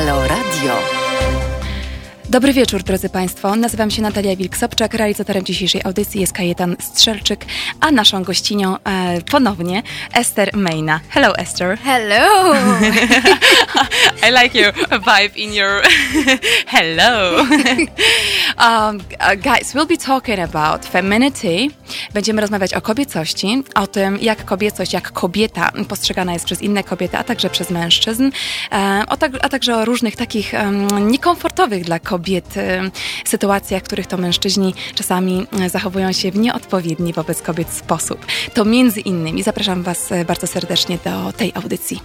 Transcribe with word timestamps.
Halo 0.00 0.24
Radio. 0.26 0.99
Dobry 2.30 2.52
wieczór, 2.52 2.82
drodzy 2.82 3.08
Państwo. 3.08 3.56
Nazywam 3.56 3.90
się 3.90 4.02
Natalia 4.02 4.36
Wilk-Sobczak. 4.36 4.96
Realizatorem 4.96 5.44
dzisiejszej 5.44 5.80
audycji 5.84 6.20
jest 6.20 6.32
Kajetan 6.32 6.76
Strzelczyk, 6.80 7.44
a 7.80 7.90
naszą 7.90 8.22
gościnią 8.22 8.76
e, 8.78 9.22
ponownie 9.30 9.82
Esther 10.12 10.56
Mejna. 10.56 11.00
Hello, 11.08 11.36
Esther. 11.38 11.78
Hello. 11.78 12.54
I 14.28 14.42
like 14.42 14.58
your 14.58 14.72
vibe 14.90 15.36
in 15.36 15.54
your 15.54 15.82
hello. 16.66 17.36
um, 18.58 19.00
uh, 19.20 19.34
guys, 19.42 19.74
we'll 19.74 19.88
be 19.88 19.96
talking 19.96 20.38
about 20.38 20.86
femininity. 20.86 21.68
Będziemy 22.14 22.40
rozmawiać 22.40 22.74
o 22.74 22.80
kobiecości, 22.80 23.62
o 23.74 23.86
tym, 23.86 24.18
jak 24.22 24.44
kobiecość, 24.44 24.92
jak 24.92 25.12
kobieta 25.12 25.72
postrzegana 25.88 26.32
jest 26.32 26.44
przez 26.44 26.62
inne 26.62 26.84
kobiety, 26.84 27.18
a 27.18 27.24
także 27.24 27.50
przez 27.50 27.70
mężczyzn, 27.70 28.30
e, 28.72 29.16
tak, 29.18 29.32
a 29.42 29.48
także 29.48 29.76
o 29.76 29.84
różnych 29.84 30.16
takich 30.16 30.52
um, 30.52 31.10
niekomfortowych 31.10 31.84
dla 31.84 31.98
kobiet 31.98 32.19
kobiet, 32.20 32.54
sytuacjach, 33.24 33.82
w 33.82 33.84
których 33.84 34.06
to 34.06 34.16
mężczyźni 34.16 34.74
czasami 34.94 35.46
zachowują 35.66 36.12
się 36.12 36.30
w 36.30 36.36
nieodpowiedni 36.36 37.12
wobec 37.12 37.42
kobiet 37.42 37.70
sposób. 37.72 38.26
To 38.54 38.64
między 38.64 39.00
innymi 39.00 39.42
zapraszam 39.42 39.82
Was 39.82 40.12
e, 40.12 40.24
bardzo 40.24 40.46
serdecznie 40.46 40.98
do 41.04 41.32
tej 41.32 41.52
audycji. 41.54 42.00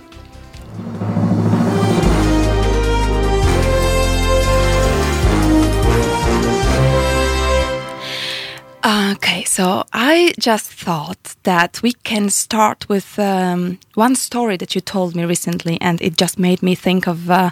Okay, 9.12 9.44
so 9.46 9.84
I 9.94 10.34
just 10.38 10.86
thought 10.86 11.36
that 11.44 11.80
we 11.84 11.92
can 12.04 12.30
start 12.30 12.86
with 12.90 13.20
um, 13.20 13.78
one 13.96 14.16
story 14.16 14.58
that 14.58 14.76
you 14.76 14.82
told 14.82 15.16
me 15.16 15.26
recently, 15.26 15.78
and 15.82 16.02
it 16.02 16.22
just 16.22 16.40
made 16.40 16.62
me 16.62 16.76
think 16.76 17.08
of 17.08 17.30
uh, 17.30 17.50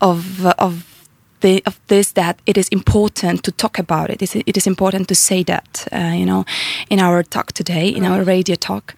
of 0.00 0.46
of 0.58 0.95
the, 1.40 1.62
of 1.66 1.78
this 1.86 2.12
that 2.12 2.36
it 2.46 2.58
is 2.58 2.68
important 2.68 3.42
to 3.42 3.52
talk 3.52 3.78
about 3.78 4.10
it. 4.10 4.22
It 4.22 4.56
is 4.56 4.66
important 4.66 5.08
to 5.08 5.14
say 5.14 5.44
that, 5.44 5.88
uh, 5.92 6.14
you 6.14 6.26
know, 6.26 6.44
in 6.90 7.00
our 7.00 7.22
talk 7.22 7.52
today, 7.52 7.88
in 7.88 8.04
our 8.04 8.24
radio 8.24 8.56
talk. 8.56 8.94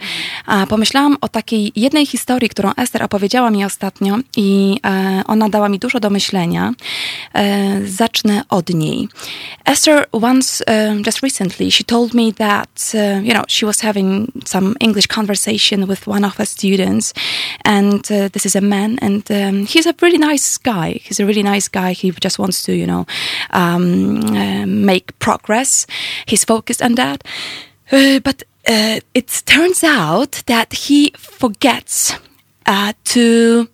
Uh, 0.49 0.67
pomyślałam 0.67 1.17
o 1.21 1.29
takiej 1.29 1.73
jednej 1.77 2.07
historii, 2.07 2.49
którą 2.49 2.73
Esther 2.77 3.03
opowiedziała 3.03 3.51
mi 3.51 3.65
ostatnio 3.65 4.19
i 4.37 4.77
uh, 4.85 5.31
ona 5.31 5.49
dała 5.49 5.69
mi 5.69 5.79
dużo 5.79 6.01
do 6.01 6.11
myślenia. 6.11 6.73
Zacznę 7.85 8.43
od 8.49 8.75
niej. 8.75 9.09
Esther 9.65 10.07
once, 10.13 10.65
just 11.07 11.23
recently, 11.23 11.71
she 11.71 11.85
told 11.85 12.15
me 12.15 12.33
that, 12.33 12.93
you 13.23 13.33
know, 13.33 13.45
she 13.49 13.67
was 13.67 13.81
having 13.81 14.33
some 14.45 14.75
English 14.81 15.07
conversation 15.07 15.87
with 15.87 16.09
one 16.09 16.27
of 16.27 16.37
her 16.37 16.47
students 16.47 17.15
and 17.65 18.09
this 18.33 18.47
is 18.47 18.57
a 18.57 18.61
man 18.61 18.99
and 19.01 19.31
um, 19.31 19.67
he's 19.67 19.87
a 19.87 19.95
really 20.03 20.19
nice 20.19 20.59
guy. 20.59 21.01
He's 21.03 21.21
a 21.21 21.27
really 21.27 21.43
nice 21.43 21.69
guy. 21.69 21.93
He 21.93 22.11
just 22.29 22.39
wants 22.39 22.63
to, 22.63 22.73
you 22.73 22.87
know, 22.87 23.07
um, 23.51 24.21
uh, 24.37 24.67
make 24.67 25.07
progress. 25.19 25.87
He's 26.27 26.45
focused 26.45 26.83
on 26.83 26.95
that. 26.95 27.25
Uh, 27.91 28.21
but 28.21 28.43
uh, 28.67 29.01
it 29.15 29.43
turns 29.47 29.83
out 29.83 30.43
that 30.47 30.69
he 30.87 31.13
forgets 31.17 32.15
uh, 32.67 32.93
to 33.05 33.69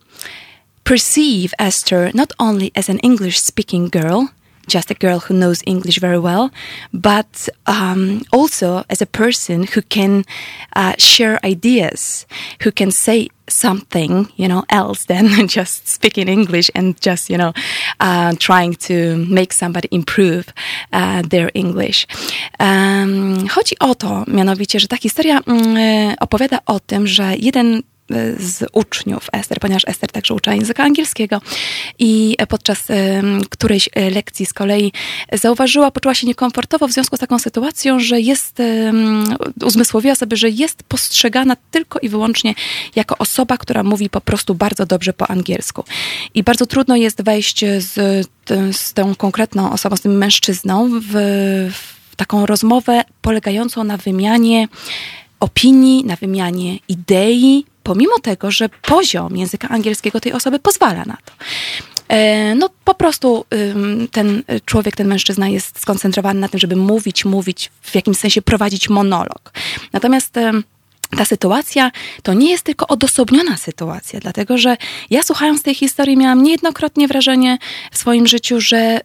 perceive 0.83 1.53
Esther 1.59 2.11
not 2.13 2.31
only 2.39 2.71
as 2.75 2.89
an 2.89 2.99
English 2.99 3.41
speaking 3.41 3.89
girl, 3.89 4.29
just 4.67 4.91
a 4.91 4.95
girl 5.05 5.19
who 5.19 5.33
knows 5.33 5.61
English 5.65 5.99
very 5.99 6.19
well, 6.19 6.49
but 6.93 7.49
um, 7.65 8.21
also 8.31 8.83
as 8.89 9.01
a 9.01 9.05
person 9.05 9.67
who 9.73 9.81
can 9.81 10.23
uh, 10.75 10.93
share 10.97 11.39
ideas, 11.43 12.25
who 12.61 12.71
can 12.71 12.91
say 12.91 13.29
something, 13.47 14.27
you 14.37 14.47
know, 14.47 14.63
else 14.69 15.05
than 15.05 15.47
just 15.57 15.87
speaking 15.87 16.27
English 16.27 16.71
and 16.75 16.99
just, 17.01 17.29
you 17.29 17.37
know, 17.37 17.53
uh, 17.99 18.33
trying 18.39 18.73
to 18.73 19.25
make 19.29 19.53
somebody 19.53 19.87
improve 19.91 20.45
uh, 20.93 21.21
their 21.21 21.51
English. 21.53 22.07
Um, 22.59 23.47
chodzi 23.47 23.79
o 23.79 23.95
to, 23.95 24.23
mianowicie, 24.27 24.79
że 24.79 24.87
ta 24.87 24.97
historia 24.97 25.39
um, 25.47 25.77
opowiada 26.19 26.59
o 26.65 26.79
tym, 26.79 27.07
że 27.07 27.35
jeden 27.37 27.83
z 28.37 28.65
uczniów 28.71 29.27
Ester, 29.31 29.59
ponieważ 29.59 29.83
Ester 29.87 30.11
także 30.11 30.33
uczyła 30.33 30.55
języka 30.55 30.83
angielskiego 30.83 31.41
i 31.99 32.37
podczas 32.49 32.87
którejś 33.49 33.89
e, 33.93 34.09
lekcji 34.09 34.45
z 34.45 34.53
kolei 34.53 34.91
zauważyła, 35.33 35.91
poczuła 35.91 36.15
się 36.15 36.27
niekomfortowo 36.27 36.87
w 36.87 36.91
związku 36.91 37.17
z 37.17 37.19
taką 37.19 37.39
sytuacją, 37.39 37.99
że 37.99 38.21
jest, 38.21 38.57
uzmysłowiła 39.63 40.15
sobie, 40.15 40.37
że 40.37 40.49
jest 40.49 40.83
postrzegana 40.83 41.55
tylko 41.71 41.99
i 41.99 42.09
wyłącznie 42.09 42.55
jako 42.95 43.17
osoba, 43.17 43.57
która 43.57 43.83
mówi 43.83 44.09
po 44.09 44.21
prostu 44.21 44.55
bardzo 44.55 44.85
dobrze 44.85 45.13
po 45.13 45.27
angielsku. 45.27 45.83
I 46.33 46.43
bardzo 46.43 46.65
trudno 46.65 46.95
jest 46.95 47.23
wejść 47.23 47.65
z, 47.77 47.93
z 48.71 48.93
tą 48.93 49.15
konkretną 49.15 49.71
osobą, 49.71 49.95
z 49.95 50.01
tym 50.01 50.17
mężczyzną 50.17 50.89
w, 50.99 51.11
w 52.11 52.15
taką 52.15 52.45
rozmowę 52.45 53.03
polegającą 53.21 53.83
na 53.83 53.97
wymianie 53.97 54.67
opinii, 55.39 56.05
na 56.05 56.15
wymianie 56.15 56.77
idei, 56.89 57.65
pomimo 57.85 58.19
tego, 58.19 58.51
że 58.51 58.69
poziom 58.69 59.37
języka 59.37 59.69
angielskiego 59.69 60.19
tej 60.19 60.33
osoby 60.33 60.59
pozwala 60.59 61.05
na 61.05 61.17
to. 61.25 61.33
E, 62.07 62.55
no 62.55 62.69
po 62.83 62.95
prostu 62.95 63.45
ten 64.11 64.43
człowiek, 64.65 64.95
ten 64.95 65.07
mężczyzna 65.07 65.49
jest 65.49 65.79
skoncentrowany 65.79 66.39
na 66.39 66.49
tym, 66.49 66.59
żeby 66.59 66.75
mówić, 66.75 67.25
mówić, 67.25 67.71
w 67.81 67.95
jakimś 67.95 68.17
sensie 68.17 68.41
prowadzić 68.41 68.89
monolog. 68.89 69.53
Natomiast 69.93 70.33
ta 71.17 71.25
sytuacja 71.25 71.91
to 72.23 72.33
nie 72.33 72.51
jest 72.51 72.63
tylko 72.63 72.87
odosobniona 72.87 73.57
sytuacja, 73.57 74.19
dlatego 74.19 74.57
że 74.57 74.77
ja 75.09 75.23
słuchając 75.23 75.63
tej 75.63 75.75
historii 75.75 76.17
miałam 76.17 76.43
niejednokrotnie 76.43 77.07
wrażenie 77.07 77.57
w 77.91 77.97
swoim 77.97 78.27
życiu, 78.27 78.61
że 78.61 78.99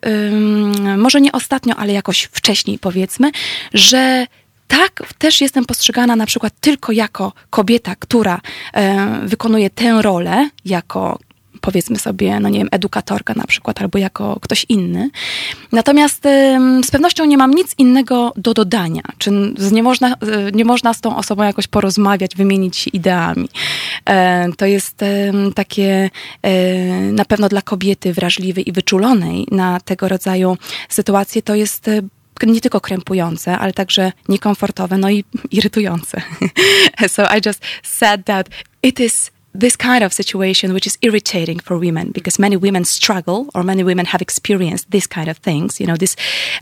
może 0.96 1.20
nie 1.20 1.32
ostatnio, 1.32 1.76
ale 1.76 1.92
jakoś 1.92 2.22
wcześniej 2.22 2.78
powiedzmy, 2.78 3.30
że 3.74 4.26
tak 4.70 5.02
też 5.18 5.40
jestem 5.40 5.64
postrzegana 5.64 6.16
na 6.16 6.26
przykład 6.26 6.52
tylko 6.60 6.92
jako 6.92 7.32
kobieta, 7.50 7.96
która 7.96 8.40
e, 8.74 9.20
wykonuje 9.24 9.70
tę 9.70 10.02
rolę 10.02 10.50
jako 10.64 11.18
powiedzmy 11.60 11.98
sobie, 11.98 12.40
no 12.40 12.48
nie 12.48 12.58
wiem, 12.58 12.68
edukatorka 12.70 13.34
na 13.34 13.44
przykład, 13.44 13.80
albo 13.80 13.98
jako 13.98 14.38
ktoś 14.40 14.66
inny. 14.68 15.10
Natomiast 15.72 16.22
z 16.84 16.90
pewnością 16.90 17.24
nie 17.24 17.36
mam 17.36 17.50
nic 17.50 17.74
innego 17.78 18.32
do 18.36 18.54
dodania. 18.54 19.02
Czy 19.18 19.30
nie 19.72 19.82
można, 19.82 20.08
e, 20.08 20.16
nie 20.52 20.64
można 20.64 20.94
z 20.94 21.00
tą 21.00 21.16
osobą 21.16 21.42
jakoś 21.42 21.66
porozmawiać, 21.66 22.36
wymienić 22.36 22.76
się 22.76 22.90
ideami. 22.90 23.48
E, 24.08 24.48
to 24.56 24.66
jest 24.66 25.04
takie 25.54 26.10
na 27.12 27.24
pewno 27.24 27.48
dla 27.48 27.62
kobiety 27.62 28.12
wrażliwej 28.12 28.68
i 28.68 28.72
wyczulonej 28.72 29.46
na 29.50 29.80
tego 29.80 30.08
rodzaju 30.08 30.56
sytuacje, 30.88 31.42
to 31.42 31.54
jest 31.54 31.90
nie 32.46 32.60
tylko 32.60 32.80
krępujące, 32.80 33.58
ale 33.58 33.72
także 33.72 34.12
niekomfortowe, 34.28 34.98
no 34.98 35.10
i 35.10 35.24
irytujące. 35.50 36.22
so 37.14 37.22
I 37.36 37.40
just 37.46 37.62
said 37.82 38.24
that 38.24 38.48
it 38.82 39.00
is 39.00 39.30
this 39.54 39.76
kind 39.76 40.04
of 40.04 40.12
situation 40.12 40.72
which 40.72 40.86
is 40.86 40.96
irritating 41.02 41.58
for 41.58 41.76
women 41.78 42.12
because 42.12 42.38
many 42.38 42.56
women 42.56 42.84
struggle 42.84 43.46
or 43.54 43.64
many 43.64 43.82
women 43.82 44.06
have 44.06 44.22
experienced 44.22 44.90
this 44.90 45.06
kind 45.06 45.28
of 45.28 45.38
things 45.38 45.80
you 45.80 45.86
know 45.86 45.96
this 45.96 46.16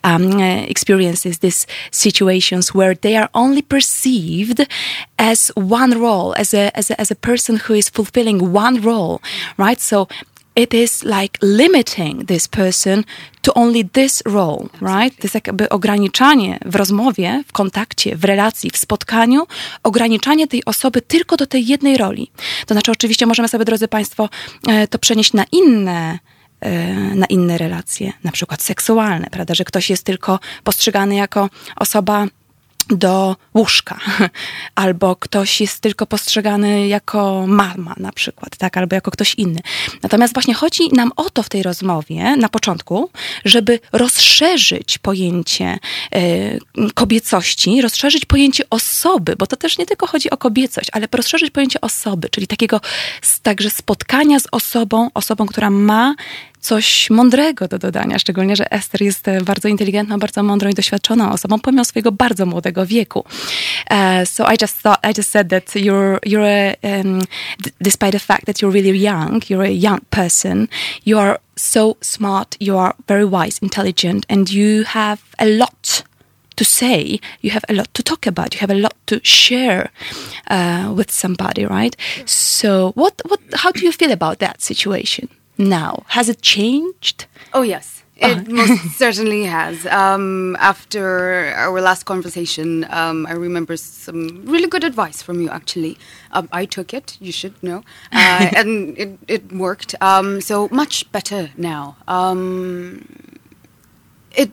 um, 0.05 0.41
uh, 0.41 0.63
experiences 0.67 1.39
these 1.41 1.67
situations 1.91 2.75
where 2.75 2.95
they 2.95 3.15
are 3.17 3.29
only 3.35 3.61
perceived 3.61 4.67
as 5.19 5.53
one 5.55 6.01
role 6.01 6.35
as 6.39 6.55
a, 6.55 6.77
as 6.77 6.91
a 6.91 6.99
as 7.01 7.11
a 7.11 7.15
person 7.15 7.57
who 7.57 7.75
is 7.75 7.91
fulfilling 7.91 8.53
one 8.53 8.81
role 8.81 9.21
right 9.59 9.81
so 9.81 10.09
it 10.59 10.75
is 10.75 11.03
like 11.03 11.39
limiting 11.43 12.27
this 12.27 12.49
person 12.49 13.05
to 13.43 13.55
only 13.55 13.85
this 13.85 14.23
role, 14.27 14.69
right? 14.83 15.17
To 15.17 15.23
jest 15.23 15.35
jakby 15.35 15.69
ograniczanie 15.69 16.59
w 16.65 16.75
rozmowie, 16.75 17.45
w 17.47 17.53
kontakcie, 17.53 18.17
w 18.17 18.25
relacji, 18.25 18.71
w 18.71 18.77
spotkaniu, 18.77 19.47
ograniczanie 19.83 20.49
tej 20.49 20.65
osoby 20.65 21.03
tylko 21.03 21.37
do 21.37 21.47
tej 21.47 21.67
jednej 21.67 21.97
roli. 21.97 22.31
To 22.67 22.75
znaczy, 22.75 22.93
oczywiście 22.93 23.27
możemy 23.27 23.49
sobie, 23.49 23.65
drodzy 23.65 23.89
Państwo, 23.89 24.29
e, 24.69 24.89
to 24.89 24.99
przenieść 24.99 25.33
na 25.33 25.45
inne 25.53 26.19
e, 26.61 26.95
na 27.15 27.27
inne 27.27 27.59
relacje, 27.59 28.13
na 28.25 28.33
przykład 28.33 28.63
seksualne, 28.63 29.27
prawda, 29.31 29.55
że 29.55 29.65
ktoś 29.65 29.91
jest 29.91 30.05
tylko 30.05 30.41
postrzegany 30.65 31.15
jako 31.15 31.51
osoba 31.77 32.27
do 32.91 33.37
łóżka, 33.55 33.99
albo 34.75 35.17
ktoś 35.17 35.61
jest 35.61 35.81
tylko 35.81 36.07
postrzegany 36.07 36.89
jako 36.89 37.45
mama 37.47 37.95
na 37.97 38.13
przykład, 38.13 38.57
tak, 38.57 38.77
albo 38.77 38.95
jako 38.95 39.11
ktoś 39.11 39.35
inny. 39.35 39.61
Natomiast 40.03 40.35
właśnie 40.35 40.55
chodzi 40.55 40.89
nam 40.93 41.13
o 41.17 41.31
to 41.31 41.43
w 41.43 41.49
tej 41.49 41.63
rozmowie 41.63 42.37
na 42.37 42.49
początku, 42.49 43.11
żeby 43.45 43.81
rozszerzyć 43.93 44.99
pojęcie 44.99 45.79
y, 46.17 46.61
kobiecości, 46.95 47.83
rozszerzyć 47.83 48.25
pojęcie 48.25 48.65
osoby, 48.71 49.37
bo 49.37 49.47
to 49.47 49.57
też 49.57 49.79
nie 49.79 49.87
tylko 49.87 50.07
chodzi 50.07 50.31
o 50.31 50.37
kobiecość, 50.37 50.89
ale 50.93 51.09
rozszerzyć 51.13 51.51
pojęcie 51.51 51.81
osoby, 51.81 52.29
czyli 52.29 52.47
takiego 52.47 52.81
także 53.43 53.71
spotkania 53.71 54.41
z 54.41 54.47
osobą, 54.53 55.11
osobą, 55.15 55.47
która 55.47 55.71
ma 55.71 56.15
coś 56.69 57.11
mądrego 57.11 57.69
do 57.69 57.79
dodania, 57.79 58.19
szczególnie, 58.19 58.57
że 58.57 58.73
Esther 58.73 59.03
jest 59.03 59.27
bardzo 59.45 59.69
inteligentną, 59.69 60.19
bardzo 60.19 60.43
mądrą 60.43 60.71
i 60.71 60.75
doświadczoną 60.75 61.33
osobą, 61.33 61.59
pomimo 61.59 61.85
swojego 61.85 62.13
bardzo 62.13 62.47
młodego 62.47 62.87
wieku. 62.87 63.25
Uh, 63.91 64.29
so 64.29 64.53
I 64.53 64.57
just 64.61 64.83
thought, 64.83 65.01
I 65.11 65.13
just 65.19 65.31
said 65.31 65.49
that 65.49 65.65
you're, 65.75 66.19
you're 66.27 66.77
a, 66.83 67.01
um, 67.01 67.21
despite 67.81 68.13
the 68.13 68.19
fact 68.19 68.45
that 68.47 68.63
you're 68.63 68.73
really 68.73 69.01
young, 69.01 69.43
you're 69.51 69.67
a 69.67 69.81
young 69.89 70.01
person, 70.11 70.69
you 71.07 71.19
are 71.19 71.39
so 71.57 71.97
smart, 72.01 72.57
you 72.61 72.79
are 72.79 72.95
very 73.07 73.25
wise, 73.25 73.59
intelligent, 73.63 74.27
and 74.29 74.51
you 74.51 74.85
have 74.85 75.19
a 75.39 75.47
lot 75.47 76.05
to 76.57 76.65
say, 76.65 77.19
you 77.41 77.51
have 77.51 77.65
a 77.69 77.73
lot 77.73 77.89
to 77.95 78.03
talk 78.03 78.27
about, 78.27 78.55
you 78.55 78.61
have 78.61 78.75
a 78.75 78.81
lot 78.81 78.95
to 79.07 79.21
share 79.23 79.91
uh, 80.51 80.93
with 80.97 81.11
somebody, 81.11 81.65
right? 81.65 81.97
So, 82.27 82.93
what, 82.95 83.15
what, 83.29 83.41
how 83.55 83.73
do 83.73 83.81
you 83.81 83.93
feel 83.93 84.13
about 84.13 84.39
that 84.39 84.61
situation 84.61 85.29
now? 85.59 86.05
Has 86.09 86.29
it 86.29 86.41
changed? 86.43 87.27
Oh 87.53 87.63
yes, 87.63 88.03
it 88.17 88.49
most 88.49 88.83
certainly 88.99 89.45
has. 89.45 89.87
Um, 89.87 90.57
after 90.57 91.53
our 91.57 91.81
last 91.81 92.05
conversation, 92.05 92.87
um, 92.91 93.27
I 93.27 93.33
remember 93.33 93.77
some 93.77 94.45
really 94.45 94.67
good 94.69 94.85
advice 94.85 95.23
from 95.23 95.41
you. 95.41 95.51
Actually, 95.51 95.99
um, 96.33 96.49
I 96.53 96.65
took 96.65 96.95
it. 96.95 97.17
You 97.21 97.33
should 97.33 97.61
know, 97.63 97.83
uh, 98.13 98.51
and 98.57 98.97
it 98.99 99.19
it 99.29 99.53
worked. 99.53 99.95
Um, 100.01 100.41
so 100.41 100.69
much 100.71 101.11
better 101.13 101.51
now. 101.57 101.97
Um, 102.07 103.39
it 104.33 104.51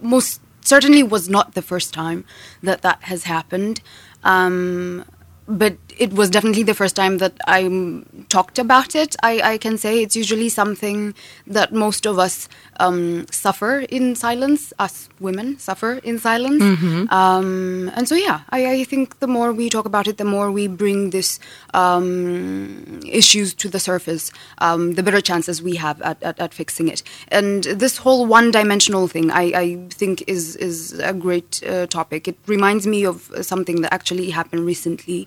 most 0.00 0.40
certainly 0.60 1.02
was 1.02 1.28
not 1.28 1.54
the 1.54 1.62
first 1.62 1.94
time 1.94 2.24
that 2.62 2.82
that 2.82 3.02
has 3.02 3.24
happened. 3.24 3.80
Um, 4.24 5.04
but 5.48 5.76
it 5.96 6.12
was 6.12 6.30
definitely 6.30 6.62
the 6.62 6.74
first 6.74 6.94
time 6.94 7.18
that 7.18 7.34
I 7.46 8.02
talked 8.28 8.58
about 8.58 8.94
it. 8.94 9.16
I, 9.22 9.52
I, 9.52 9.58
can 9.58 9.78
say 9.78 10.02
it's 10.02 10.14
usually 10.14 10.48
something 10.48 11.14
that 11.46 11.72
most 11.72 12.06
of 12.06 12.18
us 12.18 12.48
um, 12.78 13.26
suffer 13.30 13.78
in 13.88 14.14
silence. 14.14 14.72
Us 14.78 15.08
women 15.20 15.58
suffer 15.58 15.94
in 16.04 16.18
silence. 16.18 16.62
Mm-hmm. 16.62 17.08
Um, 17.12 17.90
and 17.94 18.08
so, 18.08 18.14
yeah, 18.14 18.42
I, 18.50 18.70
I, 18.70 18.84
think 18.84 19.20
the 19.20 19.26
more 19.26 19.52
we 19.52 19.70
talk 19.70 19.86
about 19.86 20.06
it, 20.06 20.18
the 20.18 20.24
more 20.24 20.52
we 20.52 20.68
bring 20.68 21.10
this 21.10 21.38
um, 21.72 23.00
issues 23.06 23.54
to 23.54 23.68
the 23.68 23.80
surface, 23.80 24.30
um, 24.58 24.92
the 24.92 25.02
better 25.02 25.20
chances 25.20 25.62
we 25.62 25.76
have 25.76 26.00
at, 26.02 26.22
at, 26.22 26.38
at, 26.38 26.52
fixing 26.52 26.88
it. 26.88 27.02
And 27.28 27.64
this 27.64 27.96
whole 27.98 28.26
one-dimensional 28.26 29.08
thing, 29.08 29.30
I, 29.30 29.42
I 29.54 29.88
think, 29.90 30.24
is 30.26 30.56
is 30.56 30.98
a 30.98 31.14
great 31.14 31.62
uh, 31.66 31.86
topic. 31.86 32.28
It 32.28 32.38
reminds 32.46 32.86
me 32.86 33.04
of 33.04 33.32
something 33.40 33.80
that 33.80 33.92
actually 33.92 34.30
happened 34.30 34.66
recently. 34.66 35.26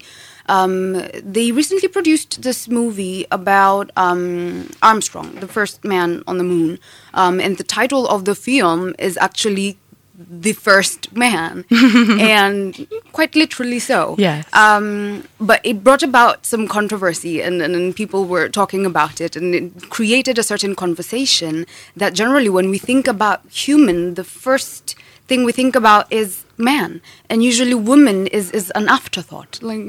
Um, 0.49 1.03
they 1.23 1.51
recently 1.51 1.87
produced 1.87 2.41
this 2.41 2.67
movie 2.67 3.25
about 3.31 3.91
um, 3.95 4.69
Armstrong, 4.81 5.35
the 5.35 5.47
first 5.47 5.85
man 5.85 6.23
on 6.27 6.39
the 6.39 6.43
moon, 6.43 6.79
um, 7.13 7.39
and 7.39 7.57
the 7.57 7.63
title 7.63 8.07
of 8.07 8.25
the 8.25 8.35
film 8.35 8.95
is 8.97 9.15
actually 9.17 9.77
the 10.19 10.51
first 10.51 11.13
man, 11.15 11.63
and 11.71 12.87
quite 13.13 13.35
literally 13.35 13.79
so. 13.79 14.15
Yes. 14.17 14.45
Um, 14.53 15.23
but 15.39 15.61
it 15.63 15.83
brought 15.83 16.03
about 16.03 16.45
some 16.45 16.67
controversy, 16.67 17.41
and, 17.41 17.61
and, 17.61 17.73
and, 17.75 17.95
people 17.95 18.25
were 18.25 18.49
talking 18.49 18.85
about 18.85 19.21
it, 19.21 19.37
and 19.37 19.55
it 19.55 19.89
created 19.89 20.37
a 20.37 20.43
certain 20.43 20.75
conversation 20.75 21.65
that 21.95 22.13
generally, 22.13 22.49
when 22.49 22.69
we 22.69 22.77
think 22.77 23.07
about 23.07 23.47
human, 23.49 24.15
the 24.15 24.25
first 24.25 24.95
thing 25.29 25.45
we 25.45 25.53
think 25.53 25.75
about 25.75 26.11
is 26.11 26.43
man, 26.57 27.01
and 27.29 27.43
usually 27.43 27.73
woman 27.75 28.27
is 28.27 28.51
is 28.51 28.71
an 28.75 28.89
afterthought. 28.89 29.61
Like 29.61 29.79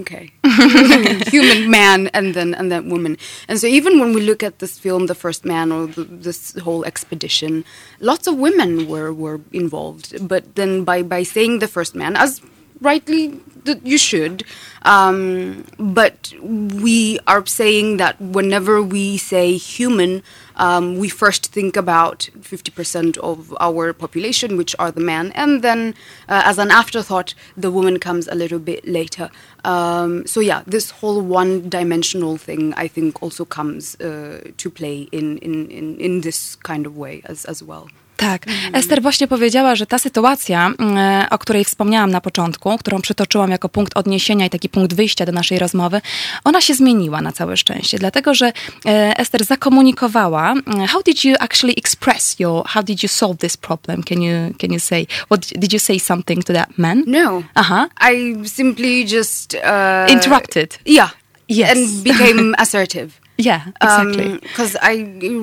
okay, 0.00 0.24
human 1.34 1.70
man, 1.70 2.08
and 2.12 2.34
then 2.34 2.54
and 2.54 2.70
then 2.70 2.90
woman. 2.90 3.16
And 3.48 3.58
so 3.58 3.66
even 3.66 3.98
when 4.00 4.12
we 4.12 4.20
look 4.20 4.42
at 4.42 4.58
this 4.58 4.78
film, 4.78 5.06
The 5.06 5.14
First 5.14 5.44
Man, 5.44 5.72
or 5.72 5.86
the, 5.86 6.04
this 6.04 6.58
whole 6.58 6.84
expedition, 6.84 7.64
lots 8.00 8.26
of 8.26 8.36
women 8.36 8.88
were 8.88 9.12
were 9.12 9.40
involved. 9.52 10.28
But 10.28 10.54
then 10.56 10.84
by 10.84 11.02
by 11.02 11.22
saying 11.22 11.60
the 11.60 11.68
first 11.68 11.94
man, 11.94 12.16
as 12.16 12.42
rightly 12.82 13.40
that 13.64 13.86
you 13.86 13.96
should. 13.96 14.44
Um, 14.82 15.64
but 15.78 16.34
we 16.42 17.18
are 17.26 17.46
saying 17.46 17.96
that 17.98 18.20
whenever 18.20 18.82
we 18.82 19.16
say 19.16 19.56
human, 19.56 20.22
um, 20.56 20.98
we 20.98 21.08
first 21.08 21.46
think 21.52 21.76
about 21.76 22.28
50% 22.40 23.18
of 23.18 23.54
our 23.60 23.92
population, 23.92 24.56
which 24.56 24.74
are 24.78 24.90
the 24.90 25.00
men, 25.00 25.32
and 25.32 25.62
then 25.62 25.94
uh, 26.28 26.42
as 26.44 26.58
an 26.58 26.70
afterthought, 26.70 27.34
the 27.56 27.70
woman 27.70 27.98
comes 27.98 28.28
a 28.28 28.34
little 28.34 28.58
bit 28.58 28.86
later. 28.86 29.30
Um, 29.64 30.26
so 30.26 30.40
yeah, 30.40 30.62
this 30.66 30.90
whole 30.90 31.20
one-dimensional 31.20 32.36
thing, 32.36 32.74
I 32.74 32.88
think, 32.88 33.22
also 33.22 33.44
comes 33.44 33.94
uh, 34.00 34.50
to 34.56 34.70
play 34.70 35.08
in, 35.12 35.38
in, 35.38 35.70
in, 35.70 35.98
in 35.98 36.20
this 36.20 36.56
kind 36.56 36.86
of 36.86 36.96
way 36.96 37.22
as, 37.26 37.44
as 37.44 37.62
well. 37.62 37.88
Tak. 38.22 38.46
Mhm. 38.46 38.74
Ester 38.74 39.02
właśnie 39.02 39.28
powiedziała, 39.28 39.76
że 39.76 39.86
ta 39.86 39.98
sytuacja, 39.98 40.66
mm, 40.78 41.26
o 41.30 41.38
której 41.38 41.64
wspomniałam 41.64 42.10
na 42.10 42.20
początku, 42.20 42.78
którą 42.78 43.00
przytoczyłam 43.00 43.50
jako 43.50 43.68
punkt 43.68 43.96
odniesienia 43.96 44.46
i 44.46 44.50
taki 44.50 44.68
punkt 44.68 44.94
wyjścia 44.94 45.26
do 45.26 45.32
naszej 45.32 45.58
rozmowy, 45.58 46.00
ona 46.44 46.60
się 46.60 46.74
zmieniła 46.74 47.20
na 47.20 47.32
całe 47.32 47.56
szczęście, 47.56 47.98
dlatego 47.98 48.34
że 48.34 48.52
e, 48.86 49.18
Ester 49.18 49.44
zakomunikowała. 49.44 50.52
Mm, 50.52 50.86
how 50.86 51.02
did 51.02 51.24
you 51.24 51.34
actually 51.40 51.74
express 51.76 52.40
your, 52.40 52.64
how 52.66 52.82
did 52.82 53.02
you 53.02 53.08
solve 53.08 53.38
this 53.38 53.56
problem? 53.56 54.02
Can 54.02 54.22
you, 54.22 54.54
can 54.60 54.72
you 54.72 54.80
say, 54.80 55.06
what, 55.30 55.40
did 55.56 55.72
you 55.72 55.78
say 55.78 56.00
something 56.00 56.44
to 56.44 56.52
that 56.52 56.78
man? 56.78 57.04
No. 57.06 57.42
Uh-huh. 57.56 57.88
I 58.00 58.48
simply 58.48 59.04
just... 59.06 59.54
Uh, 59.54 60.12
Interrupted. 60.12 60.78
Yeah. 60.84 61.08
Yes. 61.48 61.76
And 61.76 62.04
became 62.04 62.54
assertive. 62.58 63.20
Yeah, 63.38 63.60
exactly. 63.82 64.38
Because 64.42 64.74
um, 64.76 64.80
I 64.82 64.94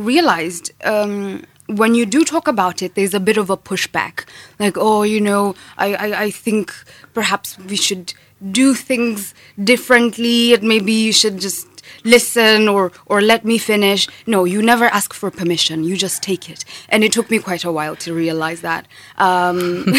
realized... 0.05 0.71
Um, 0.85 1.41
when 1.69 1.93
you 1.93 2.05
do 2.05 2.25
talk 2.25 2.47
about 2.47 2.81
it, 2.81 2.95
there's 2.95 3.13
a 3.13 3.19
bit 3.19 3.37
of 3.37 3.49
a 3.49 3.57
pushback. 3.57 4.25
Like, 4.59 4.75
oh, 4.77 5.03
you 5.03 5.21
know, 5.21 5.55
I, 5.77 5.93
I, 5.93 6.21
I 6.23 6.31
think 6.31 6.73
perhaps 7.13 7.57
we 7.59 7.75
should 7.75 8.13
do 8.51 8.73
things 8.73 9.33
differently 9.63 10.53
and 10.53 10.63
maybe 10.63 10.93
you 10.93 11.13
should 11.13 11.39
just 11.39 11.67
listen 12.03 12.69
or 12.69 12.91
or 13.05 13.23
let 13.23 13.43
me 13.43 13.59
finish. 13.59 14.07
No, 14.27 14.45
you 14.45 14.61
never 14.61 14.89
ask 14.93 15.13
for 15.13 15.31
permission. 15.31 15.83
You 15.83 15.95
just 15.95 16.21
take 16.21 16.51
it. 16.51 16.65
And 16.89 17.03
it 17.03 17.13
took 17.13 17.29
me 17.29 17.39
quite 17.39 17.67
a 17.67 17.71
while 17.71 17.95
to 17.95 18.13
realize 18.13 18.61
that. 18.61 18.85
Um. 19.17 19.85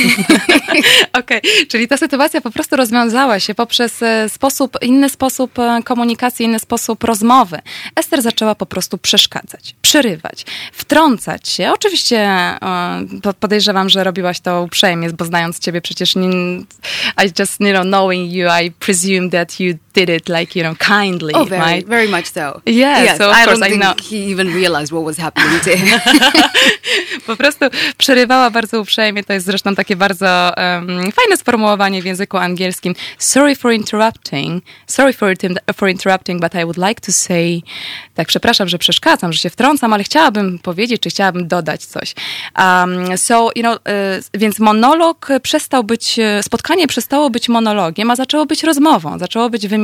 Okay. 1.13 1.41
czyli 1.69 1.89
ta 1.89 1.97
sytuacja 1.97 2.41
po 2.41 2.51
prostu 2.51 2.77
rozwiązała 2.77 3.41
się 3.41 3.55
poprzez 3.55 4.03
e, 4.03 4.29
sposób, 4.29 4.79
inny 4.83 5.09
sposób 5.09 5.59
e, 5.59 5.83
komunikacji, 5.85 6.47
inny 6.47 6.59
sposób 6.59 7.05
rozmowy. 7.05 7.59
Ester 7.97 8.23
zaczęła 8.23 8.55
po 8.55 8.67
prostu 8.67 8.99
przeszkadzać, 8.99 9.75
przerywać, 9.83 10.47
wtrącać 10.73 11.49
się. 11.49 11.73
Oczywiście 11.73 12.19
e, 12.19 13.07
podejrzewam, 13.41 13.89
że 13.89 14.05
robiłaś 14.05 14.41
to 14.41 14.63
uprzejmie, 14.63 15.11
bo 15.11 15.25
znając 15.25 15.59
ciebie 15.59 15.81
przecież 15.81 16.15
I 17.25 17.33
just, 17.39 17.61
you 17.61 17.71
know, 17.71 17.85
knowing 17.85 18.33
you, 18.33 18.49
I 18.65 18.71
presume 18.71 19.31
that 19.31 19.61
you 19.61 19.75
did 19.93 20.09
it 20.09 20.29
like, 20.29 20.59
you 20.59 20.63
know, 20.63 20.75
kindly, 20.75 21.33
oh, 21.35 21.45
very, 21.45 21.63
right? 21.63 21.87
Very 21.87 22.09
much 22.09 22.27
so. 22.27 22.61
Yeah, 22.67 23.03
yes, 23.03 23.19
so 23.19 23.31
of 23.31 23.37
I 23.37 23.45
course 23.45 23.59
don't 23.59 23.67
I 23.67 23.71
think 23.71 23.83
know. 23.83 23.95
he 24.03 24.17
even 24.31 24.55
realized 24.55 24.93
what 24.93 25.05
was 25.05 25.17
happening 25.17 25.61
to 25.61 25.77
him. 25.77 26.01
po 27.27 27.37
prostu 27.37 27.65
przerywała 27.99 28.51
bardzo 28.51 28.81
uprzejmie. 28.81 29.25
To 29.25 29.33
jest 29.33 29.47
zresztą 29.47 29.75
takie 29.75 29.97
bardzo 29.97 30.53
um, 30.57 31.13
fajne 31.13 31.37
sformułowanie 31.37 32.03
w 32.03 32.05
języku 32.05 32.37
angielskim. 32.37 32.95
Sorry 33.19 33.57
for 33.57 33.73
interrupting. 33.73 34.65
Sorry 34.87 35.13
for, 35.13 35.35
for 35.75 35.91
interrupting, 35.91 36.41
but 36.41 36.55
I 36.55 36.65
would 36.65 36.77
like 36.77 37.01
to 37.01 37.13
say... 37.13 37.61
Tak, 38.15 38.29
przepraszam, 38.29 38.69
że 38.69 38.79
przeszkadzam, 38.79 39.33
że 39.33 39.39
się 39.39 39.51
wtrącam, 39.51 39.93
ale 39.93 40.05
chciałabym 40.05 40.59
powiedzieć, 40.59 41.03
czy 41.03 41.11
chciałabym 41.11 41.49
dodać 41.49 41.85
coś. 41.85 42.15
Um, 42.59 43.19
so, 43.19 43.51
you 43.57 43.63
know, 43.63 43.77
y, 43.77 44.39
więc 44.39 44.59
monolog 44.59 45.29
przestał 45.43 45.85
być, 45.85 46.17
spotkanie 46.43 46.87
przestało 46.87 47.31
być 47.31 47.49
monologiem, 47.49 48.11
a 48.11 48.17
zaczęło 48.17 48.47
być 48.47 48.65
rozmową. 48.65 49.19
Zaczęło 49.19 49.51
być 49.51 49.69
wymianą 49.69 49.80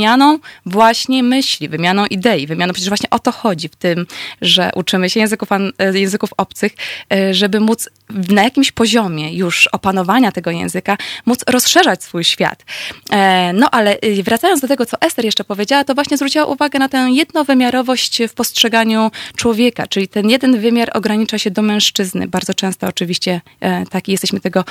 właśnie 0.66 1.22
myśli, 1.22 1.68
wymianą 1.68 2.06
idei, 2.06 2.46
wymianą, 2.46 2.72
przecież 2.72 2.88
właśnie 2.88 3.10
o 3.10 3.18
to 3.18 3.32
chodzi 3.32 3.68
w 3.68 3.76
tym, 3.76 4.06
że 4.42 4.70
uczymy 4.74 5.10
się 5.10 5.20
języków, 5.20 5.48
e, 5.52 5.98
języków 5.98 6.30
obcych, 6.36 6.72
e, 7.12 7.34
żeby 7.34 7.60
móc 7.60 7.88
na 8.28 8.42
jakimś 8.42 8.72
poziomie 8.72 9.36
już 9.36 9.66
opanowania 9.66 10.32
tego 10.32 10.50
języka, 10.50 10.96
móc 11.26 11.44
rozszerzać 11.48 12.02
swój 12.02 12.24
świat. 12.24 12.64
E, 13.10 13.52
no 13.52 13.70
ale 13.70 13.96
wracając 14.22 14.60
do 14.60 14.68
tego, 14.68 14.86
co 14.86 15.00
Ester 15.00 15.24
jeszcze 15.24 15.44
powiedziała, 15.44 15.84
to 15.84 15.94
właśnie 15.94 16.16
zwróciła 16.16 16.44
uwagę 16.44 16.78
na 16.78 16.88
tę 16.88 17.08
jednowymiarowość 17.10 18.22
w 18.28 18.34
postrzeganiu 18.34 19.10
człowieka, 19.36 19.86
czyli 19.86 20.08
ten 20.08 20.30
jeden 20.30 20.60
wymiar 20.60 20.90
ogranicza 20.94 21.38
się 21.38 21.50
do 21.50 21.62
mężczyzny. 21.62 22.28
Bardzo 22.28 22.54
często 22.54 22.86
oczywiście 22.86 23.40
tak 23.90 24.08
jesteśmy 24.08 24.40
tego 24.40 24.64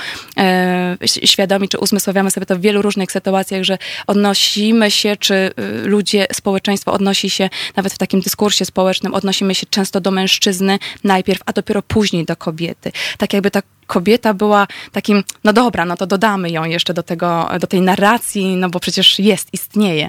świadomi, 1.06 1.68
czy 1.68 1.78
uzmysławiamy 1.78 2.30
sobie 2.30 2.46
to 2.46 2.56
w 2.56 2.60
wielu 2.60 2.82
różnych 2.82 3.12
sytuacjach, 3.12 3.62
że 3.62 3.78
odnosimy 4.06 4.90
się 4.90 5.15
czy 5.16 5.34
y, 5.34 5.52
ludzie, 5.84 6.26
społeczeństwo 6.32 6.92
odnosi 6.92 7.30
się, 7.30 7.50
nawet 7.76 7.92
w 7.92 7.98
takim 7.98 8.20
dyskursie 8.20 8.64
społecznym, 8.64 9.14
odnosimy 9.14 9.54
się 9.54 9.66
często 9.70 10.00
do 10.00 10.10
mężczyzny 10.10 10.78
najpierw, 11.04 11.40
a 11.46 11.52
dopiero 11.52 11.82
później 11.82 12.24
do 12.24 12.36
kobiety. 12.36 12.92
Tak 13.18 13.32
jakby 13.32 13.50
ta 13.50 13.62
kobieta 13.86 14.34
była 14.34 14.66
takim, 14.92 15.24
no 15.44 15.52
dobra, 15.52 15.84
no 15.84 15.96
to 15.96 16.06
dodamy 16.06 16.50
ją 16.50 16.64
jeszcze 16.64 16.94
do 16.94 17.02
tego, 17.02 17.48
do 17.60 17.66
tej 17.66 17.80
narracji, 17.80 18.56
no 18.56 18.68
bo 18.68 18.80
przecież 18.80 19.18
jest, 19.18 19.48
istnieje. 19.52 20.08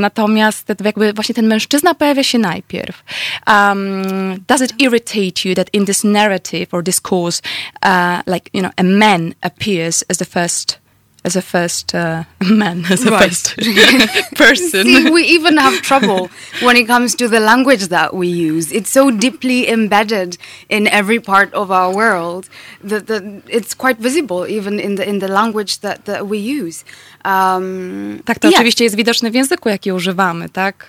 Natomiast 0.00 0.72
jakby 0.84 1.12
właśnie 1.12 1.34
ten 1.34 1.46
mężczyzna 1.46 1.94
pojawia 1.94 2.22
się 2.22 2.38
najpierw. 2.38 3.04
Um, 3.46 4.44
does 4.48 4.60
it 4.60 4.74
irritate 4.78 5.48
you 5.48 5.54
that 5.54 5.68
in 5.72 5.86
this 5.86 6.04
narrative 6.04 6.66
or 6.72 6.82
discourse, 6.82 7.42
uh, 7.82 8.34
like, 8.34 8.50
you 8.52 8.60
know, 8.60 8.72
a 8.76 8.82
man 8.82 9.34
appears 9.40 10.04
as 10.08 10.18
the 10.18 10.24
first 10.24 10.85
as 11.26 11.34
a 11.34 11.42
first 11.42 11.94
uh, 11.94 12.22
man, 12.62 12.84
as 12.88 13.04
a 13.04 13.10
right. 13.10 13.24
first 13.24 13.56
person. 14.44 14.84
See, 14.84 15.10
we 15.10 15.22
even 15.24 15.56
have 15.56 15.82
trouble 15.82 16.30
when 16.62 16.76
it 16.76 16.86
comes 16.86 17.14
to 17.16 17.26
the 17.28 17.40
language 17.40 17.88
that 17.88 18.14
we 18.14 18.28
use. 18.28 18.70
It's 18.72 18.90
so 18.90 19.10
deeply 19.10 19.68
embedded 19.68 20.38
in 20.68 20.86
every 20.86 21.20
part 21.20 21.52
of 21.52 21.70
our 21.70 21.90
world 21.92 22.48
that, 22.82 23.08
that 23.08 23.42
it's 23.48 23.74
quite 23.74 23.98
visible 23.98 24.46
even 24.46 24.78
in 24.78 24.94
the 24.94 25.04
in 25.12 25.18
the 25.18 25.28
language 25.28 25.80
that, 25.80 26.04
that 26.04 26.28
we 26.28 26.38
use. 26.38 26.84
Um, 27.24 28.22
tak, 28.24 28.38
to 28.38 28.48
yeah. 28.48 28.58
oczywiście 28.58 28.84
jest 28.84 28.96
widoczne 28.96 29.30
w 29.30 29.34
języku, 29.34 29.68
jaki 29.68 29.92
używamy, 29.92 30.48
tak? 30.48 30.88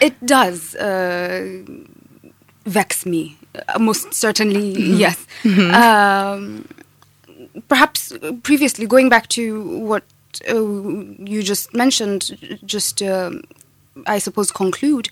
It 0.00 0.14
does 0.22 0.74
uh, 0.74 0.80
vex 2.66 3.06
me. 3.06 3.18
Uh, 3.54 3.80
most 3.80 4.14
certainly, 4.14 4.60
mm 4.60 4.74
-hmm. 4.74 5.00
yes. 5.00 5.16
Mm 5.44 5.54
-hmm. 5.54 6.34
um, 6.34 6.64
perhaps 7.68 8.12
previously, 8.42 8.86
going 8.86 9.08
back 9.08 9.28
to 9.28 9.62
what 9.80 10.04
uh, 10.48 10.54
you 10.54 11.42
just 11.42 11.74
mentioned, 11.74 12.60
just 12.64 13.02
uh, 13.02 13.30
I 14.06 14.18
suppose 14.18 14.50
conclude, 14.50 15.08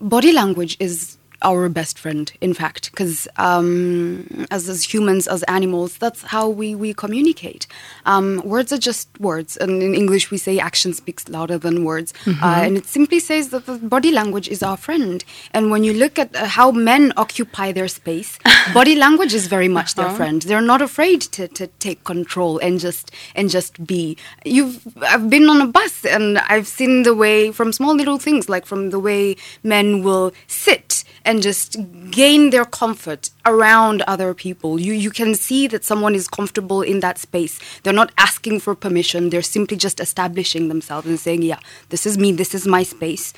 body 0.00 0.32
language 0.32 0.76
is 0.80 1.16
our 1.44 1.68
best 1.68 1.98
friend, 1.98 2.32
in 2.40 2.54
fact, 2.54 2.90
because 2.90 3.28
um, 3.36 4.46
as, 4.50 4.68
as 4.68 4.82
humans, 4.82 5.28
as 5.28 5.42
animals, 5.44 5.98
that's 5.98 6.22
how 6.22 6.48
we, 6.48 6.74
we 6.74 6.94
communicate. 6.94 7.66
Um, 8.06 8.40
words 8.44 8.72
are 8.72 8.78
just 8.78 9.08
words, 9.20 9.56
and 9.58 9.82
in 9.82 9.94
English 9.94 10.30
we 10.30 10.38
say 10.38 10.58
action 10.58 10.94
speaks 10.94 11.28
louder 11.28 11.58
than 11.58 11.84
words. 11.84 12.12
Mm-hmm. 12.24 12.42
Uh, 12.42 12.62
and 12.62 12.76
it 12.76 12.86
simply 12.86 13.20
says 13.20 13.50
that 13.50 13.66
the 13.66 13.78
body 13.78 14.10
language 14.10 14.48
is 14.48 14.62
our 14.62 14.76
friend. 14.76 15.24
And 15.52 15.70
when 15.70 15.84
you 15.84 15.92
look 15.92 16.18
at 16.18 16.34
uh, 16.34 16.46
how 16.46 16.70
men 16.72 17.12
occupy 17.16 17.72
their 17.72 17.88
space, 17.88 18.38
body 18.74 18.96
language 18.96 19.34
is 19.34 19.46
very 19.46 19.68
much 19.68 19.96
uh-huh. 19.96 20.08
their 20.08 20.16
friend. 20.16 20.42
They're 20.42 20.60
not 20.62 20.80
afraid 20.80 21.20
to, 21.36 21.46
to 21.48 21.66
take 21.78 22.04
control 22.04 22.58
and 22.58 22.80
just 22.80 23.10
and 23.34 23.50
just 23.50 23.86
be. 23.86 24.16
You've 24.44 24.80
I've 25.02 25.28
been 25.28 25.48
on 25.50 25.60
a 25.60 25.66
bus 25.66 26.04
and 26.06 26.38
I've 26.38 26.66
seen 26.66 27.02
the 27.02 27.14
way 27.14 27.52
from 27.52 27.72
small 27.72 27.94
little 27.94 28.18
things 28.18 28.48
like 28.48 28.64
from 28.64 28.90
the 28.90 28.98
way 28.98 29.36
men 29.62 30.02
will 30.02 30.32
sit 30.46 30.93
and 31.24 31.42
just 31.42 31.76
gain 32.10 32.50
their 32.50 32.64
comfort 32.64 33.30
around 33.46 34.02
other 34.02 34.34
people. 34.34 34.80
You 34.80 34.92
you 34.92 35.10
can 35.10 35.34
see 35.34 35.66
that 35.68 35.84
someone 35.84 36.14
is 36.14 36.28
comfortable 36.28 36.82
in 36.82 37.00
that 37.00 37.18
space. 37.18 37.58
They're 37.82 37.92
not 37.92 38.12
asking 38.18 38.60
for 38.60 38.74
permission. 38.74 39.30
They're 39.30 39.42
simply 39.42 39.76
just 39.76 40.00
establishing 40.00 40.68
themselves 40.68 41.06
and 41.06 41.18
saying, 41.18 41.42
"Yeah, 41.42 41.60
this 41.88 42.06
is 42.06 42.18
me. 42.18 42.32
This 42.32 42.54
is 42.54 42.66
my 42.66 42.82
space. 42.82 43.32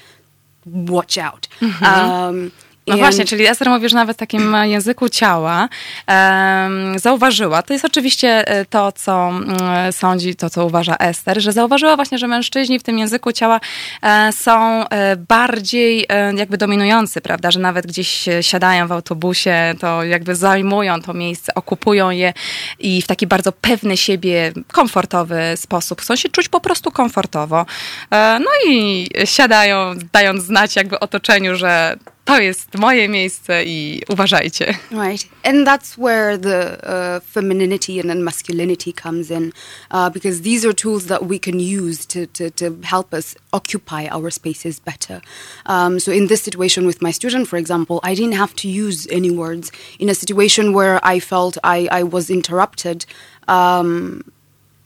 Watch 0.64 1.16
out." 1.19 1.49
Mm-hmm. 1.61 1.85
Um, 1.85 2.52
No 2.87 2.97
właśnie, 2.97 3.25
czyli 3.25 3.47
Ester 3.47 3.71
mówi, 3.71 3.88
że 3.88 3.97
nawet 3.97 4.16
w 4.16 4.21
takim 4.21 4.57
języku 4.64 5.09
ciała 5.09 5.69
um, 6.09 6.99
zauważyła, 6.99 7.62
to 7.62 7.73
jest 7.73 7.85
oczywiście 7.85 8.49
e, 8.49 8.64
to, 8.64 8.93
co 8.93 9.26
um, 9.26 9.57
sądzi, 9.93 10.37
to, 10.37 10.50
co 10.50 10.66
uważa 10.66 10.97
Ester, 10.97 11.40
że 11.43 11.52
zauważyła 11.52 11.97
właśnie, 11.97 12.19
że 12.19 12.28
mężczyźni 12.28 12.78
w 12.78 12.83
tym 12.83 12.99
języku 12.99 13.33
ciała 13.33 13.61
e, 14.02 14.33
są 14.33 14.88
e, 14.88 15.16
bardziej 15.16 16.07
jakby 16.37 16.59
dominujący, 16.59 17.21
prawda, 17.21 17.50
że 17.50 17.61
nawet 17.61 17.87
gdzieś 17.87 18.28
siadają 18.40 18.88
w 18.88 18.93
autobusie, 18.93 19.75
to 19.81 20.05
jakby 20.05 20.35
zajmują 20.35 21.02
to 21.02 21.14
miejsce, 21.14 21.55
okupują 21.55 22.11
je 22.11 22.33
i 22.78 23.02
w 23.02 23.07
taki 23.07 23.26
bardzo 23.26 23.52
pewny 23.52 23.97
siebie, 23.97 24.52
komfortowy 24.73 25.40
sposób 25.57 26.00
chcą 26.00 26.16
się 26.16 26.28
czuć 26.28 26.49
po 26.49 26.61
prostu 26.61 26.90
komfortowo. 26.90 27.66
No 28.11 28.50
i 28.69 29.07
siadają, 29.25 29.95
dając 30.12 30.45
znać 30.45 30.76
jakby 30.76 31.00
otoczeniu, 31.00 31.57
że 31.57 31.97
to 32.26 32.40
jest 32.40 32.75
moje 32.78 33.09
miejsce 33.09 33.64
i 33.64 34.02
uważajcie. 34.09 34.75
Right. 34.90 35.28
And 35.45 35.66
that's 35.66 35.99
where 35.99 36.38
the 36.38 36.78
uh, 36.83 37.21
femininity 37.21 38.00
and 38.00 38.09
then 38.11 38.23
masculinity 38.23 38.92
comes 38.92 39.30
in 39.30 39.52
uh, 39.90 40.11
because 40.11 40.42
these 40.42 40.68
are 40.68 40.75
tools 40.75 41.06
that 41.06 41.23
we 41.23 41.38
can 41.38 41.61
use 41.61 42.06
to, 42.06 42.26
to, 42.26 42.50
to 42.50 42.76
help 42.83 43.14
us 43.14 43.37
occupy 43.52 44.09
our 44.11 44.30
spaces 44.30 44.80
better. 44.80 45.21
Um, 45.66 46.00
so 46.00 46.12
in 46.12 46.26
this 46.26 46.42
situation 46.42 46.87
with 46.87 47.00
my 47.00 47.12
student, 47.12 47.49
for 47.49 47.59
example, 47.59 48.00
I 48.02 48.14
didn't 48.14 48.37
have 48.37 48.54
to 48.56 48.68
use 48.68 49.06
any 49.11 49.30
words. 49.30 49.71
In 49.99 50.09
a 50.09 50.14
situation 50.14 50.73
where 50.73 50.99
I 51.04 51.21
felt 51.21 51.59
I, 51.62 51.88
I 51.92 52.02
was 52.02 52.30
interrupted, 52.30 53.06
um, 53.49 54.23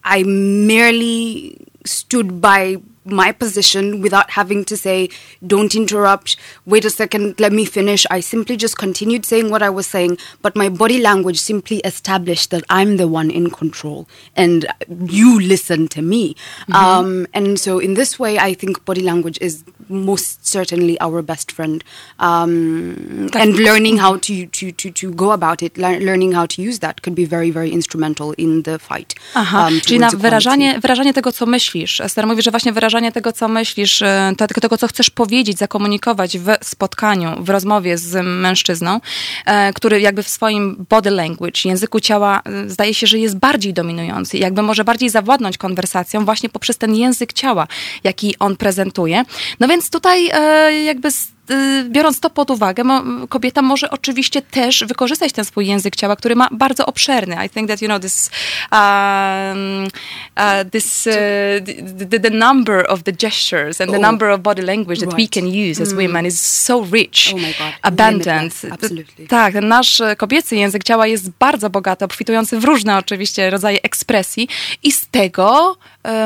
I 0.04 0.24
merely 0.24 1.56
stood 1.84 2.40
by 2.40 2.76
my 3.04 3.32
position 3.32 4.00
without 4.00 4.30
having 4.30 4.64
to 4.66 4.76
say, 4.76 5.08
don't 5.46 5.74
interrupt, 5.74 6.36
wait 6.66 6.84
a 6.84 6.90
second, 6.90 7.38
let 7.40 7.52
me 7.52 7.64
finish. 7.64 8.06
I 8.10 8.20
simply 8.20 8.56
just 8.56 8.76
continued 8.76 9.24
saying 9.24 9.50
what 9.50 9.62
I 9.62 9.70
was 9.70 9.86
saying, 9.86 10.18
but 10.42 10.54
my 10.54 10.68
body 10.68 11.00
language 11.00 11.40
simply 11.40 11.78
established 11.78 12.50
that 12.50 12.64
I'm 12.68 12.96
the 12.96 13.08
one 13.08 13.30
in 13.30 13.50
control 13.50 14.08
and 14.36 14.66
you 14.88 15.40
listen 15.40 15.88
to 15.88 16.02
me. 16.02 16.34
Mm-hmm. 16.34 16.72
Um, 16.74 17.26
and 17.32 17.58
so, 17.58 17.78
in 17.78 17.94
this 17.94 18.18
way, 18.18 18.38
I 18.38 18.54
think 18.54 18.84
body 18.84 19.02
language 19.02 19.38
is 19.40 19.64
most 19.90 20.52
certainly 20.52 20.98
our 21.00 21.22
best 21.22 21.52
friend. 21.52 21.84
Um, 22.18 23.28
and 23.34 23.56
learning 23.56 23.98
how 23.98 24.18
to, 24.18 24.34
to, 24.52 24.72
to, 24.76 24.90
to 25.00 25.10
go 25.10 25.32
about 25.32 25.62
it, 25.62 25.78
le- 25.78 26.00
learning 26.00 26.34
how 26.34 26.46
to 26.46 26.62
use 26.62 26.78
that 26.78 27.00
could 27.02 27.16
be 27.16 27.26
very, 27.26 27.52
very 27.52 27.68
instrumental 27.68 28.34
in 28.38 28.62
the 28.62 28.78
fight. 28.78 29.14
Aha, 29.34 29.64
um, 29.64 29.80
czyli 29.80 30.00
na 30.00 30.10
wyrażanie, 30.10 30.78
wyrażanie 30.80 31.14
tego, 31.14 31.32
co 31.32 31.46
myślisz. 31.46 32.00
Esther 32.00 32.26
mówi, 32.26 32.42
że 32.42 32.50
właśnie 32.50 32.72
wyrażanie 32.72 33.12
tego, 33.12 33.32
co 33.32 33.48
myślisz, 33.48 34.02
e, 34.02 34.32
tego, 34.36 34.78
co 34.78 34.88
chcesz 34.88 35.10
powiedzieć, 35.10 35.58
zakomunikować 35.58 36.38
w 36.38 36.48
spotkaniu, 36.62 37.44
w 37.44 37.48
rozmowie 37.48 37.98
z 37.98 38.24
mężczyzną, 38.24 39.00
e, 39.46 39.72
który 39.72 40.00
jakby 40.00 40.22
w 40.22 40.28
swoim 40.28 40.86
body 40.88 41.10
language, 41.10 41.60
języku 41.64 42.00
ciała, 42.00 42.42
e, 42.44 42.68
zdaje 42.70 42.94
się, 42.94 43.06
że 43.06 43.18
jest 43.18 43.36
bardziej 43.36 43.74
dominujący, 43.74 44.38
jakby 44.38 44.62
może 44.62 44.84
bardziej 44.84 45.10
zawładnąć 45.10 45.58
konwersacją 45.58 46.24
właśnie 46.24 46.48
poprzez 46.48 46.78
ten 46.78 46.94
język 46.94 47.32
ciała, 47.32 47.66
jaki 48.04 48.38
on 48.38 48.56
prezentuje. 48.56 49.24
No 49.60 49.68
więc 49.68 49.79
tutaj 49.88 50.30
jakby 50.84 51.10
Y, 51.50 51.84
biorąc 51.90 52.20
to 52.20 52.30
pod 52.30 52.50
uwagę, 52.50 52.82
kobieta 53.28 53.62
może 53.62 53.90
oczywiście 53.90 54.42
też 54.42 54.84
wykorzystać 54.84 55.32
ten 55.32 55.44
swój 55.44 55.66
język 55.66 55.96
ciała, 55.96 56.16
który 56.16 56.36
ma 56.36 56.48
bardzo 56.52 56.86
obszerny. 56.86 57.36
I 57.46 57.48
think 57.48 57.68
that, 57.68 57.82
you 57.82 57.88
know, 57.88 58.02
this, 58.02 58.30
um, 58.72 59.88
uh, 60.36 60.70
this 60.70 61.06
uh, 61.06 61.12
the, 62.10 62.20
the, 62.20 62.30
number 62.30 62.90
of 62.90 63.02
the 63.02 63.12
gestures 63.12 63.80
and 63.80 63.90
the 63.90 63.98
oh. 63.98 64.02
number 64.02 64.30
of 64.30 64.40
body 64.40 64.62
language 64.62 65.00
that 65.00 65.12
right. 65.12 65.32
we 65.32 65.40
can 65.40 65.48
use 65.70 65.82
as 65.82 65.92
mm. 65.92 65.96
women 65.96 66.26
is 66.26 66.40
so 66.40 66.86
rich, 66.92 67.34
oh 67.34 67.38
abundant. 67.82 68.62
Tak, 69.28 69.52
ten 69.52 69.68
nasz 69.68 70.02
kobiecy 70.16 70.56
język 70.56 70.84
ciała 70.84 71.06
jest 71.06 71.30
bardzo 71.38 71.70
bogaty, 71.70 72.04
obfitujący 72.04 72.60
w 72.60 72.64
różne 72.64 72.98
oczywiście 72.98 73.50
rodzaje 73.50 73.82
ekspresji 73.82 74.48
i 74.82 74.92
z 74.92 75.06
tego 75.06 75.76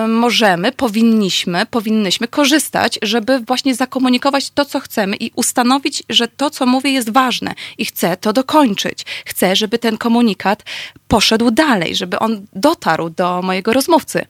możemy, 0.09 0.73
powinniśmy, 0.73 1.66
powinnyśmy 1.66 2.28
korzystać, 2.28 2.99
żeby 3.02 3.40
właśnie 3.40 3.75
zakomunikować 3.75 4.50
to, 4.50 4.64
co 4.64 4.81
chcemy 4.81 5.16
i 5.16 5.31
ustanowić, 5.35 6.02
że 6.09 6.28
to, 6.28 6.50
co 6.50 6.66
mówię, 6.66 6.90
jest 6.90 7.11
ważne 7.11 7.54
i 7.78 7.85
chcę 7.85 8.16
to 8.16 8.33
dokończyć. 8.33 9.07
Chcę, 9.26 9.57
żeby 9.57 9.78
ten 9.78 9.99
komunikat 9.99 10.62
poszedł 11.09 11.50
dalej, 11.50 11.97
żeby 11.97 12.19
on 12.19 12.47
dotarł 12.52 13.11
do 13.11 13.43
mojego 13.43 13.73
rozmówcy. 13.73 14.26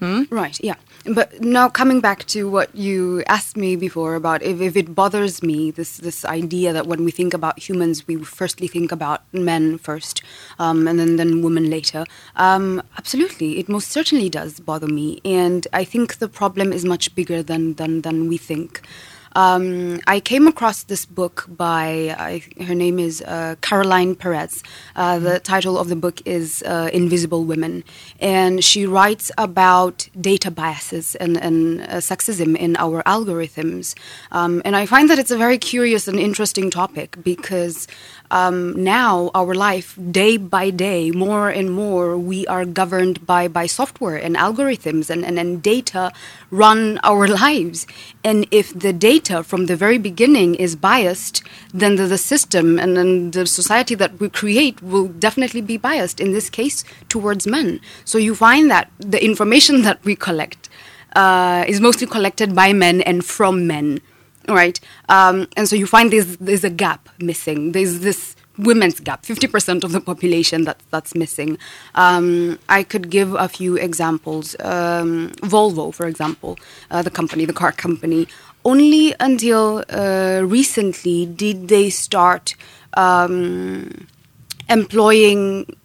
Hmm? 0.00 0.26
Right, 0.32 0.64
yeah. 0.64 0.78
But 1.06 1.40
now 1.40 1.70
coming 1.70 2.00
back 2.00 2.26
to 2.26 2.48
what 2.50 2.74
you 2.74 3.22
asked 3.26 3.56
me 3.56 3.74
before 3.74 4.14
about 4.14 4.42
if, 4.42 4.60
if 4.60 4.76
it 4.76 4.94
bothers 4.94 5.42
me, 5.42 5.70
this 5.70 5.96
this 5.96 6.26
idea 6.26 6.74
that 6.74 6.86
when 6.86 7.04
we 7.04 7.10
think 7.10 7.32
about 7.32 7.58
humans, 7.58 8.06
we 8.06 8.16
firstly 8.22 8.68
think 8.68 8.92
about 8.92 9.22
men 9.32 9.78
first, 9.78 10.22
um, 10.58 10.86
and 10.86 10.98
then, 10.98 11.16
then 11.16 11.40
women 11.40 11.70
later. 11.70 12.04
Um, 12.36 12.82
absolutely, 12.98 13.58
it 13.58 13.68
most 13.68 13.88
certainly 13.88 14.28
does 14.28 14.60
bother 14.60 14.88
me, 14.88 15.22
and 15.24 15.66
I 15.72 15.84
think 15.84 16.18
the 16.18 16.28
problem 16.28 16.70
is 16.70 16.84
much 16.84 17.14
bigger 17.14 17.42
than 17.42 17.74
than 17.74 18.02
than 18.02 18.28
we 18.28 18.36
think. 18.36 18.82
Um, 19.36 20.00
I 20.06 20.20
came 20.20 20.46
across 20.48 20.84
this 20.84 21.06
book 21.06 21.46
by 21.48 22.16
uh, 22.18 22.64
her 22.64 22.74
name 22.74 22.98
is 22.98 23.22
uh, 23.22 23.56
Caroline 23.60 24.14
Perez. 24.14 24.62
Uh, 24.96 25.18
the 25.18 25.38
title 25.40 25.78
of 25.78 25.88
the 25.88 25.96
book 25.96 26.20
is 26.24 26.62
uh, 26.66 26.90
Invisible 26.92 27.44
Women, 27.44 27.84
and 28.18 28.64
she 28.64 28.86
writes 28.86 29.30
about 29.38 30.08
data 30.20 30.50
biases 30.50 31.14
and, 31.16 31.36
and 31.36 31.82
uh, 31.82 31.86
sexism 31.96 32.56
in 32.56 32.76
our 32.76 33.02
algorithms. 33.04 33.94
Um, 34.32 34.62
and 34.64 34.74
I 34.74 34.86
find 34.86 35.08
that 35.10 35.18
it's 35.18 35.30
a 35.30 35.38
very 35.38 35.58
curious 35.58 36.08
and 36.08 36.18
interesting 36.18 36.70
topic 36.70 37.16
because 37.22 37.86
um, 38.30 38.82
now 38.82 39.30
our 39.34 39.54
life 39.54 39.98
day 40.10 40.36
by 40.36 40.70
day 40.70 41.10
more 41.10 41.48
and 41.48 41.70
more 41.70 42.16
we 42.16 42.46
are 42.46 42.64
governed 42.64 43.26
by 43.26 43.48
by 43.48 43.66
software 43.66 44.16
and 44.16 44.36
algorithms 44.36 45.10
and, 45.10 45.24
and, 45.24 45.38
and 45.38 45.62
data 45.62 46.12
run 46.50 46.98
our 47.02 47.26
lives. 47.44 47.86
And 48.22 48.46
if 48.50 48.72
the 48.78 48.92
data 48.92 49.42
from 49.42 49.66
the 49.66 49.76
very 49.76 49.98
beginning 49.98 50.54
is 50.54 50.76
biased 50.76 51.42
then 51.72 51.96
the, 51.96 52.06
the 52.06 52.18
system 52.18 52.78
and 52.78 52.96
then 52.96 53.30
the 53.32 53.46
society 53.46 53.94
that 53.96 54.18
we 54.20 54.28
create 54.28 54.82
will 54.82 55.08
definitely 55.08 55.60
be 55.60 55.76
biased 55.76 56.20
in 56.20 56.32
this 56.32 56.50
case 56.50 56.84
towards 57.08 57.46
men. 57.46 57.80
So 58.04 58.18
you 58.18 58.34
find 58.34 58.70
that 58.70 58.90
the 58.98 59.22
information 59.24 59.82
that 59.88 60.04
we 60.04 60.16
collect 60.16 60.68
uh, 61.16 61.64
is 61.66 61.80
mostly 61.80 62.06
collected 62.06 62.54
by 62.54 62.72
men 62.72 63.00
and 63.02 63.24
from 63.24 63.66
men 63.66 64.00
right? 64.48 64.78
Um, 65.08 65.48
and 65.56 65.68
so 65.68 65.76
you 65.76 65.86
find 65.86 66.12
there's 66.12 66.36
there's 66.38 66.64
a 66.64 66.70
gap 66.70 67.08
missing. 67.18 67.72
There's 67.72 68.00
this 68.00 68.36
women's 68.58 69.00
gap, 69.00 69.22
50% 69.22 69.84
of 69.84 69.92
the 69.92 70.00
population 70.00 70.64
that, 70.64 70.80
that's 70.90 71.14
missing. 71.14 71.58
Um, 71.94 72.58
I 72.68 72.82
could 72.82 73.10
give 73.10 73.34
a 73.34 73.48
few 73.48 73.76
examples. 73.76 74.54
Um, 74.60 75.30
Volvo, 75.42 75.94
for 75.94 76.06
example, 76.06 76.58
uh, 76.90 77.02
the 77.02 77.10
company, 77.10 77.44
the 77.44 77.52
car 77.52 77.72
company, 77.72 78.28
only 78.64 79.14
until 79.18 79.82
uh, 79.88 80.42
recently 80.44 81.26
did 81.26 81.68
they 81.68 81.90
start 81.90 82.54
um, 82.94 84.06
employing 84.68 85.76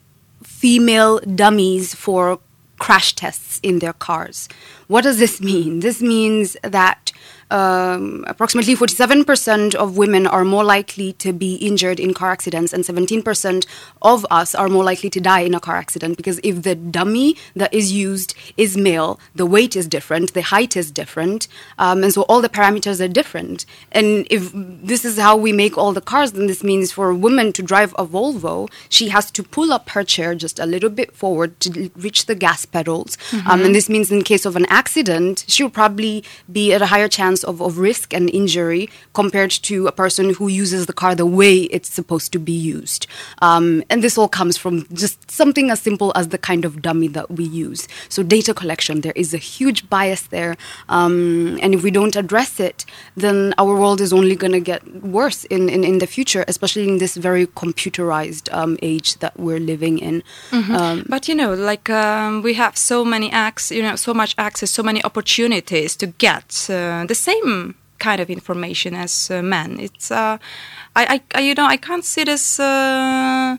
female 0.42 1.20
dummies 1.20 1.94
for 1.94 2.38
crash 2.78 3.14
tests 3.14 3.58
in 3.62 3.78
their 3.78 3.94
cars. 3.94 4.48
What 4.86 5.04
does 5.04 5.18
this 5.18 5.40
mean? 5.40 5.80
This 5.80 6.02
means 6.02 6.56
that 6.62 7.12
um, 7.50 8.24
approximately 8.26 8.74
47% 8.74 9.74
of 9.74 9.96
women 9.96 10.26
are 10.26 10.44
more 10.44 10.64
likely 10.64 11.12
to 11.14 11.32
be 11.32 11.54
injured 11.56 12.00
in 12.00 12.14
car 12.14 12.30
accidents, 12.30 12.72
and 12.72 12.84
17% 12.84 13.66
of 14.02 14.26
us 14.30 14.54
are 14.54 14.68
more 14.68 14.84
likely 14.84 15.10
to 15.10 15.20
die 15.20 15.40
in 15.40 15.54
a 15.54 15.60
car 15.60 15.76
accident. 15.76 16.16
Because 16.16 16.40
if 16.42 16.62
the 16.62 16.74
dummy 16.74 17.36
that 17.54 17.72
is 17.72 17.92
used 17.92 18.34
is 18.56 18.76
male, 18.76 19.20
the 19.34 19.46
weight 19.46 19.76
is 19.76 19.86
different, 19.86 20.34
the 20.34 20.42
height 20.42 20.76
is 20.76 20.90
different, 20.90 21.46
um, 21.78 22.02
and 22.02 22.12
so 22.12 22.22
all 22.22 22.40
the 22.40 22.48
parameters 22.48 23.04
are 23.04 23.08
different. 23.08 23.64
And 23.92 24.26
if 24.30 24.50
this 24.54 25.04
is 25.04 25.18
how 25.18 25.36
we 25.36 25.52
make 25.52 25.78
all 25.78 25.92
the 25.92 26.00
cars, 26.00 26.32
then 26.32 26.46
this 26.46 26.64
means 26.64 26.92
for 26.92 27.10
a 27.10 27.14
woman 27.14 27.52
to 27.52 27.62
drive 27.62 27.94
a 27.98 28.06
Volvo, 28.06 28.70
she 28.88 29.08
has 29.08 29.30
to 29.30 29.42
pull 29.42 29.72
up 29.72 29.90
her 29.90 30.02
chair 30.02 30.34
just 30.34 30.58
a 30.58 30.66
little 30.66 30.90
bit 30.90 31.14
forward 31.14 31.58
to 31.60 31.90
reach 31.96 32.26
the 32.26 32.34
gas 32.34 32.64
pedals. 32.64 33.16
Mm-hmm. 33.30 33.48
Um, 33.48 33.64
and 33.64 33.74
this 33.74 33.88
means 33.88 34.10
in 34.10 34.22
case 34.22 34.44
of 34.44 34.56
an 34.56 34.66
accident, 34.68 35.44
she'll 35.48 35.70
probably 35.70 36.24
be 36.50 36.72
at 36.72 36.82
a 36.82 36.86
higher 36.86 37.08
chance 37.08 37.35
of, 37.44 37.60
of 37.60 37.78
risk 37.78 38.12
and 38.12 38.30
injury 38.30 38.88
compared 39.14 39.50
to 39.50 39.86
a 39.86 39.92
person 39.92 40.34
who 40.34 40.48
uses 40.48 40.86
the 40.86 40.92
car 40.92 41.14
the 41.14 41.26
way 41.26 41.60
it's 41.76 41.92
supposed 41.92 42.32
to 42.32 42.38
be 42.38 42.52
used. 42.52 43.06
Um, 43.42 43.82
and 43.90 44.02
this 44.02 44.18
all 44.18 44.28
comes 44.28 44.56
from 44.56 44.86
just 44.92 45.30
something 45.30 45.70
as 45.70 45.80
simple 45.80 46.12
as 46.14 46.28
the 46.28 46.38
kind 46.38 46.64
of 46.64 46.82
dummy 46.82 47.08
that 47.08 47.30
we 47.30 47.44
use. 47.44 47.88
So, 48.08 48.22
data 48.22 48.54
collection, 48.54 49.00
there 49.00 49.12
is 49.16 49.34
a 49.34 49.38
huge 49.38 49.88
bias 49.88 50.22
there. 50.22 50.56
Um, 50.88 51.58
and 51.62 51.74
if 51.74 51.82
we 51.82 51.90
don't 51.90 52.16
address 52.16 52.60
it, 52.60 52.84
then 53.16 53.54
our 53.58 53.74
world 53.78 54.00
is 54.00 54.12
only 54.12 54.36
going 54.36 54.52
to 54.52 54.60
get 54.60 54.82
worse 55.02 55.44
in, 55.44 55.68
in, 55.68 55.84
in, 55.84 55.98
the 55.98 56.06
future, 56.06 56.44
especially 56.48 56.88
in 56.88 56.98
this 56.98 57.16
very 57.16 57.46
computerized 57.46 58.52
um, 58.52 58.76
age 58.82 59.18
that 59.18 59.38
we're 59.38 59.60
living 59.60 59.98
in. 59.98 60.22
Mm-hmm. 60.50 60.74
Um, 60.74 61.04
but, 61.08 61.28
you 61.28 61.34
know, 61.34 61.54
like 61.54 61.88
um, 61.90 62.42
we 62.42 62.54
have 62.54 62.76
so 62.76 63.04
many 63.04 63.30
access, 63.30 63.76
you 63.76 63.82
know, 63.82 63.96
so 63.96 64.12
much 64.14 64.34
access, 64.38 64.70
so 64.70 64.82
many 64.82 65.02
opportunities 65.04 65.96
to 65.96 66.06
get 66.06 66.66
uh, 66.70 67.04
the 67.06 67.14
same 67.28 67.74
kind 67.98 68.20
of 68.20 68.28
information 68.30 68.94
as 68.94 69.30
uh, 69.30 69.42
men. 69.42 69.78
It's 69.80 70.10
uh, 70.10 70.38
I, 70.94 71.20
I, 71.34 71.40
you 71.40 71.54
know 71.54 71.66
I 71.66 71.78
can't 71.78 72.04
see 72.04 72.24
this 72.24 72.60
uh, 72.60 73.56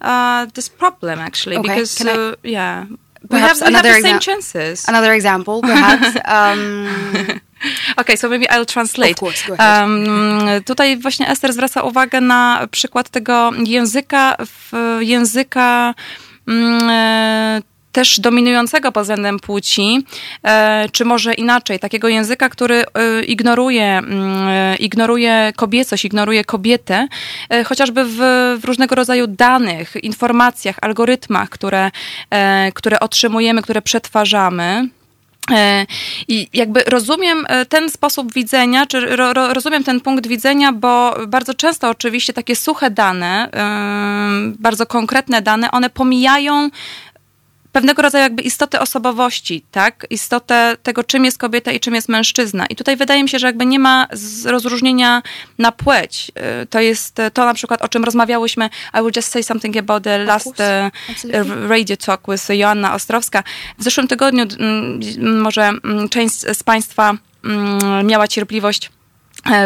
uh 0.00 0.46
this 0.54 0.68
problem 0.68 1.18
actually 1.18 1.56
okay. 1.58 1.68
because 1.68 2.06
I, 2.06 2.12
uh, 2.12 2.34
yeah 2.42 2.86
we 3.30 3.38
have, 3.38 3.60
we 3.60 3.72
have 3.72 3.84
the 3.84 4.00
same 4.02 4.20
chances. 4.20 4.86
Another 4.88 5.12
example, 5.14 5.62
perhaps. 5.62 6.18
um, 6.36 7.40
okay, 8.00 8.16
so 8.16 8.28
maybe 8.28 8.46
I'll 8.50 8.66
translate. 8.66 9.16
Course. 9.16 9.48
Um, 9.58 10.46
tutaj 10.66 10.96
właśnie 10.96 11.28
Esther 11.28 11.52
zwraca 11.52 11.82
uwagę 11.82 12.20
na 12.20 12.68
przykład 12.70 13.08
tego 13.08 13.52
języka, 13.66 14.36
języka 15.00 15.94
um, 16.48 16.90
też 17.94 18.20
dominującego 18.20 18.92
pod 18.92 19.02
względem 19.02 19.40
płci, 19.40 20.06
e, 20.42 20.88
czy 20.92 21.04
może 21.04 21.34
inaczej, 21.34 21.78
takiego 21.78 22.08
języka, 22.08 22.48
który 22.48 22.84
e, 22.84 23.24
ignoruje, 23.24 23.98
mm, 23.98 24.48
e, 24.48 24.76
ignoruje 24.76 25.52
kobiecość, 25.56 26.04
ignoruje 26.04 26.44
kobietę, 26.44 27.08
chociażby 27.66 28.04
w, 28.04 28.16
w 28.60 28.64
różnego 28.64 28.94
rodzaju 28.94 29.26
danych, 29.26 29.96
informacjach, 30.02 30.76
algorytmach, 30.82 31.48
które, 31.48 31.90
które 32.74 33.00
otrzymujemy, 33.00 33.62
które 33.62 33.82
przetwarzamy. 33.82 34.88
I 36.28 36.48
jakby 36.52 36.80
rozumiem 36.86 37.46
ten 37.68 37.90
sposób 37.90 38.34
widzenia, 38.34 38.86
czy 38.86 39.16
ro, 39.16 39.32
rozumiem 39.54 39.84
ten 39.84 40.00
punkt 40.00 40.26
widzenia, 40.26 40.72
bo 40.72 41.16
bardzo 41.26 41.54
często 41.54 41.88
oczywiście 41.90 42.32
takie 42.32 42.56
suche 42.56 42.90
dane, 42.90 43.48
bardzo 44.58 44.86
konkretne 44.86 45.42
dane, 45.42 45.70
one 45.70 45.90
pomijają 45.90 46.70
pewnego 47.74 48.02
rodzaju 48.02 48.22
jakby 48.22 48.42
istotę 48.42 48.80
osobowości, 48.80 49.64
tak? 49.70 50.06
Istotę 50.10 50.76
tego, 50.82 51.04
czym 51.04 51.24
jest 51.24 51.38
kobieta 51.38 51.72
i 51.72 51.80
czym 51.80 51.94
jest 51.94 52.08
mężczyzna. 52.08 52.66
I 52.66 52.76
tutaj 52.76 52.96
wydaje 52.96 53.22
mi 53.22 53.28
się, 53.28 53.38
że 53.38 53.46
jakby 53.46 53.66
nie 53.66 53.78
ma 53.78 54.06
rozróżnienia 54.44 55.22
na 55.58 55.72
płeć. 55.72 56.32
Y, 56.62 56.66
to 56.66 56.80
jest 56.80 57.16
to 57.32 57.44
na 57.44 57.54
przykład, 57.54 57.82
o 57.82 57.88
czym 57.88 58.04
rozmawiałyśmy. 58.04 58.70
I 58.94 59.02
will 59.02 59.12
just 59.16 59.28
say 59.28 59.42
something 59.42 59.76
about 59.76 60.04
the 60.04 60.18
last 60.18 60.46
uh, 60.46 60.90
radio 61.68 61.96
talk 61.96 62.20
with 62.28 62.48
Joanna 62.48 62.94
Ostrowska. 62.94 63.42
W 63.78 63.82
zeszłym 63.82 64.08
tygodniu 64.08 64.44
może 65.18 65.72
część 66.10 66.40
z 66.40 66.62
Państwa 66.62 67.14
miała 68.04 68.28
cierpliwość 68.28 68.90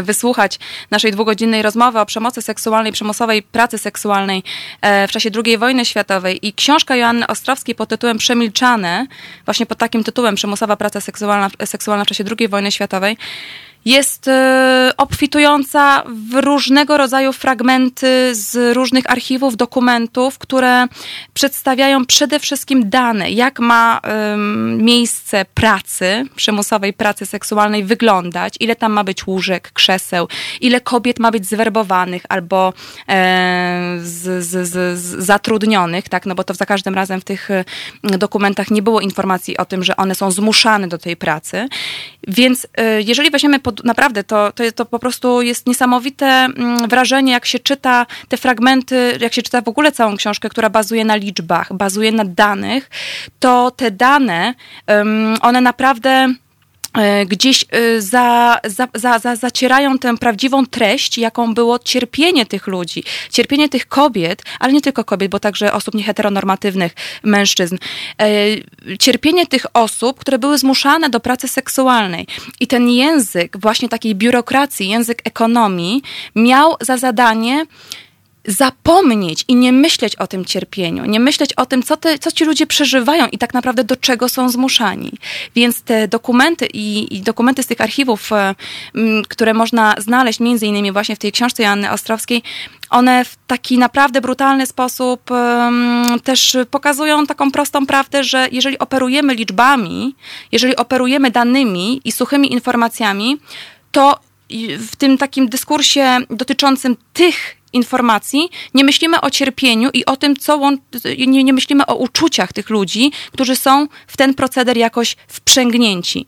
wysłuchać 0.02 0.58
naszej 0.90 1.12
dwugodzinnej 1.12 1.62
rozmowy 1.62 2.00
o 2.00 2.06
przemocy 2.06 2.42
seksualnej, 2.42 2.92
przymusowej 2.92 3.42
pracy 3.42 3.78
seksualnej 3.78 4.42
e, 4.80 5.08
w 5.08 5.10
czasie 5.10 5.30
II 5.44 5.58
wojny 5.58 5.84
światowej. 5.84 6.46
I 6.46 6.52
książka 6.52 6.96
Joanny 6.96 7.26
Ostrowskiej 7.26 7.74
pod 7.74 7.88
tytułem 7.88 8.18
Przemilczane, 8.18 9.06
właśnie 9.44 9.66
pod 9.66 9.78
takim 9.78 10.04
tytułem 10.04 10.34
Przymusowa 10.34 10.76
praca 10.76 11.00
seksualna, 11.00 11.50
seksualna 11.64 12.04
w 12.04 12.08
czasie 12.08 12.24
II 12.38 12.48
wojny 12.48 12.72
światowej, 12.72 13.16
jest 13.84 14.28
e, 14.28 14.90
obfitująca 14.96 16.02
w 16.30 16.34
różnego 16.34 16.96
rodzaju 16.96 17.32
fragmenty 17.32 18.34
z 18.34 18.76
różnych 18.76 19.10
archiwów, 19.10 19.56
dokumentów, 19.56 20.38
które 20.38 20.86
przedstawiają 21.34 22.06
przede 22.06 22.38
wszystkim 22.38 22.90
dane, 22.90 23.30
jak 23.30 23.60
ma 23.60 24.00
miejsce 24.76 25.44
pracy, 25.54 26.24
przymusowej 26.36 26.92
pracy 26.92 27.26
seksualnej 27.26 27.84
wyglądać, 27.84 28.54
ile 28.60 28.76
tam 28.76 28.92
ma 28.92 29.04
być 29.04 29.26
łóżek, 29.26 29.72
krzeseł, 29.72 30.28
ile 30.60 30.80
kobiet 30.80 31.18
ma 31.18 31.30
być 31.30 31.46
zwerbowanych 31.46 32.22
albo 32.28 32.72
e, 33.08 33.98
z, 34.02 34.44
z, 34.44 34.68
z, 34.68 35.24
zatrudnionych, 35.24 36.08
tak, 36.08 36.26
no 36.26 36.34
bo 36.34 36.44
to 36.44 36.54
za 36.54 36.66
każdym 36.66 36.94
razem 36.94 37.20
w 37.20 37.24
tych 37.24 37.50
e, 37.50 37.64
dokumentach 38.02 38.70
nie 38.70 38.82
było 38.82 39.00
informacji 39.00 39.56
o 39.56 39.64
tym, 39.64 39.84
że 39.84 39.96
one 39.96 40.14
są 40.14 40.30
zmuszane 40.30 40.88
do 40.88 40.98
tej 40.98 41.16
pracy. 41.16 41.68
Więc 42.28 42.66
jeżeli 42.98 43.30
weźmiemy 43.30 43.58
pod 43.68 43.84
naprawdę 43.84 44.24
to, 44.24 44.52
to, 44.52 44.72
to 44.72 44.84
po 44.84 44.98
prostu 44.98 45.42
jest 45.42 45.66
niesamowite 45.66 46.26
mm, 46.26 46.88
wrażenie, 46.88 47.32
jak 47.32 47.46
się 47.46 47.58
czyta 47.58 48.06
te 48.28 48.36
fragmenty, 48.36 49.18
jak 49.20 49.34
się 49.34 49.42
czyta 49.42 49.60
w 49.60 49.68
ogóle 49.68 49.92
całą 49.92 50.16
książkę, 50.16 50.48
która 50.48 50.70
bazuje 50.70 51.04
na 51.04 51.16
liczbach, 51.16 51.72
bazuje 51.72 52.12
na 52.12 52.24
danych, 52.24 52.90
to 53.38 53.70
te 53.70 53.90
dane, 53.90 54.54
one 55.40 55.60
naprawdę 55.60 56.34
gdzieś 57.26 57.64
e, 57.70 58.00
za, 58.00 58.58
za, 58.64 58.88
za, 58.94 59.18
za, 59.18 59.36
zacierają 59.36 59.98
tę 59.98 60.16
prawdziwą 60.16 60.66
treść, 60.66 61.18
jaką 61.18 61.54
było 61.54 61.78
cierpienie 61.78 62.46
tych 62.46 62.66
ludzi, 62.66 63.04
cierpienie 63.30 63.68
tych 63.68 63.88
kobiet, 63.88 64.42
ale 64.60 64.72
nie 64.72 64.80
tylko 64.80 65.04
kobiet, 65.04 65.30
bo 65.30 65.40
także 65.40 65.72
osób 65.72 65.94
nieheteronormatywnych, 65.94 66.94
mężczyzn. 67.22 67.76
E, 68.22 68.26
cierpienie 68.98 69.46
tych 69.46 69.66
osób, 69.74 70.20
które 70.20 70.38
były 70.38 70.58
zmuszane 70.58 71.10
do 71.10 71.20
pracy 71.20 71.48
seksualnej. 71.48 72.26
I 72.60 72.66
ten 72.66 72.88
język 72.88 73.58
właśnie 73.60 73.88
takiej 73.88 74.14
biurokracji, 74.14 74.88
język 74.88 75.22
ekonomii 75.24 76.02
miał 76.34 76.76
za 76.80 76.96
zadanie 76.96 77.66
zapomnieć 78.48 79.44
i 79.48 79.56
nie 79.56 79.72
myśleć 79.72 80.16
o 80.16 80.26
tym 80.26 80.44
cierpieniu, 80.44 81.04
nie 81.04 81.20
myśleć 81.20 81.52
o 81.52 81.66
tym, 81.66 81.82
co, 81.82 81.96
te, 81.96 82.18
co 82.18 82.32
ci 82.32 82.44
ludzie 82.44 82.66
przeżywają 82.66 83.26
i 83.26 83.38
tak 83.38 83.54
naprawdę 83.54 83.84
do 83.84 83.96
czego 83.96 84.28
są 84.28 84.48
zmuszani. 84.48 85.12
Więc 85.54 85.82
te 85.82 86.08
dokumenty 86.08 86.66
i, 86.66 87.16
i 87.16 87.20
dokumenty 87.20 87.62
z 87.62 87.66
tych 87.66 87.80
archiwów, 87.80 88.32
e, 88.32 88.54
które 89.28 89.54
można 89.54 89.94
znaleźć 89.98 90.40
między 90.40 90.66
innymi 90.66 90.92
właśnie 90.92 91.16
w 91.16 91.18
tej 91.18 91.32
książce 91.32 91.62
Joanny 91.62 91.90
Ostrowskiej, 91.90 92.42
one 92.90 93.24
w 93.24 93.36
taki 93.46 93.78
naprawdę 93.78 94.20
brutalny 94.20 94.66
sposób 94.66 95.30
um, 95.30 96.20
też 96.24 96.56
pokazują 96.70 97.26
taką 97.26 97.50
prostą 97.50 97.86
prawdę, 97.86 98.24
że 98.24 98.48
jeżeli 98.52 98.78
operujemy 98.78 99.34
liczbami, 99.34 100.14
jeżeli 100.52 100.76
operujemy 100.76 101.30
danymi 101.30 102.00
i 102.04 102.12
suchymi 102.12 102.52
informacjami, 102.52 103.36
to 103.92 104.18
w 104.78 104.96
tym 104.96 105.18
takim 105.18 105.48
dyskursie 105.48 106.18
dotyczącym 106.30 106.96
tych 107.12 107.57
informacji, 107.72 108.48
nie 108.74 108.84
myślimy 108.84 109.20
o 109.20 109.30
cierpieniu 109.30 109.90
i 109.92 110.04
o 110.04 110.16
tym, 110.16 110.36
co 110.36 110.70
nie, 111.26 111.44
nie 111.44 111.52
myślimy 111.52 111.86
o 111.86 111.94
uczuciach 111.94 112.52
tych 112.52 112.70
ludzi, 112.70 113.12
którzy 113.32 113.56
są 113.56 113.86
w 114.06 114.16
ten 114.16 114.34
proceder 114.34 114.76
jakoś 114.76 115.16
wprzęgnięci. 115.28 116.26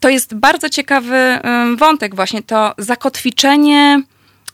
To 0.00 0.08
jest 0.08 0.34
bardzo 0.34 0.68
ciekawy 0.68 1.38
wątek 1.76 2.14
właśnie, 2.14 2.42
to 2.42 2.74
zakotwiczenie, 2.78 4.02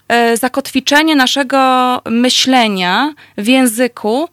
e, 0.09 0.37
zakotwiczenie 0.37 1.17
naszego 1.17 2.01
myślenia 2.11 3.15
w 3.39 3.49
języku 3.49 4.29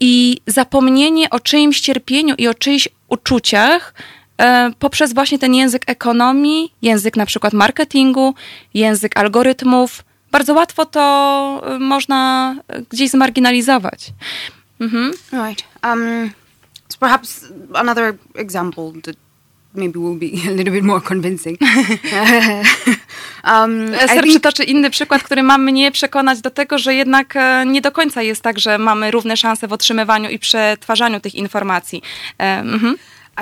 i 0.00 0.40
zapomnienie 0.46 1.30
o 1.30 1.40
czyimś 1.40 1.80
cierpieniu 1.80 2.34
i 2.38 2.48
o 2.48 2.54
czyichś 2.54 2.88
uczuciach, 3.08 3.94
E, 4.42 4.70
poprzez 4.78 5.14
właśnie 5.14 5.38
ten 5.38 5.54
język 5.54 5.82
ekonomii, 5.86 6.72
język 6.82 7.16
na 7.16 7.26
przykład 7.26 7.52
marketingu, 7.52 8.34
język 8.74 9.16
algorytmów. 9.16 10.04
Bardzo 10.32 10.54
łatwo 10.54 10.86
to 10.86 11.62
e, 11.66 11.78
można 11.78 12.54
gdzieś 12.90 13.10
zmarginalizować. 13.10 14.12
Mhm. 14.80 15.12
Right. 15.32 15.64
Um, 15.84 16.30
so 16.88 16.98
perhaps 16.98 17.44
another 17.74 18.14
example 18.34 18.92
that 19.02 19.16
maybe 19.74 20.00
will 20.00 20.18
be 20.18 20.50
a 20.50 20.50
little 20.50 20.72
bit 20.72 20.84
more 20.84 21.00
convincing. 21.00 21.58
um, 23.44 23.90
think... 24.08 24.26
przytoczy 24.26 24.64
inny 24.64 24.90
przykład, 24.90 25.22
który 25.22 25.42
ma 25.42 25.58
mnie 25.58 25.92
przekonać 25.92 26.40
do 26.40 26.50
tego, 26.50 26.78
że 26.78 26.94
jednak 26.94 27.36
e, 27.36 27.66
nie 27.66 27.80
do 27.80 27.92
końca 27.92 28.22
jest 28.22 28.42
tak, 28.42 28.58
że 28.58 28.78
mamy 28.78 29.10
równe 29.10 29.36
szanse 29.36 29.68
w 29.68 29.72
otrzymywaniu 29.72 30.30
i 30.30 30.38
przetwarzaniu 30.38 31.20
tych 31.20 31.34
informacji. 31.34 32.02
Um, 32.38 32.96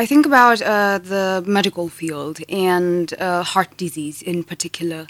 I 0.04 0.08
think 0.08 0.26
about 0.26 0.60
uh, 0.60 0.66
the 1.08 1.42
medical 1.46 1.88
field 1.88 2.38
and 2.70 3.12
uh, 3.12 3.46
heart 3.46 3.76
disease 3.76 4.24
in 4.24 4.44
particular. 4.44 5.06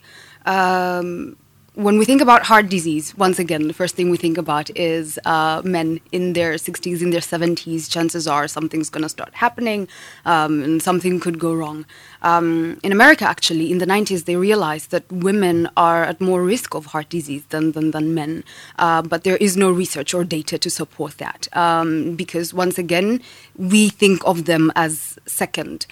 Um, 0.47 1.37
when 1.83 1.97
we 1.97 2.05
think 2.05 2.21
about 2.21 2.43
heart 2.43 2.69
disease, 2.69 3.17
once 3.17 3.39
again, 3.39 3.67
the 3.67 3.73
first 3.73 3.95
thing 3.95 4.11
we 4.11 4.19
think 4.19 4.37
about 4.37 4.69
is 4.77 5.19
uh, 5.25 5.63
men 5.65 5.99
in 6.13 6.35
their 6.35 6.55
60s, 6.55 7.01
in 7.01 7.11
their 7.11 7.23
70s. 7.23 7.91
Chances 7.91 8.27
are 8.27 8.47
something's 8.47 8.91
going 8.91 9.03
to 9.03 9.09
start 9.09 9.33
happening 9.33 9.89
um, 10.27 10.63
and 10.63 10.83
something 10.83 11.19
could 11.21 11.39
go 11.39 11.55
wrong. 11.55 11.87
Um, 12.21 12.79
in 12.83 12.93
America, 12.93 13.25
actually, 13.25 13.73
in 13.73 13.79
the 13.79 13.87
90s, 13.87 14.27
they 14.27 14.37
realized 14.37 14.91
that 14.91 15.11
women 15.11 15.71
are 15.75 16.05
at 16.05 16.21
more 16.21 16.43
risk 16.43 16.75
of 16.75 16.87
heart 16.87 17.09
disease 17.09 17.45
than, 17.49 17.73
than, 17.73 17.93
than 17.93 18.15
men. 18.15 18.45
Uh, 18.79 19.01
but 19.01 19.25
there 19.25 19.39
is 19.39 19.57
no 19.57 19.71
research 19.71 20.13
or 20.13 20.23
data 20.23 20.59
to 20.59 20.69
support 20.69 21.17
that 21.17 21.49
um, 21.57 22.15
because, 22.15 22.53
once 22.53 22.77
again, 22.77 23.23
we 23.57 23.89
think 23.89 24.21
of 24.27 24.45
them 24.45 24.71
as 24.77 25.19
second. 25.25 25.87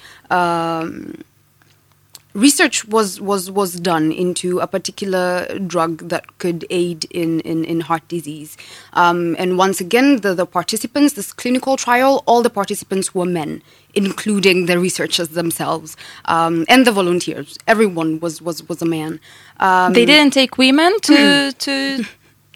Research 2.38 2.84
was, 2.86 3.20
was, 3.20 3.50
was 3.50 3.74
done 3.80 4.12
into 4.12 4.60
a 4.60 4.66
particular 4.66 5.58
drug 5.66 6.08
that 6.08 6.38
could 6.38 6.64
aid 6.70 7.04
in, 7.10 7.40
in, 7.40 7.64
in 7.64 7.80
heart 7.80 8.06
disease. 8.08 8.56
Um, 8.92 9.34
and 9.38 9.58
once 9.58 9.80
again, 9.80 10.20
the, 10.20 10.34
the 10.34 10.46
participants, 10.46 11.14
this 11.14 11.32
clinical 11.32 11.76
trial, 11.76 12.22
all 12.26 12.42
the 12.42 12.50
participants 12.50 13.14
were 13.14 13.26
men, 13.26 13.62
including 13.94 14.66
the 14.66 14.78
researchers 14.78 15.30
themselves 15.30 15.96
um, 16.26 16.64
and 16.68 16.86
the 16.86 16.92
volunteers. 16.92 17.58
Everyone 17.66 18.20
was, 18.20 18.40
was, 18.40 18.66
was 18.68 18.80
a 18.82 18.86
man. 18.86 19.20
Um, 19.58 19.92
they 19.92 20.06
didn't 20.06 20.32
take 20.32 20.58
women 20.58 20.98
to, 21.00 21.52
to 21.52 22.04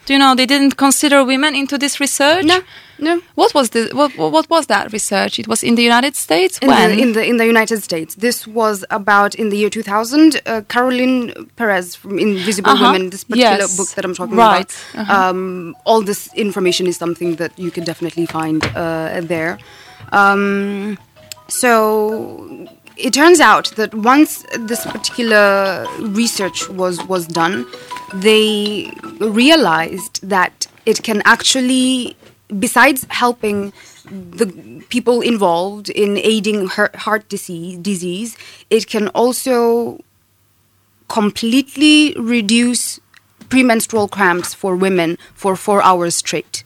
Do 0.05 0.12
you 0.14 0.18
know 0.18 0.35
they 0.35 0.47
didn't 0.47 0.77
consider 0.77 1.25
women 1.25 1.55
into 1.55 1.79
this 1.79 2.01
research? 2.01 2.45
No, 2.45 2.61
no. 3.03 3.21
What 3.35 3.53
was 3.55 3.71
the 3.71 3.91
what, 3.93 4.17
what 4.17 4.49
was 4.49 4.67
that 4.67 4.93
research? 4.93 5.38
It 5.38 5.49
was 5.49 5.62
in 5.62 5.75
the 5.75 5.83
United 5.83 6.15
States. 6.17 6.59
In 6.59 6.69
when 6.69 6.91
the, 6.91 7.03
in 7.03 7.12
the 7.12 7.25
in 7.25 7.37
the 7.37 7.47
United 7.47 7.83
States, 7.83 8.15
this 8.15 8.47
was 8.47 8.85
about 8.91 9.35
in 9.35 9.51
the 9.51 9.57
year 9.57 9.71
2000. 9.71 10.41
Uh, 10.47 10.62
Caroline 10.69 11.51
Perez 11.57 11.95
from 11.95 12.19
Invisible 12.19 12.71
uh 12.71 12.77
-huh. 12.77 12.93
Women, 12.93 13.11
this 13.11 13.25
particular 13.25 13.69
yes. 13.69 13.77
book 13.77 13.88
that 13.95 14.05
I'm 14.05 14.15
talking 14.15 14.37
right. 14.37 14.51
about. 14.51 14.73
Uh 14.95 15.09
-huh. 15.09 15.31
um, 15.31 15.75
all 15.85 16.05
this 16.05 16.31
information 16.35 16.88
is 16.88 16.97
something 16.97 17.37
that 17.37 17.53
you 17.57 17.71
can 17.71 17.85
definitely 17.85 18.27
find 18.27 18.65
uh, 18.65 19.27
there. 19.27 19.59
Um, 20.12 20.99
so 21.49 21.71
it 22.97 23.12
turns 23.15 23.41
out 23.41 23.73
that 23.77 23.95
once 23.95 24.45
this 24.69 24.85
particular 24.87 25.87
research 25.99 26.69
was 26.69 26.97
was 27.09 27.27
done, 27.27 27.67
they 28.15 28.91
realized 29.21 30.21
that 30.29 30.67
it 30.85 31.03
can 31.03 31.23
actually, 31.25 32.17
besides 32.59 33.07
helping 33.11 33.73
the 34.05 34.47
people 34.88 35.21
involved 35.21 35.88
in 35.91 36.19
aiding 36.19 36.67
heart 36.67 37.29
disease, 37.29 37.79
disease, 37.79 38.37
it 38.71 38.87
can 38.87 39.09
also 39.09 40.01
completely 41.09 42.15
reduce 42.19 43.01
premenstrual 43.49 44.09
cramps 44.09 44.55
for 44.55 44.75
women 44.75 45.19
for 45.35 45.57
four 45.57 45.83
hours 45.83 46.15
straight 46.15 46.65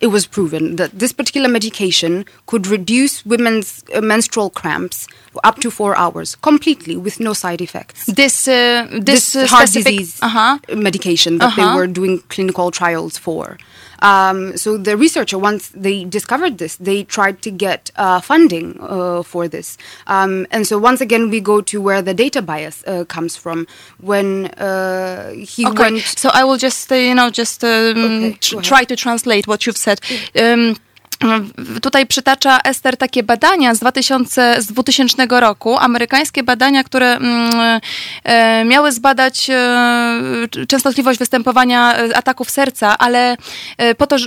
it 0.00 0.08
was 0.08 0.26
proven 0.26 0.76
that 0.76 0.98
this 0.98 1.12
particular 1.12 1.48
medication 1.48 2.26
could 2.46 2.66
reduce 2.66 3.24
women's 3.24 3.82
uh, 3.94 4.00
menstrual 4.00 4.50
cramps 4.50 5.06
up 5.42 5.58
to 5.60 5.70
four 5.70 5.96
hours 5.96 6.36
completely 6.36 6.96
with 6.96 7.18
no 7.18 7.32
side 7.32 7.60
effects. 7.60 8.04
This 8.06 8.46
uh, 8.46 8.86
this, 8.90 9.32
this 9.32 9.36
uh, 9.36 9.46
heart 9.46 9.70
disease 9.72 10.18
uh-huh. 10.20 10.58
medication 10.74 11.38
that 11.38 11.46
uh-huh. 11.46 11.72
they 11.72 11.76
were 11.76 11.86
doing 11.86 12.18
clinical 12.28 12.70
trials 12.70 13.16
for. 13.16 13.58
Um, 14.00 14.56
so 14.56 14.76
the 14.76 14.96
researcher, 14.96 15.38
once 15.38 15.68
they 15.70 16.04
discovered 16.04 16.58
this, 16.58 16.76
they 16.76 17.04
tried 17.04 17.42
to 17.42 17.50
get 17.50 17.90
uh, 17.96 18.20
funding 18.20 18.78
uh, 18.80 19.22
for 19.22 19.48
this. 19.48 19.78
Um, 20.06 20.46
and 20.50 20.66
so 20.66 20.78
once 20.78 21.00
again, 21.00 21.30
we 21.30 21.40
go 21.40 21.60
to 21.62 21.80
where 21.80 22.02
the 22.02 22.14
data 22.14 22.42
bias 22.42 22.84
uh, 22.86 23.04
comes 23.04 23.36
from. 23.36 23.66
When 24.00 24.46
uh, 24.46 25.32
he 25.32 25.66
okay. 25.66 25.78
went, 25.78 26.02
so 26.02 26.30
I 26.32 26.44
will 26.44 26.56
just 26.58 26.90
uh, 26.92 26.96
you 26.96 27.14
know 27.14 27.30
just 27.30 27.64
um, 27.64 27.70
okay, 27.70 28.32
tr- 28.40 28.60
try 28.60 28.84
to 28.84 28.96
translate 28.96 29.46
what 29.46 29.66
you've 29.66 29.76
said. 29.76 30.00
Um, 30.40 30.76
Tutaj 31.82 32.06
przytacza 32.06 32.58
Ester 32.60 32.96
takie 32.96 33.22
badania 33.22 33.74
z, 33.74 33.78
2000, 33.78 34.62
z 34.62 34.66
2000 34.66 35.26
roku, 35.30 35.76
amerykańskie 35.78 36.42
badania, 36.42 36.84
które 36.84 37.16
mm, 37.16 37.80
e, 38.24 38.64
miały 38.64 38.92
zbadać 38.92 39.50
e, 39.50 40.66
częstotliwość 40.68 41.18
występowania 41.18 41.96
e, 41.96 42.16
ataków 42.16 42.50
serca, 42.50 42.98
ale 42.98 43.36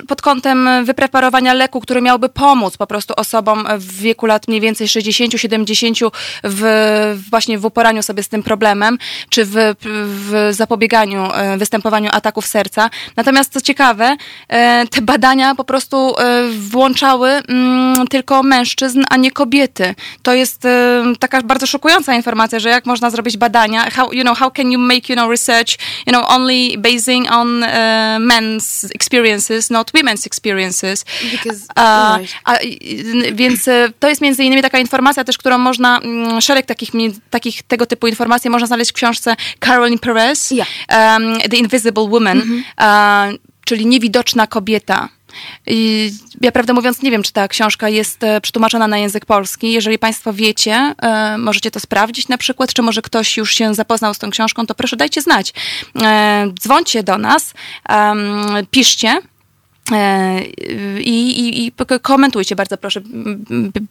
pod 0.08 0.22
kątem 0.22 0.86
wypreparowania 0.86 1.54
leku, 1.54 1.82
który 1.82 2.02
miałby 2.02 2.30
pomóc 2.30 2.78
po 2.78 2.88
prostu 2.88 3.14
osobom 3.18 3.68
w 3.78 4.02
wieku 4.02 4.26
lat 4.26 4.48
mniej 4.48 4.62
więcej 4.62 4.88
60-70 4.88 6.12
w, 6.44 7.24
właśnie 7.30 7.60
w 7.60 7.66
uporaniu 7.66 8.04
sobie 8.04 8.24
z 8.24 8.30
tym 8.30 8.44
problemem, 8.44 8.98
czy 9.30 9.46
w, 9.46 9.76
w 9.82 10.50
zapobieganiu 10.52 11.30
występowaniu 11.58 12.10
ataków 12.14 12.46
serca. 12.46 12.90
Natomiast 13.16 13.54
co 13.54 13.62
ciekawe, 13.62 14.18
te 14.92 15.02
badania 15.02 15.56
po 15.56 15.64
prostu 15.64 16.16
w 16.52 16.79
włączały 16.80 17.30
mm, 17.30 18.08
tylko 18.08 18.44
mężczyzn, 18.44 19.04
a 19.10 19.18
nie 19.18 19.32
kobiety. 19.32 19.96
To 20.24 20.34
jest 20.34 20.66
y, 20.66 20.70
taka 21.20 21.42
bardzo 21.42 21.68
szokująca 21.68 22.16
informacja, 22.16 22.60
że 22.60 22.70
jak 22.70 22.86
można 22.86 23.10
zrobić 23.10 23.38
badania, 23.38 23.90
how, 23.90 24.14
you 24.14 24.22
know, 24.22 24.38
how 24.38 24.52
can 24.52 24.72
you 24.72 24.80
make, 24.80 25.10
you 25.10 25.16
know, 25.16 25.30
research, 25.32 25.72
you 26.08 26.14
know, 26.14 26.32
only 26.32 26.78
basing 26.78 27.32
on 27.32 27.64
uh, 27.64 27.70
men's 28.20 28.88
experiences, 28.96 29.70
not 29.70 29.92
women's 29.92 30.26
experiences. 30.26 31.06
Because, 31.32 31.66
a, 31.76 32.20
a, 32.46 32.54
więc 33.34 33.68
y, 33.68 33.94
to 34.00 34.10
jest 34.10 34.22
między 34.22 34.44
innymi 34.44 34.62
taka 34.62 34.80
informacja 34.80 35.24
też, 35.24 35.38
którą 35.38 35.58
można, 35.58 36.00
mm, 36.00 36.42
szereg 36.42 36.66
takich, 36.66 36.92
takich 37.30 37.64
tego 37.64 37.86
typu 37.86 38.08
informacji 38.08 38.50
można 38.50 38.68
znaleźć 38.68 38.92
w 38.92 38.94
książce 38.94 39.36
Caroline 39.60 40.00
Perez, 40.00 40.52
yeah. 40.52 40.68
um, 40.90 41.40
The 41.50 41.58
Invisible 41.58 42.08
Woman, 42.10 42.42
mm 42.42 42.64
-hmm. 42.80 43.38
czyli 43.66 43.86
niewidoczna 43.86 44.48
kobieta. 44.48 45.19
I 45.68 46.12
ja 46.42 46.52
prawdę 46.52 46.74
mówiąc 46.74 47.02
nie 47.02 47.12
wiem, 47.12 47.24
czy 47.24 47.34
ta 47.34 47.48
książka 47.48 47.90
jest 47.90 48.24
e, 48.24 48.42
przetłumaczona 48.42 48.88
na 48.88 48.98
język 48.98 49.26
polski. 49.26 49.72
Jeżeli 49.72 50.00
Państwo 50.00 50.34
wiecie, 50.34 50.96
e, 51.02 51.38
możecie 51.38 51.72
to 51.72 51.80
sprawdzić 51.80 52.28
na 52.28 52.38
przykład, 52.38 52.74
czy 52.74 52.82
może 52.82 53.02
ktoś 53.02 53.38
już 53.38 53.54
się 53.54 53.76
zapoznał 53.76 54.14
z 54.14 54.20
tą 54.20 54.30
książką, 54.30 54.66
to 54.66 54.76
proszę 54.76 54.98
dajcie 54.98 55.22
znać. 55.22 55.54
E, 56.02 56.52
dzwońcie 56.60 57.04
do 57.04 57.18
nas, 57.18 57.54
piszcie. 58.72 59.22
I, 61.00 61.40
i, 61.40 61.66
I, 61.66 61.72
komentujcie 62.02 62.56
bardzo 62.56 62.78
proszę, 62.78 63.02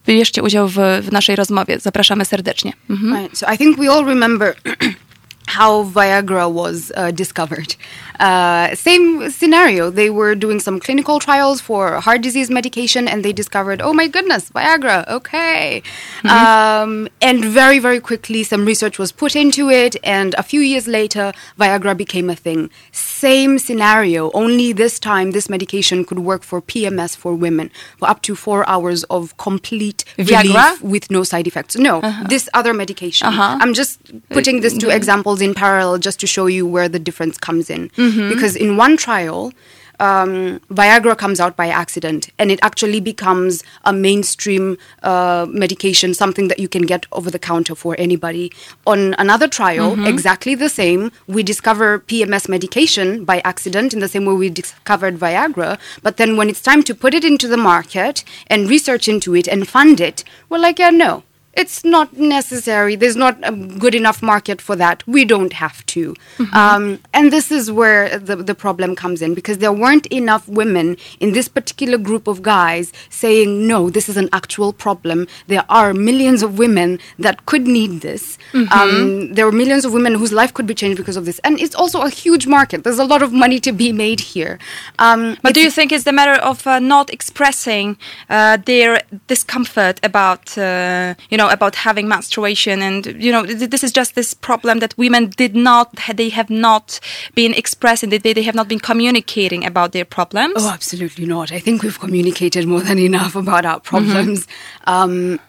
bierzcie 0.07 0.43
udział 0.43 0.67
w, 0.67 0.75
w 1.01 1.11
naszej 1.11 1.35
rozmowie. 1.35 1.79
Zapraszamy 1.79 2.25
serdecznie. 2.25 2.73
Mhm. 2.89 3.21
Right. 3.21 3.37
So 3.37 3.53
I 3.53 3.57
think 3.57 3.77
we 3.77 3.91
all 3.91 4.05
remember 4.05 4.55
how 5.49 5.83
Viagra 5.83 6.51
was 6.51 6.91
uh, 6.95 7.11
discovered. 7.11 7.75
Uh, 8.19 8.75
same 8.75 9.29
scenario. 9.31 9.89
They 9.89 10.09
were 10.09 10.35
doing 10.35 10.59
some 10.59 10.79
clinical 10.79 11.19
trials 11.19 11.61
for 11.61 11.99
heart 12.01 12.21
disease 12.21 12.49
medication, 12.49 13.07
and 13.07 13.25
they 13.25 13.33
discovered, 13.33 13.81
oh 13.81 13.93
my 13.93 14.07
goodness, 14.07 14.49
Viagra. 14.51 15.07
Okay, 15.07 15.81
mm-hmm. 16.21 16.27
um, 16.27 17.07
and 17.21 17.43
very 17.43 17.79
very 17.79 17.99
quickly, 17.99 18.43
some 18.43 18.65
research 18.65 18.99
was 18.99 19.11
put 19.11 19.35
into 19.35 19.69
it, 19.69 19.95
and 20.03 20.35
a 20.35 20.43
few 20.43 20.59
years 20.59 20.85
later, 20.87 21.31
Viagra 21.57 21.95
became 21.97 22.29
a 22.29 22.35
thing. 22.35 22.69
Same 22.91 23.57
scenario. 23.57 24.29
Only 24.31 24.73
this 24.73 24.99
time, 24.99 25.31
this 25.31 25.49
medication 25.49 26.05
could 26.05 26.19
work 26.19 26.43
for 26.43 26.61
PMS 26.61 27.15
for 27.15 27.33
women 27.33 27.71
for 27.97 28.09
up 28.09 28.21
to 28.23 28.35
four 28.35 28.67
hours 28.67 29.03
of 29.05 29.35
complete 29.37 30.03
Viagra? 30.17 30.43
relief 30.43 30.81
with 30.83 31.09
no 31.09 31.23
side 31.23 31.47
effects. 31.47 31.75
No, 31.77 32.01
uh-huh. 32.01 32.25
this 32.27 32.49
other 32.53 32.73
medication. 32.73 33.27
Uh-huh. 33.29 33.57
I'm 33.61 33.73
just 33.73 33.99
putting 34.29 34.59
these 34.61 34.77
two 34.77 34.89
examples 34.89 35.38
in 35.41 35.53
parallel 35.53 35.97
just 35.97 36.19
to 36.21 36.27
show 36.27 36.47
you 36.47 36.65
where 36.65 36.89
the 36.89 36.99
difference 36.99 37.37
comes 37.37 37.69
in. 37.69 37.89
Mm-hmm. 37.89 38.29
Because 38.29 38.55
in 38.55 38.77
one 38.77 38.97
trial, 38.97 39.53
um, 39.99 40.59
Viagra 40.71 41.17
comes 41.17 41.39
out 41.39 41.55
by 41.55 41.67
accident 41.67 42.29
and 42.39 42.51
it 42.51 42.59
actually 42.61 42.99
becomes 42.99 43.63
a 43.83 43.93
mainstream 43.93 44.77
uh, 45.03 45.45
medication, 45.49 46.13
something 46.13 46.47
that 46.47 46.59
you 46.59 46.67
can 46.67 46.83
get 46.83 47.05
over 47.11 47.29
the 47.29 47.39
counter 47.39 47.75
for 47.75 47.95
anybody. 47.99 48.51
On 48.87 49.13
another 49.17 49.47
trial, 49.47 49.91
mm-hmm. 49.91 50.05
exactly 50.05 50.55
the 50.55 50.69
same, 50.69 51.11
we 51.27 51.43
discover 51.43 51.99
PMS 51.99 52.47
medication 52.47 53.25
by 53.25 53.41
accident 53.41 53.93
in 53.93 53.99
the 53.99 54.07
same 54.07 54.25
way 54.25 54.33
we 54.33 54.49
discovered 54.49 55.17
Viagra. 55.17 55.77
But 56.01 56.17
then 56.17 56.37
when 56.37 56.49
it's 56.49 56.61
time 56.61 56.83
to 56.83 56.95
put 56.95 57.13
it 57.13 57.23
into 57.23 57.47
the 57.47 57.57
market 57.57 58.23
and 58.47 58.69
research 58.69 59.07
into 59.07 59.35
it 59.35 59.47
and 59.47 59.67
fund 59.67 59.99
it, 59.99 60.23
we're 60.49 60.59
like, 60.59 60.79
yeah, 60.79 60.89
no 60.89 61.23
it's 61.59 61.83
not 61.83 62.17
necessary. 62.17 62.95
There's 62.95 63.17
not 63.17 63.37
a 63.43 63.51
good 63.51 63.93
enough 63.93 64.21
market 64.21 64.61
for 64.61 64.75
that. 64.77 65.05
We 65.05 65.25
don't 65.25 65.53
have 65.53 65.85
to. 65.87 66.15
Mm-hmm. 66.37 66.55
Um, 66.55 66.99
and 67.13 67.33
this 67.33 67.51
is 67.51 67.69
where 67.69 68.17
the, 68.17 68.37
the 68.37 68.55
problem 68.55 68.95
comes 68.95 69.21
in 69.21 69.33
because 69.33 69.57
there 69.57 69.73
weren't 69.73 70.05
enough 70.07 70.47
women 70.47 70.95
in 71.19 71.33
this 71.33 71.49
particular 71.49 71.97
group 71.97 72.27
of 72.27 72.41
guys 72.41 72.93
saying, 73.09 73.67
no, 73.67 73.89
this 73.89 74.07
is 74.07 74.15
an 74.15 74.29
actual 74.31 74.71
problem. 74.71 75.27
There 75.47 75.65
are 75.69 75.93
millions 75.93 76.41
of 76.41 76.57
women 76.57 76.99
that 77.19 77.45
could 77.45 77.67
need 77.67 77.99
this. 78.01 78.37
Mm-hmm. 78.53 78.71
Um, 78.71 79.33
there 79.33 79.45
are 79.45 79.51
millions 79.51 79.83
of 79.83 79.91
women 79.91 80.15
whose 80.15 80.31
life 80.31 80.53
could 80.53 80.65
be 80.65 80.73
changed 80.73 80.97
because 80.97 81.17
of 81.17 81.25
this. 81.25 81.39
And 81.39 81.59
it's 81.59 81.75
also 81.75 82.01
a 82.01 82.09
huge 82.09 82.47
market. 82.47 82.85
There's 82.85 82.99
a 82.99 83.03
lot 83.03 83.21
of 83.21 83.33
money 83.33 83.59
to 83.59 83.73
be 83.73 83.91
made 83.91 84.21
here. 84.21 84.59
Um, 84.97 85.37
but 85.41 85.53
do 85.53 85.61
you 85.61 85.71
think 85.71 85.91
it's 85.91 86.05
the 86.05 86.13
matter 86.13 86.41
of 86.41 86.65
uh, 86.65 86.79
not 86.79 87.09
expressing 87.09 87.97
uh, 88.29 88.57
their 88.57 89.01
discomfort 89.27 89.99
about, 90.03 90.57
uh, 90.57 91.15
you 91.29 91.37
know, 91.37 91.48
about 91.51 91.75
having 91.75 92.07
menstruation 92.07 92.81
and 92.81 93.05
you 93.21 93.31
know 93.31 93.45
this 93.45 93.83
is 93.83 93.91
just 93.91 94.15
this 94.15 94.33
problem 94.33 94.79
that 94.79 94.97
women 94.97 95.29
did 95.37 95.55
not 95.55 95.97
they 96.15 96.29
have 96.29 96.49
not 96.49 96.99
been 97.35 97.53
expressing 97.53 98.09
they, 98.09 98.17
they 98.17 98.41
have 98.41 98.55
not 98.55 98.67
been 98.67 98.79
communicating 98.79 99.65
about 99.65 99.91
their 99.91 100.05
problems. 100.05 100.53
Oh 100.57 100.69
absolutely 100.69 101.25
not. 101.25 101.51
I 101.51 101.59
think 101.59 101.83
we've 101.83 101.99
communicated 101.99 102.67
more 102.67 102.81
than 102.81 102.99
enough 102.99 103.35
about 103.35 103.65
our 103.65 103.79
problems. 103.79 104.47
Mm-hmm. 104.47 104.93
um, 104.93 105.39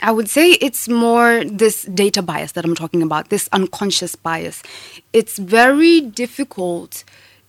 i 0.02 0.10
would 0.10 0.28
say 0.28 0.52
it's 0.52 0.88
more 0.88 1.44
this 1.44 1.82
data 1.82 2.22
bias 2.22 2.52
that 2.52 2.64
i'm 2.64 2.74
talking 2.74 3.02
about 3.02 3.28
this 3.28 3.48
unconscious 3.52 4.14
bias. 4.16 4.62
It's 5.12 5.38
very 5.38 6.00
difficult 6.00 7.04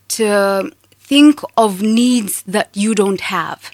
to 0.09 0.71
think 0.99 1.41
of 1.57 1.81
needs 1.81 2.41
that 2.43 2.69
you 2.73 2.95
don't 2.95 3.21
have 3.21 3.71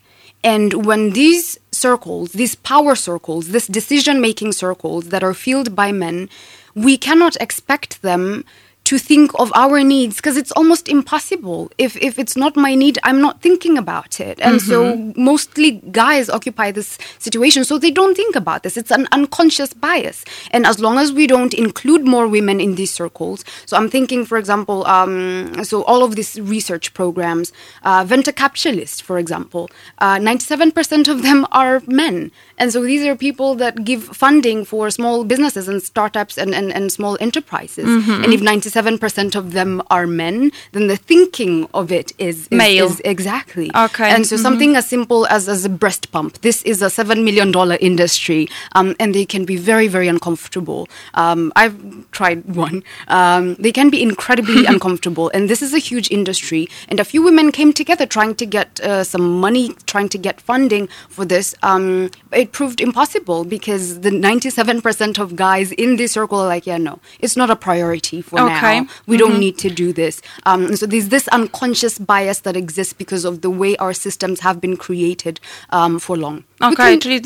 and 0.47 0.85
when 0.85 1.09
these 1.11 1.59
circles, 1.73 2.31
these 2.31 2.55
power 2.55 2.95
circles, 2.95 3.49
these 3.49 3.67
decision 3.67 4.21
making 4.21 4.53
circles 4.53 5.09
that 5.09 5.21
are 5.21 5.33
filled 5.33 5.75
by 5.75 5.91
men, 5.91 6.29
we 6.73 6.97
cannot 6.97 7.35
expect 7.45 8.01
them 8.01 8.45
to 8.87 8.97
think 8.97 9.31
of 9.37 9.51
our 9.53 9.83
needs 9.83 10.15
because 10.15 10.37
it's 10.37 10.53
almost 10.53 10.87
impossible. 10.87 11.69
If 11.77 11.97
if 11.97 12.17
it's 12.17 12.37
not 12.37 12.55
my 12.55 12.73
need, 12.73 12.97
I'm 13.03 13.19
not 13.19 13.41
thinking 13.41 13.77
about 13.77 14.21
it. 14.21 14.39
And 14.39 14.61
mm-hmm. 14.61 14.69
so 14.71 15.13
mostly 15.21 15.71
guys 15.91 16.29
occupy 16.29 16.71
this 16.71 16.97
situation, 17.19 17.65
so 17.65 17.77
they 17.77 17.91
don't 17.91 18.15
think 18.15 18.37
about 18.37 18.63
this. 18.63 18.77
It's 18.77 18.91
an 18.91 19.05
unconscious 19.11 19.73
bias. 19.73 20.23
And 20.51 20.65
as 20.65 20.79
long 20.79 20.97
as 20.99 21.11
we 21.11 21.27
don't 21.27 21.53
include 21.53 22.05
more 22.05 22.29
women 22.29 22.61
in 22.61 22.75
these 22.75 22.93
circles, 22.93 23.43
so 23.65 23.75
I'm 23.75 23.89
thinking, 23.89 24.23
for 24.23 24.37
example, 24.37 24.87
um, 24.87 25.65
so 25.65 25.83
all 25.83 26.01
of 26.01 26.15
these 26.15 26.39
research 26.39 26.93
programs, 26.93 27.51
uh, 27.83 28.05
venture 28.07 28.31
capitalists, 28.31 29.01
for 29.01 29.19
example, 29.19 29.69
uh, 29.97 30.15
97% 30.17 31.09
of 31.09 31.23
them 31.23 31.45
are 31.51 31.81
men. 31.87 32.31
And 32.57 32.71
so 32.71 32.81
these 32.83 33.05
are 33.05 33.15
people 33.15 33.53
that 33.55 33.83
give 33.83 34.03
funding 34.03 34.63
for 34.63 34.89
small 34.89 35.25
businesses 35.25 35.67
and 35.67 35.83
startups 35.83 36.37
and, 36.37 36.55
and, 36.55 36.71
and 36.71 36.89
small 36.89 37.17
enterprises. 37.19 37.85
Mm-hmm. 37.85 38.23
And 38.23 38.33
if 38.33 38.41
97% 38.41 38.76
of 38.77 39.51
them 39.51 39.81
are 39.89 40.07
men, 40.07 40.51
then 40.71 40.87
the 40.87 40.97
thinking 40.97 41.67
of 41.73 41.91
it 41.91 42.11
is, 42.17 42.47
is 42.47 42.51
male. 42.51 42.87
Is 42.87 42.99
exactly. 43.03 43.71
Okay. 43.75 44.09
And 44.09 44.25
so 44.25 44.35
mm-hmm. 44.35 44.41
something 44.43 44.75
as 44.75 44.87
simple 44.87 45.27
as, 45.27 45.47
as 45.47 45.65
a 45.65 45.69
breast 45.69 46.11
pump. 46.11 46.41
This 46.41 46.63
is 46.63 46.81
a 46.81 46.87
$7 46.87 47.23
million 47.23 47.53
industry 47.79 48.47
um, 48.73 48.95
and 48.99 49.13
they 49.13 49.25
can 49.25 49.45
be 49.45 49.57
very, 49.57 49.87
very 49.87 50.07
uncomfortable. 50.07 50.87
Um, 51.13 51.53
I've 51.55 51.77
tried 52.11 52.55
one. 52.55 52.83
Um, 53.07 53.55
they 53.55 53.71
can 53.71 53.89
be 53.89 54.01
incredibly 54.01 54.65
uncomfortable. 54.73 55.29
And 55.33 55.49
this 55.49 55.61
is 55.61 55.73
a 55.73 55.79
huge 55.79 56.09
industry. 56.11 56.69
And 56.89 56.99
a 56.99 57.05
few 57.05 57.21
women 57.21 57.51
came 57.51 57.71
together 57.71 58.05
trying 58.05 58.35
to 58.35 58.45
get 58.45 58.79
uh, 58.79 59.03
some 59.03 59.39
money, 59.39 59.73
trying 59.85 60.09
to 60.09 60.17
get 60.17 60.41
funding 60.41 60.89
for 61.09 61.23
this. 61.23 61.53
Um, 61.61 62.09
it 62.31 62.47
it 62.47 62.53
proved 62.53 62.79
impossible 62.79 63.43
because 63.43 64.01
the 64.01 64.09
97% 64.09 65.19
of 65.19 65.35
guys 65.35 65.71
in 65.73 65.97
this 65.97 66.13
circle 66.13 66.39
are 66.39 66.47
like, 66.47 66.65
yeah, 66.65 66.77
no, 66.77 66.99
it's 67.19 67.35
not 67.35 67.49
a 67.49 67.55
priority 67.55 68.21
for 68.21 68.39
okay. 68.39 68.53
now. 68.53 68.59
We 68.75 69.17
mm-hmm. 69.17 69.17
don't 69.17 69.39
need 69.39 69.57
to 69.59 69.69
do 69.69 69.93
this. 69.93 70.21
Um, 70.45 70.75
so 70.75 70.85
there's 70.85 71.09
this 71.09 71.27
unconscious 71.29 71.99
bias 71.99 72.39
that 72.41 72.55
exists 72.55 72.93
because 72.93 73.25
of 73.25 73.41
the 73.41 73.49
way 73.49 73.75
our 73.77 73.93
systems 73.93 74.41
have 74.41 74.59
been 74.61 74.77
created 74.77 75.39
um, 75.69 75.99
for 75.99 76.17
long. 76.17 76.43
Okej, 76.59 76.73
okay, 76.73 76.97
czyli 76.97 77.21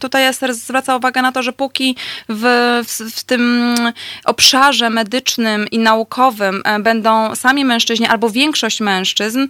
tutaj 0.00 0.26
Ester 0.26 0.54
zwraca 0.54 0.96
uwagę 0.96 1.22
na 1.22 1.32
to, 1.32 1.42
że 1.42 1.52
póki 1.52 1.96
w, 2.28 2.44
w, 2.86 3.16
w, 3.16 3.24
tym 3.24 3.74
obszarze 4.24 4.90
medycznym 4.90 5.66
i 5.70 5.78
naukowym 5.78 6.62
e, 6.64 6.80
będą 6.80 7.36
sami 7.36 7.64
mężczyźni 7.64 8.06
albo 8.06 8.30
większość 8.30 8.80
mężczyzn, 8.80 9.46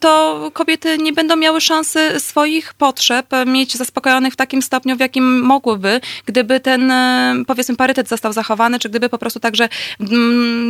to 0.00 0.50
kobiety 0.54 0.98
nie 0.98 1.12
będą 1.12 1.36
miały 1.36 1.60
szansy 1.60 2.20
swoich 2.20 2.74
potrzeb 2.74 3.26
mieć 3.46 3.76
zaspokojonych 3.76 4.32
w 4.32 4.36
takim 4.36 4.62
stopniu, 4.62 4.96
w 4.96 5.00
jakim 5.00 5.40
mogłyby, 5.40 6.00
gdyby 6.26 6.60
ten 6.60 6.90
e, 6.90 7.34
powiedzmy 7.46 7.76
parytet 7.76 8.08
został 8.08 8.32
zachowany, 8.32 8.78
czy 8.78 8.88
gdyby 8.88 9.08
po 9.08 9.18
prostu 9.18 9.40
także 9.40 9.68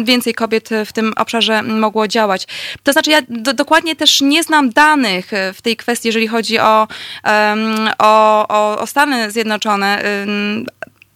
więcej 0.05 0.35
kobiet 0.35 0.69
w 0.87 0.93
tym 0.93 1.13
obszarze 1.17 1.63
mogło 1.63 2.09
działać. 2.09 2.47
To 2.83 2.93
znaczy 2.93 3.11
ja 3.11 3.19
do, 3.29 3.53
dokładnie 3.53 3.97
też 3.97 4.21
nie 4.21 4.43
znam 4.43 4.71
danych 4.71 5.31
w 5.55 5.63
tej 5.63 5.77
kwestii, 5.77 5.98
jeżeli 6.05 6.29
chodzi 6.29 6.59
o, 6.59 6.89
o, 7.99 8.47
o, 8.49 8.79
o 8.79 8.87
Stany 8.87 9.31
Zjednoczone. 9.31 10.03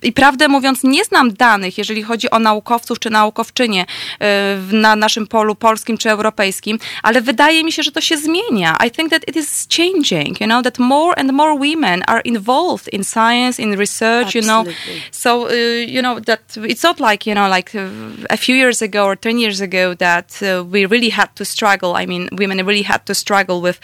I 0.03 0.13
prawdę 0.13 0.49
mówiąc, 0.49 0.85
nie 0.85 1.05
znam 1.05 1.35
danych, 1.35 1.79
jeżeli 1.79 2.03
chodzi 2.03 2.31
o 2.31 2.39
naukowców 2.39 2.99
czy 2.99 3.11
naukowczynie 3.11 3.83
y, 3.83 4.75
na 4.75 4.97
naszym 4.97 5.27
polu 5.27 5.55
polskim 5.55 5.99
czy 5.99 6.11
europejskim, 6.11 6.79
ale 7.03 7.21
wydaje 7.21 7.65
mi 7.65 7.73
się, 7.73 7.83
że 7.83 7.93
to 7.93 8.01
się 8.01 8.17
zmienia. 8.17 8.77
I 8.87 8.91
think 8.91 9.11
that 9.11 9.29
it 9.29 9.37
is 9.37 9.69
changing, 9.77 10.41
you 10.41 10.47
know, 10.47 10.63
that 10.65 10.79
more 10.79 11.19
and 11.19 11.33
more 11.33 11.55
women 11.55 12.03
are 12.07 12.21
involved 12.25 12.89
in 12.93 13.05
science, 13.05 13.63
in 13.63 13.79
research, 13.79 14.37
Absolutely. 14.37 14.41
you 14.41 14.47
know. 14.47 14.65
So, 15.11 15.47
uh, 15.47 15.53
you 15.89 16.03
know, 16.03 16.21
that 16.21 16.57
it's 16.57 16.83
not 16.83 17.01
like, 17.01 17.31
you 17.31 17.35
know, 17.35 17.49
like 17.57 17.75
uh, 17.75 17.89
a 18.31 18.37
few 18.37 18.57
years 18.57 18.83
ago 18.83 19.05
or 19.05 19.17
10 19.17 19.39
years 19.39 19.61
ago 19.61 19.95
that 19.95 20.43
uh, 20.43 20.65
we 20.73 20.87
really 20.87 21.11
had 21.11 21.29
to 21.37 21.45
struggle. 21.45 22.03
I 22.03 22.07
mean, 22.07 22.29
women 22.33 22.67
really 22.67 22.83
had 22.83 23.07
to 23.07 23.15
struggle 23.15 23.61
with 23.61 23.79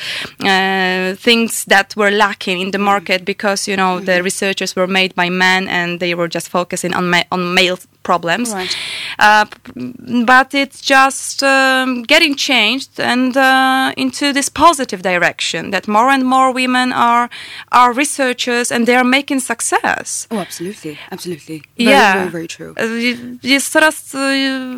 uh, 0.45 1.15
things 1.15 1.65
that 1.65 1.95
were 1.97 2.11
lacking 2.11 2.61
in 2.61 2.71
the 2.71 2.79
market 2.79 3.25
because, 3.25 3.71
you 3.71 3.77
know, 3.77 4.01
mm 4.01 4.09
the 4.09 4.23
researchers 4.23 4.75
were 4.77 4.87
made 4.87 5.15
by 5.15 5.29
men 5.29 5.69
and 5.69 6.01
they 6.01 6.08
they 6.09 6.15
were 6.15 6.29
just 6.29 6.49
focusing 6.49 6.95
on 6.95 7.11
ma- 7.11 7.29
on 7.31 7.55
male 7.55 7.79
problems. 8.11 8.49
Right. 8.53 8.75
Uh, 9.19 9.45
but 10.33 10.49
it's 10.63 10.81
just 10.95 11.43
um, 11.43 12.03
getting 12.13 12.35
changed 12.49 12.93
and 13.13 13.37
uh, 13.37 13.93
into 13.97 14.33
this 14.33 14.49
positive 14.65 15.01
direction 15.03 15.71
that 15.75 15.85
more 15.89 16.09
and 16.15 16.23
more 16.25 16.49
women 16.61 16.93
are 16.93 17.27
are 17.81 17.91
researchers 17.93 18.73
and 18.73 18.87
they 18.87 18.97
are 19.01 19.09
making 19.19 19.41
success. 19.41 20.27
Oh, 20.31 20.41
absolutely, 20.47 20.95
absolutely. 21.11 21.59
Very, 21.77 21.91
yeah. 21.91 22.15
very, 22.19 22.31
very 22.31 22.49
true. 22.49 22.73
Uh, 22.77 22.85
jest 23.43 23.73
coraz 23.73 24.15
uh, 24.15 24.21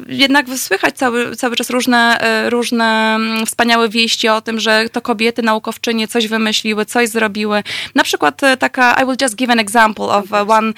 jednak 0.09 0.47
słychać 0.57 0.97
cały, 0.97 1.37
cały 1.37 1.57
czas 1.57 1.71
różne, 1.71 2.19
uh, 2.21 2.51
różne 2.53 3.15
mm, 3.15 3.47
wspaniałe 3.47 3.89
wieści 3.89 4.29
o 4.29 4.41
tym, 4.41 4.61
że 4.61 4.89
to 4.93 5.01
kobiety 5.01 5.43
naukowczynie 5.43 6.09
coś 6.09 6.29
wymyśliły, 6.29 6.85
coś 6.87 7.09
zrobiły. 7.09 7.63
Na 7.95 8.03
przykład 8.03 8.43
uh, 8.43 8.49
taka, 8.59 9.03
I 9.03 9.05
will 9.07 9.17
just 9.23 9.37
give 9.37 9.51
an 9.51 9.59
example 9.59 10.05
of 10.05 10.25
one, 10.49 10.73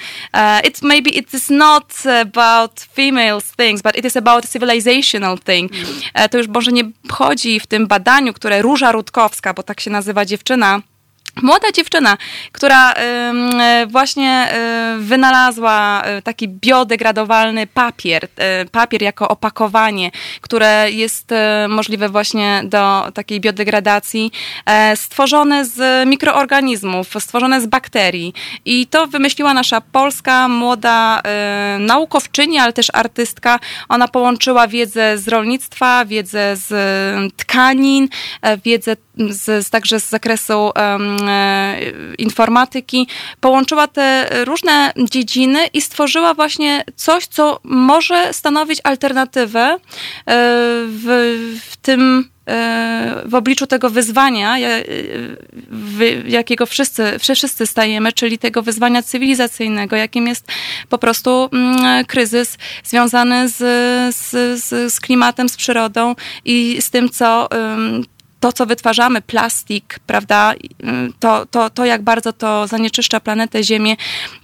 it 0.63 0.81
maybe 0.81 1.09
it 1.09 1.33
is 1.33 1.49
not 1.49 2.03
about 2.43 2.79
females 2.79 3.55
things, 3.55 3.81
but 3.81 3.97
it 3.97 4.05
is 4.05 4.17
about 4.17 4.49
civilizational 4.49 5.37
thing. 5.39 5.71
Mm. 5.71 6.29
To 6.29 6.37
już 6.37 6.47
może 6.47 6.71
nie 6.71 6.83
chodzi 7.09 7.59
w 7.59 7.67
tym 7.67 7.87
badaniu, 7.87 8.33
które 8.33 8.61
Róża 8.61 8.91
Rutkowska, 8.91 9.53
bo 9.53 9.63
tak 9.63 9.79
się 9.79 9.91
nazywa 9.91 10.25
dziewczyna, 10.25 10.81
Młoda 11.41 11.71
dziewczyna, 11.71 12.17
która 12.51 12.93
właśnie 13.87 14.47
y, 14.97 15.01
wynalazła 15.01 16.03
y, 16.17 16.21
taki 16.21 16.47
biodegradowalny 16.47 17.67
papier, 17.67 18.27
papier 18.71 19.01
jako 19.01 19.27
opakowanie, 19.27 20.11
które 20.41 20.91
jest 20.91 21.29
możliwe 21.69 22.09
właśnie 22.09 22.61
do 22.65 23.11
takiej 23.13 23.39
biodegradacji, 23.41 24.31
e, 24.65 24.97
stworzone 24.97 25.65
z 25.65 26.07
mikroorganizmów, 26.09 27.07
stworzone 27.19 27.61
z 27.61 27.67
bakterii. 27.67 28.33
I 28.65 28.87
to 28.87 29.07
wymyśliła 29.07 29.53
nasza 29.53 29.81
polska 29.81 30.47
młoda 30.47 31.21
naukowczyni, 31.79 32.59
ale 32.59 32.73
też 32.73 32.87
artystka. 32.93 33.59
Ona 33.89 34.07
połączyła 34.07 34.67
wiedzę 34.67 35.17
z 35.17 35.27
rolnictwa, 35.27 36.05
wiedzę 36.05 36.55
z 36.55 36.73
tkanin, 37.37 38.07
e, 38.41 38.57
wiedzę 38.57 38.95
z, 39.29 39.69
także 39.69 39.99
z 39.99 40.09
zakresu 40.09 40.71
informatyki, 42.17 43.07
połączyła 43.39 43.87
te 43.87 44.29
różne 44.45 44.93
dziedziny 44.97 45.67
i 45.73 45.81
stworzyła 45.81 46.33
właśnie 46.33 46.83
coś, 46.95 47.27
co 47.27 47.59
może 47.63 48.33
stanowić 48.33 48.79
alternatywę 48.83 49.61
e, 49.61 49.77
w, 50.87 51.05
w 51.61 51.77
tym 51.77 52.29
e, 52.47 53.21
w 53.25 53.35
obliczu 53.35 53.67
tego 53.67 53.89
wyzwania, 53.89 54.57
jakiego 56.27 56.65
wszyscy, 56.65 57.19
wszyscy 57.19 57.67
stajemy, 57.67 58.13
czyli 58.13 58.37
tego 58.37 58.61
wyzwania 58.61 59.03
cywilizacyjnego, 59.03 59.95
jakim 59.95 60.27
jest 60.27 60.47
po 60.89 60.97
prostu 60.97 61.49
mm, 61.53 62.05
kryzys 62.05 62.57
związany 62.83 63.49
z, 63.49 63.57
z, 64.15 64.63
z 64.93 64.99
klimatem, 64.99 65.49
z 65.49 65.57
przyrodą 65.57 66.15
i 66.45 66.77
z 66.81 66.89
tym, 66.89 67.09
co 67.09 67.49
to, 68.43 68.51
co 68.53 68.65
wytwarzamy, 68.65 69.21
plastik, 69.21 69.99
prawda, 70.07 70.53
to, 71.19 71.45
to, 71.45 71.69
to 71.69 71.85
jak 71.85 72.01
bardzo 72.01 72.33
to 72.33 72.67
zanieczyszcza 72.67 73.19
planetę 73.19 73.63
Ziemię, 73.63 73.95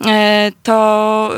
e, 0.06 0.52
to 0.64 1.30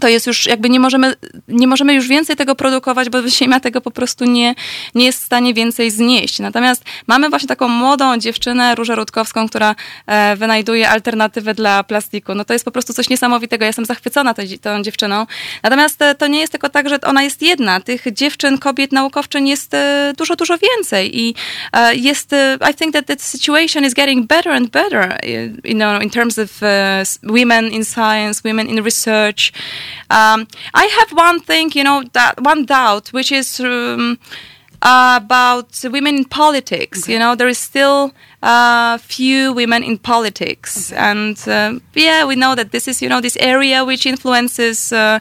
to 0.00 0.08
jest 0.08 0.26
już 0.26 0.46
jakby 0.46 0.70
nie 0.70 0.80
możemy, 0.80 1.14
nie 1.48 1.66
możemy 1.66 1.94
już 1.94 2.08
więcej 2.08 2.36
tego 2.36 2.54
produkować, 2.54 3.08
bo 3.08 3.28
ziemia 3.28 3.60
tego 3.60 3.80
po 3.80 3.90
prostu 3.90 4.24
nie, 4.24 4.54
nie 4.94 5.04
jest 5.04 5.22
w 5.22 5.24
stanie 5.24 5.54
więcej 5.54 5.90
znieść. 5.90 6.38
Natomiast 6.38 6.84
mamy 7.06 7.28
właśnie 7.28 7.48
taką 7.48 7.68
młodą 7.68 8.18
dziewczynę, 8.18 8.74
Różę 8.74 8.94
Rutkowską, 8.94 9.48
która 9.48 9.74
e, 10.06 10.36
wynajduje 10.36 10.88
alternatywę 10.88 11.54
dla 11.54 11.82
plastiku. 11.84 12.34
No 12.34 12.44
to 12.44 12.52
jest 12.52 12.64
po 12.64 12.70
prostu 12.70 12.94
coś 12.94 13.08
niesamowitego. 13.08 13.64
Ja 13.64 13.66
jestem 13.66 13.84
zachwycona 13.84 14.34
tą, 14.34 14.42
tą 14.62 14.82
dziewczyną. 14.82 15.26
Natomiast 15.62 16.02
e, 16.02 16.14
to 16.14 16.26
nie 16.26 16.40
jest 16.40 16.52
tylko 16.52 16.68
tak, 16.68 16.88
że 16.88 17.00
ona 17.00 17.22
jest 17.22 17.42
jedna. 17.42 17.80
Tych 17.80 18.12
dziewczyn, 18.12 18.58
kobiet, 18.58 18.92
naukowczyń 18.92 19.48
jest 19.48 19.74
e, 19.74 20.12
dużo, 20.16 20.36
dużo 20.36 20.58
więcej 20.58 21.18
i 21.20 21.34
e, 21.72 21.94
jest, 21.94 22.32
e, 22.32 22.58
I 22.70 22.74
think 22.74 22.92
that 22.92 23.06
the 23.06 23.16
situation 23.18 23.84
is 23.84 23.94
getting 23.94 24.26
better 24.26 24.52
and 24.52 24.70
better, 24.70 25.18
you 25.64 25.74
know, 25.74 26.02
in 26.02 26.10
terms 26.10 26.38
of 26.38 26.62
uh, 26.62 27.04
women 27.22 27.72
in 27.72 27.84
science, 27.84 28.42
women 28.44 28.68
in 28.68 28.84
research, 28.84 29.52
Um, 30.10 30.46
I 30.74 30.84
have 30.86 31.10
one 31.12 31.40
thing, 31.40 31.72
you 31.74 31.84
know, 31.84 32.04
that 32.12 32.40
one 32.40 32.64
doubt, 32.64 33.08
which 33.08 33.32
is 33.32 33.60
um, 33.60 34.18
about 34.82 35.84
women 35.84 36.16
in 36.16 36.24
politics. 36.24 37.04
Okay. 37.04 37.14
You 37.14 37.18
know, 37.18 37.34
there 37.34 37.48
is 37.48 37.58
still 37.58 38.12
a 38.42 38.46
uh, 38.46 38.98
few 38.98 39.52
women 39.52 39.82
in 39.82 39.98
politics, 39.98 40.92
okay. 40.92 41.00
and 41.00 41.48
uh, 41.48 41.80
yeah, 41.94 42.24
we 42.24 42.36
know 42.36 42.54
that 42.54 42.70
this 42.70 42.86
is, 42.86 43.02
you 43.02 43.08
know, 43.08 43.20
this 43.20 43.36
area 43.40 43.84
which 43.84 44.06
influences 44.06 44.92
uh, 44.92 45.18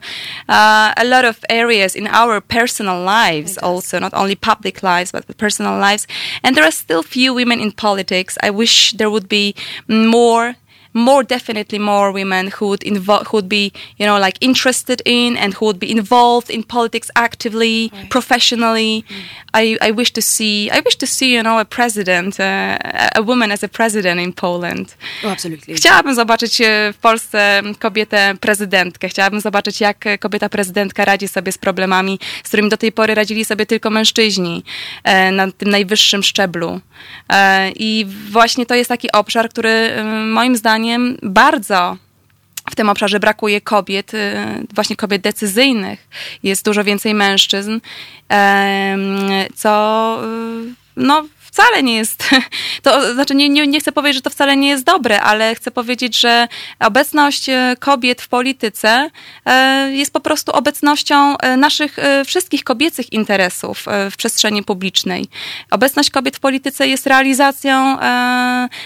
uh, 0.48 0.94
a 0.96 1.06
lot 1.06 1.26
of 1.26 1.44
areas 1.50 1.96
in 1.96 2.06
our 2.08 2.40
personal 2.40 3.02
lives, 3.02 3.58
also 3.58 3.98
not 3.98 4.14
only 4.14 4.36
public 4.36 4.84
lives 4.84 5.12
but 5.12 5.26
personal 5.38 5.80
lives. 5.80 6.06
And 6.44 6.56
there 6.56 6.64
are 6.64 6.72
still 6.72 7.02
few 7.02 7.34
women 7.34 7.60
in 7.60 7.72
politics. 7.72 8.38
I 8.44 8.52
wish 8.52 8.94
there 8.94 9.10
would 9.10 9.28
be 9.28 9.56
more 9.88 10.56
more 10.98 11.24
definitely 11.24 11.80
more 11.80 12.12
women 12.12 12.48
who 12.48 12.68
would 12.68 12.84
involve 12.84 13.28
who 13.28 13.38
would 13.38 13.50
be 13.50 13.72
you 14.00 14.06
know 14.06 14.18
like 14.18 14.38
interested 14.42 15.02
in 15.06 15.38
and 15.38 15.54
who 15.54 15.66
would 15.66 15.80
be 15.80 15.92
involved 15.92 16.50
in 16.50 16.64
politics 16.64 17.10
actively 17.16 17.90
right. 17.94 18.10
professionally. 18.10 19.04
Mm. 19.08 19.16
I, 19.54 19.78
I 19.82 19.92
wish 19.92 20.12
to 20.12 20.22
see 20.22 20.70
I 20.72 20.82
wish 20.86 20.96
to 20.98 21.08
see 21.08 21.34
you 21.34 21.44
know 21.44 21.60
a 21.60 21.66
president 21.66 22.40
uh, 22.40 22.78
a 23.16 23.22
woman 23.22 23.52
as 23.52 23.64
a 23.64 23.68
president 23.68 24.20
in 24.20 24.34
Poland. 24.34 24.96
Oh, 25.24 25.32
absolutely. 25.32 25.76
Chciałabym 25.76 26.16
zobaczyć 26.16 26.62
e, 26.62 26.94
w 26.94 26.98
Polsce 26.98 27.62
kobietę 27.80 28.34
prezydentkę. 28.40 29.10
Chciałabym 29.10 29.42
zobaczyć 29.42 29.82
jak 29.82 30.06
kobieta 30.20 30.50
prezydentka 30.50 31.06
radzi 31.06 31.28
sobie 31.28 31.52
z 31.52 31.58
problemami 31.58 32.20
z 32.44 32.48
którymi 32.48 32.70
do 32.70 32.78
tej 32.78 32.92
pory 32.92 33.16
radzili 33.16 33.46
sobie 33.46 33.66
tylko 33.66 33.90
mężczyźni 33.90 34.64
e, 35.04 35.32
na 35.32 35.52
tym 35.52 35.70
najwyższym 35.70 36.24
szczeblu. 36.24 36.70
e, 36.70 36.82
i 37.76 38.06
właśnie 38.32 38.66
to 38.66 38.76
jest 38.76 38.88
taki 38.88 39.12
obszar 39.12 39.50
który 39.50 40.04
moim 40.26 40.56
zdaniem 40.56 40.68
zdaniem 40.78 41.18
bardzo 41.24 41.98
w 42.72 42.76
tym 42.76 42.90
obszarze 42.90 43.20
brakuje 43.20 43.62
kobiet, 43.62 44.14
y, 44.14 44.18
właśnie 44.76 44.96
kobiet 44.96 45.22
decyzyjnych. 45.22 46.08
Jest 46.44 46.66
dużo 46.66 46.84
więcej 46.84 47.14
mężczyzn, 47.14 47.80
co 49.56 50.20
y, 50.24 50.74
no, 50.96 51.26
wcale 51.52 51.84
nie 51.84 51.96
jest, 51.96 52.30
to 52.84 53.14
znaczy 53.14 53.36
nie, 53.36 53.50
nie, 53.50 53.68
nie 53.68 53.80
chcę 53.80 53.92
powiedzieć, 53.92 54.16
że 54.16 54.22
to 54.22 54.30
wcale 54.30 54.58
nie 54.58 54.70
jest 54.70 54.84
dobre, 54.84 55.22
ale 55.22 55.56
chcę 55.56 55.72
powiedzieć, 55.72 56.20
że 56.20 56.48
obecność 56.80 57.50
e, 57.50 57.76
kobiet 57.80 58.22
w 58.22 58.28
polityce 58.28 59.10
e, 59.46 59.90
jest 59.92 60.14
po 60.14 60.20
prostu 60.20 60.52
obecnością 60.52 61.38
e, 61.38 61.58
naszych 61.58 61.98
wszystkich 62.26 62.64
kobiecych 62.64 63.14
interesów 63.14 63.86
w 64.12 64.18
przestrzeni 64.18 64.64
publicznej. 64.64 65.28
Obecność 65.72 66.10
kobiet 66.10 66.38
w 66.38 66.40
polityce 66.40 66.88
jest 66.88 67.08
realizacją 67.08 67.98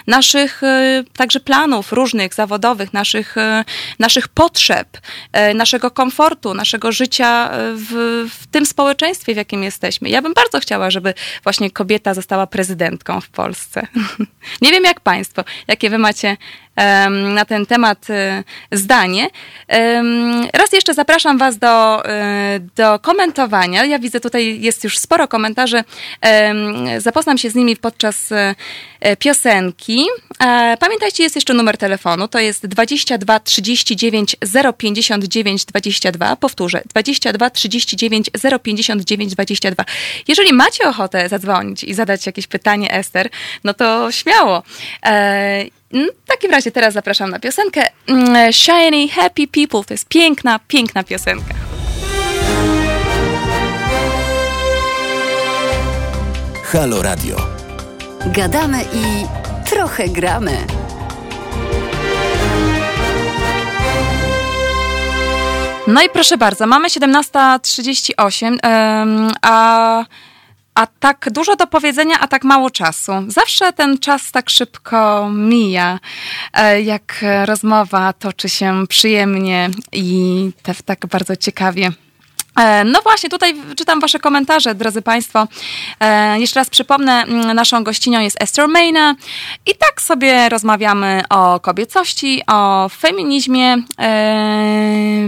naszych 0.07 0.61
także 1.17 1.39
planów 1.39 1.93
różnych, 1.93 2.33
zawodowych, 2.33 2.93
naszych, 2.93 3.35
naszych 3.99 4.27
potrzeb, 4.27 4.87
naszego 5.55 5.91
komfortu, 5.91 6.53
naszego 6.53 6.91
życia 6.91 7.49
w, 7.75 8.25
w 8.41 8.47
tym 8.47 8.65
społeczeństwie, 8.65 9.33
w 9.33 9.37
jakim 9.37 9.63
jesteśmy. 9.63 10.09
Ja 10.09 10.21
bym 10.21 10.33
bardzo 10.33 10.59
chciała, 10.59 10.91
żeby 10.91 11.13
właśnie 11.43 11.71
kobieta 11.71 12.13
została 12.13 12.47
prezydentką 12.51 13.21
w 13.21 13.29
Polsce. 13.29 13.87
Nie 14.61 14.71
wiem 14.71 14.83
jak 14.83 14.99
Państwo, 14.99 15.43
jakie 15.67 15.89
Wy 15.89 15.97
macie 15.97 16.37
na 17.09 17.45
ten 17.45 17.65
temat 17.65 18.09
y, 18.09 18.43
zdanie. 18.71 19.27
Raz 20.53 20.73
jeszcze 20.73 20.93
zapraszam 20.93 21.37
Was 21.37 21.57
do, 21.57 22.05
y, 22.05 22.09
do 22.75 22.99
komentowania. 22.99 23.85
Ja 23.85 23.99
widzę 23.99 24.19
tutaj 24.19 24.61
jest 24.61 24.83
już 24.83 24.97
sporo 24.97 25.27
komentarzy. 25.27 25.83
Zapoznam 26.97 27.37
się 27.37 27.49
z 27.49 27.55
nimi 27.55 27.77
podczas 27.77 28.31
y, 28.31 28.55
piosenki. 29.19 30.05
E, 30.39 30.77
pamiętajcie, 30.79 31.23
jest 31.23 31.35
jeszcze 31.35 31.53
numer 31.53 31.77
telefonu. 31.77 32.27
To 32.27 32.39
jest 32.39 32.67
22 32.67 33.39
39 33.39 34.35
059 34.77 35.65
22. 35.65 36.35
Powtórzę, 36.35 36.81
22 36.89 37.49
39 37.49 38.29
059 38.63 39.31
22. 39.31 39.85
Jeżeli 40.27 40.53
macie 40.53 40.89
ochotę 40.89 41.29
zadzwonić 41.29 41.83
i 41.83 41.93
zadać 41.93 42.25
jakieś 42.25 42.47
pytanie 42.47 42.93
Ester, 42.93 43.29
no 43.63 43.73
to 43.73 44.11
śmiało. 44.11 44.63
Mm, 45.93 46.09
w 46.25 46.27
takim 46.27 46.51
razie 46.51 46.71
teraz 46.71 46.93
zapraszam 46.93 47.29
na 47.29 47.39
piosenkę 47.39 47.83
mm, 48.07 48.53
Shiny 48.53 49.07
Happy 49.07 49.47
People. 49.47 49.83
To 49.87 49.93
jest 49.93 50.07
piękna, 50.07 50.59
piękna 50.67 51.03
piosenka. 51.03 51.53
Halo 56.63 57.01
Radio. 57.01 57.35
Gadamy 58.25 58.83
i 58.93 59.25
trochę 59.69 60.09
gramy. 60.09 60.57
No 65.87 66.01
i 66.01 66.09
proszę 66.09 66.37
bardzo, 66.37 66.67
mamy 66.67 66.87
17.38, 66.87 68.57
a 69.41 70.05
a 70.75 70.87
tak 70.87 71.29
dużo 71.31 71.55
do 71.55 71.67
powiedzenia, 71.67 72.19
a 72.19 72.27
tak 72.27 72.43
mało 72.43 72.69
czasu. 72.69 73.11
Zawsze 73.27 73.73
ten 73.73 73.97
czas 73.97 74.31
tak 74.31 74.49
szybko 74.49 75.29
mija, 75.29 75.99
e, 76.53 76.81
jak 76.81 77.25
rozmowa 77.45 78.13
toczy 78.13 78.49
się 78.49 78.87
przyjemnie 78.87 79.69
i 79.91 80.51
tak 80.85 81.05
bardzo 81.05 81.35
ciekawie. 81.35 81.91
E, 82.59 82.83
no 82.83 83.01
właśnie, 83.01 83.29
tutaj 83.29 83.55
czytam 83.77 83.99
Wasze 83.99 84.19
komentarze, 84.19 84.75
drodzy 84.75 85.01
Państwo. 85.01 85.47
E, 85.99 86.39
jeszcze 86.39 86.59
raz 86.59 86.69
przypomnę, 86.69 87.25
naszą 87.53 87.83
gościnią 87.83 88.19
jest 88.19 88.41
Esther 88.43 88.67
Mayna 88.67 89.15
i 89.65 89.75
tak 89.75 90.01
sobie 90.01 90.49
rozmawiamy 90.49 91.23
o 91.29 91.59
kobiecości, 91.59 92.41
o 92.47 92.89
feminizmie, 92.89 93.77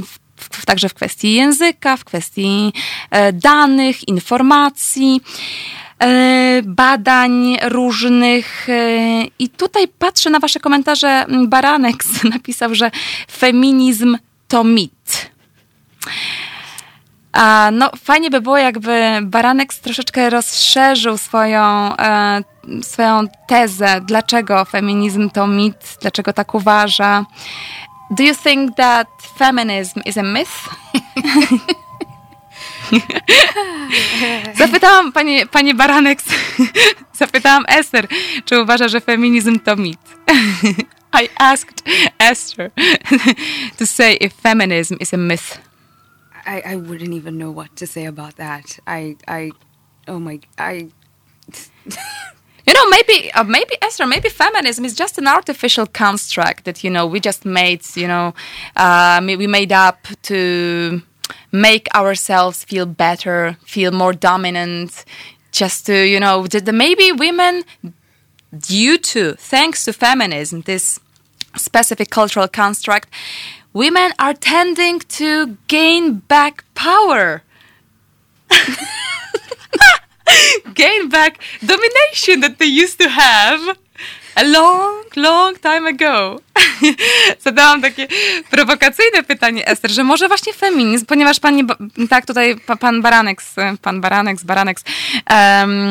w 0.01 0.22
w, 0.35 0.65
także 0.65 0.89
w 0.89 0.93
kwestii 0.93 1.33
języka, 1.33 1.97
w 1.97 2.03
kwestii 2.03 2.73
e, 3.11 3.33
danych, 3.33 4.07
informacji 4.07 5.21
e, 5.99 6.61
badań 6.65 7.57
różnych. 7.61 8.69
E, 8.69 9.23
I 9.39 9.49
tutaj 9.49 9.87
patrzę 9.87 10.29
na 10.29 10.39
Wasze 10.39 10.59
komentarze. 10.59 11.25
Baranek 11.47 12.03
napisał, 12.33 12.75
że 12.75 12.91
feminizm 13.31 14.17
to 14.47 14.63
mit. 14.63 15.31
A, 17.33 17.69
no, 17.73 17.91
fajnie 18.03 18.29
by 18.29 18.41
było, 18.41 18.57
jakby 18.57 19.19
Baranek 19.21 19.73
troszeczkę 19.73 20.29
rozszerzył 20.29 21.17
swoją, 21.17 21.97
e, 21.97 22.41
swoją 22.81 23.27
tezę, 23.47 24.01
dlaczego 24.01 24.65
feminizm 24.65 25.29
to 25.29 25.47
mit, 25.47 25.97
dlaczego 26.01 26.33
tak 26.33 26.55
uważa. 26.55 27.25
Do 28.11 28.23
you 28.23 28.33
think 28.33 28.75
that 28.75 29.07
feminism 29.21 30.01
is 30.05 30.17
a 30.17 30.23
myth? 30.23 30.69
Zapytałam 34.55 35.11
pani, 35.11 35.47
pani 35.47 35.73
Baranek, 35.73 36.19
zapytałam 37.13 37.65
Esther, 37.67 38.07
czy 38.45 38.61
uważa, 38.61 38.87
że 38.87 39.01
feminizm 39.01 39.59
to 39.59 39.75
mit. 39.75 39.99
I 41.23 41.29
asked 41.39 41.83
Esther 42.19 42.71
to 43.77 43.85
say 43.85 44.13
if 44.13 44.33
feminism 44.33 44.95
is 44.99 45.13
a 45.13 45.17
myth. 45.17 45.59
I, 46.45 46.61
I 46.73 46.75
wouldn't 46.75 47.13
even 47.13 47.37
know 47.37 47.51
what 47.51 47.75
to 47.75 47.87
say 47.87 48.07
about 48.07 48.35
that. 48.35 48.79
I, 48.85 49.15
I, 49.27 49.51
oh 50.07 50.19
my, 50.19 50.39
I. 50.57 50.89
you 52.65 52.73
know, 52.73 52.85
maybe, 52.89 53.31
uh, 53.33 53.43
maybe 53.43 53.75
Esther, 53.81 54.07
maybe 54.07 54.29
feminism 54.29 54.85
is 54.85 54.95
just 54.95 55.17
an 55.17 55.27
artificial 55.27 55.85
construct 55.85 56.63
that 56.65 56.83
you 56.83 56.89
know 56.89 57.05
we 57.05 57.19
just 57.19 57.45
made. 57.45 57.81
You 57.95 58.07
know, 58.07 58.33
uh, 58.75 59.19
we 59.21 59.47
made 59.47 59.71
up 59.71 60.07
to 60.23 61.01
make 61.51 61.93
ourselves 61.93 62.63
feel 62.63 62.85
better, 62.85 63.57
feel 63.65 63.91
more 63.91 64.13
dominant, 64.13 65.03
just 65.51 65.85
to 65.87 66.07
you 66.07 66.19
know, 66.19 66.47
that 66.47 66.73
maybe 66.73 67.11
women, 67.11 67.63
due 68.57 68.97
to 68.97 69.33
thanks 69.33 69.83
to 69.85 69.93
feminism, 69.93 70.61
this 70.61 70.99
specific 71.57 72.09
cultural 72.09 72.47
construct, 72.47 73.09
women 73.73 74.11
are 74.19 74.33
tending 74.33 74.99
to 74.99 75.57
gain 75.67 76.19
back 76.19 76.63
power. 76.75 77.43
gain 80.75 81.09
back 81.09 81.35
domination 81.61 82.41
that 82.41 82.57
they 82.57 82.83
used 82.83 82.97
to 82.97 83.09
have 83.09 83.59
a 84.35 84.43
long, 84.43 85.15
long 85.15 85.59
time 85.59 85.89
ago. 85.89 86.39
Zadałam 87.45 87.81
takie 87.81 88.07
prowokacyjne 88.49 89.23
pytanie, 89.23 89.67
Ester, 89.67 89.91
że 89.91 90.03
może 90.03 90.27
właśnie 90.27 90.53
feminizm, 90.53 91.05
ponieważ 91.05 91.39
pani, 91.39 91.63
tak 92.09 92.25
tutaj 92.25 92.55
pan 92.79 93.01
Baraneks, 93.01 93.55
pan 93.81 94.01
Baraneks, 94.01 94.43
Baraneks, 94.43 94.83
um, 95.29 95.89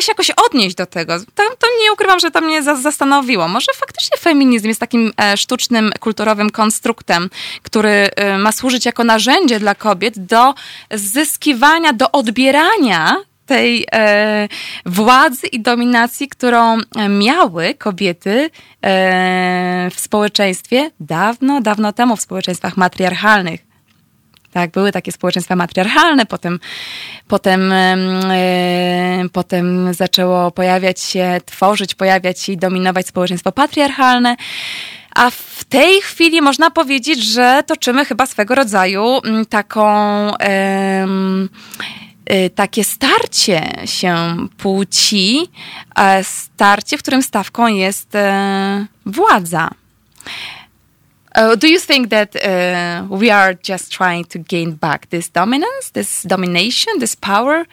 się 0.00 0.12
jakoś 0.12 0.30
odnieść 0.30 0.76
do 0.76 0.86
tego. 0.86 1.18
To, 1.18 1.42
to 1.58 1.66
nie 1.82 1.92
ukrywam, 1.92 2.20
że 2.20 2.30
to 2.30 2.40
mnie 2.40 2.62
zastanowiło. 2.62 3.48
Może 3.48 3.72
faktycznie 3.76 4.18
feminizm 4.18 4.68
jest 4.68 4.80
takim 4.80 5.12
e, 5.20 5.36
sztucznym, 5.36 5.92
kulturowym 6.00 6.50
konstruktem, 6.50 7.30
który 7.62 7.90
e, 7.90 8.38
ma 8.38 8.52
służyć 8.52 8.86
jako 8.86 9.04
narzędzie 9.04 9.60
dla 9.60 9.74
kobiet 9.74 10.18
do 10.18 10.54
zyskiwania, 10.90 11.92
do 11.92 12.12
odbierania 12.12 13.16
tej 13.46 13.86
e, 13.92 14.48
władzy 14.86 15.46
i 15.46 15.60
dominacji, 15.60 16.28
którą 16.28 16.78
miały 17.08 17.74
kobiety 17.74 18.50
e, 18.82 19.90
w 19.90 20.00
społeczeństwie 20.00 20.90
dawno, 21.00 21.60
dawno 21.60 21.92
temu, 21.92 22.16
w 22.16 22.20
społeczeństwach 22.20 22.76
matriarchalnych. 22.76 23.66
Tak, 24.52 24.70
były 24.70 24.92
takie 24.92 25.12
społeczeństwa 25.12 25.56
matriarchalne, 25.56 26.26
potem, 26.26 26.60
potem, 27.28 27.72
e, 27.72 29.24
potem 29.32 29.94
zaczęło 29.94 30.50
pojawiać 30.50 31.00
się, 31.00 31.40
tworzyć, 31.44 31.94
pojawiać 31.94 32.40
się 32.40 32.52
i 32.52 32.56
dominować 32.56 33.06
społeczeństwo 33.06 33.52
patriarchalne. 33.52 34.36
A 35.14 35.30
w 35.30 35.64
tej 35.68 36.00
chwili 36.00 36.42
można 36.42 36.70
powiedzieć, 36.70 37.24
że 37.24 37.62
toczymy 37.66 38.04
chyba 38.04 38.26
swego 38.26 38.54
rodzaju 38.54 39.20
taką. 39.48 39.88
Y, 40.34 40.36
takie 42.54 42.84
starcie 42.84 43.72
się 43.84 44.36
płci, 44.58 45.50
starcie, 46.22 46.98
w 46.98 47.02
którym 47.02 47.22
stawką 47.22 47.66
jest 47.66 48.14
e, 48.14 48.86
władza. 49.06 49.70
Uh, 51.36 51.54
do 51.54 51.66
you 51.66 51.78
think 51.78 52.08
that 52.08 52.34
uh, 52.34 53.18
we 53.18 53.30
are 53.30 53.54
just 53.68 53.92
trying 53.92 54.24
to 54.24 54.38
gain 54.38 54.72
back 54.72 55.06
this 55.06 55.28
dominance, 55.28 55.90
this 55.92 56.22
domination, 56.22 56.98
this 56.98 57.14
power, 57.14 57.66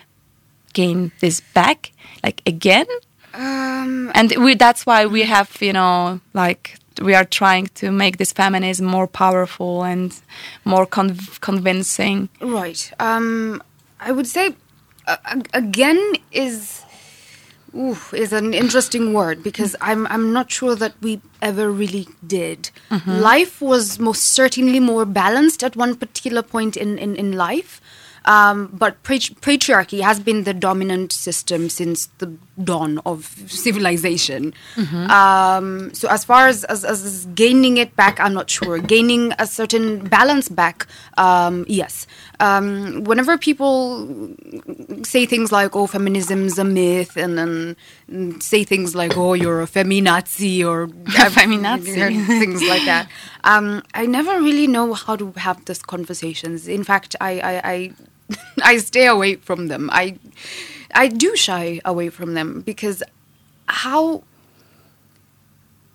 gain 0.74 1.12
this 1.22 1.42
back, 1.54 1.92
like 2.24 2.42
again? 2.46 2.86
Um, 3.34 4.12
and 4.14 4.36
we, 4.38 4.56
that's 4.56 4.86
why 4.86 5.06
we 5.06 5.24
have, 5.24 5.50
you 5.62 5.72
know, 5.72 6.20
like 6.34 6.78
we 7.02 7.16
are 7.16 7.24
trying 7.24 7.68
to 7.76 7.90
make 7.90 8.18
this 8.18 8.34
feminism 8.34 8.86
more 8.86 9.08
powerful 9.08 9.84
and 9.84 10.14
more 10.66 10.86
con 10.86 11.18
convincing. 11.40 12.28
Right. 12.42 12.92
Um, 13.00 13.62
I 14.04 14.12
would 14.12 14.28
say 14.28 14.56
uh, 15.08 15.18
again 15.54 16.14
is 16.32 16.84
ooh, 17.76 17.98
is 18.14 18.34
an 18.34 18.54
interesting 18.54 19.14
word 19.14 19.44
because 19.44 19.76
I'm 19.82 20.08
I'm 20.08 20.32
not 20.34 20.52
sure 20.52 20.76
that 20.76 20.94
we 21.02 21.22
ever 21.42 21.72
really 21.72 22.08
did. 22.26 22.70
Mm-hmm. 22.90 23.12
Life 23.12 23.62
was 23.62 24.00
most 24.00 24.24
certainly 24.24 24.80
more 24.80 25.06
balanced 25.06 25.64
at 25.64 25.76
one 25.76 25.96
particular 25.96 26.42
point 26.42 26.78
in, 26.78 26.98
in, 26.98 27.16
in 27.16 27.34
life. 27.34 27.82
Um, 28.26 28.70
but 28.72 29.04
patriarchy 29.04 30.02
has 30.02 30.20
been 30.22 30.46
the 30.46 30.54
dominant 30.54 31.12
system 31.12 31.70
since 31.70 32.06
the 32.20 32.38
dawn 32.62 33.00
of 33.06 33.26
civilization. 33.48 34.54
Mm-hmm. 34.76 35.10
Um, 35.10 35.94
so 35.94 36.08
as 36.10 36.24
far 36.24 36.48
as, 36.48 36.64
as, 36.66 36.86
as, 36.86 37.26
gaining 37.34 37.78
it 37.78 37.96
back, 37.96 38.20
I'm 38.20 38.34
not 38.34 38.50
sure. 38.50 38.78
gaining 38.94 39.34
a 39.40 39.48
certain 39.48 40.06
balance 40.08 40.50
back, 40.50 40.88
um, 41.18 41.66
yes. 41.68 42.06
Um, 42.40 43.04
whenever 43.06 43.38
people 43.38 44.36
say 45.04 45.26
things 45.26 45.52
like, 45.52 45.76
"Oh, 45.76 45.88
feminism's 45.88 46.60
a 46.60 46.64
myth," 46.64 47.16
and 47.16 47.38
then 47.38 48.42
say 48.42 48.64
things 48.64 48.96
like, 48.96 49.16
"Oh, 49.16 49.34
you're 49.34 49.62
a 49.62 49.68
feminazi," 49.68 50.66
or 50.66 50.88
feminazi, 51.38 52.26
things 52.28 52.62
like 52.64 52.84
that, 52.86 53.08
um, 53.44 53.84
I 53.94 54.06
never 54.06 54.42
really 54.42 54.68
know 54.68 54.94
how 54.94 55.16
to 55.16 55.32
have 55.38 55.64
these 55.66 55.82
conversations. 55.82 56.68
In 56.68 56.84
fact, 56.84 57.16
I, 57.22 57.40
I, 57.40 57.62
I 57.64 57.94
I 58.64 58.78
stay 58.78 59.08
away 59.08 59.36
from 59.36 59.68
them. 59.68 59.90
I 59.92 60.18
I 60.94 61.08
do 61.08 61.36
shy 61.36 61.82
away 61.84 62.10
from 62.10 62.34
them 62.34 62.62
because 62.62 63.04
how 63.68 64.24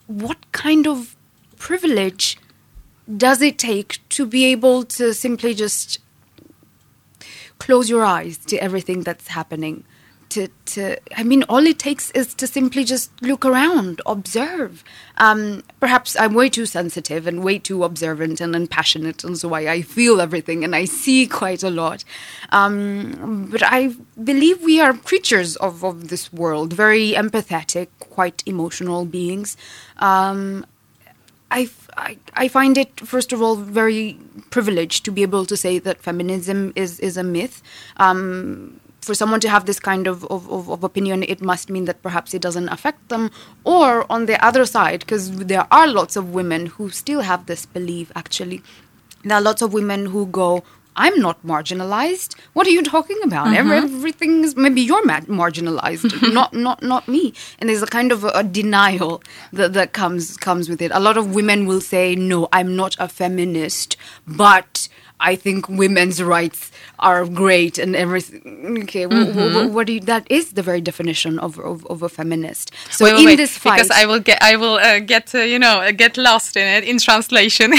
what 0.06 0.50
kind 0.52 0.86
of 0.86 1.16
privilege 1.56 2.38
does 3.16 3.40
it 3.40 3.58
take 3.58 4.00
to 4.10 4.26
be 4.26 4.44
able 4.46 4.84
to 4.84 5.14
simply 5.14 5.54
just 5.54 5.98
close 7.58 7.88
your 7.88 8.04
eyes 8.04 8.38
to 8.38 8.56
everything 8.58 9.02
that's 9.02 9.28
happening? 9.28 9.84
To, 10.30 10.48
to 10.66 10.96
I 11.16 11.22
mean, 11.22 11.42
all 11.44 11.66
it 11.66 11.78
takes 11.78 12.10
is 12.12 12.34
to 12.34 12.46
simply 12.46 12.84
just 12.84 13.10
look 13.22 13.44
around, 13.44 14.00
observe. 14.06 14.84
Um, 15.16 15.62
perhaps 15.80 16.16
I'm 16.18 16.34
way 16.34 16.48
too 16.48 16.66
sensitive 16.66 17.26
and 17.26 17.42
way 17.42 17.58
too 17.58 17.84
observant 17.84 18.40
and, 18.40 18.70
passionate, 18.70 19.24
and 19.24 19.36
so 19.36 19.54
I, 19.54 19.72
I 19.72 19.82
feel 19.82 20.20
everything 20.20 20.64
and 20.64 20.74
I 20.74 20.84
see 20.84 21.26
quite 21.26 21.62
a 21.62 21.70
lot. 21.70 22.04
Um, 22.50 23.48
but 23.50 23.62
I 23.64 23.94
believe 24.22 24.62
we 24.62 24.80
are 24.80 24.92
creatures 24.92 25.56
of, 25.56 25.84
of 25.84 26.08
this 26.08 26.32
world, 26.32 26.72
very 26.72 27.12
empathetic, 27.12 27.88
quite 27.98 28.42
emotional 28.46 29.04
beings. 29.04 29.56
Um, 29.98 30.66
I, 31.50 31.70
I, 31.96 32.18
I 32.34 32.48
find 32.48 32.76
it, 32.76 33.00
first 33.00 33.32
of 33.32 33.40
all, 33.40 33.56
very 33.56 34.18
privileged 34.50 35.04
to 35.06 35.10
be 35.10 35.22
able 35.22 35.46
to 35.46 35.56
say 35.56 35.78
that 35.78 36.00
feminism 36.00 36.72
is, 36.76 37.00
is 37.00 37.16
a 37.16 37.24
myth. 37.24 37.62
Um, 37.96 38.80
for 39.00 39.14
someone 39.14 39.40
to 39.40 39.48
have 39.48 39.66
this 39.66 39.80
kind 39.80 40.06
of, 40.06 40.24
of, 40.26 40.50
of, 40.50 40.84
opinion, 40.84 41.22
it 41.22 41.40
must 41.40 41.70
mean 41.70 41.84
that 41.86 42.02
perhaps 42.02 42.34
it 42.34 42.42
doesn't 42.42 42.68
affect 42.68 43.08
them. 43.08 43.30
Or 43.64 44.10
on 44.10 44.26
the 44.26 44.44
other 44.44 44.66
side, 44.66 45.00
because 45.00 45.30
there 45.30 45.66
are 45.70 45.86
lots 45.86 46.16
of 46.16 46.32
women 46.32 46.66
who 46.66 46.90
still 46.90 47.20
have 47.20 47.46
this 47.46 47.64
belief, 47.66 48.10
actually. 48.14 48.62
There 49.24 49.36
are 49.36 49.40
lots 49.40 49.62
of 49.62 49.72
women 49.72 50.06
who 50.06 50.26
go, 50.26 50.64
I'm 50.98 51.20
not 51.20 51.44
marginalized. 51.46 52.34
What 52.54 52.66
are 52.66 52.70
you 52.70 52.82
talking 52.82 53.18
about? 53.22 53.46
Mm-hmm. 53.46 53.70
Everything 53.70 54.42
is 54.42 54.56
maybe 54.56 54.80
you're 54.80 55.04
marginalized, 55.04 56.32
not 56.34 56.52
not 56.52 56.82
not 56.82 57.06
me. 57.06 57.34
And 57.60 57.70
there's 57.70 57.82
a 57.82 57.86
kind 57.86 58.10
of 58.10 58.24
a, 58.24 58.30
a, 58.34 58.42
denial 58.42 59.22
that 59.52 59.74
that 59.74 59.92
comes 59.92 60.36
comes 60.36 60.68
with 60.68 60.82
it. 60.82 60.90
A 60.92 60.98
lot 60.98 61.16
of 61.16 61.36
women 61.36 61.66
will 61.66 61.80
say, 61.80 62.16
"No, 62.16 62.48
I'm 62.52 62.74
not 62.74 62.96
a 62.98 63.06
feminist, 63.06 63.96
but 64.26 64.88
I 65.20 65.36
think 65.36 65.68
women's 65.68 66.22
rights 66.22 66.70
are 66.98 67.26
great 67.26 67.78
and 67.78 67.96
everything. 67.96 68.40
Okay, 68.82 69.04
mm-hmm. 69.06 69.72
what 69.72 69.86
do 69.86 69.94
you, 69.94 70.00
that 70.00 70.26
is 70.30 70.52
the 70.52 70.62
very 70.62 70.80
definition 70.80 71.38
of, 71.38 71.58
of, 71.58 71.86
of 71.86 72.02
a 72.02 72.08
feminist. 72.08 72.72
So 72.90 73.04
wait, 73.04 73.14
wait, 73.14 73.20
in 73.20 73.26
wait, 73.26 73.36
this 73.36 73.58
fight, 73.58 73.76
because 73.76 73.90
I 73.90 74.06
will 74.06 74.20
get 74.20 74.42
I 74.42 74.56
will 74.56 74.74
uh, 74.74 75.00
get 75.00 75.34
uh, 75.34 75.38
you 75.38 75.58
know 75.58 75.90
get 75.92 76.16
lost 76.16 76.56
in 76.56 76.66
it 76.66 76.84
in 76.84 76.98
translation. 76.98 77.72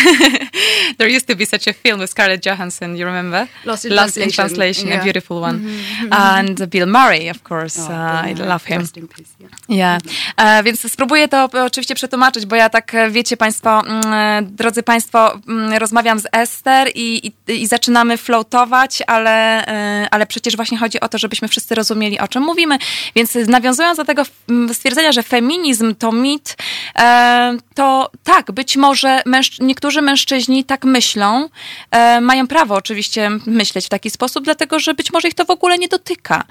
there 0.97 1.07
used 1.07 1.27
to 1.27 1.35
be 1.35 1.45
such 1.45 1.67
a 1.67 1.73
film 1.73 1.99
with 1.99 2.09
Scarlett 2.09 2.41
Johansson. 2.41 2.95
You 2.95 3.05
remember? 3.05 3.47
Lost 3.65 3.85
in 3.85 3.95
Lost 3.95 4.15
Translation. 4.15 4.23
In 4.23 4.31
translation 4.31 4.87
yeah. 4.87 5.01
A 5.01 5.03
beautiful 5.03 5.41
one, 5.41 5.59
mm-hmm. 5.59 6.13
and 6.13 6.69
Bill 6.69 6.87
Murray, 6.87 7.29
of 7.29 7.43
course. 7.43 7.77
Oh, 7.79 7.91
uh, 7.91 8.21
I 8.25 8.33
love 8.33 8.65
him. 8.65 8.81
Peace, 8.81 9.35
yeah. 9.39 9.49
yeah. 9.67 9.99
Uh, 10.37 10.63
więc 10.63 10.91
spróbuję 10.91 11.27
to 11.27 11.49
oczywiście 11.65 11.95
przetłumaczyć, 11.95 12.45
bo 12.45 12.55
ja 12.55 12.69
tak 12.69 12.91
wiecie 13.09 13.37
Państwo, 13.37 13.83
mm, 13.85 14.55
drodzy 14.55 14.83
Państwo, 14.83 15.39
mm, 15.47 15.73
rozmawiam 15.73 16.19
z 16.19 16.27
Ester 16.31 16.87
i 16.95 17.28
i, 17.47 17.61
i 17.61 17.67
zaczynamy 17.67 18.17
floatować, 18.17 19.03
ale, 19.07 19.67
e, 19.67 20.07
ale 20.11 20.25
przecież 20.25 20.55
właśnie 20.55 20.77
chodzi 20.77 20.99
o 20.99 21.09
to, 21.09 21.17
żebyśmy 21.17 21.47
wszyscy 21.47 21.75
rozumieli, 21.75 22.19
o 22.19 22.27
czym 22.27 22.43
mówimy. 22.43 22.77
Więc 23.15 23.35
nawiązując 23.47 23.97
do 23.97 24.05
tego 24.05 24.23
stwierdzenia, 24.73 25.11
że 25.11 25.23
feminizm 25.23 25.95
to 25.95 26.11
mit, 26.11 26.57
e, 26.99 27.57
to 27.75 28.11
tak, 28.23 28.51
być 28.51 28.77
może 28.77 29.21
niektórzy 29.59 30.01
mężczyźni 30.01 30.63
tak 30.63 30.85
myślą, 30.85 31.49
e, 31.91 32.21
mają 32.21 32.47
prawo 32.47 32.75
oczywiście 32.75 33.29
myśleć 33.45 33.85
w 33.85 33.89
taki 33.89 34.09
sposób, 34.09 34.43
dlatego 34.43 34.79
że 34.79 34.93
być 34.93 35.13
może 35.13 35.27
ich 35.27 35.33
to 35.33 35.45
w 35.45 35.49
ogóle 35.49 35.77
nie 35.77 35.87
dotyka. 35.87 36.43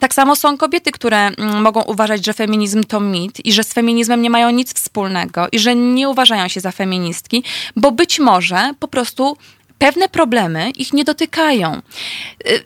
Tak 0.00 0.14
samo 0.14 0.36
są 0.36 0.56
kobiety, 0.56 0.92
które 0.92 1.18
mm, 1.18 1.62
mogą 1.62 1.82
uważać, 1.82 2.26
że 2.26 2.32
feminizm 2.32 2.84
to 2.84 3.00
mit 3.00 3.46
i 3.46 3.52
że 3.52 3.64
z 3.64 3.72
feminizmem 3.72 4.22
nie 4.22 4.30
mają 4.30 4.50
nic 4.50 4.74
wspólnego 4.74 5.46
i 5.52 5.58
że 5.58 5.74
nie 5.74 6.08
uważają 6.08 6.48
się 6.48 6.60
za 6.60 6.72
feministki, 6.72 7.44
bo 7.76 7.92
być 7.92 8.18
może 8.18 8.70
po 8.78 8.88
prostu 8.88 9.36
pewne 9.78 10.08
problemy 10.08 10.70
ich 10.70 10.92
nie 10.92 11.04
dotykają. 11.04 11.82
Y, 12.48 12.62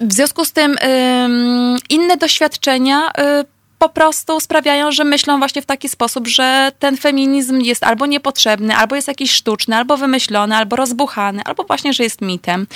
w 0.00 0.12
związku 0.12 0.44
z 0.44 0.52
tym 0.52 0.76
inne 1.90 2.16
doświadczenia 2.16 3.08
y, 3.08 3.12
po 3.78 3.88
prostu 3.88 4.40
sprawiają, 4.40 4.92
że 4.92 5.04
myślą 5.04 5.38
właśnie 5.38 5.62
w 5.62 5.66
taki 5.66 5.88
sposób, 5.88 6.28
że 6.28 6.72
ten 6.78 6.96
feminizm 6.96 7.60
jest 7.60 7.84
albo 7.84 8.06
niepotrzebny, 8.06 8.76
albo 8.76 8.96
jest 8.96 9.08
jakiś 9.08 9.30
sztuczny, 9.30 9.76
albo 9.76 9.96
wymyślony, 9.96 10.56
albo 10.56 10.76
rozbuchany, 10.76 11.42
albo 11.44 11.64
właśnie, 11.64 11.92
że 11.92 12.04
jest 12.04 12.20
mitem. 12.20 12.66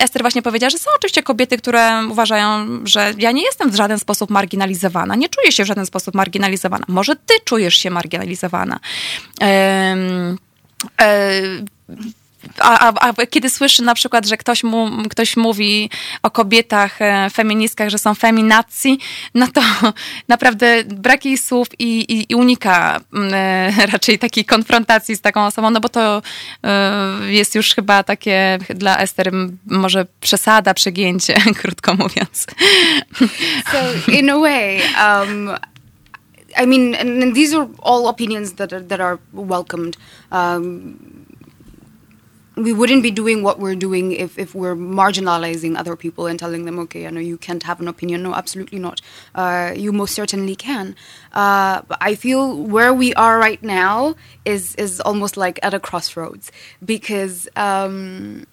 Ester 0.00 0.22
właśnie 0.22 0.42
powiedziała, 0.42 0.70
że 0.70 0.78
są 0.78 0.90
oczywiście 0.96 1.22
kobiety, 1.22 1.58
które 1.58 2.02
uważają, 2.10 2.66
że 2.84 3.14
ja 3.18 3.32
nie 3.32 3.42
jestem 3.42 3.70
w 3.70 3.74
żaden 3.74 3.98
sposób 3.98 4.30
marginalizowana, 4.30 5.14
nie 5.14 5.28
czuję 5.28 5.52
się 5.52 5.64
w 5.64 5.66
żaden 5.66 5.86
sposób 5.86 6.14
marginalizowana. 6.14 6.84
Może 6.88 7.16
ty 7.16 7.34
czujesz 7.44 7.74
się 7.74 7.90
marginalizowana. 7.90 8.80
Um, 9.40 10.38
a, 12.58 12.88
a, 12.88 13.08
a, 13.08 13.26
kiedy 13.26 13.50
słyszy 13.50 13.82
na 13.82 13.94
przykład, 13.94 14.26
że 14.26 14.36
ktoś, 14.36 14.64
mu, 14.64 14.90
ktoś 15.10 15.36
mówi 15.36 15.90
o 16.22 16.30
kobietach, 16.30 17.02
e, 17.02 17.30
feministkach, 17.30 17.88
że 17.88 17.98
są 17.98 18.14
feminacji, 18.14 18.98
no 19.34 19.46
to 19.46 19.60
naprawdę 20.28 20.84
brak 20.84 21.24
jej 21.24 21.38
słów 21.38 21.68
i, 21.78 22.00
i, 22.00 22.32
i 22.32 22.34
unika 22.34 23.00
e, 23.32 23.86
raczej 23.92 24.18
takiej 24.18 24.44
konfrontacji 24.44 25.16
z 25.16 25.20
taką 25.20 25.46
osobą, 25.46 25.70
no 25.70 25.80
bo 25.80 25.88
to 25.88 26.22
e, 26.64 27.32
jest 27.32 27.54
już 27.54 27.74
chyba 27.74 28.02
takie 28.02 28.58
dla 28.74 28.98
Ester 28.98 29.32
może 29.66 30.06
przesada, 30.20 30.74
przegięcie, 30.74 31.34
krótko 31.60 31.94
mówiąc. 31.94 32.46
So 33.72 34.10
in 34.12 34.30
a 34.30 34.38
way, 34.38 34.80
um, 34.80 35.50
I 36.62 36.66
mean, 36.66 36.94
and, 36.94 37.34
these 37.34 37.54
are 37.54 37.68
all 37.82 38.08
opinions 38.08 38.54
that 38.54 38.72
are, 38.72 38.82
that 38.82 39.00
are 39.00 39.18
welcomed. 39.32 39.96
Um, 40.32 41.17
we 42.64 42.72
wouldn't 42.72 43.02
be 43.02 43.10
doing 43.10 43.42
what 43.42 43.58
we're 43.58 43.74
doing 43.74 44.12
if, 44.12 44.38
if 44.38 44.54
we're 44.54 44.74
marginalizing 44.74 45.76
other 45.76 45.96
people 45.96 46.26
and 46.26 46.38
telling 46.38 46.64
them, 46.64 46.78
okay, 46.80 47.06
I 47.06 47.10
know 47.10 47.20
you 47.20 47.38
can't 47.38 47.62
have 47.62 47.80
an 47.80 47.88
opinion. 47.88 48.22
No, 48.22 48.34
absolutely 48.34 48.78
not. 48.78 49.00
Uh, 49.34 49.72
you 49.76 49.92
most 49.92 50.14
certainly 50.14 50.56
can. 50.56 50.96
Uh, 51.32 51.82
I 52.00 52.14
feel 52.14 52.56
where 52.56 52.92
we 52.92 53.14
are 53.14 53.38
right 53.38 53.62
now 53.62 54.16
is 54.44 54.74
is 54.76 55.00
almost 55.00 55.36
like 55.36 55.58
at 55.62 55.74
a 55.74 55.80
crossroads 55.80 56.50
because 56.84 57.48
um, 57.56 58.46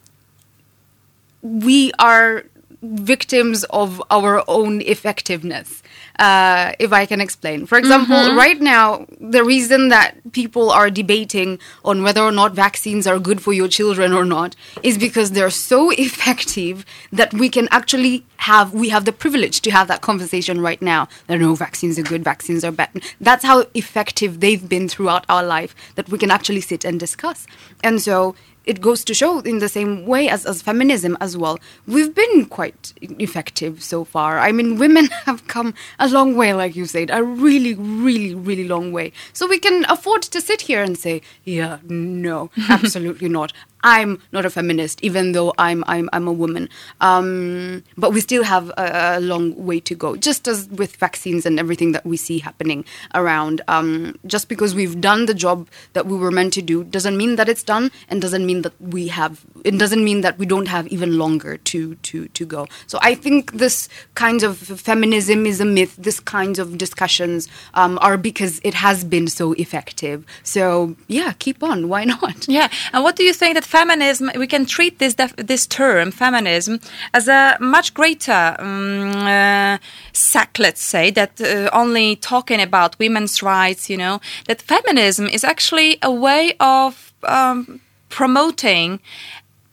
we 1.41 1.91
are 1.99 2.45
victims 2.81 3.63
of 3.65 4.01
our 4.11 4.43
own 4.47 4.81
effectiveness 4.81 5.81
uh, 6.19 6.71
if 6.79 6.93
I 6.93 7.05
can 7.05 7.21
explain. 7.21 7.65
For 7.65 7.77
example, 7.77 8.15
mm-hmm. 8.15 8.37
right 8.37 8.59
now, 8.59 9.05
the 9.19 9.43
reason 9.43 9.89
that 9.89 10.15
people 10.31 10.71
are 10.71 10.89
debating 10.89 11.59
on 11.83 12.03
whether 12.03 12.21
or 12.21 12.31
not 12.31 12.53
vaccines 12.53 13.05
are 13.05 13.19
good 13.19 13.41
for 13.41 13.53
your 13.53 13.67
children 13.67 14.13
or 14.13 14.25
not 14.25 14.55
is 14.83 14.97
because 14.97 15.31
they're 15.31 15.49
so 15.49 15.89
effective 16.07 16.85
that 17.11 17.33
we 17.33 17.49
can 17.49 17.67
actually 17.71 18.25
have 18.37 18.73
we 18.73 18.89
have 18.89 19.05
the 19.05 19.11
privilege 19.11 19.61
to 19.61 19.71
have 19.71 19.87
that 19.87 20.01
conversation 20.01 20.61
right 20.61 20.81
now. 20.81 21.07
That 21.27 21.39
no 21.39 21.55
vaccines 21.55 21.97
are 21.99 22.03
good, 22.03 22.23
vaccines 22.23 22.63
are 22.63 22.71
bad. 22.71 22.89
That's 23.19 23.43
how 23.43 23.65
effective 23.73 24.39
they've 24.39 24.67
been 24.67 24.87
throughout 24.87 25.25
our 25.29 25.43
life 25.43 25.75
that 25.95 26.09
we 26.09 26.17
can 26.17 26.31
actually 26.31 26.61
sit 26.61 26.85
and 26.85 26.99
discuss. 26.99 27.47
And 27.83 28.01
so 28.01 28.35
it 28.65 28.81
goes 28.81 29.03
to 29.05 29.13
show 29.13 29.39
in 29.39 29.59
the 29.59 29.69
same 29.69 30.05
way 30.05 30.29
as, 30.29 30.45
as 30.45 30.61
feminism 30.61 31.17
as 31.21 31.37
well. 31.37 31.59
We've 31.87 32.13
been 32.13 32.45
quite 32.45 32.93
effective 33.01 33.83
so 33.83 34.03
far. 34.03 34.39
I 34.39 34.51
mean, 34.51 34.77
women 34.77 35.05
have 35.25 35.47
come 35.47 35.73
a 35.99 36.07
long 36.07 36.35
way, 36.35 36.53
like 36.53 36.75
you 36.75 36.85
said, 36.85 37.09
a 37.11 37.23
really, 37.23 37.75
really, 37.75 38.35
really 38.35 38.67
long 38.67 38.91
way. 38.91 39.11
So 39.33 39.47
we 39.47 39.59
can 39.59 39.85
afford 39.89 40.23
to 40.23 40.41
sit 40.41 40.61
here 40.61 40.81
and 40.81 40.97
say, 40.97 41.21
yeah, 41.43 41.79
no, 41.83 42.49
absolutely 42.69 43.29
not. 43.29 43.53
I'm 43.85 44.19
not 44.31 44.45
a 44.45 44.49
feminist, 44.49 45.01
even 45.03 45.31
though 45.33 45.53
I'm 45.59 45.83
I'm 45.87 46.09
I'm 46.11 46.27
a 46.27 46.33
woman. 46.33 46.69
Um, 47.01 47.83
but 47.95 48.11
we 48.11 48.19
still 48.19 48.43
have 48.43 48.69
a, 48.69 49.17
a, 49.17 49.19
long 49.19 49.55
way 49.63 49.79
to 49.81 49.93
go. 49.93 50.15
Just 50.15 50.47
as 50.47 50.67
with 50.69 50.95
vaccines 50.95 51.45
and 51.45 51.59
everything 51.59 51.91
that 51.91 52.03
we 52.03 52.17
see 52.17 52.39
happening 52.39 52.83
around, 53.13 53.61
um, 53.67 54.17
just 54.25 54.49
because 54.49 54.73
we've 54.73 54.99
done 54.99 55.27
the 55.27 55.35
job 55.35 55.69
that 55.93 56.07
we 56.07 56.17
were 56.17 56.31
meant 56.31 56.51
to 56.53 56.63
do 56.63 56.83
doesn't 56.83 57.15
mean 57.15 57.35
that 57.35 57.47
it's 57.47 57.61
done, 57.61 57.91
and 58.09 58.21
doesn't 58.21 58.45
mean 58.45 58.63
that 58.63 58.73
we 58.81 59.07
have. 59.09 59.45
It 59.65 59.77
doesn't 59.77 60.03
mean 60.03 60.21
that 60.21 60.37
we 60.37 60.45
don't 60.45 60.67
have 60.67 60.87
even 60.87 61.17
longer 61.17 61.57
to 61.57 61.95
to 61.95 62.27
to 62.27 62.45
go. 62.45 62.67
So 62.87 62.99
I 63.01 63.15
think 63.15 63.53
this 63.53 63.89
kind 64.13 64.43
of 64.43 64.57
feminism 64.57 65.45
is 65.45 65.59
a 65.59 65.65
myth. 65.65 65.95
This 65.97 66.19
kinds 66.19 66.59
of 66.59 66.77
discussions 66.77 67.49
um, 67.73 67.97
are 68.01 68.17
because 68.17 68.61
it 68.63 68.75
has 68.75 69.03
been 69.03 69.27
so 69.27 69.53
effective. 69.53 70.23
So 70.43 70.95
yeah, 71.07 71.33
keep 71.39 71.63
on. 71.63 71.89
Why 71.89 72.05
not? 72.05 72.47
Yeah. 72.55 72.69
And 72.93 73.03
what 73.03 73.15
do 73.17 73.23
you 73.23 73.33
think 73.33 73.55
that 73.55 73.65
feminism, 73.65 74.31
we 74.37 74.47
can 74.47 74.65
treat 74.65 74.99
this 74.99 75.15
this 75.35 75.67
term 75.67 76.11
feminism 76.11 76.79
as 77.13 77.27
a 77.27 77.57
much 77.59 77.93
greater 77.93 78.55
um, 78.59 79.11
uh, 79.27 79.77
sect, 80.13 80.59
let's 80.59 80.81
say, 80.81 81.11
that 81.11 81.41
uh, 81.41 81.69
only 81.73 82.15
talking 82.15 82.61
about 82.61 82.97
women's 82.99 83.41
rights. 83.41 83.89
You 83.89 83.97
know, 83.97 84.21
that 84.47 84.61
feminism 84.61 85.25
is 85.27 85.43
actually 85.43 85.97
a 86.01 86.11
way 86.11 86.53
of 86.59 87.13
um, 87.23 87.81
promoting 88.09 88.99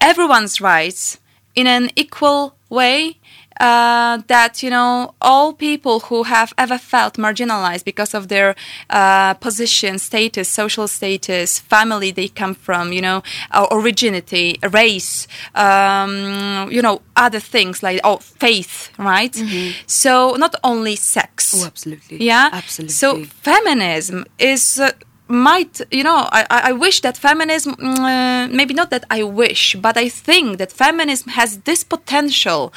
everyone's 0.03 0.61
rights 0.61 1.19
in 1.55 1.67
an 1.67 1.91
equal 1.97 2.57
way 2.69 3.19
uh, 3.61 4.21
that 4.27 4.63
you 4.63 4.71
know 4.71 5.15
all 5.21 5.53
people 5.53 6.01
who 6.01 6.25
have 6.25 6.53
ever 6.59 6.79
felt 6.79 7.15
marginalized 7.15 7.85
because 7.85 8.13
of 8.15 8.29
their 8.29 8.57
uh, 8.91 9.35
position, 9.35 9.99
status, 9.99 10.49
social 10.49 10.89
status, 10.89 11.59
family 11.59 12.11
they 12.11 12.29
come 12.29 12.55
from, 12.55 12.93
you 12.93 13.01
know, 13.01 13.23
originity, 13.71 14.59
race, 14.71 15.29
um, 15.55 16.69
you 16.71 16.83
know, 16.83 17.03
other 17.15 17.41
things 17.41 17.83
like 17.83 18.01
oh 18.05 18.17
faith, 18.17 18.91
right? 18.99 19.33
Mm-hmm. 19.33 19.83
So 19.87 20.35
not 20.37 20.55
only 20.65 20.97
sex. 20.97 21.55
Oh, 21.55 21.67
absolutely. 21.67 22.25
Yeah, 22.25 22.49
absolutely. 22.53 22.95
So 22.95 23.25
feminism 23.25 24.25
is. 24.39 24.81
Uh, 24.81 24.91
might 25.33 25.81
you 25.91 26.05
know 26.05 26.29
I, 26.31 26.47
I 26.51 26.73
wish 26.73 27.01
that 27.01 27.17
feminism 27.17 27.75
mm, 27.77 27.99
uh, 27.99 28.49
maybe 28.49 28.75
not 28.75 28.91
that 28.91 29.05
i 29.11 29.23
wish 29.23 29.75
but 29.77 29.97
i 29.97 30.09
think 30.09 30.59
that 30.59 30.71
feminism 30.71 31.31
has 31.31 31.59
this 31.61 31.83
potential 31.83 32.73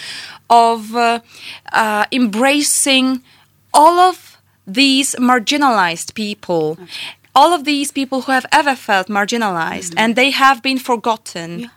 of 0.50 0.96
uh, 0.96 1.20
uh, 1.74 2.06
embracing 2.12 3.22
all 3.74 4.00
of 4.00 4.38
these 4.66 5.16
marginalized 5.16 6.14
people 6.14 6.78
okay. 6.82 6.88
all 7.36 7.52
of 7.52 7.66
these 7.66 7.92
people 7.92 8.22
who 8.22 8.32
have 8.32 8.46
ever 8.52 8.76
felt 8.76 9.08
marginalized 9.08 9.92
mm-hmm. 9.92 10.00
and 10.00 10.16
they 10.16 10.32
have 10.32 10.64
been 10.64 10.80
forgotten 10.80 11.60
yeah 11.60 11.70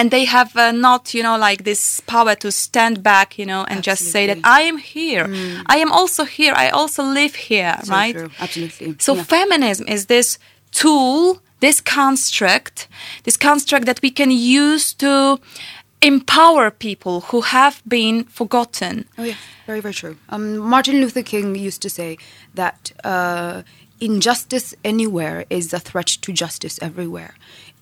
and 0.00 0.10
they 0.10 0.24
have 0.24 0.56
uh, 0.56 0.72
not 0.72 1.12
you 1.12 1.22
know 1.22 1.36
like 1.36 1.64
this 1.64 2.00
power 2.14 2.34
to 2.34 2.50
stand 2.50 3.02
back 3.02 3.38
you 3.38 3.46
know 3.50 3.62
and 3.70 3.78
Absolutely. 3.78 3.90
just 3.90 4.02
say 4.14 4.26
that 4.30 4.38
i 4.44 4.60
am 4.70 4.78
here 4.78 5.26
mm. 5.26 5.62
i 5.66 5.76
am 5.84 5.92
also 5.92 6.24
here 6.24 6.54
i 6.64 6.66
also 6.70 7.02
live 7.20 7.34
here 7.34 7.76
so 7.84 7.92
right 7.92 8.14
true. 8.14 8.30
Absolutely. 8.40 8.96
so 8.98 9.14
yeah. 9.14 9.22
feminism 9.22 9.86
is 9.96 10.06
this 10.06 10.38
tool 10.72 11.42
this 11.60 11.80
construct 11.82 12.88
this 13.24 13.36
construct 13.36 13.84
that 13.86 14.00
we 14.02 14.10
can 14.10 14.30
use 14.30 14.94
to 14.94 15.38
empower 16.02 16.70
people 16.70 17.16
who 17.28 17.42
have 17.42 17.82
been 17.86 18.24
forgotten 18.24 18.94
oh 19.18 19.24
yeah 19.24 19.36
very 19.66 19.80
very 19.80 19.94
true 20.02 20.16
um, 20.30 20.56
martin 20.56 20.96
luther 21.02 21.22
king 21.22 21.54
used 21.54 21.82
to 21.82 21.90
say 21.90 22.16
that 22.54 22.92
uh, 23.04 23.62
injustice 24.00 24.74
anywhere 24.82 25.44
is 25.50 25.74
a 25.74 25.78
threat 25.78 26.06
to 26.06 26.32
justice 26.32 26.78
everywhere 26.80 27.34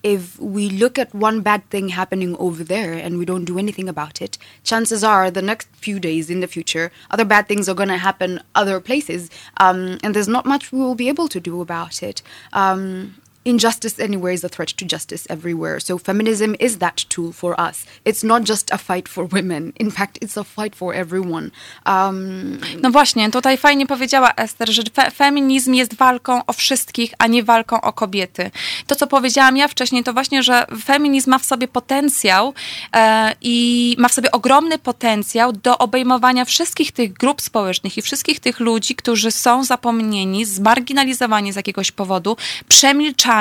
if 0.03 0.39
we 0.39 0.69
look 0.69 0.97
at 0.97 1.13
one 1.13 1.41
bad 1.41 1.69
thing 1.69 1.89
happening 1.89 2.35
over 2.37 2.63
there 2.63 2.93
and 2.93 3.17
we 3.17 3.25
don't 3.25 3.45
do 3.45 3.59
anything 3.59 3.89
about 3.89 4.21
it, 4.21 4.37
chances 4.63 5.03
are 5.03 5.29
the 5.29 5.41
next 5.41 5.67
few 5.73 5.99
days 5.99 6.29
in 6.29 6.39
the 6.39 6.47
future, 6.47 6.91
other 7.11 7.25
bad 7.25 7.47
things 7.47 7.67
are 7.67 7.75
going 7.75 7.89
to 7.89 7.97
happen 7.97 8.41
other 8.55 8.79
places, 8.79 9.29
um, 9.57 9.97
and 10.03 10.15
there's 10.15 10.27
not 10.27 10.45
much 10.45 10.71
we 10.71 10.79
will 10.79 10.95
be 10.95 11.09
able 11.09 11.27
to 11.27 11.39
do 11.39 11.61
about 11.61 12.01
it. 12.01 12.21
Um, 12.53 13.15
injustice 13.49 14.03
anywhere 14.03 14.33
is 14.33 14.43
a 14.45 14.49
threat 14.49 14.73
to 14.73 14.85
justice 14.85 15.23
everywhere. 15.29 15.81
So 15.81 15.97
feminism 15.97 16.55
is 16.59 16.77
that 16.77 16.95
tool 17.09 17.31
for 17.33 17.55
us. 17.69 17.85
It's 18.05 18.23
not 18.23 18.43
just 18.43 18.73
a 18.73 18.77
fight 18.77 19.09
for 19.09 19.27
women. 19.31 19.73
In 19.79 19.91
fact, 19.91 20.17
it's 20.21 20.37
a 20.37 20.43
fight 20.43 20.75
for 20.75 20.95
everyone. 20.95 21.51
Um, 21.85 22.59
No 22.81 22.91
właśnie, 22.91 23.31
tutaj 23.31 23.57
fajnie 23.57 23.87
powiedziała 23.87 24.31
Ester, 24.35 24.71
że 24.71 24.83
fe 24.93 25.11
feminizm 25.11 25.73
jest 25.73 25.93
walką 25.93 26.45
o 26.45 26.53
wszystkich, 26.53 27.13
a 27.17 27.27
nie 27.27 27.43
walką 27.43 27.81
o 27.81 27.93
kobiety. 27.93 28.51
To, 28.87 28.95
co 28.95 29.07
powiedziałam 29.07 29.57
ja 29.57 29.67
wcześniej, 29.67 30.03
to 30.03 30.13
właśnie, 30.13 30.43
że 30.43 30.65
feminizm 30.83 31.29
ma 31.29 31.39
w 31.39 31.45
sobie 31.45 31.67
potencjał 31.67 32.53
e, 32.95 33.35
i 33.41 33.95
ma 33.99 34.07
w 34.07 34.13
sobie 34.13 34.31
ogromny 34.31 34.77
potencjał 34.79 35.53
do 35.53 35.77
obejmowania 35.77 36.45
wszystkich 36.45 36.91
tych 36.91 37.13
grup 37.13 37.41
społecznych 37.41 37.97
i 37.97 38.01
wszystkich 38.01 38.39
tych 38.39 38.59
ludzi, 38.59 38.95
którzy 38.95 39.31
są 39.31 39.63
zapomnieni, 39.63 40.45
zmarginalizowani 40.45 41.53
z 41.53 41.55
jakiegoś 41.55 41.91
powodu, 41.91 42.37
przemilczani. 42.67 43.38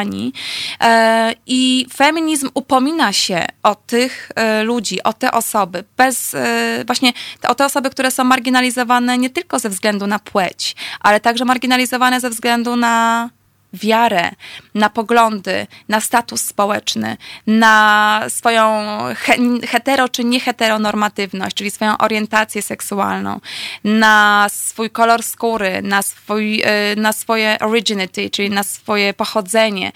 E, 0.81 1.35
I 1.47 1.87
feminizm 1.95 2.49
upomina 2.55 3.13
się 3.13 3.47
o 3.63 3.75
tych 3.75 4.31
e, 4.35 4.63
ludzi, 4.63 5.03
o 5.03 5.13
te 5.13 5.33
osoby, 5.33 5.85
bez 5.97 6.35
e, 6.35 6.85
właśnie 6.87 7.13
o 7.49 7.55
te 7.55 7.65
osoby, 7.65 7.91
które 7.91 8.11
są 8.11 8.25
marginalizowane 8.25 9.19
nie 9.19 9.31
tylko 9.31 9.59
ze 9.59 9.69
względu 9.69 10.07
na 10.07 10.19
płeć, 10.19 10.77
ale 11.01 11.21
także 11.21 11.45
marginalizowane 11.45 12.21
ze 12.21 12.31
względu 12.31 12.77
na 12.77 13.31
wiarę, 13.73 14.31
na 14.75 14.91
poglądy, 14.91 15.67
na 15.89 16.01
status 16.01 16.41
społeczny, 16.41 17.17
na 17.47 18.23
swoją 18.29 18.85
he, 19.17 19.35
hetero 19.67 20.09
czy 20.09 20.25
nieheteronormatywność, 20.25 21.57
czyli 21.57 21.71
swoją 21.71 21.99
orientację 21.99 22.63
seksualną, 22.63 23.41
na 23.85 24.47
swój 24.51 24.91
kolor 24.91 25.23
skóry, 25.23 25.83
na, 25.83 26.03
swój, 26.03 26.63
y, 26.63 26.97
na 26.97 27.13
swoje 27.13 27.59
originity, 27.61 28.31
czyli 28.31 28.51
na 28.51 28.63
swoje 28.63 29.15
pochodzenie. 29.15 29.93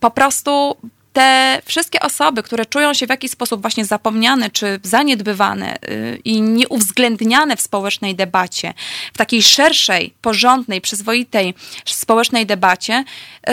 Po 0.00 0.10
prostu 0.10 0.76
te 1.12 1.62
wszystkie 1.64 2.00
osoby, 2.00 2.42
które 2.42 2.66
czują 2.66 2.94
się 2.94 3.06
w 3.06 3.10
jakiś 3.10 3.30
sposób 3.30 3.62
właśnie 3.62 3.84
zapomniane 3.84 4.50
czy 4.50 4.80
zaniedbywane 4.82 5.76
y, 5.76 6.20
i 6.24 6.40
nieuwzględniane 6.42 7.56
w 7.56 7.60
społecznej 7.60 8.14
debacie, 8.14 8.74
w 9.14 9.18
takiej 9.18 9.42
szerszej, 9.42 10.14
porządnej, 10.22 10.80
przyzwoitej 10.80 11.54
społecznej 11.86 12.46
debacie, 12.46 13.04
y, 13.48 13.52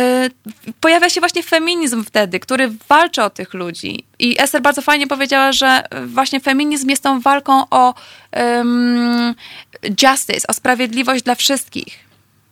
pojawia 0.81 1.09
się 1.09 1.19
właśnie 1.21 1.43
feminizm 1.43 2.03
wtedy, 2.03 2.39
który 2.39 2.71
walczy 2.89 3.23
o 3.23 3.29
tych 3.29 3.53
ludzi. 3.53 4.03
I 4.19 4.41
Esther 4.41 4.61
bardzo 4.61 4.81
fajnie 4.81 5.07
powiedziała, 5.07 5.51
że 5.51 5.83
właśnie 6.05 6.39
feminizm 6.39 6.89
jest 6.89 7.03
tą 7.03 7.19
walką 7.19 7.63
o 7.69 7.93
um, 8.35 9.35
justice, 10.03 10.47
o 10.47 10.53
sprawiedliwość 10.53 11.23
dla 11.23 11.35
wszystkich. 11.35 12.08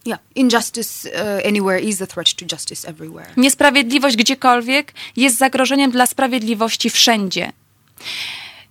Yeah, 0.07 0.19
injustice 0.35 1.05
uh, 1.05 1.41
anywhere 1.43 1.77
is 1.77 2.01
a 2.01 2.07
threat 2.07 2.35
to 2.35 2.45
justice 2.45 2.89
everywhere. 2.89 3.27
Niesprawiedliwość 3.37 4.15
gdziekolwiek 4.15 4.93
jest 5.15 5.37
zagrożeniem 5.37 5.91
dla 5.91 6.05
sprawiedliwości 6.05 6.89
wszędzie. 6.89 7.51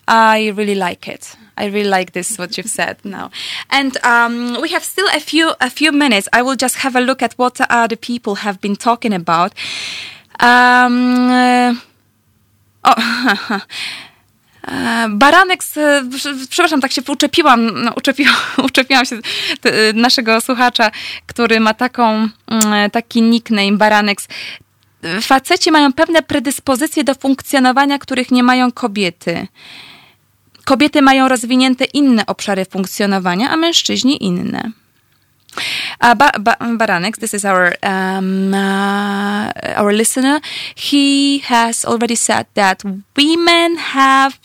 I 0.09 0.53
really 0.53 0.75
like 0.75 1.13
it. 1.15 1.37
I 1.59 1.71
really 1.71 1.99
like 1.99 2.13
this 2.13 2.37
what 2.37 2.59
you've 2.59 2.71
said 2.71 3.05
now. 3.05 3.31
And 3.69 3.99
um, 4.05 4.61
we 4.63 4.69
have 4.69 4.85
still 4.85 5.09
a 5.09 5.21
few 5.21 5.51
a 5.61 5.71
few 5.71 5.93
minutes. 5.93 6.29
I 6.33 6.43
will 6.43 6.57
just 6.63 6.77
have 6.77 6.99
a 6.99 7.01
look 7.01 7.23
at 7.23 7.35
what 7.39 7.61
other 7.61 7.97
people 7.97 8.35
have 8.35 8.59
been 8.61 8.77
talking 8.77 9.15
about. 9.15 9.53
Um, 10.41 11.31
uh, 11.31 11.75
oh, 12.85 13.61
Baranek, 15.09 15.65
z, 15.65 15.79
przepraszam, 16.51 16.81
tak 16.81 16.93
się 16.93 17.03
uczepiłam, 17.09 17.83
no, 17.85 17.93
uczepiłam, 17.97 18.35
uczepiłam 18.69 19.05
się 19.05 19.19
naszego 19.95 20.41
słuchacza, 20.41 20.91
który 21.27 21.61
ma 21.61 21.75
taką, 21.75 22.29
mm, 22.51 22.91
taki 22.91 23.23
nickname 23.23 23.73
Baranek. 23.73 24.19
Faceci 25.21 25.71
mają 25.71 25.93
pewne 25.93 26.23
predyspozycje 26.23 27.05
do 27.05 27.15
funkcjonowania, 27.15 27.99
których 27.99 28.31
nie 28.31 28.43
mają 28.43 28.73
kobiety. 28.73 29.47
Kobiety 30.65 31.03
mają 31.03 31.29
rozwinięte 31.29 31.85
inne 31.85 32.27
obszary 32.27 32.65
funkcjonowania, 32.65 33.51
a 33.51 33.57
mężczyźni 33.57 34.25
inne. 34.25 34.71
Uh, 36.03 36.15
ba- 36.15 36.33
ba- 36.39 36.57
Baranek, 36.77 37.17
this 37.17 37.35
is 37.35 37.45
our 37.45 37.77
um, 37.83 38.53
uh, 38.55 39.81
our 39.81 39.93
listener. 39.93 40.41
He 40.77 41.39
has 41.45 41.85
already 41.85 42.17
said 42.17 42.47
that 42.55 42.83
women 43.17 43.77
have 43.77 44.39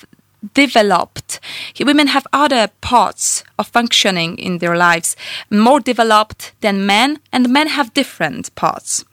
developed. 0.53 1.39
Women 1.79 2.07
have 2.07 2.27
other 2.33 2.69
parts 2.81 3.43
of 3.59 3.67
functioning 3.67 4.37
in 4.37 4.57
their 4.57 4.75
lives 4.75 5.15
more 5.49 5.79
developed 5.79 6.53
than 6.61 6.85
men, 6.85 7.19
and 7.31 7.49
men 7.49 7.67
have 7.67 7.93
different 7.93 8.53
parts, 8.55 9.05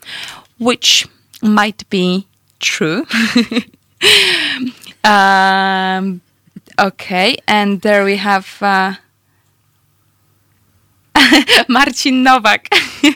which 0.59 1.07
might 1.43 1.89
be 1.91 2.27
true. 2.61 3.07
um, 5.05 6.21
okay, 6.79 7.37
and 7.47 7.81
there 7.83 8.05
we 8.05 8.17
have. 8.17 8.59
Uh, 8.61 8.95
Marcin 11.69 12.23
Nowak. 12.23 12.65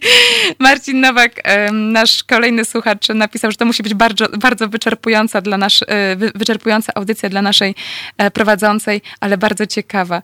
Marcin 0.58 1.00
Nowak, 1.00 1.32
nasz 1.72 2.24
kolejny 2.24 2.64
słuchacz, 2.64 3.08
napisał, 3.08 3.50
że 3.50 3.56
to 3.56 3.64
musi 3.64 3.82
być 3.82 3.94
bardzo, 3.94 4.28
bardzo 4.28 4.68
wyczerpująca, 4.68 5.40
dla 5.40 5.58
nasz, 5.58 5.82
e, 5.82 6.16
wy- 6.16 6.32
wyczerpująca 6.34 6.92
audycja 6.94 7.28
dla 7.28 7.42
naszej 7.42 7.74
e, 8.18 8.30
prowadzącej, 8.30 9.02
ale 9.20 9.38
bardzo 9.38 9.66
ciekawa. 9.66 10.22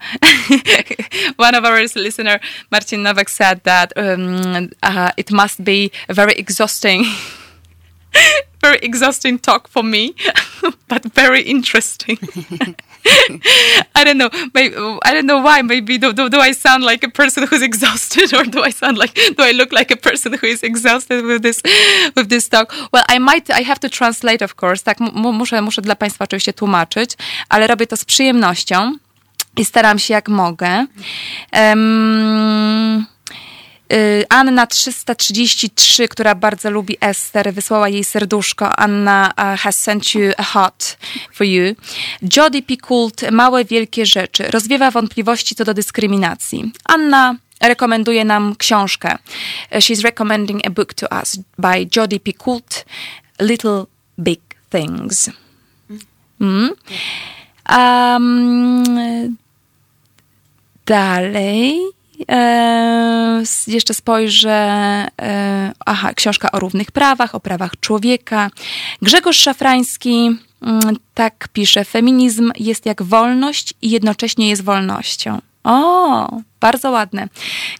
One 1.39 1.59
of 1.59 1.65
our 1.65 1.79
listener, 1.97 2.41
Marcin 2.71 3.03
Nowak, 3.03 3.31
said 3.31 3.63
that 3.63 3.93
um, 3.97 4.69
uh, 4.83 5.11
it 5.17 5.31
must 5.31 5.63
be 5.63 5.91
very 6.09 6.33
exhausting. 6.33 7.07
very 8.63 8.79
exhausting 8.83 9.41
talk 9.41 9.69
for 9.69 9.85
me, 9.85 10.09
but 10.89 11.15
very 11.15 11.43
interesting. 11.43 12.19
I 13.95 14.05
don't 14.05 14.19
know. 14.19 14.31
Maybe, 14.55 14.75
I 15.03 15.13
don't 15.15 15.27
know 15.27 15.39
why. 15.39 15.63
Maybe 15.63 15.99
do, 15.99 16.13
do, 16.13 16.29
do 16.29 16.41
I 16.41 16.53
sound 16.53 16.85
like 16.85 17.05
a 17.05 17.11
person 17.11 17.47
who's 17.47 17.63
exhausted, 17.63 18.33
or 18.39 18.45
do 18.45 18.63
I 18.63 18.71
sound 18.71 18.99
like 18.99 19.15
do 19.15 19.43
I 19.43 19.53
look 19.53 19.73
like 19.73 19.91
a 19.91 19.97
person 19.97 20.33
who 20.35 20.47
is 20.47 20.63
exhausted 20.63 21.25
with 21.25 21.43
this 21.43 21.63
with 22.17 22.29
this 22.29 22.49
talk? 22.49 22.73
Well, 22.93 23.05
I 23.09 23.19
might. 23.19 23.51
I 23.51 23.63
have 23.63 23.81
to 23.81 23.89
translate, 23.89 24.43
of 24.45 24.55
course. 24.55 24.83
Tak, 24.83 25.01
mu- 25.01 25.33
muszę 25.33 25.63
muszę 25.63 25.83
dla 25.83 25.97
Państwa 25.97 26.25
oczywiście 26.25 26.53
tłumaczyć, 26.53 27.11
ale 27.49 27.67
robię 27.67 27.87
to 27.87 27.97
z 27.97 28.05
przyjemnością 28.05 28.97
i 29.57 29.65
staram 29.65 29.99
się 29.99 30.15
jak 30.15 30.29
mogę. 30.29 30.87
Y, 31.57 33.18
Anna 34.29 34.67
333, 34.67 36.09
która 36.09 36.35
bardzo 36.35 36.71
lubi 36.71 36.97
Ester, 37.01 37.53
wysłała 37.55 37.89
jej 37.89 38.05
serduszko. 38.05 38.77
Anna 38.79 39.33
uh, 39.37 39.61
has 39.61 39.77
sent 39.77 40.15
you 40.15 40.33
a 40.39 40.43
heart 40.43 40.99
for 41.33 41.47
you. 41.47 41.75
Jody 42.37 42.63
Picoult, 42.63 43.31
Małe 43.31 43.65
Wielkie 43.65 44.07
Rzeczy, 44.07 44.51
rozwiewa 44.51 44.91
wątpliwości 44.91 45.55
co 45.55 45.65
do 45.65 45.75
dyskryminacji. 45.75 46.73
Anna 46.85 47.37
rekomenduje 47.61 48.25
nam 48.25 48.57
książkę. 48.57 49.19
Uh, 49.73 49.79
She's 49.79 50.03
recommending 50.03 50.67
a 50.67 50.71
book 50.71 50.95
to 50.95 51.07
us 51.21 51.39
by 51.59 51.89
Jody 51.97 52.21
Picoult, 52.21 52.85
Little 53.41 53.85
Big 54.19 54.41
Things. 54.71 55.31
Mm. 56.41 56.71
Um, 57.69 59.37
Dalej. 60.87 61.98
E, 62.31 63.43
jeszcze 63.67 63.95
spojrzę. 63.95 64.51
E, 65.23 65.73
aha, 65.87 66.15
książka 66.15 66.53
o 66.53 66.59
równych 66.59 66.91
prawach, 66.91 67.35
o 67.35 67.41
prawach 67.41 67.81
człowieka. 67.81 68.51
Grzegorz 69.03 69.37
Szafrański 69.37 70.37
mm, 70.63 70.97
tak 71.15 71.49
pisze: 71.53 71.85
Feminizm 71.85 72.53
jest 72.59 72.87
jak 72.87 73.03
wolność 73.03 73.75
i 73.83 73.91
jednocześnie 73.91 74.49
jest 74.49 74.65
wolnością. 74.65 75.41
O, 75.65 76.29
bardzo 76.61 76.91
ładne. 76.91 77.29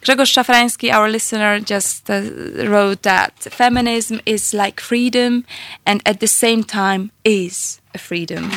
Grzegorz 0.01 0.31
Szafrański, 0.31 0.91
our 0.91 1.09
listener, 1.09 1.61
just 1.69 2.09
uh, 2.09 2.15
wrote 2.65 2.97
that 2.97 3.49
feminism 3.55 4.19
is 4.25 4.53
like 4.53 4.81
freedom 4.81 5.43
and 5.85 6.09
at 6.09 6.19
the 6.19 6.27
same 6.27 6.63
time 6.63 7.09
is 7.25 7.81
a 7.95 7.97
freedom. 7.97 8.51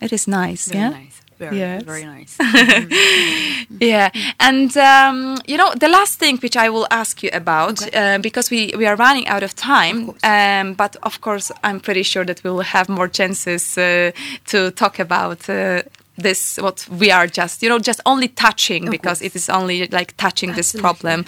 It 0.00 0.12
is 0.12 0.26
nice, 0.26 0.68
Very 0.68 0.80
yeah? 0.80 0.90
nice. 0.90 1.09
Very, 1.40 1.56
Yes. 1.56 1.82
very 1.84 2.04
nice. 2.04 2.36
Yeah, 3.80 4.10
and 4.38 4.76
um, 4.76 5.38
you 5.46 5.56
know 5.56 5.72
the 5.74 5.88
last 5.88 6.18
thing 6.18 6.36
which 6.42 6.54
I 6.54 6.68
will 6.68 6.86
ask 6.90 7.22
you 7.22 7.30
about 7.32 7.80
uh, 7.94 8.18
because 8.18 8.50
we 8.50 8.74
we 8.76 8.86
are 8.86 8.96
running 8.96 9.26
out 9.26 9.42
of 9.42 9.54
time, 9.54 10.10
um, 10.22 10.74
but 10.74 10.96
of 11.02 11.20
course 11.20 11.50
I'm 11.64 11.80
pretty 11.80 12.02
sure 12.02 12.26
that 12.26 12.44
we 12.44 12.50
will 12.50 12.66
have 12.76 12.90
more 12.90 13.08
chances 13.08 13.78
uh, 13.78 14.10
to 14.46 14.70
talk 14.70 14.98
about. 14.98 15.48
Uh, 15.48 15.82
this 16.18 16.58
what 16.58 16.86
we 17.00 17.10
are 17.10 17.26
just 17.26 17.62
you 17.62 17.68
know 17.70 17.78
just 17.78 18.00
only 18.04 18.28
touching 18.28 18.90
because 18.90 19.22
it 19.24 19.34
is 19.34 19.48
only 19.48 19.86
like 19.86 20.14
touching 20.18 20.54
this 20.54 20.72
problem 20.72 21.24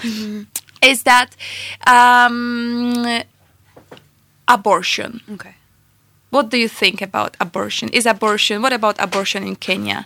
is 0.83 1.03
that 1.05 1.35
um, 1.87 3.23
abortion 4.47 5.21
okay. 5.31 5.55
What 6.33 6.49
do 6.51 6.57
you 6.57 6.69
think 6.69 7.03
about 7.03 7.37
abortion 7.41 7.89
is 7.93 8.07
abortion 8.07 8.63
what 8.63 8.73
about 8.73 8.97
abortion 9.01 9.43
in 9.47 9.57
kenya 9.57 10.05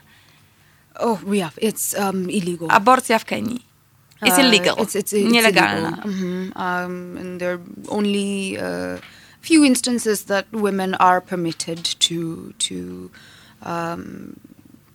Oh, 0.98 1.18
yeah. 1.34 1.50
It's 1.60 1.94
um, 1.98 2.30
illegal. 2.30 2.68
aborcja 2.70 3.18
w 3.18 3.24
Kenii 3.24 3.60
it's 4.22 4.38
Uh, 4.38 4.44
illegal 4.44 4.74
It's, 4.82 4.94
it's, 4.96 5.12
it's 5.12 5.32
nielegalna 5.32 5.88
illegal. 5.88 6.10
Mhm. 6.12 6.52
Um, 6.56 7.16
and 7.20 7.40
they're 7.40 7.60
only 7.88 8.56
uh, 8.58 8.96
few 9.42 9.64
instances 9.64 10.24
that 10.24 10.46
women 10.52 10.94
are 10.94 11.20
permitted 11.20 11.84
to 12.08 12.52
to 12.58 13.10
um, 13.62 14.36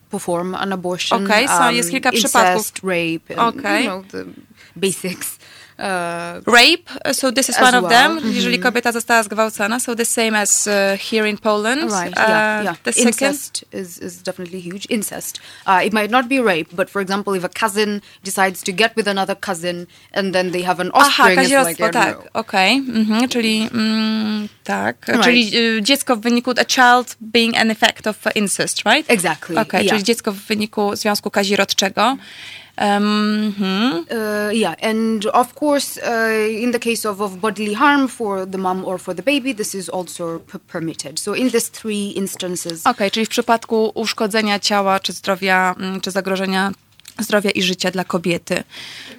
perform 0.10 0.56
an 0.56 0.72
abortion. 0.74 1.24
Okay, 1.24 1.46
so 1.48 1.64
um, 1.70 1.76
jest 1.76 1.90
kilka 1.92 2.10
incest, 2.10 2.34
przypadków. 2.34 2.84
rape, 2.84 3.30
and, 3.38 3.40
Okay. 3.56 3.84
you 3.84 3.90
know 3.90 4.02
the 4.12 4.26
basics. 4.76 5.38
Uh, 5.80 6.54
Rape, 6.54 6.90
so 7.14 7.32
this 7.32 7.50
is 7.50 7.58
one 7.60 7.78
of 7.78 7.84
well, 7.84 7.90
them. 7.90 8.34
Jeżeli 8.34 8.60
kobieta 8.60 8.92
została 8.92 9.24
zgwałcona, 9.24 9.80
so 9.80 9.96
the 9.96 10.06
same 10.06 10.40
as 10.40 10.68
uh, 10.68 11.00
here 11.12 11.30
in 11.30 11.38
Poland. 11.38 11.82
Right. 11.92 12.18
Yeah. 12.18 12.64
Yeah. 12.64 12.78
The 12.84 12.94
second. 12.94 13.08
Incest 13.08 13.66
is, 13.72 13.98
is 13.98 14.22
definitely 14.24 14.62
huge. 14.62 14.88
Incest. 14.90 15.40
Uh, 15.68 15.86
it 15.86 15.94
might 15.94 16.12
not 16.12 16.28
be 16.28 16.40
rape, 16.40 16.76
but 16.76 16.90
for 16.90 17.02
example, 17.02 17.38
if 17.38 17.44
a 17.44 17.50
cousin 17.50 18.02
decides 18.24 18.64
to 18.64 18.72
get 18.72 18.96
with 18.96 19.08
another 19.08 19.36
cousin 19.36 19.88
and 20.14 20.34
then 20.34 20.52
they 20.52 20.62
have 20.62 20.80
an 20.82 20.92
Aha, 20.94 21.24
offspring, 21.24 21.40
it's 21.40 21.80
like, 21.80 21.92
tak, 21.92 22.18
okej, 22.34 22.78
mhm, 22.78 23.30
czyli 23.30 23.70
mm, 23.74 24.48
tak, 24.64 25.08
Right. 25.08 25.24
czyli 25.24 25.58
y, 25.58 25.82
dziecko 25.82 26.16
w 26.16 26.20
wyniku, 26.22 26.52
a 26.52 26.66
child 26.66 27.16
being 27.22 27.58
an 27.58 27.72
effect 27.72 28.08
of 28.08 28.18
incest, 28.36 28.86
right? 28.86 29.12
Exactly, 29.12 29.60
Okej, 29.60 29.86
yeah. 29.86 29.90
czyli 29.90 30.04
dziecko 30.04 30.32
w 30.32 30.36
wyniku 30.36 30.96
związku 30.96 31.32
kazirodczego. 31.32 32.18
Um, 32.82 33.54
mhm. 33.58 34.06
Uh, 34.10 34.50
yeah, 34.54 34.76
and 34.82 35.26
of 35.28 35.54
course, 35.54 36.00
uh, 36.00 36.64
in 36.64 36.72
the 36.72 36.80
case 36.80 37.06
of, 37.06 37.22
of 37.22 37.40
bodily 37.40 37.74
harm 37.74 38.08
for 38.08 38.46
the 38.46 38.58
mom 38.58 38.84
or 38.86 38.98
for 38.98 39.14
the 39.14 39.22
baby, 39.22 39.54
this 39.54 39.76
is 39.76 39.88
also 39.90 40.40
permitted. 40.68 41.20
So 41.20 41.34
in 41.34 41.50
these 41.50 41.70
three 41.70 42.08
instances, 42.16 42.88
Okej, 42.88 43.12
czyli 43.12 43.26
w 43.26 43.30
przypadku 43.30 43.92
uszkodzenia 43.96 44.60
ciała, 44.60 45.00
czy 45.00 45.14
zdrowia, 45.14 45.76
mm, 45.80 46.02
czy 46.02 46.12
zagrożenia 46.12 46.72
zdrowia 47.24 47.52
i 47.52 47.62
życia 47.62 47.92
dla 47.92 48.04
kobiety. 48.04 48.64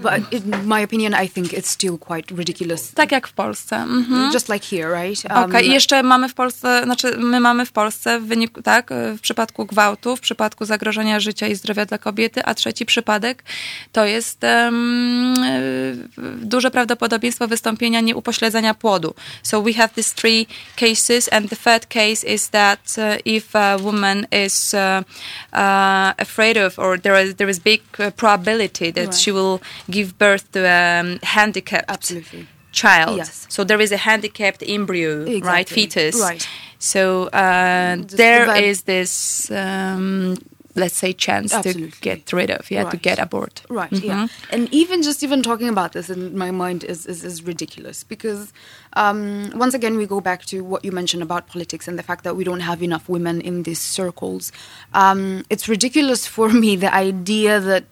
but 0.03 0.33
in 0.33 0.67
my 0.67 0.85
opinion, 0.85 1.15
I 1.25 1.29
think 1.29 1.53
it's 1.53 1.71
still 1.71 1.99
quite 1.99 2.35
ridiculous. 2.35 2.93
Tak 2.95 3.13
jak 3.13 3.29
w 3.29 3.33
Polsce. 3.33 3.77
Mhm. 3.77 4.33
Just 4.33 4.49
like 4.49 4.67
here, 4.67 5.03
right? 5.03 5.33
Okej, 5.33 5.67
i 5.67 5.73
jeszcze 5.73 6.03
mamy 6.03 6.29
w 6.29 6.35
Polsce, 6.35 6.81
znaczy 6.85 7.17
my 7.19 7.41
mamy 7.41 7.67
w 7.67 7.73
Polsce 7.73 8.21
w 8.21 8.27
wyniku, 8.27 8.63
tak, 8.63 8.91
w 9.17 9.21
przypadku 9.21 9.67
gwałtu, 9.67 10.17
w 10.17 10.21
przypadku 10.21 10.65
zagrożenia 10.65 11.21
życia 11.21 11.47
i 11.47 11.55
zdrowia 11.55 11.87
dla 11.87 11.99
kobiety, 11.99 12.45
a 12.45 12.55
trzeci 12.55 12.87
przypadek 12.87 13.45
to 13.93 14.05
jest 14.05 14.43
um, 14.45 15.35
duże 16.43 16.71
prawdopodobieństwo 16.71 17.49
wystąpienia 17.49 18.01
nieupośledzenia 18.01 18.75
płodu. 18.75 19.15
So 19.43 19.63
we 19.63 19.73
have 19.73 19.89
these 19.89 20.15
three 20.15 20.47
cases 20.77 21.33
and 21.33 21.51
the 21.51 21.57
third 21.57 21.87
case 21.87 22.27
is 22.27 22.49
that 22.49 22.81
uh, 22.99 23.05
if 23.25 23.59
a 23.59 23.79
woman 23.79 24.27
is 24.47 24.75
uh, 24.75 25.05
uh, 25.53 26.13
afraid 26.19 26.57
of 26.57 26.79
or 26.79 27.01
there 27.01 27.27
is, 27.27 27.35
there 27.35 27.51
is 27.51 27.59
big 27.59 27.83
probability 27.93 28.91
that 28.93 29.05
Right. 29.07 29.15
she 29.15 29.31
will 29.33 29.61
give 29.91 30.17
birth 30.19 30.51
to 30.53 30.61
a 30.65 31.01
um, 31.01 31.19
handicapped 31.23 31.91
Absolutely. 31.91 32.47
child. 32.73 33.17
Yes. 33.17 33.47
So 33.49 33.65
there 33.65 33.81
is 33.81 33.93
a 33.93 33.97
handicapped 33.97 34.63
embryo, 34.67 35.25
right? 35.41 35.69
Fetus. 35.69 36.21
Right. 36.21 36.47
So 36.79 37.29
uh, 37.29 37.97
there 38.09 38.47
the 38.47 38.57
is 38.65 38.83
this, 38.83 39.51
um, 39.51 40.37
let's 40.75 40.97
say, 40.97 41.13
chance 41.13 41.53
Absolutely. 41.53 41.91
to 41.91 42.01
get 42.01 42.33
rid 42.33 42.51
of, 42.51 42.71
yeah, 42.71 42.83
to 42.85 42.89
Right. 42.91 43.03
get 43.03 43.19
abort. 43.19 43.63
Right. 43.69 43.93
Yeah. 43.93 44.29
And 44.51 44.69
even 44.73 45.03
just 45.03 45.23
even 45.23 45.43
talking 45.43 45.69
about 45.69 45.93
this 45.93 46.09
in 46.11 46.37
my 46.37 46.51
mind 46.51 46.85
is 46.85 47.07
is, 47.07 47.25
is 47.25 47.43
ridiculous 47.43 48.05
because 48.05 48.53
um, 48.95 49.51
once 49.55 49.75
again 49.75 49.97
we 49.97 50.07
go 50.07 50.21
back 50.21 50.45
to 50.47 50.63
what 50.63 50.85
you 50.85 50.93
mentioned 50.93 51.23
about 51.23 51.47
politics 51.47 51.89
and 51.89 51.99
the 51.99 52.03
fact 52.03 52.25
that 52.25 52.37
we 52.37 52.45
don't 52.45 52.61
have 52.61 52.83
enough 52.83 53.09
women 53.09 53.41
in 53.41 53.63
these 53.65 53.81
circles. 53.81 54.53
Um, 54.95 55.45
it's 55.51 55.69
ridiculous 55.69 56.27
for 56.27 56.49
me 56.63 56.77
the 56.77 56.93
idea 56.95 57.61
that 57.61 57.85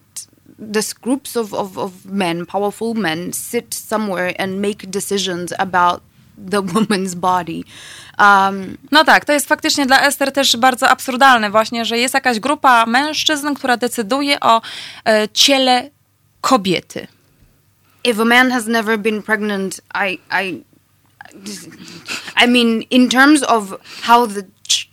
this 0.57 0.93
groups 0.93 1.35
of, 1.35 1.53
of, 1.53 1.77
of 1.77 2.05
men, 2.05 2.45
powerful 2.45 2.93
men, 2.93 3.33
sit 3.33 3.73
somewhere 3.73 4.35
and 4.37 4.61
make 4.61 4.91
decisions 4.91 5.51
about 5.57 6.03
the 6.49 6.61
woman's 6.61 7.15
body. 7.15 7.63
Um, 8.19 8.77
No 8.91 9.03
tak, 9.03 9.25
to 9.25 9.33
jest 9.33 9.47
faktycznie 9.47 9.85
dla 9.85 10.01
Ester 10.01 10.31
też 10.31 10.57
bardzo 10.57 10.89
absurdalne 10.89 11.49
właśnie, 11.49 11.85
że 11.85 11.97
jest 11.97 12.13
jakaś 12.13 12.39
grupa 12.39 12.85
mężczyzn, 12.85 13.53
która 13.53 13.77
decyduje 13.77 14.39
o 14.39 14.61
e, 15.05 15.29
ciele 15.33 15.89
kobiety. 16.41 17.07
if 18.03 18.19
a 18.19 18.25
man 18.25 18.51
has 18.51 18.67
never 18.67 18.97
been 18.97 19.21
pregnant, 19.21 19.79
I, 19.93 20.19
I, 20.29 20.63
I 22.35 22.45
mean, 22.47 22.81
in 22.89 23.09
terms 23.09 23.43
of 23.43 23.75
how 24.01 24.25
the 24.25 24.47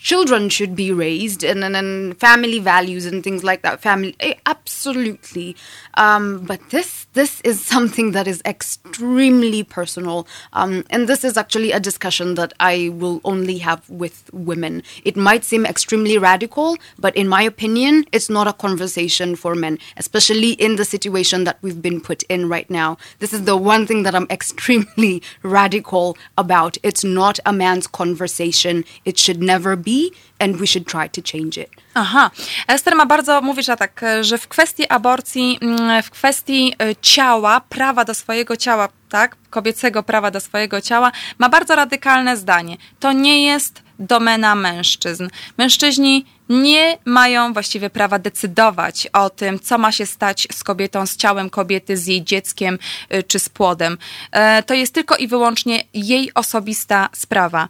children 0.08 0.48
should 0.48 0.74
be 0.74 0.90
raised 0.90 1.44
and, 1.44 1.62
and, 1.62 1.76
and 1.76 2.18
family 2.18 2.58
values 2.58 3.04
and 3.04 3.22
things 3.22 3.44
like 3.44 3.60
that, 3.60 3.78
family, 3.78 4.16
eh, 4.20 4.32
absolutely. 4.46 5.54
Um, 5.98 6.46
but 6.46 6.70
this, 6.70 7.06
this 7.12 7.42
is 7.42 7.62
something 7.74 8.12
that 8.12 8.26
is 8.26 8.40
extremely 8.46 9.62
personal, 9.62 10.26
um, 10.54 10.84
and 10.88 11.10
this 11.10 11.24
is 11.24 11.36
actually 11.36 11.72
a 11.72 11.80
discussion 11.80 12.36
that 12.36 12.54
I 12.58 12.88
will 12.88 13.20
only 13.22 13.58
have 13.58 13.82
with 13.90 14.30
women. 14.32 14.82
It 15.04 15.14
might 15.14 15.44
seem 15.44 15.66
extremely 15.66 16.16
radical, 16.16 16.78
but 16.98 17.14
in 17.14 17.28
my 17.28 17.42
opinion, 17.42 18.06
it's 18.10 18.30
not 18.30 18.48
a 18.48 18.54
conversation 18.54 19.36
for 19.36 19.54
men, 19.54 19.78
especially 19.98 20.52
in 20.52 20.76
the 20.76 20.86
situation 20.86 21.44
that 21.44 21.58
we've 21.60 21.82
been 21.82 22.00
put 22.00 22.22
in 22.34 22.48
right 22.48 22.70
now. 22.70 22.96
This 23.18 23.34
is 23.34 23.44
the 23.44 23.58
one 23.58 23.86
thing 23.86 24.04
that 24.04 24.14
I'm 24.14 24.26
extremely 24.38 25.22
radical 25.42 26.16
about. 26.38 26.78
It's 26.82 27.04
not 27.04 27.38
a 27.44 27.52
man's 27.52 27.86
conversation. 27.86 28.86
It 29.04 29.18
should 29.18 29.42
never 29.42 29.76
be, 29.76 29.97
and 30.38 30.56
we 30.56 30.66
should 30.66 30.86
try 30.86 31.08
to 31.08 31.20
change 31.32 31.60
it. 31.60 31.68
Aha. 31.94 32.30
Ester 32.68 32.94
ma 32.96 33.06
bardzo, 33.06 33.40
mówisz 33.40 33.66
tak, 33.66 34.00
że 34.20 34.38
w 34.38 34.48
kwestii 34.48 34.88
aborcji, 34.88 35.58
mm, 35.60 36.02
w 36.02 36.10
kwestii 36.10 36.74
e, 36.82 36.96
ciała, 36.96 37.60
prawa 37.60 38.04
do 38.04 38.14
swojego 38.14 38.56
ciała, 38.56 38.88
tak, 39.08 39.36
kobiecego 39.50 40.02
prawa 40.02 40.30
do 40.30 40.40
swojego 40.40 40.80
ciała, 40.80 41.12
ma 41.38 41.48
bardzo 41.48 41.76
radykalne 41.76 42.36
zdanie. 42.36 42.76
To 43.00 43.12
nie 43.12 43.44
jest 43.44 43.82
domena 43.98 44.54
mężczyzn. 44.54 45.28
Mężczyźni 45.58 46.26
nie 46.48 46.98
mają 47.04 47.52
właściwie 47.52 47.90
prawa 47.90 48.18
decydować 48.18 49.08
o 49.12 49.30
tym, 49.30 49.60
co 49.60 49.78
ma 49.78 49.92
się 49.92 50.06
stać 50.06 50.48
z 50.52 50.64
kobietą, 50.64 51.06
z 51.06 51.16
ciałem 51.16 51.50
kobiety, 51.50 51.96
z 51.96 52.06
jej 52.06 52.24
dzieckiem 52.24 52.78
y, 53.14 53.22
czy 53.22 53.38
z 53.38 53.48
płodem. 53.48 53.98
E, 54.32 54.62
To 54.62 54.74
jest 54.74 54.94
tylko 54.94 55.16
i 55.16 55.28
wyłącznie 55.28 55.84
jej 55.94 56.34
osobista 56.34 57.08
sprawa. 57.12 57.68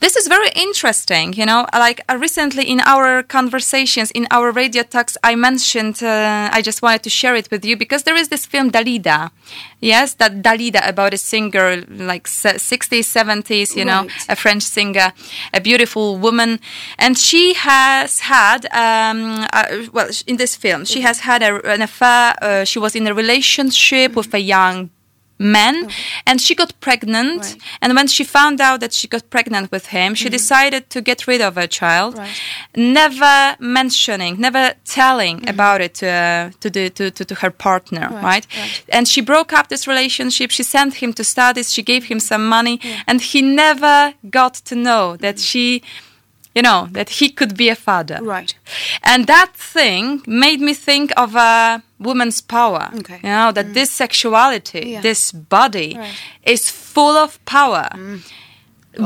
This 0.00 0.14
is 0.14 0.28
very 0.28 0.48
interesting, 0.54 1.32
you 1.32 1.44
know. 1.44 1.66
Like 1.72 2.00
uh, 2.08 2.16
recently 2.18 2.64
in 2.64 2.80
our 2.86 3.24
conversations, 3.24 4.12
in 4.12 4.28
our 4.30 4.52
radio 4.52 4.84
talks, 4.84 5.16
I 5.24 5.34
mentioned, 5.34 6.00
uh, 6.04 6.48
I 6.52 6.62
just 6.62 6.82
wanted 6.82 7.02
to 7.02 7.10
share 7.10 7.34
it 7.34 7.50
with 7.50 7.64
you 7.64 7.76
because 7.76 8.04
there 8.04 8.14
is 8.14 8.28
this 8.28 8.46
film 8.46 8.70
Dalida. 8.70 9.30
Yes, 9.80 10.14
that 10.14 10.40
Dalida 10.40 10.88
about 10.88 11.14
a 11.14 11.18
singer, 11.18 11.82
like 11.88 12.28
se- 12.28 12.58
60s, 12.58 13.06
70s, 13.06 13.74
you 13.74 13.84
know, 13.84 14.02
Right. 14.02 14.26
a 14.28 14.36
French 14.36 14.62
singer, 14.62 15.12
a 15.52 15.60
beautiful 15.60 16.16
woman, 16.16 16.60
and 16.96 17.18
she 17.18 17.54
has 17.54 18.20
had, 18.20 18.66
um, 18.72 19.46
uh, 19.52 19.88
well, 19.92 20.08
in 20.28 20.36
this 20.36 20.54
film, 20.54 20.84
she 20.84 21.00
has 21.00 21.20
had 21.20 21.42
a, 21.42 21.60
an 21.68 21.82
affair. 21.82 22.34
Uh, 22.40 22.64
she 22.64 22.78
was 22.78 22.94
in 22.94 23.06
a 23.08 23.14
relationship 23.14 24.14
with 24.14 24.32
a 24.32 24.40
young 24.40 24.90
man, 25.38 25.74
mm-hmm. 25.74 26.22
and 26.26 26.40
she 26.40 26.54
got 26.54 26.78
pregnant. 26.80 27.42
Right. 27.42 27.56
And 27.82 27.94
when 27.94 28.06
she 28.08 28.24
found 28.24 28.60
out 28.60 28.80
that 28.80 28.92
she 28.92 29.08
got 29.08 29.28
pregnant 29.30 29.70
with 29.70 29.86
him, 29.86 30.14
she 30.14 30.24
mm-hmm. 30.24 30.32
decided 30.32 30.90
to 30.90 31.00
get 31.00 31.26
rid 31.26 31.40
of 31.40 31.54
her 31.54 31.66
child, 31.66 32.18
Right. 32.18 32.40
never 32.76 33.56
mentioning, 33.60 34.40
never 34.40 34.74
telling 34.84 35.38
mm-hmm. 35.38 35.48
about 35.48 35.80
it 35.80 35.94
to 35.94 36.08
uh, 36.08 36.50
to 36.60 36.70
the 36.70 36.90
to, 36.90 37.10
to, 37.10 37.24
to 37.24 37.34
her 37.36 37.50
partner, 37.50 38.08
right. 38.10 38.22
Right, 38.22 38.46
right. 38.58 38.84
And 38.88 39.06
she 39.08 39.20
broke 39.20 39.52
up 39.52 39.68
this 39.68 39.86
relationship. 39.86 40.50
She 40.50 40.62
sent 40.62 40.94
him 40.94 41.12
to 41.14 41.24
studies. 41.24 41.72
She 41.72 41.82
gave 41.82 42.04
him 42.04 42.20
some 42.20 42.46
money, 42.48 42.80
and 43.06 43.20
he 43.20 43.42
never 43.42 44.14
got 44.30 44.54
to 44.54 44.74
know 44.74 45.16
that 45.16 45.38
she, 45.38 45.82
you 46.58 46.62
know, 46.62 46.88
that 46.90 47.08
he 47.18 47.26
could 47.38 47.54
be 47.56 47.68
a 47.68 47.76
father. 47.76 48.18
Right. 48.20 48.52
And 49.12 49.20
that 49.34 49.50
thing 49.74 50.22
made 50.26 50.60
me 50.68 50.74
think 50.74 51.12
of 51.16 51.36
a 51.36 51.82
woman's 52.08 52.40
power. 52.40 52.84
Okay. 53.00 53.20
You 53.22 53.34
know, 53.38 53.52
that 53.52 53.66
mm. 53.66 53.74
this 53.74 53.90
sexuality, 54.04 54.82
Yeah. 54.84 55.00
this 55.08 55.22
body 55.30 55.90
Right. 55.96 56.14
is 56.42 56.62
full 56.94 57.16
of 57.24 57.30
power, 57.44 57.88
mm. 57.94 58.20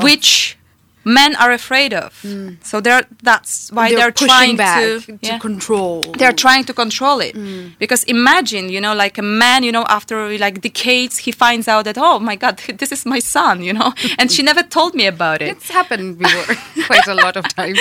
which 0.07 0.57
men 1.05 1.37
are 1.37 1.53
afraid 1.53 1.93
of. 1.95 2.13
Mm. 2.23 2.65
So 2.65 2.81
they're 2.81 3.05
that's 3.23 3.71
why 3.73 3.89
they're, 3.89 3.99
they're, 3.99 4.11
trying 4.11 4.57
to, 4.57 5.01
to, 5.01 5.19
yeah. 5.23 5.39
control. 5.39 6.03
they're 6.19 6.33
trying 6.33 6.65
to 6.65 6.75
control 6.75 7.21
it 7.21 7.35
mm. 7.35 7.77
because 7.79 8.05
imagine 8.05 8.69
you 8.69 8.81
know 8.81 8.95
like 8.95 9.19
a 9.19 9.23
man 9.23 9.63
you 9.63 9.73
know 9.73 9.85
after 9.89 10.37
like 10.39 10.61
decades 10.61 11.19
he 11.19 11.33
finds 11.33 11.69
out 11.69 11.85
that 11.85 11.99
oh 11.99 12.19
my 12.19 12.37
god 12.37 12.59
this 12.79 12.93
is 12.93 13.05
my 13.07 13.19
son 13.19 13.63
you 13.63 13.73
know 13.73 13.93
and 14.19 14.31
she 14.31 14.43
never 14.51 14.63
told 14.63 14.95
me 14.95 15.07
about 15.07 15.43
it 15.43 15.49
It's 15.49 15.71
happened 15.71 16.19
before 16.19 16.55
quite 16.87 17.07
a 17.07 17.15
lot 17.15 17.37
of 17.37 17.47
times. 17.49 17.79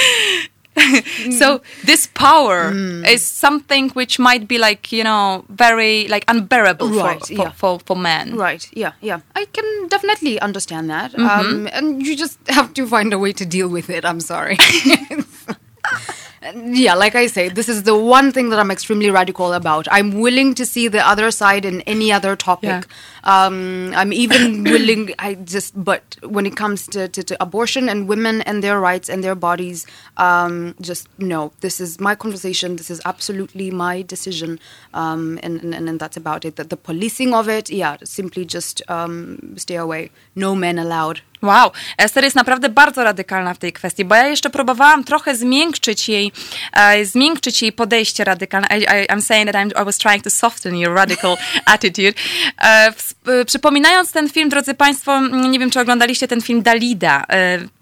so 1.32 1.62
this 1.86 2.08
power 2.08 2.72
is 3.06 3.26
something 3.28 3.90
which 3.90 4.18
might 4.20 4.48
be 4.48 4.58
like 4.58 4.92
you 4.92 5.04
know 5.04 5.44
very 5.50 6.08
like 6.08 6.24
unbearable 6.28 6.90
Right, 6.90 7.20
for, 7.20 7.26
for, 7.26 7.34
yeah. 7.34 7.52
for, 7.52 7.80
for 7.80 7.96
men 7.96 8.36
Right. 8.36 8.68
Yeah. 8.74 8.94
Yeah. 9.02 9.20
I 9.36 9.46
can 9.46 9.88
definitely 9.88 10.40
understand 10.40 10.90
that. 10.90 11.12
Mm-hmm. 11.12 11.28
Um, 11.28 11.70
and 11.72 12.06
you 12.06 12.16
just 12.16 12.40
have 12.50 12.74
to 12.74 12.88
find 12.88 13.14
a 13.14 13.20
way 13.20 13.34
to 13.34 13.46
deal 13.46 13.68
with 13.68 13.90
it. 13.90 14.06
I'm 14.06 14.20
sorry. 14.20 14.58
yeah, 16.56 16.96
like 16.96 17.16
I 17.16 17.28
say, 17.28 17.50
this 17.50 17.70
is 17.70 17.84
the 17.84 17.96
one 17.96 18.32
thing 18.32 18.50
that 18.50 18.60
I'm 18.60 18.72
extremely 18.72 19.10
radical 19.10 19.54
about. 19.54 19.88
I'm 19.92 20.20
willing 20.20 20.54
to 20.56 20.66
see 20.66 20.88
the 20.88 21.06
other 21.06 21.32
side 21.32 21.66
in 21.66 21.82
any 21.82 22.12
other 22.12 22.36
topic. 22.36 22.86
Um, 23.24 23.94
I'm 23.96 24.14
even 24.14 24.64
willing. 24.74 25.14
I 25.20 25.36
just, 25.36 25.82
but 25.84 26.18
when 26.24 26.46
it 26.46 26.56
comes 26.56 26.88
to, 26.88 27.08
to, 27.08 27.24
to, 27.24 27.42
abortion 27.42 27.90
and 27.90 28.08
women 28.08 28.42
and 28.44 28.64
their 28.64 28.80
rights 28.80 29.10
and 29.10 29.24
their 29.24 29.36
bodies, 29.36 29.86
um, 30.18 30.76
just 30.82 31.08
no. 31.18 31.52
This 31.62 31.80
is 31.80 32.00
my 32.00 32.16
conversation. 32.16 32.76
This 32.76 32.90
is 32.90 33.02
absolutely 33.06 33.72
my 33.72 34.02
decision, 34.02 34.60
um, 34.94 35.40
and, 35.44 35.62
and, 35.62 35.90
and 35.90 36.00
that's 36.00 36.18
about 36.18 36.46
it. 36.46 36.56
The, 36.56 36.64
the 36.64 36.78
policing 36.78 37.34
of 37.34 37.48
it, 37.48 37.70
yeah, 37.70 37.98
simply 38.04 38.46
just 38.46 38.82
um, 38.90 39.56
stay 39.58 39.76
away. 39.76 40.12
No 40.36 40.56
men 40.56 40.80
allowed. 40.80 41.22
Wow, 41.42 41.72
Esther 41.98 42.24
jest 42.24 42.36
naprawdę 42.36 42.70
bardzo 42.70 43.04
radykalna 43.04 43.54
w 43.54 43.58
tej 43.58 43.74
kwestii, 43.74 44.06
bo 44.06 44.16
ja 44.16 44.28
jeszcze 44.28 44.50
próbowałam 44.50 45.04
trochę 45.04 45.36
zmiękczyć 45.36 46.10
jej, 46.10 46.32
uh, 46.76 47.08
zmiękczyć 47.08 47.62
jej 47.62 47.72
podejście 47.72 48.24
radykalne. 48.24 48.68
I, 48.78 48.82
I, 48.82 49.08
I'm 49.08 49.22
saying 49.22 49.52
that 49.52 49.56
I'm, 49.56 49.82
I 49.82 49.86
was 49.86 49.98
trying 49.98 50.24
to 50.24 50.30
soften 50.30 50.78
your 50.78 50.96
radical 50.96 51.38
attitude. 51.66 52.14
Uh, 52.58 53.46
przypominając 53.46 54.12
ten 54.12 54.30
film, 54.30 54.50
drodzy 54.50 54.74
Państwo, 54.74 55.20
nie 55.28 55.60
wiem, 55.60 55.70
czy 55.70 55.80
oglądaliście 55.80 56.28
ten 56.28 56.42
film 56.42 56.62
Dalida. 56.62 57.26
Uh, 57.30 57.82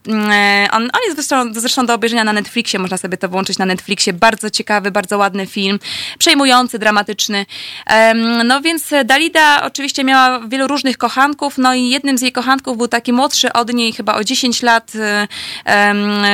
on, 0.71 0.83
on 0.83 1.01
jest 1.05 1.15
zresztą, 1.15 1.53
zresztą 1.53 1.85
do 1.85 1.93
obejrzenia 1.93 2.23
na 2.23 2.33
Netflixie, 2.33 2.79
można 2.79 2.97
sobie 2.97 3.17
to 3.17 3.29
włączyć 3.29 3.57
na 3.57 3.65
Netflixie. 3.65 4.13
Bardzo 4.13 4.49
ciekawy, 4.49 4.91
bardzo 4.91 5.17
ładny 5.17 5.47
film, 5.47 5.79
przejmujący, 6.19 6.79
dramatyczny. 6.79 7.45
No 8.45 8.61
więc 8.61 8.91
Dalida 9.05 9.63
oczywiście 9.63 10.03
miała 10.03 10.39
wielu 10.47 10.67
różnych 10.67 10.97
kochanków, 10.97 11.57
no 11.57 11.73
i 11.73 11.89
jednym 11.89 12.17
z 12.17 12.21
jej 12.21 12.31
kochanków 12.31 12.77
był 12.77 12.87
taki 12.87 13.13
młodszy 13.13 13.48
od 13.53 13.73
niej, 13.73 13.93
chyba 13.93 14.15
o 14.15 14.23
10 14.23 14.61
lat 14.61 14.91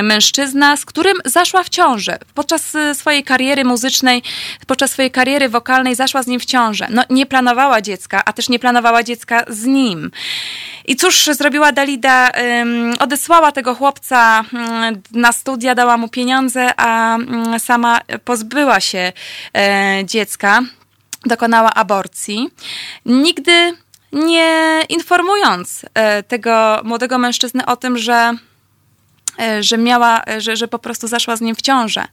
mężczyzna, 0.04 0.78
z 0.78 0.86
którym 0.86 1.18
zaszła 1.26 1.64
w 1.64 1.70
ciążę. 1.70 2.18
Podczas 2.34 2.74
swojej 2.94 3.24
kariery 3.24 3.66
muzycznej, 3.66 4.24
podczas 4.68 4.92
swojej 4.92 5.12
kariery 5.12 5.50
wokalnej 5.50 5.96
zaszła 5.96 6.24
z 6.24 6.28
nim 6.28 6.40
w 6.40 6.46
ciążę. 6.46 6.88
No 6.90 7.04
nie 7.10 7.26
planowała 7.26 7.82
dziecka, 7.82 8.22
a 8.26 8.34
też 8.34 8.50
nie 8.50 8.60
planowała 8.60 9.04
dziecka 9.04 9.46
z 9.48 9.66
nim. 9.66 10.12
I 10.88 10.96
cóż 10.96 11.26
zrobiła 11.26 11.72
Dalida? 11.72 12.32
Odesłała 13.00 13.52
tego 13.52 13.76
chłopca 13.76 14.44
mm, 14.54 15.02
na 15.12 15.32
studia, 15.32 15.76
dała 15.76 15.98
mu 15.98 16.10
pieniądze, 16.10 16.72
a 16.78 17.16
mm, 17.16 17.60
sama 17.60 18.02
pozbyła 18.26 18.80
się 18.80 19.14
e, 19.58 20.02
dziecka, 20.06 20.62
dokonała 21.26 21.74
aborcji. 21.74 22.50
Nigdy 23.06 23.74
nie 24.16 24.82
informując 24.90 25.86
e, 25.94 26.24
tego 26.24 26.82
młodego 26.84 27.18
mężczyzny 27.18 27.66
o 27.66 27.76
tym, 27.76 27.98
że 27.98 28.34
e, 29.40 29.64
że 29.64 29.78
miała, 29.78 30.22
że, 30.38 30.56
że 30.56 30.68
po 30.68 30.80
prostu 30.80 31.08
zaszła 31.08 31.36
z 31.36 31.42
nim 31.42 31.56
w 31.56 31.62
ciążę. 31.62 32.08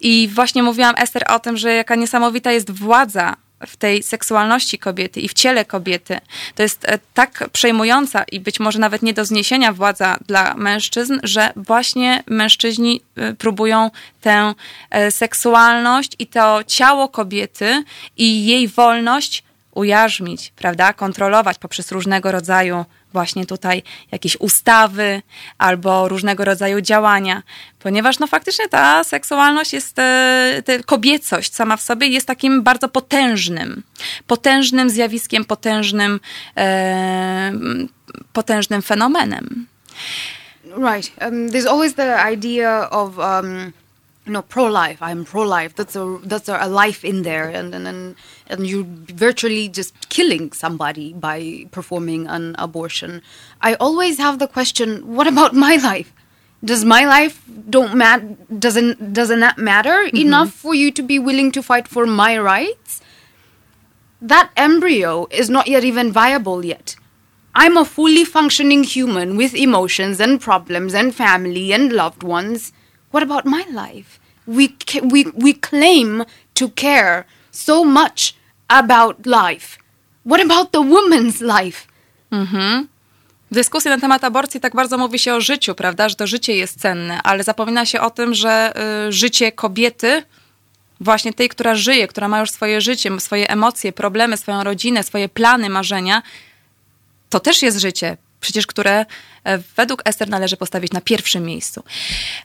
I 0.00 0.28
właśnie 0.34 0.62
mówiłam 0.62 0.94
Ester 0.98 1.24
o 1.28 1.38
tym, 1.38 1.56
że 1.56 1.74
jaka 1.74 1.94
niesamowita 1.94 2.52
jest 2.52 2.70
władza 2.70 3.36
w 3.66 3.76
tej 3.76 4.02
seksualności 4.02 4.78
kobiety 4.78 5.20
i 5.20 5.28
w 5.28 5.34
ciele 5.34 5.64
kobiety. 5.64 6.20
To 6.54 6.62
jest 6.62 6.88
e, 6.88 6.98
tak 7.14 7.48
przejmująca 7.52 8.24
i 8.32 8.40
być 8.40 8.60
może 8.60 8.78
nawet 8.78 9.02
nie 9.02 9.14
do 9.14 9.24
zniesienia 9.24 9.72
władza 9.72 10.18
dla 10.26 10.54
mężczyzn, 10.54 11.18
że 11.22 11.52
właśnie 11.56 12.22
mężczyźni 12.26 13.00
e, 13.16 13.34
próbują 13.34 13.90
tę 14.20 14.54
e, 14.90 15.10
seksualność 15.10 16.12
i 16.18 16.26
to 16.26 16.60
ciało 16.66 17.08
kobiety 17.08 17.84
i 18.16 18.46
jej 18.46 18.68
wolność 18.68 19.44
ujarzmić, 19.74 20.52
prawda, 20.56 20.92
kontrolować 20.92 21.58
poprzez 21.58 21.92
różnego 21.92 22.32
rodzaju 22.32 22.84
właśnie 23.12 23.46
tutaj 23.46 23.82
jakieś 24.12 24.36
ustawy 24.36 25.22
albo 25.58 26.08
różnego 26.08 26.44
rodzaju 26.44 26.80
działania, 26.80 27.42
ponieważ 27.78 28.18
no 28.18 28.26
faktycznie 28.26 28.68
ta 28.68 29.04
seksualność 29.04 29.72
jest, 29.72 29.98
e, 29.98 30.62
ta 30.66 30.72
kobiecość 30.86 31.54
sama 31.54 31.76
w 31.76 31.82
sobie 31.82 32.06
jest 32.06 32.26
takim 32.26 32.62
bardzo 32.62 32.88
potężnym, 32.88 33.82
potężnym 34.26 34.90
zjawiskiem, 34.90 35.44
potężnym, 35.44 36.20
e, 36.56 37.52
potężnym 38.32 38.82
fenomenem. 38.82 39.66
Right. 40.64 41.12
Um, 41.20 41.50
there's 41.50 41.66
always 41.66 41.94
the 41.94 42.32
idea 42.32 42.90
of 42.90 43.18
um 43.18 43.72
you 44.24 44.32
know 44.32 44.42
pro-life. 44.42 45.02
I'm 45.02 45.24
pro-life. 45.24 45.74
That's 45.74 45.96
a 45.96 46.18
that's 46.22 46.48
a, 46.48 46.66
life 46.68 47.04
in 47.04 47.22
there. 47.22 47.48
And 47.48 47.74
and 47.74 47.88
and, 47.88 48.16
and 48.46 48.66
you're 48.66 48.86
virtually 48.86 49.68
just 49.68 50.08
killing 50.08 50.52
somebody 50.52 51.12
by 51.12 51.66
performing 51.70 52.26
an 52.26 52.54
abortion. 52.58 53.22
I 53.60 53.74
always 53.74 54.18
have 54.18 54.38
the 54.38 54.46
question 54.46 55.14
what 55.16 55.26
about 55.26 55.54
my 55.54 55.76
life? 55.76 56.12
Does 56.64 56.84
my 56.84 57.04
life 57.04 57.42
don't 57.68 57.94
mat 57.96 58.60
doesn't 58.60 59.12
doesn't 59.12 59.40
that 59.40 59.58
matter 59.58 60.04
mm-hmm. 60.04 60.16
enough 60.16 60.52
for 60.52 60.74
you 60.74 60.92
to 60.92 61.02
be 61.02 61.18
willing 61.18 61.50
to 61.52 61.62
fight 61.62 61.88
for 61.88 62.06
my 62.06 62.38
rights? 62.38 63.00
That 64.20 64.52
embryo 64.56 65.26
is 65.32 65.50
not 65.50 65.66
yet 65.66 65.82
even 65.82 66.12
viable 66.12 66.64
yet. 66.64 66.94
I'm 67.56 67.76
a 67.76 67.84
fully 67.84 68.24
functioning 68.24 68.84
human 68.84 69.36
with 69.36 69.54
emotions 69.54 70.20
and 70.20 70.40
problems 70.40 70.94
and 70.94 71.12
family 71.12 71.72
and 71.72 71.92
loved 71.92 72.22
ones 72.22 72.72
what 73.12 73.22
about 73.22 73.44
my 73.44 73.64
life? 73.72 74.20
We, 74.46 74.68
we, 75.02 75.24
we 75.34 75.54
claim 75.54 76.24
to 76.54 76.68
care 76.68 77.24
so 77.50 77.84
much 77.84 78.34
about 78.68 79.26
life. 79.26 79.78
What 80.24 80.40
about 80.40 80.72
the 80.72 80.82
woman's 80.82 81.40
life? 81.40 81.86
Mhm. 82.30 82.88
W 83.50 83.54
dyskusji 83.54 83.90
na 83.90 83.98
temat 83.98 84.24
aborcji 84.24 84.60
tak 84.60 84.74
bardzo 84.74 84.98
mówi 84.98 85.18
się 85.18 85.34
o 85.34 85.40
życiu, 85.40 85.74
prawda, 85.74 86.08
że 86.08 86.14
to 86.14 86.26
życie 86.26 86.56
jest 86.56 86.80
cenne, 86.80 87.22
ale 87.22 87.44
zapomina 87.44 87.86
się 87.86 88.00
o 88.00 88.10
tym, 88.10 88.34
że 88.34 88.72
y, 89.08 89.12
życie 89.12 89.52
kobiety, 89.52 90.22
właśnie 91.00 91.32
tej, 91.32 91.48
która 91.48 91.74
żyje, 91.74 92.08
która 92.08 92.28
ma 92.28 92.40
już 92.40 92.50
swoje 92.50 92.80
życie, 92.80 93.20
swoje 93.20 93.50
emocje, 93.50 93.92
problemy, 93.92 94.36
swoją 94.36 94.64
rodzinę, 94.64 95.02
swoje 95.02 95.28
plany, 95.28 95.70
marzenia, 95.70 96.22
to 97.30 97.40
też 97.40 97.62
jest 97.62 97.78
życie 97.78 98.16
przecież 98.42 98.66
które 98.66 99.06
e, 99.44 99.58
według 99.76 100.02
Ester 100.04 100.28
należy 100.28 100.56
postawić 100.56 100.92
na 100.92 101.00
pierwszym 101.00 101.44
miejscu. 101.44 101.82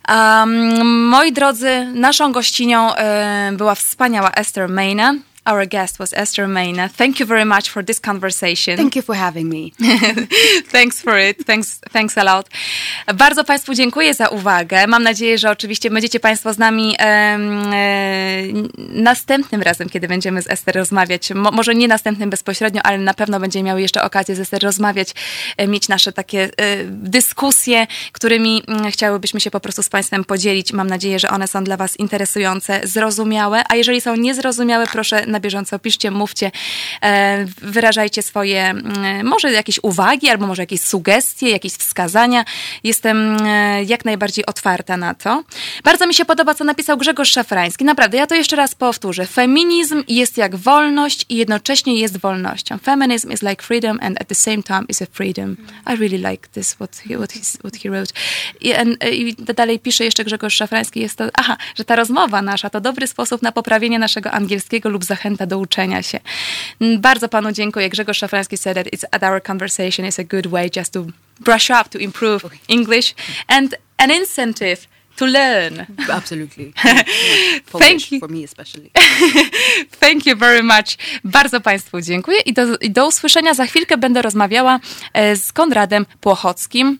Um, 0.09 1.05
moi 1.07 1.31
drodzy, 1.31 1.85
naszą 1.93 2.31
gościnią 2.31 2.95
e, 2.95 3.51
była 3.53 3.75
wspaniała 3.75 4.31
Esther 4.31 4.69
Mayna. 4.69 5.15
Our 5.47 5.65
guest 5.65 5.99
was 5.99 6.13
Esther 6.13 6.47
Mayna. 6.47 6.89
Thank 6.89 7.19
you 7.19 7.25
very 7.25 7.45
much 7.45 7.69
for 7.69 7.85
this 7.85 7.99
conversation. 7.99 8.77
Thank 8.77 8.95
you 8.95 9.01
for 9.01 9.15
having 9.15 9.49
me. 9.49 9.71
thanks 10.75 11.01
for 11.01 11.17
it. 11.29 11.45
Thanks, 11.45 11.79
thanks 11.91 12.17
a 12.17 12.23
lot. 12.23 12.49
Bardzo 13.15 13.43
Państwu 13.43 13.73
dziękuję 13.73 14.13
za 14.13 14.27
uwagę. 14.27 14.87
Mam 14.87 15.03
nadzieję, 15.03 15.37
że 15.37 15.51
oczywiście 15.51 15.89
będziecie 15.89 16.19
Państwo 16.19 16.53
z 16.53 16.57
nami 16.57 16.95
e, 16.99 17.37
następnym 18.77 19.61
razem, 19.61 19.89
kiedy 19.89 20.07
będziemy 20.07 20.41
z 20.41 20.49
Ester 20.49 20.75
rozmawiać. 20.75 21.31
Mo, 21.31 21.51
może 21.51 21.75
nie 21.75 21.87
następnym 21.87 22.29
bezpośrednio, 22.29 22.81
ale 22.83 22.97
na 22.97 23.13
pewno 23.13 23.39
będziemy 23.39 23.63
miały 23.63 23.81
jeszcze 23.81 24.03
okazję 24.03 24.35
z 24.35 24.39
Ester 24.39 24.63
rozmawiać, 24.63 25.13
e, 25.57 25.67
mieć 25.67 25.87
nasze 25.87 26.11
takie 26.11 26.43
e, 26.43 26.49
dyskusje, 26.85 27.87
którymi 28.11 28.63
chciałybyśmy 28.91 29.39
się 29.39 29.51
po 29.51 29.59
prostu 29.59 29.83
z 29.83 29.89
Państwem 29.89 30.23
podzielić. 30.23 30.73
Mam 30.73 30.87
nadzieję, 30.87 31.19
że 31.19 31.29
one 31.29 31.47
są 31.47 31.63
dla 31.63 31.77
Was 31.77 31.99
interesujące, 31.99 32.81
zrozumiałe, 32.83 33.63
a 33.69 33.75
jeżeli 33.75 34.01
są 34.01 34.15
niezrozumiałe, 34.15 34.87
proszę 34.87 35.25
na 35.25 35.36
bieżąco 35.39 35.79
piszcie, 35.79 36.11
mówcie, 36.11 36.51
e, 37.03 37.45
wyrażajcie 37.61 38.21
swoje 38.21 38.63
mm, 38.69 39.27
może 39.27 39.51
jakieś 39.51 39.79
uwagi, 39.83 40.29
albo 40.29 40.47
może 40.47 40.61
jakieś 40.61 40.81
sugestie, 40.81 41.49
jakieś 41.49 41.73
wskazania. 41.73 42.45
Jestem 42.83 43.37
e, 43.45 43.83
jak 43.83 44.05
najbardziej 44.05 44.45
otwarta 44.45 44.97
na 44.97 45.13
to. 45.13 45.43
Bardzo 45.83 46.07
mi 46.07 46.13
się 46.13 46.25
podoba, 46.25 46.53
co 46.53 46.63
napisał 46.63 46.97
Grzegorz 46.97 47.31
Szafrański. 47.31 47.85
Naprawdę, 47.85 48.17
ja 48.17 48.27
to 48.27 48.35
jeszcze 48.35 48.55
raz 48.55 48.75
powtórzę. 48.75 49.25
Feminizm 49.25 50.03
jest 50.07 50.37
jak 50.37 50.55
wolność 50.55 51.25
i 51.29 51.35
jednocześnie 51.35 51.99
jest 51.99 52.17
wolnością. 52.17 52.77
Feminism 52.77 53.31
is 53.31 53.41
like 53.41 53.63
freedom 53.63 53.99
and 54.01 54.21
at 54.21 54.27
the 54.27 54.35
same 54.35 54.63
time 54.63 54.83
is 54.89 55.01
a 55.01 55.05
freedom. 55.11 55.57
I 55.93 55.95
really 55.95 56.31
like 56.31 56.47
this, 56.47 56.73
what 56.73 56.97
he, 57.09 57.17
what 57.17 57.31
he, 57.33 57.39
what 57.39 57.75
he 57.83 57.89
wrote. 57.89 58.13
I, 58.61 58.73
and, 58.73 59.03
I 59.11 59.35
dalej 59.55 59.79
pisze 59.79 60.05
jeszcze 60.05 60.23
Grzegorz 60.23 60.55
Szafrański, 60.55 60.99
jest 60.99 61.17
to, 61.17 61.29
aha, 61.33 61.57
że 61.75 61.85
ta 61.85 61.95
rozmowa 61.95 62.41
nasza 62.41 62.69
to 62.69 62.81
dobry 62.81 63.07
sposób 63.07 63.41
na 63.41 63.51
poprawienie 63.51 63.99
naszego 63.99 64.31
angielskiego 64.31 64.89
lub 64.89 65.03
zachęcenie 65.03 65.26
zachęta 65.27 65.45
do 65.45 65.59
uczenia 65.59 66.03
się. 66.03 66.19
Mm, 66.81 67.01
bardzo 67.01 67.29
panu 67.29 67.51
dziękuję. 67.51 67.89
Grzegorz 67.89 68.17
Szafrański 68.17 68.57
said 68.57 68.77
that 68.77 68.87
it's 68.87 69.05
at 69.11 69.23
our 69.23 69.43
conversation 69.43 70.05
is 70.05 70.19
a 70.19 70.23
good 70.23 70.47
way 70.47 70.69
just 70.75 70.93
to 70.93 71.05
brush 71.39 71.69
up, 71.69 71.89
to 71.89 71.99
improve 71.99 72.49
English 72.67 73.15
and 73.47 73.75
an 73.97 74.11
incentive 74.11 74.87
to 75.15 75.25
learn. 75.25 75.85
Absolutely. 76.17 76.73
Thank 77.79 78.11
you. 78.11 78.19
For 78.19 78.29
me 78.29 78.43
especially. 78.43 78.91
Thank 79.99 80.25
you 80.25 80.35
very 80.35 80.63
much. 80.63 80.97
Bardzo 81.23 81.61
Państwu 81.61 82.01
dziękuję 82.01 82.39
i 82.45 82.53
do, 82.53 82.77
i 82.77 82.91
do 82.91 83.07
usłyszenia. 83.07 83.53
Za 83.53 83.65
chwilkę 83.65 83.97
będę 83.97 84.21
rozmawiała 84.21 84.79
e, 85.13 85.35
z 85.35 85.53
Konradem 85.53 86.05
Płochockim 86.21 86.99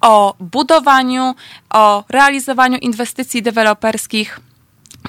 o 0.00 0.34
budowaniu, 0.40 1.34
o 1.70 2.04
realizowaniu 2.08 2.78
inwestycji 2.78 3.42
deweloperskich 3.42 4.40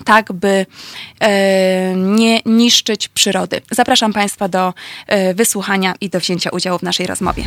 tak 0.06 0.34
by 0.34 0.66
e, 1.20 1.96
nie 1.96 2.40
niszczyć 2.46 3.08
przyrody. 3.08 3.62
Zapraszam 3.72 4.14
Państwa 4.14 4.48
do 4.48 4.74
e, 5.08 5.34
wysłuchania 5.34 5.94
i 6.02 6.10
do 6.10 6.20
wzięcia 6.20 6.50
udziału 6.50 6.80
w 6.80 6.84
naszej 6.84 7.08
rozmowie. 7.08 7.44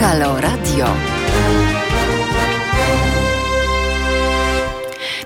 Halo 0.00 0.40
Radio. 0.40 0.86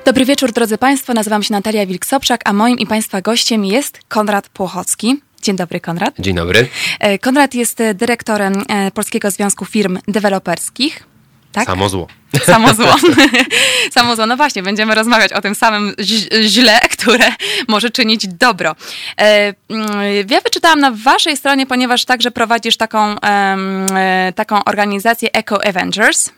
Dobry 0.04 0.24
wieczór, 0.24 0.52
drodzy 0.52 0.78
Państwo. 0.78 1.14
Nazywam 1.14 1.42
się 1.42 1.52
Natalia 1.52 1.86
Wilk-Sobczak, 1.86 2.38
a 2.44 2.52
moim 2.52 2.78
i 2.78 2.86
Państwa 2.86 3.20
gościem 3.20 3.64
jest 3.64 4.00
Konrad 4.08 4.48
Płochocki. 4.48 5.27
Dzień 5.42 5.56
dobry, 5.56 5.80
Konrad. 5.80 6.14
Dzień 6.18 6.36
dobry. 6.36 6.68
E, 7.00 7.18
Konrad 7.18 7.54
jest 7.54 7.80
e, 7.80 7.94
dyrektorem 7.94 8.62
e, 8.68 8.90
Polskiego 8.90 9.30
Związku 9.30 9.64
Firm 9.64 9.98
Deweloperskich. 10.08 11.04
Tak? 11.52 11.66
Samo 11.66 11.88
zło. 11.88 12.06
Samo 12.46 12.74
zło. 12.74 12.96
Samo 13.94 14.16
zło. 14.16 14.26
No 14.26 14.36
właśnie, 14.36 14.62
będziemy 14.62 14.94
rozmawiać 14.94 15.32
o 15.32 15.40
tym 15.40 15.54
samym 15.54 15.94
źle, 16.42 16.80
które 16.98 17.32
może 17.68 17.90
czynić 17.90 18.28
dobro. 18.28 18.76
Mm, 19.16 19.86
ja 20.30 20.40
wyczytałam 20.40 20.80
na 20.80 20.90
waszej 20.90 21.36
stronie, 21.36 21.66
ponieważ 21.66 22.04
także 22.04 22.30
prowadzisz 22.30 22.76
taką, 22.76 23.16
taką 24.34 24.64
organizację 24.64 25.32
Eco 25.32 25.66
Avengers. 25.66 26.30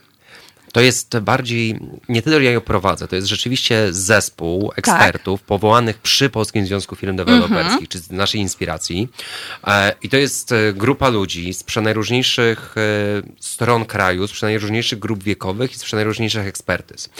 To 0.72 0.80
jest 0.80 1.18
bardziej, 1.18 1.80
nie 2.08 2.22
tyle 2.22 2.42
ja 2.42 2.50
ją 2.50 2.60
prowadzę, 2.60 3.08
to 3.08 3.16
jest 3.16 3.28
rzeczywiście 3.28 3.86
zespół 3.90 4.72
ekspertów 4.76 5.40
tak. 5.40 5.46
powołanych 5.46 5.98
przy 5.98 6.30
Polskim 6.30 6.66
Związku 6.66 6.96
Firm 6.96 7.16
Deweloperskich, 7.16 7.72
mm 7.72 7.84
-hmm. 7.84 7.88
czy 7.88 7.98
z 7.98 8.10
naszej 8.10 8.40
inspiracji. 8.40 9.08
E, 9.66 9.92
I 10.02 10.08
to 10.08 10.16
jest 10.16 10.52
e, 10.52 10.72
grupa 10.72 11.08
ludzi 11.08 11.54
z 11.54 11.62
przenajróżniejszych 11.62 12.74
e, 12.76 12.82
stron 13.40 13.84
kraju, 13.84 14.26
z 14.26 14.32
przenajróżniejszych 14.32 14.98
grup 14.98 15.22
wiekowych 15.22 15.72
i 15.72 15.78
z 15.78 15.84
przenajróżniejszych 15.84 16.46
ekspertyz. 16.46 17.10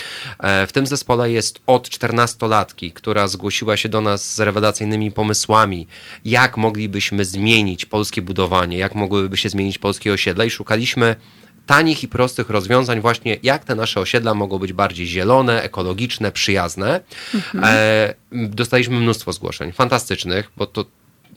W 0.66 0.72
tym 0.72 0.86
zespole 0.86 1.30
jest 1.30 1.60
od 1.66 1.88
14-latki, 1.88 2.92
która 2.92 3.28
zgłosiła 3.28 3.76
się 3.76 3.88
do 3.88 4.00
nas 4.00 4.34
z 4.34 4.40
rewelacyjnymi 4.40 5.12
pomysłami, 5.12 5.86
jak 6.24 6.56
moglibyśmy 6.56 7.24
zmienić 7.24 7.86
polskie 7.86 8.22
budowanie, 8.22 8.78
jak 8.78 8.94
mogłyby 8.94 9.36
się 9.36 9.48
zmienić 9.48 9.78
polskie 9.78 10.12
osiedla 10.12 10.44
i 10.44 10.50
szukaliśmy 10.50 11.16
tanich 11.70 12.02
i 12.02 12.08
prostych 12.08 12.50
rozwiązań, 12.50 13.00
właśnie 13.00 13.36
jak 13.42 13.64
te 13.64 13.74
nasze 13.74 14.00
osiedla 14.00 14.34
mogą 14.34 14.58
być 14.58 14.72
bardziej 14.72 15.06
zielone, 15.06 15.62
ekologiczne, 15.62 16.32
przyjazne. 16.32 17.00
Mhm. 17.34 17.64
E, 17.64 18.14
dostaliśmy 18.32 19.00
mnóstwo 19.00 19.32
zgłoszeń, 19.32 19.72
fantastycznych, 19.72 20.50
bo 20.56 20.66
to 20.66 20.84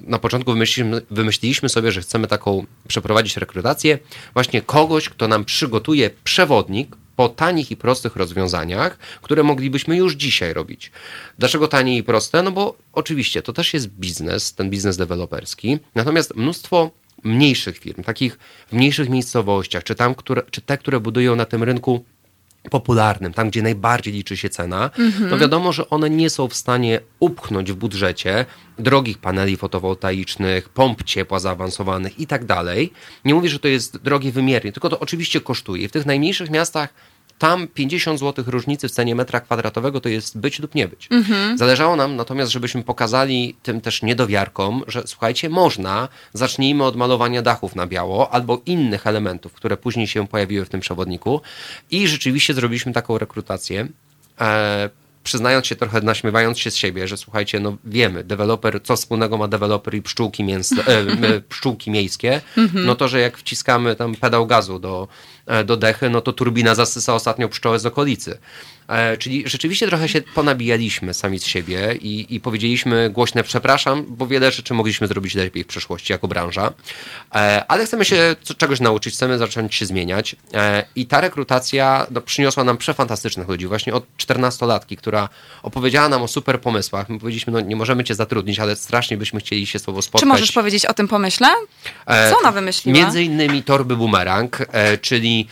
na 0.02 0.20
początku 0.20 0.52
wymyśliliśmy, 0.52 1.02
wymyśliliśmy 1.12 1.70
sobie, 1.70 1.92
że 1.92 2.02
chcemy 2.02 2.28
taką 2.28 2.66
przeprowadzić 2.88 3.38
rekrutację, 3.38 4.00
właśnie 4.34 4.62
kogoś, 4.62 5.10
kto 5.10 5.28
nam 5.28 5.46
przygotuje 5.46 6.10
przewodnik 6.24 6.96
po 7.16 7.30
tanich 7.30 7.72
i 7.72 7.78
prostych 7.78 8.16
rozwiązaniach, 8.16 8.98
które 9.22 9.44
moglibyśmy 9.44 9.98
już 9.98 10.14
dzisiaj 10.14 10.54
robić. 10.54 10.92
Dlaczego 11.40 11.68
tanie 11.68 11.98
i 11.98 12.04
proste? 12.04 12.44
No 12.44 12.52
bo 12.52 12.78
oczywiście 12.94 13.42
to 13.42 13.54
też 13.54 13.74
jest 13.74 13.88
biznes, 13.88 14.54
ten 14.54 14.70
biznes 14.70 14.98
deweloperski, 14.98 15.80
natomiast 15.96 16.36
mnóstwo 16.36 16.92
mniejszych 17.24 17.78
firm, 17.78 18.04
takich 18.04 18.38
w 18.68 18.74
mniejszych 18.74 19.10
miejscowościach, 19.10 19.84
czy, 19.84 19.96
tam, 19.96 20.16
które, 20.16 20.42
czy 20.52 20.62
te, 20.62 20.78
które 20.78 21.00
budują 21.00 21.36
na 21.36 21.46
tym 21.46 21.64
rynku 21.64 22.06
popularnym, 22.70 23.34
tam 23.34 23.50
gdzie 23.50 23.62
najbardziej 23.62 24.14
liczy 24.14 24.38
się 24.38 24.50
cena, 24.50 24.92
mhm. 25.00 25.30
no 25.30 25.38
wiadomo, 25.38 25.74
że 25.74 25.90
one 25.90 26.10
nie 26.10 26.30
są 26.30 26.48
w 26.48 26.56
stanie 26.56 27.00
upchnąć 27.20 27.72
w 27.72 27.76
budżecie 27.76 28.46
drogich 28.80 29.18
paneli 29.18 29.58
fotowoltaicznych, 29.58 30.70
pomp 30.70 31.04
ciepła 31.04 31.40
zaawansowanych 31.40 32.20
i 32.20 32.28
tak 32.28 32.46
dalej. 32.46 32.94
Nie 33.26 33.34
mówię, 33.34 33.50
że 33.50 33.60
to 33.60 33.68
jest 33.68 33.98
drogie 33.98 34.32
wymiernie, 34.32 34.72
tylko 34.72 34.90
to 34.90 35.00
oczywiście 35.00 35.42
kosztuje. 35.42 35.90
W 35.90 35.92
tych 35.92 36.06
najmniejszych 36.06 36.50
miastach 36.50 36.94
tam 37.44 37.68
50 37.68 38.20
zł 38.20 38.46
różnicy 38.48 38.88
w 38.90 38.92
cenie 38.92 39.16
metra 39.16 39.40
kwadratowego 39.40 40.02
to 40.02 40.10
jest 40.10 40.38
być 40.38 40.60
lub 40.60 40.76
nie 40.76 40.88
być. 40.88 41.08
Mhm. 41.12 41.58
Zależało 41.58 41.96
nam 41.96 42.16
natomiast, 42.16 42.52
żebyśmy 42.52 42.84
pokazali 42.84 43.56
tym 43.64 43.82
też 43.82 44.02
niedowiarkom, 44.02 44.84
że 44.88 45.04
słuchajcie, 45.06 45.50
można, 45.50 46.08
zacznijmy 46.34 46.84
od 46.84 46.96
malowania 46.96 47.42
dachów 47.42 47.76
na 47.76 47.88
biało 47.88 48.34
albo 48.34 48.62
innych 48.66 49.08
elementów, 49.08 49.54
które 49.54 49.78
później 49.78 50.08
się 50.08 50.28
pojawiły 50.28 50.66
w 50.66 50.70
tym 50.70 50.80
przewodniku 50.80 51.42
i 51.92 52.08
rzeczywiście 52.08 52.54
zrobiliśmy 52.54 52.94
taką 52.94 53.18
rekrutację. 53.18 53.88
E, 54.42 54.90
przyznając 55.24 55.68
się 55.68 55.76
trochę, 55.76 56.02
naśmiewając 56.02 56.60
się 56.60 56.72
z 56.72 56.76
siebie, 56.76 57.08
że 57.08 57.18
słuchajcie, 57.18 57.60
no 57.60 57.78
wiemy, 57.86 58.24
deweloper, 58.24 58.84
co 58.84 58.96
wspólnego 58.96 59.38
ma 59.38 59.48
deweloper 59.48 59.96
i 59.96 60.02
pszczółki, 60.02 60.44
mięsne, 60.44 60.84
e, 60.86 61.42
pszczółki 61.42 61.92
miejskie, 61.92 62.42
mhm. 62.58 62.86
no 62.86 62.96
to, 62.96 63.08
że 63.08 63.20
jak 63.20 63.38
wciskamy 63.38 63.96
tam 63.96 64.16
pedał 64.16 64.48
gazu 64.48 64.80
do, 64.80 65.08
e, 65.46 65.64
do 65.64 65.78
dechy, 65.78 66.10
no 66.10 66.22
to 66.22 66.34
turbina 66.34 66.76
zasysa 66.76 67.14
ostatnio 67.14 67.50
pszczołę 67.50 67.80
z 67.80 67.86
okolicy. 67.86 68.38
E, 68.88 69.18
czyli 69.18 69.44
rzeczywiście 69.46 69.88
trochę 69.88 70.10
się 70.10 70.22
ponabijaliśmy 70.22 71.14
sami 71.14 71.40
z 71.40 71.46
siebie 71.46 71.96
i, 72.02 72.36
i 72.36 72.40
powiedzieliśmy 72.40 73.10
głośne 73.10 73.44
przepraszam, 73.44 74.06
bo 74.08 74.28
wiele 74.28 74.52
rzeczy 74.52 74.74
mogliśmy 74.74 75.08
zrobić 75.08 75.36
lepiej 75.36 75.64
w 75.64 75.68
przeszłości 75.68 76.14
jako 76.14 76.28
branża, 76.28 76.74
e, 77.36 77.66
ale 77.68 77.86
chcemy 77.86 78.06
się 78.06 78.36
czegoś 78.58 78.80
nauczyć, 78.80 79.14
chcemy 79.14 79.38
zacząć 79.38 79.76
się 79.76 79.86
zmieniać 79.86 80.36
e, 80.54 80.86
i 80.96 81.06
ta 81.06 81.22
rekrutacja 81.22 82.08
no, 82.12 82.22
przyniosła 82.22 82.64
nam 82.64 82.78
przefantastycznych 82.78 83.48
ludzi, 83.48 83.68
właśnie 83.68 83.94
od 83.94 84.06
14-latki, 84.18 84.98
która 84.98 85.30
opowiedziała 85.64 86.10
nam 86.10 86.22
o 86.22 86.28
super 86.28 86.62
pomysłach. 86.62 87.10
My 87.10 87.20
powiedzieliśmy, 87.20 87.54
no 87.54 87.62
nie 87.62 87.76
możemy 87.76 88.04
cię 88.04 88.16
zatrudnić, 88.16 88.60
ale 88.60 88.76
strasznie 88.76 89.18
byśmy 89.18 89.40
chcieli 89.40 89.68
się 89.68 89.80
z 89.80 89.84
tobą 89.84 90.02
spotkać. 90.02 90.20
Czy 90.20 90.26
możesz 90.26 90.52
powiedzieć 90.52 90.86
o 90.86 90.94
tym 90.94 91.08
pomyśle? 91.08 91.48
Co 92.30 92.40
ona 92.40 92.52
wymyśliła? 92.52 93.00
Między 93.00 93.24
innymi 93.24 93.64
torby 93.64 93.98
boomerang, 93.98 94.58
czyli 95.02 95.48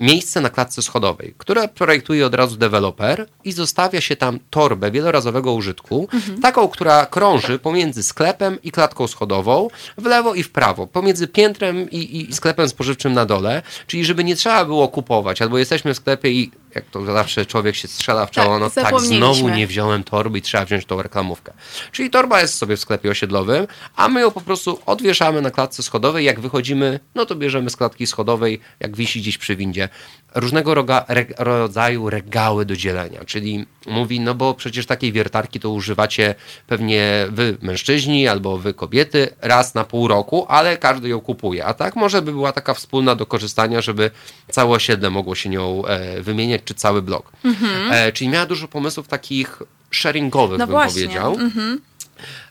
miejsce 0.00 0.40
na 0.40 0.50
klatce 0.50 0.82
schodowej, 0.82 1.34
które 1.38 1.68
projektuje 1.68 2.26
od 2.26 2.34
razu 2.34 2.56
deweloper 2.56 3.26
i 3.44 3.52
zostawia 3.52 4.00
się 4.00 4.16
tam 4.16 4.38
torbę 4.50 4.90
wielorazowego 4.90 5.52
użytku, 5.52 6.08
mhm. 6.12 6.40
taką, 6.40 6.68
która 6.68 7.06
krąży 7.06 7.58
pomiędzy 7.58 8.02
sklepem 8.02 8.58
i 8.62 8.72
klatką 8.72 9.06
schodową, 9.06 9.68
w 9.98 10.04
lewo 10.04 10.34
i 10.34 10.42
w 10.42 10.50
prawo, 10.50 10.86
pomiędzy 10.86 11.28
piętrem 11.28 11.90
i, 11.90 12.28
i 12.30 12.34
sklepem 12.34 12.68
spożywczym 12.68 13.12
na 13.12 13.26
dole, 13.26 13.62
czyli 13.86 14.04
żeby 14.04 14.24
nie 14.24 14.36
trzeba 14.36 14.64
było 14.64 14.88
kupować, 14.88 15.42
albo 15.42 15.58
jesteśmy 15.58 15.94
w 15.94 15.96
sklepie 15.96 16.30
i 16.30 16.50
jak 16.76 16.84
to 16.84 17.04
zawsze 17.04 17.46
człowiek 17.46 17.76
się 17.76 17.88
strzela 17.88 18.26
w 18.26 18.30
czoło, 18.30 18.60
tak, 18.60 18.60
no 18.60 18.82
tak, 18.82 19.00
znowu 19.00 19.48
nie 19.48 19.66
wziąłem 19.66 20.04
torby 20.04 20.38
i 20.38 20.42
trzeba 20.42 20.64
wziąć 20.64 20.84
tą 20.84 21.02
reklamówkę. 21.02 21.52
Czyli 21.92 22.10
torba 22.10 22.40
jest 22.40 22.54
sobie 22.54 22.76
w 22.76 22.80
sklepie 22.80 23.10
osiedlowym, 23.10 23.66
a 23.96 24.08
my 24.08 24.20
ją 24.20 24.30
po 24.30 24.40
prostu 24.40 24.78
odwieszamy 24.86 25.42
na 25.42 25.50
klatce 25.50 25.82
schodowej, 25.82 26.24
jak 26.24 26.40
wychodzimy, 26.40 27.00
no 27.14 27.26
to 27.26 27.34
bierzemy 27.34 27.70
z 27.70 27.76
klatki 27.76 28.06
schodowej, 28.06 28.60
jak 28.80 28.96
wisi 28.96 29.20
gdzieś 29.20 29.38
przy 29.38 29.56
windzie, 29.56 29.88
różnego 30.36 30.74
roga, 30.74 31.04
re, 31.08 31.24
rodzaju 31.38 32.10
regały 32.10 32.64
do 32.64 32.76
dzielenia, 32.76 33.24
czyli 33.24 33.66
mówi, 33.86 34.20
no 34.20 34.34
bo 34.34 34.54
przecież 34.54 34.86
takiej 34.86 35.12
wiertarki 35.12 35.60
to 35.60 35.70
używacie 35.70 36.34
pewnie 36.66 37.26
wy 37.30 37.56
mężczyźni 37.62 38.28
albo 38.28 38.58
wy 38.58 38.74
kobiety 38.74 39.28
raz 39.40 39.74
na 39.74 39.84
pół 39.84 40.08
roku, 40.08 40.46
ale 40.48 40.76
każdy 40.76 41.08
ją 41.08 41.20
kupuje, 41.20 41.64
a 41.64 41.74
tak 41.74 41.96
może 41.96 42.22
by 42.22 42.32
była 42.32 42.52
taka 42.52 42.74
wspólna 42.74 43.14
do 43.14 43.26
korzystania, 43.26 43.80
żeby 43.80 44.10
całe 44.50 44.70
osiedle 44.70 45.10
mogło 45.10 45.34
się 45.34 45.48
nią 45.48 45.84
e, 45.86 46.22
wymieniać, 46.22 46.60
czy 46.64 46.74
cały 46.74 47.02
blok. 47.02 47.32
Mhm. 47.44 47.92
E, 47.92 48.12
czyli 48.12 48.30
miała 48.30 48.46
dużo 48.46 48.68
pomysłów 48.68 49.08
takich 49.08 49.62
sharingowych, 49.90 50.58
no 50.58 50.66
bym 50.66 50.72
właśnie. 50.72 51.02
powiedział. 51.02 51.34
Mhm. 51.34 51.80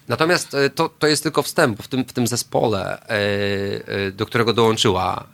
Natomiast 0.07 0.53
e, 0.53 0.69
to, 0.69 0.89
to 0.89 1.07
jest 1.07 1.23
tylko 1.23 1.41
wstęp. 1.41 1.83
W 1.83 1.87
tym, 1.87 2.05
w 2.05 2.13
tym 2.13 2.27
zespole, 2.27 3.01
e, 3.01 3.07
e, 3.07 4.11
do 4.11 4.25
którego 4.25 4.53
dołączyła 4.53 5.27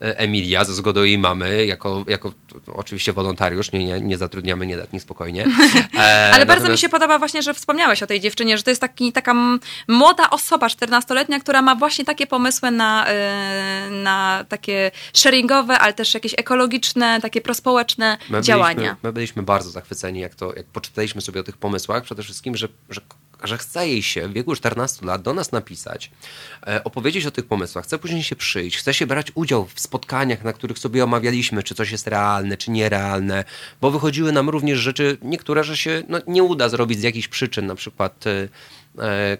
Emilia 0.00 0.64
ze 0.64 0.74
zgodą 0.74 1.02
jej 1.02 1.18
mamy, 1.18 1.66
jako, 1.66 2.04
jako 2.08 2.32
oczywiście 2.72 3.12
wolontariusz, 3.12 3.72
nie, 3.72 3.84
nie, 3.84 4.00
nie 4.00 4.18
zatrudniamy 4.18 4.66
nieletnich 4.66 5.02
spokojnie. 5.02 5.44
Ale 5.94 6.30
Natomiast... 6.30 6.46
bardzo 6.46 6.68
mi 6.68 6.78
się 6.78 6.88
podoba 6.88 7.18
właśnie, 7.18 7.42
że 7.42 7.54
wspomniałeś 7.54 8.02
o 8.02 8.06
tej 8.06 8.20
dziewczynie, 8.20 8.56
że 8.56 8.62
to 8.62 8.70
jest 8.70 8.80
taki, 8.80 9.12
taka 9.12 9.34
młoda 9.88 10.30
osoba, 10.30 10.66
14-letnia, 10.66 11.40
która 11.40 11.62
ma 11.62 11.74
właśnie 11.74 12.04
takie 12.04 12.26
pomysły 12.26 12.70
na, 12.70 13.06
na 13.90 14.44
takie 14.48 14.90
sharingowe, 15.12 15.78
ale 15.78 15.92
też 15.92 16.14
jakieś 16.14 16.34
ekologiczne, 16.36 17.20
takie 17.20 17.40
prospołeczne 17.40 18.18
my 18.30 18.42
działania. 18.42 18.74
Byliśmy, 18.74 18.96
my 19.02 19.12
byliśmy 19.12 19.42
bardzo 19.42 19.70
zachwyceni, 19.70 20.20
jak, 20.20 20.34
to, 20.34 20.54
jak 20.56 20.66
poczytaliśmy 20.66 21.20
sobie 21.20 21.40
o 21.40 21.44
tych 21.44 21.56
pomysłach, 21.56 22.02
przede 22.02 22.22
wszystkim, 22.22 22.56
że, 22.56 22.68
że 22.90 23.00
że 23.44 23.58
chce 23.58 23.88
jej 23.88 24.02
się 24.02 24.28
w 24.28 24.32
wieku 24.32 24.56
14 24.56 25.06
lat 25.06 25.22
do 25.22 25.34
nas 25.34 25.52
napisać, 25.52 26.10
e, 26.66 26.84
opowiedzieć 26.84 27.26
o 27.26 27.30
tych 27.30 27.46
pomysłach, 27.46 27.84
chce 27.84 27.98
później 27.98 28.22
się 28.22 28.36
przyjść, 28.36 28.78
chce 28.78 28.94
się 28.94 29.06
brać 29.06 29.32
udział 29.34 29.66
w 29.74 29.80
spotkaniach, 29.80 30.44
na 30.44 30.52
których 30.52 30.78
sobie 30.78 31.04
omawialiśmy, 31.04 31.62
czy 31.62 31.74
coś 31.74 31.90
jest 31.90 32.06
realne, 32.06 32.56
czy 32.56 32.70
nierealne, 32.70 33.44
bo 33.80 33.90
wychodziły 33.90 34.32
nam 34.32 34.48
również 34.48 34.78
rzeczy, 34.78 35.18
niektóre, 35.22 35.64
że 35.64 35.76
się 35.76 36.02
no, 36.08 36.18
nie 36.26 36.42
uda 36.42 36.68
zrobić 36.68 36.98
z 37.00 37.02
jakichś 37.02 37.28
przyczyn, 37.28 37.66
na 37.66 37.74
przykład 37.74 38.26
e, 38.26 38.48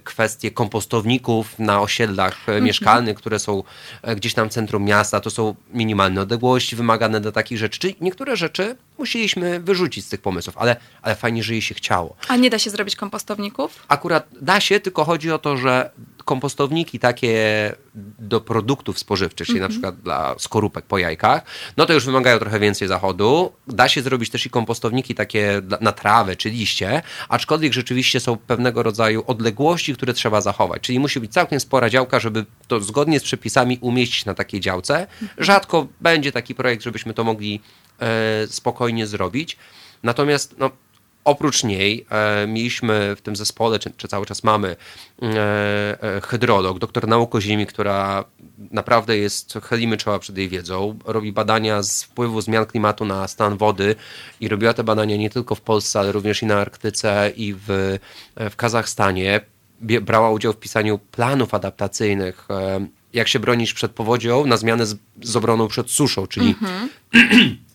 kwestie 0.04 0.50
kompostowników 0.50 1.58
na 1.58 1.80
osiedlach 1.80 2.34
e, 2.34 2.52
mhm. 2.52 2.64
mieszkalnych, 2.64 3.16
które 3.16 3.38
są 3.38 3.62
e, 4.02 4.16
gdzieś 4.16 4.34
tam 4.34 4.50
w 4.50 4.52
centrum 4.52 4.84
miasta. 4.84 5.20
To 5.20 5.30
są 5.30 5.54
minimalne 5.72 6.20
odległości 6.20 6.76
wymagane 6.76 7.20
do 7.20 7.32
takich 7.32 7.58
rzeczy. 7.58 7.78
Czyli 7.78 7.96
niektóre 8.00 8.36
rzeczy 8.36 8.76
musieliśmy 8.98 9.60
wyrzucić 9.60 10.04
z 10.04 10.08
tych 10.08 10.20
pomysłów, 10.20 10.58
ale, 10.58 10.76
ale 11.02 11.14
fajnie, 11.14 11.42
że 11.42 11.52
jej 11.52 11.62
się 11.62 11.74
chciało. 11.74 12.16
A 12.28 12.36
nie 12.36 12.50
da 12.50 12.58
się 12.58 12.70
zrobić 12.70 12.96
kompostowników? 12.96 13.84
Akurat 13.88 14.28
da 14.40 14.60
się, 14.60 14.80
tylko 14.80 15.04
chodzi 15.04 15.32
o 15.32 15.38
to, 15.38 15.56
że 15.56 15.90
kompostowniki 16.28 16.98
takie 16.98 17.36
do 18.18 18.40
produktów 18.40 18.98
spożywczych, 18.98 19.46
czyli 19.46 19.58
mm 19.58 19.70
-hmm. 19.70 19.72
na 19.72 19.74
przykład 19.74 20.00
dla 20.00 20.34
skorupek 20.38 20.84
po 20.84 20.98
jajkach, 20.98 21.42
no 21.76 21.86
to 21.86 21.92
już 21.92 22.04
wymagają 22.06 22.38
trochę 22.38 22.60
więcej 22.60 22.88
zachodu. 22.88 23.52
Da 23.68 23.88
się 23.88 24.02
zrobić 24.02 24.30
też 24.30 24.46
i 24.46 24.50
kompostowniki 24.50 25.14
takie 25.14 25.62
na 25.80 25.92
trawę 25.92 26.36
czy 26.36 26.50
liście, 26.50 27.02
aczkolwiek 27.28 27.72
rzeczywiście 27.72 28.20
są 28.20 28.36
pewnego 28.36 28.82
rodzaju 28.82 29.24
odległości, 29.26 29.94
które 29.94 30.14
trzeba 30.14 30.40
zachować. 30.40 30.82
Czyli 30.82 31.00
musi 31.00 31.20
być 31.20 31.32
całkiem 31.32 31.60
spora 31.60 31.90
działka, 31.90 32.20
żeby 32.20 32.44
to 32.66 32.80
zgodnie 32.80 33.20
z 33.20 33.22
przepisami 33.22 33.78
umieścić 33.80 34.24
na 34.24 34.34
takiej 34.34 34.60
działce. 34.60 35.00
Mhm. 35.00 35.30
Rzadko 35.38 35.86
będzie 36.00 36.32
taki 36.32 36.54
projekt, 36.54 36.82
żebyśmy 36.82 37.14
to 37.14 37.24
mogli 37.24 37.60
e, 38.00 38.46
spokojnie 38.46 39.06
zrobić. 39.06 39.56
Natomiast 40.02 40.54
no, 40.58 40.70
oprócz 41.28 41.64
niej 41.64 42.06
e, 42.10 42.46
mieliśmy 42.46 43.16
w 43.16 43.20
tym 43.20 43.36
zespole, 43.36 43.78
czy, 43.78 43.90
czy 43.96 44.08
cały 44.08 44.26
czas 44.26 44.44
mamy, 44.44 44.76
e, 45.22 45.26
e, 46.02 46.20
hydrolog, 46.20 46.78
doktor 46.78 47.08
nauk 47.08 47.34
o 47.34 47.40
ziemi, 47.40 47.66
która 47.66 48.24
naprawdę 48.70 49.18
jest, 49.18 49.58
chylimy 49.62 49.96
czoła 49.96 50.18
przed 50.18 50.38
jej 50.38 50.48
wiedzą, 50.48 50.98
robi 51.04 51.32
badania 51.32 51.82
z 51.82 52.02
wpływu 52.02 52.40
zmian 52.40 52.66
klimatu 52.66 53.04
na 53.04 53.28
stan 53.28 53.56
wody 53.56 53.94
i 54.40 54.48
robiła 54.48 54.74
te 54.74 54.84
badania 54.84 55.16
nie 55.16 55.30
tylko 55.30 55.54
w 55.54 55.60
Polsce, 55.60 56.00
ale 56.00 56.12
również 56.12 56.42
i 56.42 56.46
na 56.46 56.56
Arktyce 56.56 57.32
i 57.36 57.54
w, 57.54 57.98
w 58.36 58.56
Kazachstanie. 58.56 59.40
Brała 59.80 60.30
udział 60.30 60.52
w 60.52 60.56
pisaniu 60.56 60.98
planów 60.98 61.54
adaptacyjnych, 61.54 62.46
e, 62.50 62.86
jak 63.12 63.28
się 63.28 63.38
bronić 63.38 63.74
przed 63.74 63.92
powodzią 63.92 64.46
na 64.46 64.56
zmianę 64.56 64.86
z, 64.86 64.96
z 65.22 65.36
obroną 65.36 65.68
przed 65.68 65.90
suszą, 65.90 66.26
czyli 66.26 66.54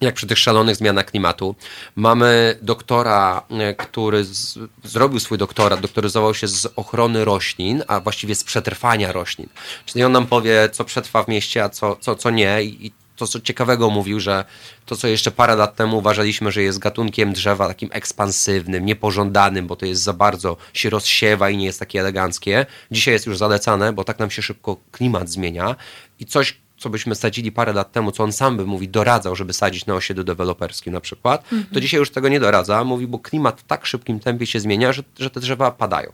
jak 0.00 0.14
przy 0.14 0.26
tych 0.26 0.38
szalonych 0.38 0.76
zmianach 0.76 1.06
klimatu. 1.06 1.54
Mamy 1.96 2.58
doktora, 2.62 3.42
e, 3.50 3.74
który 3.74 4.24
z, 4.24 4.58
zrobił 4.84 5.20
swój 5.20 5.38
doktorat, 5.38 5.80
doktoryzował 5.80 6.34
się 6.34 6.48
z 6.48 6.68
ochrony 6.76 7.24
roślin, 7.24 7.82
a 7.88 8.00
właściwie 8.00 8.34
z 8.34 8.44
przetrwania 8.44 9.12
roślin. 9.12 9.48
Czyli 9.86 10.04
on 10.04 10.12
nam 10.12 10.26
powie, 10.26 10.68
co 10.72 10.84
przetrwa 10.84 11.22
w 11.22 11.28
mieście, 11.28 11.64
a 11.64 11.68
co, 11.68 11.96
co, 12.00 12.16
co 12.16 12.30
nie. 12.30 12.62
I, 12.62 12.86
i 12.86 12.92
to, 13.18 13.26
co 13.26 13.40
ciekawego 13.40 13.90
mówił, 13.90 14.20
że 14.20 14.44
to, 14.86 14.96
co 14.96 15.08
jeszcze 15.08 15.30
parę 15.30 15.56
lat 15.56 15.76
temu 15.76 15.98
uważaliśmy, 15.98 16.52
że 16.52 16.62
jest 16.62 16.78
gatunkiem 16.78 17.32
drzewa 17.32 17.68
takim 17.68 17.88
ekspansywnym, 17.92 18.86
niepożądanym, 18.86 19.66
bo 19.66 19.76
to 19.76 19.86
jest 19.86 20.02
za 20.02 20.12
bardzo, 20.12 20.56
się 20.72 20.90
rozsiewa 20.90 21.50
i 21.50 21.56
nie 21.56 21.64
jest 21.64 21.78
takie 21.78 22.00
eleganckie. 22.00 22.66
Dzisiaj 22.90 23.14
jest 23.14 23.26
już 23.26 23.38
zalecane, 23.38 23.92
bo 23.92 24.04
tak 24.04 24.18
nam 24.18 24.30
się 24.30 24.42
szybko 24.42 24.76
klimat 24.92 25.28
zmienia 25.28 25.76
i 26.18 26.26
coś, 26.26 26.56
co 26.78 26.90
byśmy 26.90 27.14
sadzili 27.14 27.52
parę 27.52 27.72
lat 27.72 27.92
temu, 27.92 28.12
co 28.12 28.24
on 28.24 28.32
sam 28.32 28.56
by 28.56 28.66
mówi, 28.66 28.88
doradzał, 28.88 29.36
żeby 29.36 29.52
sadzić 29.52 29.86
na 29.86 29.94
osiedlu 29.94 30.24
deweloperskim 30.24 30.92
na 30.92 31.00
przykład, 31.00 31.48
to 31.72 31.80
dzisiaj 31.80 32.00
już 32.00 32.10
tego 32.10 32.28
nie 32.28 32.40
doradza. 32.40 32.84
Mówi, 32.84 33.06
bo 33.06 33.18
klimat 33.18 33.60
w 33.60 33.64
tak 33.64 33.86
szybkim 33.86 34.20
tempie 34.20 34.46
się 34.46 34.60
zmienia, 34.60 34.92
że, 34.92 35.02
że 35.18 35.30
te 35.30 35.40
drzewa 35.40 35.70
padają. 35.70 36.12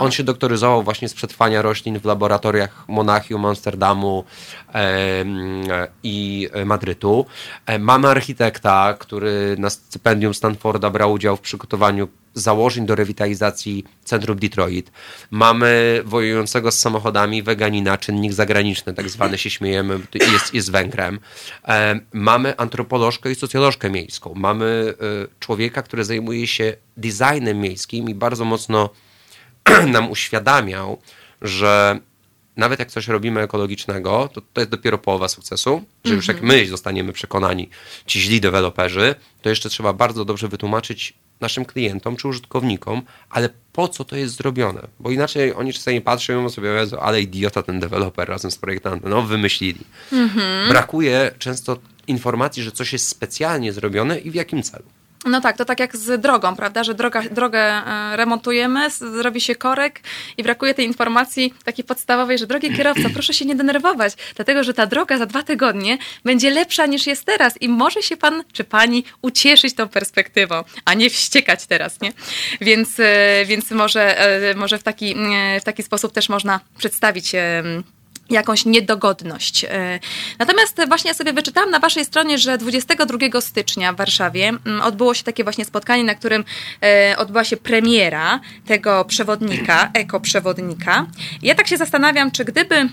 On 0.00 0.10
się 0.10 0.22
doktoryzował 0.22 0.82
właśnie 0.82 1.08
z 1.08 1.14
przetrwania 1.14 1.62
roślin 1.62 2.00
w 2.00 2.04
laboratoriach 2.04 2.84
Monachium, 2.88 3.46
Amsterdamu 3.46 4.24
e, 4.74 5.24
i 6.02 6.48
Madrytu. 6.64 7.26
E, 7.66 7.78
mamy 7.78 8.08
architekta, 8.08 8.94
który 8.98 9.56
na 9.58 9.70
stypendium 9.70 10.34
Stanforda 10.34 10.90
brał 10.90 11.12
udział 11.12 11.36
w 11.36 11.40
przygotowaniu 11.40 12.08
założeń 12.34 12.86
do 12.86 12.94
rewitalizacji 12.94 13.84
centrum 14.04 14.38
Detroit. 14.38 14.92
Mamy 15.30 16.02
wojującego 16.04 16.72
z 16.72 16.78
samochodami 16.78 17.42
weganina, 17.42 17.98
czynnik 17.98 18.32
zagraniczny, 18.32 18.94
tak 18.94 19.10
zwany 19.10 19.38
się 19.38 19.50
śmiejemy, 19.50 20.00
jest, 20.32 20.54
jest 20.54 20.70
Węgrem. 20.70 21.20
E, 21.68 22.00
mamy 22.12 22.56
antropolożkę 22.56 23.30
i 23.30 23.34
socjolożkę 23.34 23.90
miejską. 23.90 24.34
Mamy 24.36 24.94
e, 25.24 25.26
człowieka, 25.40 25.82
który 25.82 26.04
zajmuje 26.04 26.46
się 26.46 26.76
designem 26.96 27.60
miejskim 27.60 28.08
i 28.08 28.14
bardzo 28.14 28.44
mocno 28.44 28.90
nam 29.94 30.10
uświadamiał, 30.10 30.98
że 31.42 32.00
nawet 32.56 32.78
jak 32.78 32.90
coś 32.90 33.08
robimy 33.08 33.40
ekologicznego, 33.40 34.28
to 34.32 34.40
to 34.52 34.60
jest 34.60 34.70
dopiero 34.70 34.98
połowa 34.98 35.28
sukcesu, 35.28 35.82
że 36.04 36.14
już 36.14 36.28
jak 36.28 36.42
my 36.42 36.66
zostaniemy 36.66 37.12
przekonani, 37.12 37.68
ci 38.06 38.20
źli 38.20 38.40
deweloperzy, 38.40 39.14
to 39.42 39.48
jeszcze 39.48 39.68
trzeba 39.68 39.92
bardzo 39.92 40.24
dobrze 40.24 40.48
wytłumaczyć 40.48 41.14
naszym 41.42 41.64
klientom 41.64 42.16
czy 42.16 42.28
użytkownikom, 42.28 43.02
ale 43.30 43.48
po 43.72 43.88
co 43.88 44.04
to 44.04 44.16
jest 44.16 44.36
zrobione? 44.36 44.80
Bo 45.00 45.10
inaczej 45.10 45.54
oni 45.54 45.72
czasami 45.72 46.00
patrzą 46.00 46.50
sobie, 46.50 46.70
ale 47.00 47.22
idiota 47.22 47.62
ten 47.62 47.80
deweloper 47.80 48.28
razem 48.28 48.50
z 48.50 48.56
projektantem, 48.56 49.10
no 49.10 49.22
wymyślili. 49.22 49.80
Brakuje 50.68 51.30
często 51.38 51.78
informacji, 52.06 52.62
że 52.62 52.72
coś 52.72 52.92
jest 52.92 53.08
specjalnie 53.08 53.72
zrobione 53.72 54.18
i 54.18 54.30
w 54.30 54.34
jakim 54.34 54.62
celu. 54.62 54.84
No 55.24 55.40
tak, 55.40 55.56
to 55.56 55.64
tak 55.64 55.80
jak 55.80 55.96
z 55.96 56.20
drogą, 56.20 56.56
prawda, 56.56 56.84
że 56.84 56.94
droga, 56.94 57.22
drogę 57.30 57.60
e, 57.60 58.16
remontujemy, 58.16 58.90
zrobi 58.90 59.40
się 59.40 59.54
korek 59.54 60.00
i 60.36 60.42
brakuje 60.42 60.74
tej 60.74 60.86
informacji 60.86 61.54
takiej 61.64 61.84
podstawowej, 61.84 62.38
że 62.38 62.46
drogi 62.46 62.76
kierowca, 62.76 63.10
proszę 63.14 63.34
się 63.34 63.44
nie 63.44 63.54
denerwować, 63.54 64.14
dlatego 64.36 64.64
że 64.64 64.74
ta 64.74 64.86
droga 64.86 65.18
za 65.18 65.26
dwa 65.26 65.42
tygodnie 65.42 65.98
będzie 66.24 66.50
lepsza 66.50 66.86
niż 66.86 67.06
jest 67.06 67.24
teraz 67.24 67.62
i 67.62 67.68
może 67.68 68.02
się 68.02 68.16
pan 68.16 68.44
czy 68.52 68.64
pani 68.64 69.04
ucieszyć 69.22 69.74
tą 69.74 69.88
perspektywą, 69.88 70.64
a 70.84 70.94
nie 70.94 71.10
wściekać 71.10 71.66
teraz, 71.66 72.00
nie? 72.00 72.12
Więc, 72.60 73.00
e, 73.00 73.44
więc 73.46 73.70
może, 73.70 74.18
e, 74.50 74.54
może 74.54 74.78
w, 74.78 74.82
taki, 74.82 75.14
w 75.60 75.64
taki 75.64 75.82
sposób 75.82 76.12
też 76.12 76.28
można 76.28 76.60
przedstawić 76.78 77.32
jakąś 78.30 78.64
niedogodność. 78.64 79.64
E, 79.64 80.00
Natomiast 80.38 80.80
właśnie 80.88 81.08
ja 81.08 81.14
sobie 81.14 81.32
wyczytałam 81.32 81.70
na 81.70 81.78
waszej 81.78 82.04
stronie, 82.04 82.38
że 82.38 82.58
22 82.58 83.40
stycznia 83.40 83.92
w 83.92 83.96
Warszawie 83.96 84.48
mm, 84.48 84.80
odbyło 84.82 85.14
się 85.14 85.24
takie 85.24 85.44
właśnie 85.44 85.64
spotkanie, 85.64 86.04
na 86.04 86.14
którym 86.14 86.44
e, 86.82 87.16
odbyła 87.18 87.44
się 87.44 87.56
premiera 87.56 88.40
tego 88.66 89.04
przewodnika, 89.04 89.90
ekoprzewodnika. 89.94 91.06
Ja 91.42 91.54
tak 91.54 91.68
się 91.68 91.76
zastanawiam, 91.76 92.30
czy 92.30 92.44
gdyby 92.44 92.88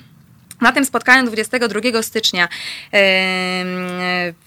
na 0.62 0.72
tym 0.72 0.86
spotkaniu 0.86 1.28
22 1.28 2.04
stycznia 2.04 2.48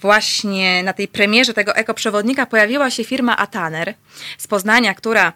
właśnie 0.01 0.83
na 0.83 0.93
tej 0.93 1.07
premierze 1.07 1.53
tego 1.53 1.75
ekoprzewodnika 1.75 2.45
pojawiła 2.45 2.89
się 2.89 3.03
firma 3.03 3.37
Ataner 3.37 3.93
z 4.37 4.47
Poznania, 4.47 4.93
która 4.93 5.33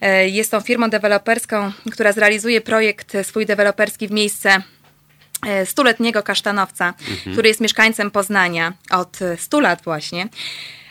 e, 0.00 0.28
jest 0.28 0.50
tą 0.50 0.60
firmą 0.60 0.90
deweloperską, 0.90 1.72
która 1.92 2.12
zrealizuje 2.12 2.60
projekt 2.60 3.12
swój 3.22 3.46
deweloperski 3.46 4.08
w 4.08 4.10
miejsce 4.10 4.62
stuletniego 5.64 6.22
kasztanowca, 6.22 6.94
który 7.32 7.48
jest 7.48 7.60
mieszkańcem 7.60 8.10
Poznania 8.10 8.72
od 8.90 9.22
e, 9.22 9.36
100 9.36 9.60
lat 9.60 9.80
właśnie. 9.84 10.28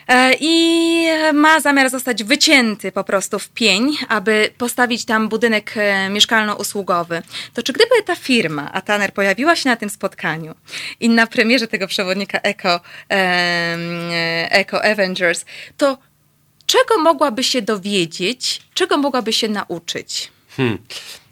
E, 0.08 0.34
I 0.40 1.06
ma 1.32 1.60
zamiar 1.60 1.90
zostać 1.90 2.24
wycięty 2.24 2.92
po 2.92 3.04
prostu 3.04 3.38
w 3.38 3.48
pień, 3.48 3.96
aby 4.08 4.50
postawić 4.58 5.04
tam 5.04 5.28
budynek 5.28 5.74
e, 5.76 6.08
mieszkalno-usługowy. 6.08 7.22
To 7.54 7.62
czy 7.62 7.72
gdyby 7.72 8.02
ta 8.04 8.16
firma, 8.16 8.72
Ataner, 8.72 9.12
pojawiła 9.12 9.56
się 9.56 9.70
na 9.70 9.76
tym 9.76 9.90
spotkaniu 9.90 10.54
i 11.00 11.08
na 11.08 11.26
premierze 11.26 11.68
tego 11.68 11.86
przewodnika 11.86 12.40
Eco, 12.42 12.80
e, 13.10 14.48
Eco 14.50 14.84
Avengers, 14.84 15.44
to 15.76 15.98
czego 16.66 16.98
mogłaby 16.98 17.44
się 17.44 17.62
dowiedzieć, 17.62 18.60
czego 18.74 18.96
mogłaby 18.96 19.32
się 19.32 19.48
nauczyć? 19.48 20.30
Hmm. 20.56 20.78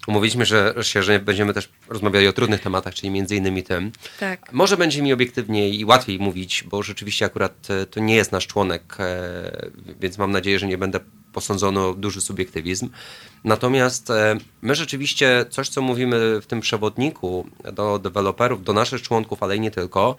Umówiliśmy 0.07 0.45
że, 0.45 0.75
się, 0.83 1.03
że 1.03 1.21
będziemy 1.21 1.55
też 1.55 1.69
rozmawiali 1.89 2.29
o 2.29 2.33
trudnych 2.33 2.61
tematach, 2.61 2.95
czyli 2.95 3.11
między 3.11 3.37
innymi 3.37 3.63
tym. 3.63 3.93
Tak. 4.21 4.53
Może 4.53 4.77
będzie 4.77 5.03
mi 5.03 5.13
obiektywniej 5.13 5.81
i 5.81 5.85
łatwiej 5.85 6.19
mówić, 6.19 6.65
bo 6.71 6.83
rzeczywiście 6.83 7.25
akurat 7.25 7.71
e, 7.71 7.87
to 7.87 8.01
nie 8.01 8.17
jest 8.17 8.33
nasz 8.33 8.47
członek, 8.47 8.97
e, 8.99 9.71
więc 10.01 10.19
mam 10.19 10.31
nadzieję, 10.31 10.59
że 10.59 10.67
nie 10.67 10.79
będę 10.79 11.01
posądzony 11.33 11.81
o 11.81 11.95
duży 11.95 12.21
subiektywizm. 12.21 12.89
Natomiast 13.45 14.11
e, 14.11 14.37
my 14.63 14.75
rzeczywiście 14.75 15.45
coś, 15.51 15.69
co 15.69 15.83
mówimy 15.83 16.41
w 16.41 16.47
tym 16.47 16.61
przewodniku 16.61 17.47
do 17.73 17.99
deweloperów, 17.99 18.65
do 18.65 18.73
naszych 18.73 19.03
członków, 19.03 19.43
ale 19.43 19.57
i 19.57 19.61
nie 19.61 19.71
tylko, 19.71 20.17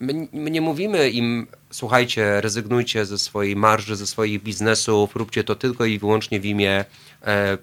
my, 0.00 0.28
my 0.32 0.50
nie 0.50 0.60
mówimy 0.60 1.10
im, 1.10 1.46
słuchajcie, 1.70 2.40
rezygnujcie 2.40 3.06
ze 3.06 3.18
swojej 3.18 3.56
marży, 3.56 3.96
ze 3.96 4.06
swoich 4.06 4.42
biznesów, 4.42 5.16
róbcie 5.16 5.44
to 5.44 5.54
tylko 5.54 5.84
i 5.84 5.98
wyłącznie 5.98 6.40
w 6.40 6.44
imię 6.44 6.84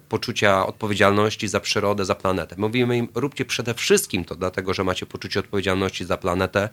poczucia 0.08 0.66
odpowiedzialności 0.66 1.48
za 1.48 1.60
przyrodę, 1.60 2.04
za 2.04 2.14
planetę. 2.14 2.56
Mówimy 2.58 2.96
im, 2.96 3.08
róbcie 3.14 3.44
przede 3.44 3.74
wszystkim 3.74 4.24
to 4.24 4.34
dlatego, 4.34 4.74
że 4.74 4.84
macie 4.84 5.06
poczucie 5.06 5.40
odpowiedzialności 5.40 6.04
za 6.04 6.16
planetę, 6.16 6.68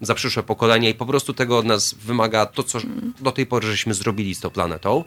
za 0.00 0.14
przyszłe 0.14 0.42
pokolenia 0.42 0.88
i 0.88 0.94
po 0.94 1.06
prostu 1.06 1.34
tego 1.34 1.58
od 1.58 1.66
nas 1.66 1.94
wymaga 1.94 2.46
to, 2.46 2.62
co 2.62 2.78
do 3.20 3.32
tej 3.32 3.46
pory 3.46 3.66
żeśmy 3.66 3.94
zrobili 3.94 4.34
z 4.34 4.40
tą 4.40 4.50
planetą 4.50 5.04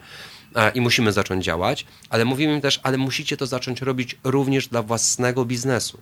e, 0.56 0.72
i 0.72 0.82
musimy 0.82 1.12
zacząć 1.12 1.46
działać, 1.46 1.86
ale 2.10 2.26
mówimy 2.26 2.54
im 2.54 2.62
też, 2.62 2.80
ale 2.84 2.98
musicie 2.98 3.38
to 3.38 3.46
zacząć 3.46 3.82
robić 3.82 4.18
również 4.24 4.68
dla 4.68 4.82
własnego 4.82 5.46
biznesu. 5.46 6.00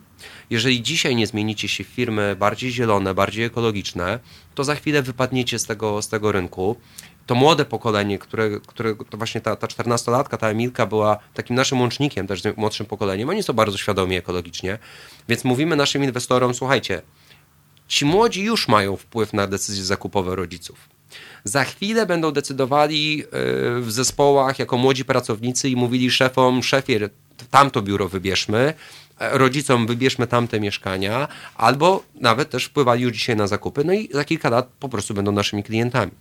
Jeżeli 0.49 0.81
dzisiaj 0.81 1.15
nie 1.15 1.27
zmienicie 1.27 1.67
się 1.67 1.83
w 1.83 1.87
firmy 1.87 2.35
bardziej 2.39 2.71
zielone, 2.71 3.13
bardziej 3.13 3.45
ekologiczne, 3.45 4.19
to 4.55 4.63
za 4.63 4.75
chwilę 4.75 5.01
wypadniecie 5.01 5.59
z 5.59 5.65
tego, 5.65 6.01
z 6.01 6.07
tego 6.07 6.31
rynku. 6.31 6.75
To 7.25 7.35
młode 7.35 7.65
pokolenie, 7.65 8.19
które, 8.19 8.49
które 8.67 8.95
to 9.09 9.17
właśnie 9.17 9.41
ta, 9.41 9.55
ta 9.55 9.67
14-latka, 9.67 10.37
ta 10.37 10.49
Emilka 10.49 10.85
była 10.85 11.17
takim 11.33 11.55
naszym 11.55 11.81
łącznikiem 11.81 12.27
też 12.27 12.41
z 12.41 12.57
młodszym 12.57 12.85
pokoleniem. 12.85 13.29
Oni 13.29 13.43
są 13.43 13.53
bardzo 13.53 13.77
świadomi 13.77 14.15
ekologicznie, 14.15 14.79
więc 15.29 15.43
mówimy 15.43 15.75
naszym 15.75 16.03
inwestorom, 16.03 16.53
słuchajcie, 16.53 17.01
ci 17.87 18.05
młodzi 18.05 18.43
już 18.43 18.67
mają 18.67 18.97
wpływ 18.97 19.33
na 19.33 19.47
decyzje 19.47 19.83
zakupowe 19.83 20.35
rodziców. 20.35 20.89
Za 21.43 21.63
chwilę 21.63 22.05
będą 22.05 22.31
decydowali 22.31 23.17
yy, 23.17 23.25
w 23.81 23.91
zespołach 23.91 24.59
jako 24.59 24.77
młodzi 24.77 25.05
pracownicy 25.05 25.69
i 25.69 25.75
mówili 25.75 26.11
szefom, 26.11 26.63
szefie, 26.63 27.09
tamto 27.51 27.81
biuro 27.81 28.09
wybierzmy, 28.09 28.59
e, 28.59 28.73
rodzicom 29.31 29.87
wybierzmy 29.87 30.27
tamte 30.27 30.59
mieszkania, 30.59 31.27
albo 31.55 32.03
nawet 32.15 32.49
też 32.49 32.65
wpływali 32.65 33.03
już 33.03 33.13
dzisiaj 33.13 33.35
na 33.35 33.47
zakupy, 33.47 33.83
no 33.85 33.93
i 33.93 34.09
za 34.13 34.23
kilka 34.23 34.49
lat 34.49 34.69
po 34.79 34.89
prostu 34.89 35.13
będą 35.13 35.31
naszymi 35.31 35.63
klientami. 35.63 36.11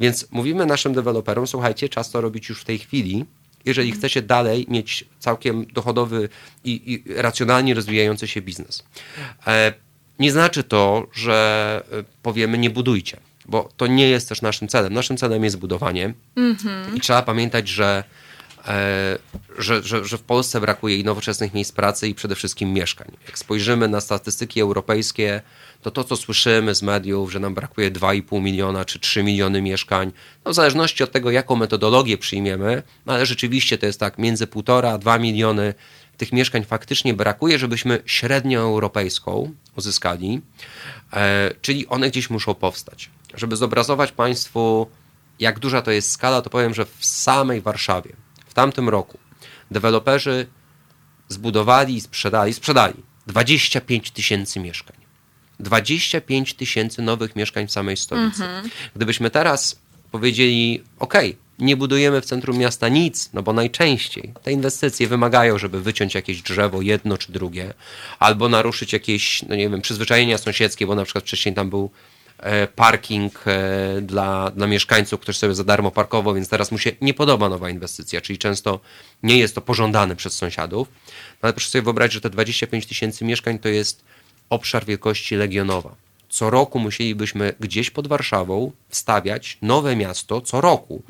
Więc 0.00 0.26
mówimy 0.30 0.66
naszym 0.66 0.94
deweloperom, 0.94 1.46
słuchajcie, 1.46 1.88
czas 1.88 2.10
to 2.10 2.20
robić 2.20 2.48
już 2.48 2.60
w 2.60 2.64
tej 2.64 2.78
chwili, 2.78 3.24
jeżeli 3.64 3.92
chcecie 3.92 4.22
dalej 4.22 4.66
mieć 4.68 5.04
całkiem 5.18 5.66
dochodowy 5.72 6.28
i, 6.64 7.02
i 7.06 7.14
racjonalnie 7.22 7.74
rozwijający 7.74 8.28
się 8.28 8.42
biznes. 8.42 8.84
E, 9.46 9.72
nie 10.18 10.32
znaczy 10.32 10.64
to, 10.64 11.06
że 11.12 11.82
e, 11.92 12.04
powiemy 12.22 12.58
nie 12.58 12.70
budujcie. 12.70 13.16
bo 13.46 13.68
to 13.76 13.86
nie 13.86 14.08
jest 14.08 14.28
też 14.28 14.42
naszym 14.42 14.68
celem. 14.68 14.92
Naszym 14.92 15.16
celem 15.16 15.44
jest 15.44 15.58
budowanie 15.58 16.14
i 16.94 17.00
trzeba 17.00 17.22
pamiętać, 17.22 17.68
że, 17.68 18.04
że, 19.58 19.82
że, 19.82 20.04
że 20.04 20.18
w 20.18 20.22
Polsce 20.22 20.60
brakuje 20.60 20.96
i 20.96 21.04
nowoczesnych 21.04 21.54
miejsc 21.54 21.72
pracy 21.72 22.08
i 22.08 22.14
przede 22.14 22.34
wszystkim 22.34 22.72
mieszkań. 22.72 23.16
Jak 23.26 23.38
spojrzymy 23.38 23.88
na 23.88 24.00
statystyki 24.00 24.60
europejskie, 24.60 25.42
to 25.82 25.90
to, 25.90 26.04
co 26.04 26.16
słyszymy 26.16 26.74
z 26.74 26.82
mediów, 26.82 27.32
że 27.32 27.40
nam 27.40 27.54
brakuje 27.54 27.90
2,5 27.90 28.42
miliona 28.42 28.84
czy 28.84 28.98
3 28.98 29.22
miliony 29.22 29.62
mieszkań, 29.62 30.12
no 30.44 30.50
w 30.50 30.54
zależności 30.54 31.04
od 31.04 31.12
tego, 31.12 31.30
jaką 31.30 31.56
metodologię 31.56 32.18
przyjmiemy, 32.18 32.82
no 33.06 33.12
ale 33.12 33.26
rzeczywiście 33.26 33.78
to 33.78 33.86
jest 33.86 34.00
tak, 34.00 34.18
między 34.18 34.46
1,5 34.46 34.86
a 34.86 34.98
2 34.98 35.18
miliony 35.18 35.74
tych 36.16 36.32
mieszkań 36.32 36.64
faktycznie 36.64 37.14
brakuje, 37.14 37.58
żebyśmy 37.58 38.02
średnią 38.06 38.60
europejską 38.60 39.52
uzyskali, 39.76 40.40
e, 41.12 41.50
czyli 41.60 41.86
one 41.86 42.10
gdzieś 42.10 42.30
muszą 42.30 42.54
powstać. 42.54 43.10
Żeby 43.34 43.56
zobrazować 43.56 44.12
Państwu, 44.12 44.86
jak 45.40 45.58
duża 45.58 45.82
to 45.82 45.90
jest 45.90 46.10
skala, 46.10 46.42
to 46.42 46.50
powiem, 46.50 46.74
że 46.74 46.84
w 46.84 47.06
samej 47.06 47.60
Warszawie 47.60 48.23
w 48.54 48.56
tamtym 48.56 48.88
roku 48.88 49.18
deweloperzy 49.70 50.46
zbudowali 51.28 51.94
i 51.94 52.00
sprzedali, 52.00 52.54
sprzedali 52.54 52.94
25 53.26 54.10
tysięcy 54.10 54.60
mieszkań. 54.60 54.96
25 55.60 56.54
tysięcy 56.54 57.02
nowych 57.02 57.36
mieszkań 57.36 57.66
w 57.66 57.72
samej 57.72 57.96
stolicy. 57.96 58.42
Gdybyśmy 58.96 59.30
teraz 59.30 59.80
powiedzieli, 60.10 60.82
OK, 60.98 61.14
nie 61.58 61.76
budujemy 61.76 62.20
w 62.20 62.24
centrum 62.24 62.58
miasta 62.58 62.88
nic, 62.88 63.30
no 63.32 63.42
bo 63.42 63.52
najczęściej 63.52 64.32
te 64.42 64.52
inwestycje 64.52 65.08
wymagają, 65.08 65.58
żeby 65.58 65.80
wyciąć 65.80 66.14
jakieś 66.14 66.42
drzewo, 66.42 66.82
jedno 66.82 67.18
czy 67.18 67.32
drugie, 67.32 67.74
albo 68.18 68.48
naruszyć 68.48 68.92
jakieś, 68.92 69.42
no 69.42 69.54
nie 69.54 69.68
wiem, 69.68 69.80
przyzwyczajenia 69.80 70.38
sąsiedzkie, 70.38 70.86
bo 70.86 70.94
na 70.94 71.04
przykład 71.04 71.24
wcześniej 71.24 71.54
tam 71.54 71.70
był 71.70 71.90
parking 72.76 73.44
e, 73.46 74.00
dla, 74.00 74.50
dla 74.50 74.66
mieszkańców, 74.66 75.20
którzy 75.20 75.38
sobie 75.38 75.54
za 75.54 75.64
darmo 75.64 75.90
parkował, 75.90 76.34
więc 76.34 76.48
teraz 76.48 76.72
mu 76.72 76.78
się 76.78 76.92
nie 77.00 77.14
podoba 77.14 77.48
nowa 77.48 77.70
inwestycja, 77.70 78.20
czyli 78.20 78.38
często 78.38 78.80
nie 79.22 79.38
jest 79.38 79.54
to 79.54 79.60
pożądane 79.60 80.16
przez 80.16 80.36
sąsiadów. 80.36 80.88
No 81.32 81.38
ale 81.42 81.52
proszę 81.52 81.70
sobie 81.70 81.82
wyobrazić, 81.82 82.14
że 82.14 82.20
te 82.20 82.30
25 82.30 82.86
tysięcy 82.86 83.24
mieszkań 83.24 83.58
to 83.58 83.68
jest 83.68 84.04
obszar 84.50 84.84
wielkości 84.84 85.36
Legionowa. 85.36 85.94
Co 86.28 86.50
roku 86.50 86.78
musielibyśmy 86.78 87.54
gdzieś 87.60 87.90
pod 87.90 88.06
Warszawą 88.08 88.72
wstawiać 88.88 89.58
nowe 89.62 89.96
miasto, 89.96 90.40
co 90.40 90.60
roku, 90.60 91.02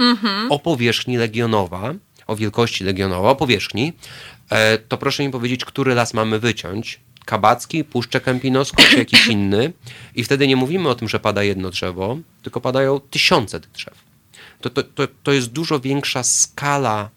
o 0.50 0.58
powierzchni 0.58 1.16
Legionowa, 1.16 1.94
o 2.26 2.36
wielkości 2.36 2.84
Legionowa, 2.84 3.30
o 3.30 3.36
powierzchni. 3.36 3.92
E, 4.50 4.78
to 4.78 4.98
proszę 4.98 5.22
mi 5.22 5.30
powiedzieć, 5.30 5.64
który 5.64 5.94
las 5.94 6.14
mamy 6.14 6.38
wyciąć. 6.38 7.00
Kabacki, 7.24 7.84
Puszczę 7.84 8.20
Kępinowską 8.20 8.82
czy 8.82 8.98
jakiś 8.98 9.26
inny. 9.26 9.72
I 10.14 10.24
wtedy 10.24 10.48
nie 10.48 10.56
mówimy 10.56 10.88
o 10.88 10.94
tym, 10.94 11.08
że 11.08 11.20
pada 11.20 11.42
jedno 11.42 11.70
drzewo, 11.70 12.18
tylko 12.42 12.60
padają 12.60 13.00
tysiące 13.00 13.60
tych 13.60 13.70
drzew. 13.70 13.94
To, 14.60 14.70
to, 14.70 14.82
to, 14.82 15.02
to 15.22 15.32
jest 15.32 15.52
dużo 15.52 15.80
większa 15.80 16.22
skala 16.22 17.10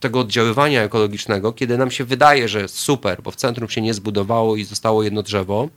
tego 0.00 0.20
oddziaływania 0.20 0.82
ekologicznego, 0.82 1.52
kiedy 1.52 1.78
nam 1.78 1.90
się 1.90 2.04
wydaje, 2.04 2.48
że 2.48 2.68
super, 2.68 3.22
bo 3.22 3.30
w 3.30 3.36
centrum 3.36 3.68
się 3.68 3.80
nie 3.80 3.94
zbudowało 3.94 4.56
i 4.56 4.64
zostało 4.64 5.02
jedno 5.02 5.22
drzewo, 5.22 5.68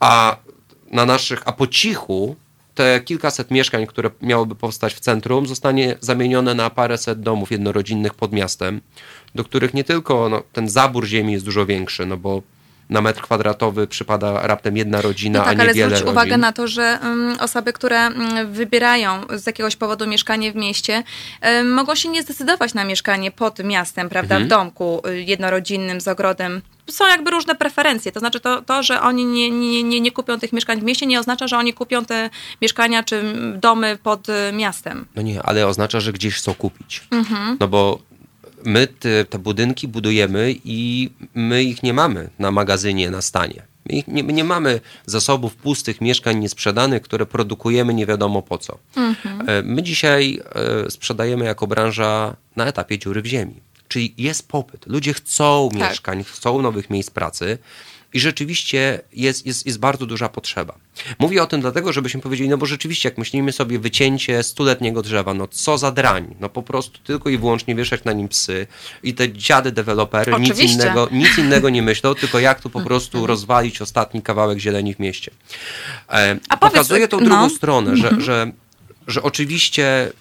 a 0.00 0.36
na 0.90 1.06
naszych, 1.06 1.42
a 1.44 1.52
po 1.52 1.66
cichu 1.66 2.36
te 2.74 3.00
kilkaset 3.00 3.50
mieszkań, 3.50 3.86
które 3.86 4.10
miałoby 4.22 4.54
powstać 4.54 4.94
w 4.94 5.00
centrum, 5.00 5.46
zostanie 5.46 5.96
zamienione 6.00 6.54
na 6.54 6.70
paręset 6.70 7.20
domów 7.20 7.50
jednorodzinnych 7.50 8.14
pod 8.14 8.32
miastem, 8.32 8.80
do 9.34 9.44
których 9.44 9.74
nie 9.74 9.84
tylko 9.84 10.28
no, 10.28 10.42
ten 10.52 10.68
zabór 10.68 11.04
ziemi 11.06 11.32
jest 11.32 11.44
dużo 11.44 11.66
większy, 11.66 12.06
no 12.06 12.16
bo 12.16 12.42
na 12.90 13.00
metr 13.00 13.20
kwadratowy 13.22 13.86
przypada 13.86 14.46
raptem 14.46 14.76
jedna 14.76 15.00
rodzina, 15.00 15.38
No 15.38 15.44
tak, 15.44 15.52
a 15.52 15.54
nie 15.56 15.62
ale 15.62 15.74
wiele 15.74 15.86
zwróć 15.96 16.00
rodzin. 16.00 16.12
uwagę 16.12 16.36
na 16.36 16.52
to, 16.52 16.68
że 16.68 16.98
mm, 17.02 17.40
osoby, 17.40 17.72
które 17.72 17.98
mm, 18.00 18.52
wybierają 18.52 19.20
z 19.36 19.46
jakiegoś 19.46 19.76
powodu 19.76 20.06
mieszkanie 20.06 20.52
w 20.52 20.56
mieście, 20.56 21.02
y, 21.60 21.64
mogą 21.64 21.94
się 21.94 22.08
nie 22.08 22.22
zdecydować 22.22 22.74
na 22.74 22.84
mieszkanie 22.84 23.30
pod 23.30 23.64
miastem, 23.64 24.08
prawda, 24.08 24.34
Mhm. 24.34 24.48
w 24.48 24.50
domku 24.50 25.02
y, 25.08 25.22
jednorodzinnym 25.22 26.00
z 26.00 26.08
ogrodem. 26.08 26.62
Są 26.90 27.06
jakby 27.08 27.30
różne 27.30 27.54
preferencje. 27.54 28.12
To 28.12 28.20
znaczy 28.20 28.40
to, 28.40 28.62
to 28.62 28.82
że 28.82 29.00
oni 29.00 29.24
nie, 29.24 29.50
nie, 29.50 29.82
nie, 29.82 30.00
nie 30.00 30.12
kupią 30.12 30.38
tych 30.38 30.52
mieszkań 30.52 30.80
w 30.80 30.84
mieście, 30.84 31.06
nie 31.06 31.20
oznacza, 31.20 31.48
że 31.48 31.56
oni 31.58 31.72
kupią 31.72 32.04
te 32.04 32.30
mieszkania 32.62 33.02
czy 33.02 33.16
mm, 33.16 33.60
domy 33.60 33.98
pod 34.02 34.28
y, 34.28 34.32
miastem. 34.52 35.06
No 35.16 35.22
nie, 35.22 35.42
ale 35.42 35.66
oznacza, 35.66 36.00
że 36.00 36.12
gdzieś 36.12 36.34
chcą 36.34 36.54
kupić. 36.54 37.02
Mhm. 37.10 37.56
No 37.60 37.68
bo 37.68 37.98
my 38.64 38.86
te, 38.86 39.24
te 39.24 39.38
budynki 39.38 39.88
budujemy 39.88 40.54
i 40.64 41.10
my 41.34 41.64
ich 41.64 41.82
nie 41.82 41.92
mamy 41.92 42.30
na 42.38 42.50
magazynie, 42.50 43.10
na 43.10 43.22
stanie. 43.22 43.62
My 43.86 44.02
nie, 44.08 44.22
my 44.24 44.32
nie 44.32 44.44
mamy 44.44 44.80
zasobów 45.06 45.56
pustych 45.56 46.00
mieszkań 46.00 46.38
niesprzedanych, 46.38 47.02
które 47.02 47.26
produkujemy 47.26 47.94
nie 47.94 48.06
wiadomo 48.06 48.42
po 48.42 48.58
co. 48.58 48.78
E, 49.46 49.62
My 49.62 49.82
dzisiaj 49.82 50.40
e, 50.86 50.90
sprzedajemy 50.90 51.44
jako 51.44 51.66
branża 51.66 52.36
na 52.56 52.66
etapie 52.66 52.98
dziury 52.98 53.22
w 53.22 53.26
ziemi. 53.26 53.60
Czyli 53.88 54.14
jest 54.18 54.48
popyt. 54.48 54.86
Ludzie 54.86 55.14
chcą 55.14 55.68
Tak. 55.72 55.80
mieszkań, 55.80 56.24
chcą 56.24 56.62
nowych 56.62 56.90
miejsc 56.90 57.10
pracy. 57.10 57.58
I 58.14 58.20
rzeczywiście 58.20 59.00
jest, 59.12 59.46
jest, 59.46 59.66
jest 59.66 59.78
bardzo 59.78 60.06
duża 60.06 60.28
potrzeba. 60.28 60.74
Mówię 61.18 61.42
o 61.42 61.46
tym 61.46 61.60
dlatego, 61.60 61.92
żebyśmy 61.92 62.20
powiedzieli, 62.20 62.50
no 62.50 62.58
bo 62.58 62.66
rzeczywiście, 62.66 63.08
jak 63.08 63.18
myślimy 63.18 63.52
sobie 63.52 63.78
wycięcie 63.78 64.42
stuletniego 64.42 65.02
drzewa, 65.02 65.34
no 65.34 65.48
co 65.48 65.78
za 65.78 65.92
drań. 65.92 66.34
No 66.40 66.48
po 66.48 66.62
prostu 66.62 66.98
tylko 66.98 67.30
i 67.30 67.38
wyłącznie 67.38 67.74
wieszać 67.74 68.04
na 68.04 68.12
nim 68.12 68.28
psy 68.28 68.66
i 69.02 69.14
te 69.14 69.32
dziady 69.32 69.72
dewelopery 69.72 70.32
nic 70.40 70.58
innego, 70.58 71.08
nic 71.12 71.38
innego 71.38 71.70
nie 71.70 71.82
myślą, 71.82 72.14
tylko 72.20 72.38
jak 72.38 72.60
tu 72.60 72.70
po 72.70 72.80
prostu 72.80 73.26
rozwalić 73.26 73.82
ostatni 73.82 74.22
kawałek 74.22 74.58
zieleni 74.58 74.94
w 74.94 74.98
mieście. 74.98 75.30
E, 76.08 76.38
A 76.48 76.56
powiedz, 76.56 76.72
pokazuje 76.72 77.08
tą 77.08 77.20
no. 77.20 77.26
drugą 77.26 77.48
stronę, 77.48 77.96
że, 77.96 78.20
że, 78.20 78.52
że 79.06 79.22
oczywiście 79.22 80.12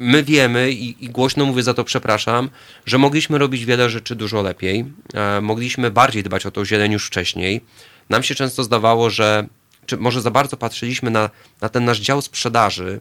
my 0.00 0.22
wiemy 0.22 0.72
i, 0.72 1.04
i 1.04 1.08
głośno 1.08 1.46
mówię 1.46 1.62
za 1.62 1.74
to 1.74 1.84
przepraszam, 1.84 2.50
że 2.86 2.98
mogliśmy 2.98 3.38
robić 3.38 3.64
wiele 3.64 3.90
rzeczy 3.90 4.16
dużo 4.16 4.42
lepiej. 4.42 4.84
E, 5.14 5.40
mogliśmy 5.40 5.90
bardziej 5.90 6.22
dbać 6.22 6.46
o 6.46 6.50
tą 6.50 6.64
zieleń 6.64 6.92
już 6.92 7.06
wcześniej. 7.06 7.60
Nam 8.08 8.22
się 8.22 8.34
często 8.34 8.64
zdawało, 8.64 9.10
że 9.10 9.46
czy 9.86 9.96
może 9.96 10.22
za 10.22 10.30
bardzo 10.30 10.56
patrzyliśmy 10.56 11.10
na, 11.10 11.30
na 11.60 11.68
ten 11.68 11.84
nasz 11.84 12.00
dział 12.00 12.22
sprzedaży, 12.22 13.00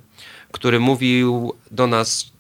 który 0.52 0.80
mówił 0.80 1.54
do 1.72 1.88
nas 1.88 2.32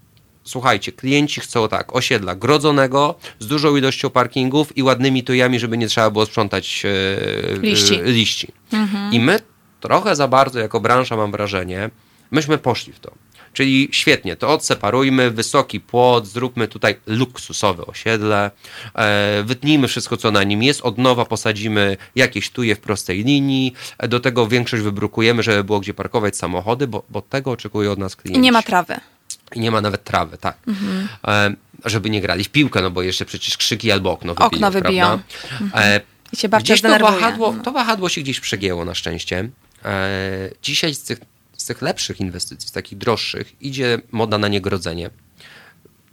słuchajcie, 0.43 0.91
klienci 0.91 1.41
chcą 1.41 1.67
tak, 1.67 1.95
osiedla 1.95 2.35
grodzonego, 2.35 3.15
z 3.39 3.47
dużą 3.47 3.75
ilością 3.75 4.09
parkingów 4.09 4.77
i 4.77 4.83
ładnymi 4.83 5.23
tojami, 5.23 5.59
żeby 5.59 5.77
nie 5.77 5.87
trzeba 5.87 6.09
było 6.09 6.25
sprzątać 6.25 6.83
e, 6.85 7.59
Liści. 7.59 7.95
e, 7.95 8.03
liści. 8.03 8.47
I 9.11 9.19
my 9.19 9.39
trochę 9.79 10.15
za 10.15 10.27
bardzo 10.27 10.59
jako 10.59 10.79
branża, 10.79 11.17
mam 11.17 11.31
wrażenie, 11.31 11.89
myśmy 12.31 12.57
poszli 12.57 12.93
w 12.93 12.99
to. 12.99 13.11
Czyli 13.53 13.89
świetnie, 13.91 14.35
to 14.35 14.49
odseparujmy, 14.49 15.31
wysoki 15.31 15.79
płot, 15.79 16.27
zróbmy 16.27 16.67
tutaj 16.67 16.95
luksusowe 17.07 17.85
osiedle, 17.85 18.51
e, 18.95 19.43
wytnijmy 19.43 19.87
wszystko, 19.87 20.17
co 20.17 20.31
na 20.31 20.43
nim 20.43 20.63
jest, 20.63 20.81
od 20.81 20.97
nowa 20.97 21.25
posadzimy 21.25 21.97
jakieś 22.15 22.49
tuje 22.49 22.75
w 22.75 22.79
prostej 22.79 23.23
linii, 23.23 23.73
e, 23.97 24.07
do 24.07 24.19
tego 24.19 24.47
większość 24.47 24.83
wybrukujemy, 24.83 25.43
żeby 25.43 25.63
było 25.63 25.79
gdzie 25.79 25.93
parkować 25.93 26.37
samochody, 26.37 26.87
bo, 26.87 27.03
bo 27.09 27.21
tego 27.21 27.51
oczekują 27.51 27.91
od 27.91 27.99
nas 27.99 28.15
klienci. 28.15 28.39
I 28.39 28.41
nie 28.41 28.51
ma 28.51 28.63
trawy. 28.63 28.99
I 29.55 29.59
nie 29.59 29.71
ma 29.71 29.81
nawet 29.81 30.03
trawy, 30.03 30.37
tak. 30.37 30.57
E, 31.27 31.53
żeby 31.85 32.09
nie 32.09 32.21
grali 32.21 32.43
w 32.43 32.49
piłkę, 32.49 32.81
no 32.81 32.91
bo 32.91 33.01
jeszcze 33.01 33.25
przecież 33.25 33.57
krzyki 33.57 33.91
albo 33.91 34.11
okno 34.11 34.33
wybiją. 34.35 34.47
Okno 34.47 34.71
wybiją. 34.71 35.19
Prawda? 35.49 35.81
E, 35.81 36.01
I 36.33 36.37
się 36.37 36.49
babcia 36.49 36.73
gdzieś 36.73 36.81
to 36.81 36.99
wahadło, 36.99 37.55
to 37.63 37.71
wahadło 37.71 38.09
się 38.09 38.21
gdzieś 38.21 38.39
przegięło 38.39 38.85
na 38.85 38.95
szczęście. 38.95 39.49
Dzisiaj 40.61 40.93
z 40.93 41.03
tych, 41.03 41.19
tych 41.69 41.81
lepszych 41.81 42.19
inwestycji, 42.19 42.69
z 42.69 42.71
takich 42.71 42.97
droższych, 42.97 43.61
idzie 43.61 44.01
moda 44.11 44.37
na 44.37 44.47
niegrodzenie. 44.47 45.09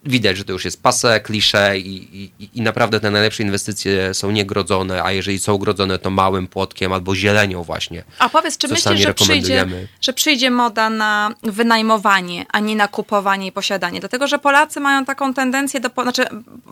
Widać, 0.04 0.36
że 0.36 0.44
to 0.44 0.52
już 0.52 0.64
jest 0.64 0.82
pase, 0.82 1.20
klisze 1.20 1.78
i, 1.78 1.92
i, 2.38 2.48
i 2.54 2.60
naprawdę 2.60 3.00
te 3.00 3.10
najlepsze 3.10 3.42
inwestycje 3.42 4.14
są 4.14 4.30
niegrodzone, 4.30 5.02
a 5.02 5.12
jeżeli 5.12 5.38
są 5.38 5.58
grodzone, 5.58 5.98
to 5.98 6.10
małym 6.10 6.46
płotkiem 6.46 6.92
albo 6.92 7.14
zielenią 7.14 7.62
właśnie. 7.62 8.04
A 8.18 8.28
powiedz, 8.28 8.58
czy 8.58 8.68
myślisz, 8.68 9.00
że 9.00 9.14
przyjdzie, 9.14 9.66
że 10.00 10.12
przyjdzie 10.12 10.50
moda 10.50 10.90
na 10.90 11.34
wynajmowanie, 11.42 12.46
a 12.52 12.60
nie 12.60 12.76
na 12.76 12.88
kupowanie 12.88 13.46
i 13.46 13.52
posiadanie? 13.52 14.00
Dlatego, 14.00 14.26
że 14.26 14.38
Polacy 14.38 14.80
mają 14.80 15.04
taką 15.04 15.34
tendencję 15.34 15.80
do, 15.80 15.90
znaczy 16.02 16.24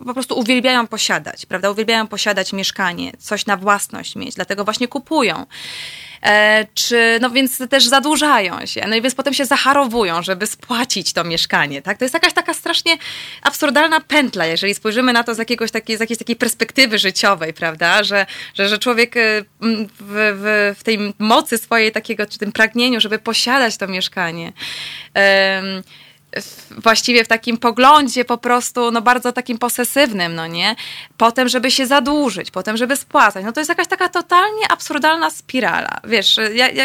po 0.05 0.13
prostu 0.13 0.39
uwielbiają 0.39 0.87
posiadać, 0.87 1.45
prawda? 1.45 1.69
Uwielbiają 1.69 2.07
posiadać 2.07 2.53
mieszkanie, 2.53 3.11
coś 3.19 3.45
na 3.45 3.57
własność 3.57 4.15
mieć, 4.15 4.35
dlatego 4.35 4.63
właśnie 4.63 4.87
kupują. 4.87 5.45
E, 6.25 6.67
czy, 6.73 7.17
no 7.21 7.29
więc 7.29 7.69
też 7.69 7.87
zadłużają 7.87 8.65
się, 8.65 8.85
no 8.87 8.95
i 8.95 9.01
więc 9.01 9.15
potem 9.15 9.33
się 9.33 9.45
zacharowują, 9.45 10.23
żeby 10.23 10.47
spłacić 10.47 11.13
to 11.13 11.23
mieszkanie, 11.23 11.81
tak? 11.81 11.97
To 11.97 12.05
jest 12.05 12.13
jakaś 12.13 12.33
taka 12.33 12.53
strasznie 12.53 12.97
absurdalna 13.41 14.01
pętla, 14.01 14.45
jeżeli 14.45 14.75
spojrzymy 14.75 15.13
na 15.13 15.23
to 15.23 15.35
z, 15.35 15.37
jakiegoś 15.37 15.71
takiej, 15.71 15.97
z 15.97 15.99
jakiejś 15.99 16.19
takiej 16.19 16.35
perspektywy 16.35 16.99
życiowej, 16.99 17.53
prawda? 17.53 18.03
Że, 18.03 18.25
że, 18.53 18.67
że 18.67 18.77
człowiek 18.77 19.17
y, 19.17 19.45
w, 19.61 19.85
w, 19.99 20.75
w 20.79 20.83
tej 20.83 21.13
mocy 21.19 21.57
swojej 21.57 21.91
takiego, 21.91 22.25
czy 22.25 22.39
tym 22.39 22.51
pragnieniu, 22.51 23.01
żeby 23.01 23.19
posiadać 23.19 23.77
to 23.77 23.87
mieszkanie, 23.87 24.53
właściwie 26.77 27.25
w 27.25 27.27
takim 27.27 27.57
poglądzie 27.57 28.25
po 28.25 28.37
prostu, 28.37 28.91
no 28.91 29.01
bardzo 29.01 29.31
takim 29.31 29.57
posesywnym, 29.57 30.35
no 30.35 30.47
nie? 30.47 30.75
Potem, 31.17 31.49
żeby 31.49 31.71
się 31.71 31.87
zadłużyć, 31.87 32.51
potem, 32.51 32.77
żeby 32.77 32.95
spłacać. 32.95 33.45
No 33.45 33.51
to 33.51 33.59
jest 33.59 33.69
jakaś 33.69 33.87
taka 33.87 34.09
totalnie 34.09 34.71
absurdalna 34.71 35.31
spirala. 35.31 35.99
Wiesz, 36.03 36.39
ja, 36.53 36.69
ja, 36.69 36.83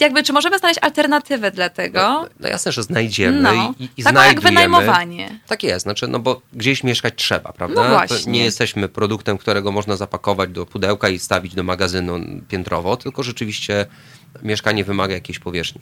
jakby, 0.00 0.22
czy 0.22 0.32
możemy 0.32 0.58
znaleźć 0.58 0.80
alternatywę 0.82 1.50
dla 1.50 1.68
tego? 1.68 2.00
No, 2.00 2.26
no 2.40 2.48
jasne, 2.48 2.72
że 2.72 2.82
znajdziemy 2.82 3.40
no, 3.40 3.74
i, 3.78 3.84
i 3.84 3.88
taką 3.88 3.90
znajdujemy. 3.96 4.28
jak 4.28 4.40
wynajmowanie. 4.40 5.40
Tak 5.46 5.62
jest, 5.62 5.82
znaczy, 5.82 6.08
no 6.08 6.18
bo 6.18 6.40
gdzieś 6.52 6.84
mieszkać 6.84 7.14
trzeba, 7.16 7.52
prawda? 7.52 7.82
No 7.82 7.88
właśnie. 7.88 8.18
To 8.18 8.30
nie 8.30 8.44
jesteśmy 8.44 8.88
produktem, 8.88 9.38
którego 9.38 9.72
można 9.72 9.96
zapakować 9.96 10.50
do 10.50 10.66
pudełka 10.66 11.08
i 11.08 11.18
stawić 11.18 11.54
do 11.54 11.62
magazynu 11.62 12.20
piętrowo, 12.48 12.96
tylko 12.96 13.22
rzeczywiście 13.22 13.86
mieszkanie 14.42 14.84
wymaga 14.84 15.14
jakiejś 15.14 15.38
powierzchni. 15.38 15.80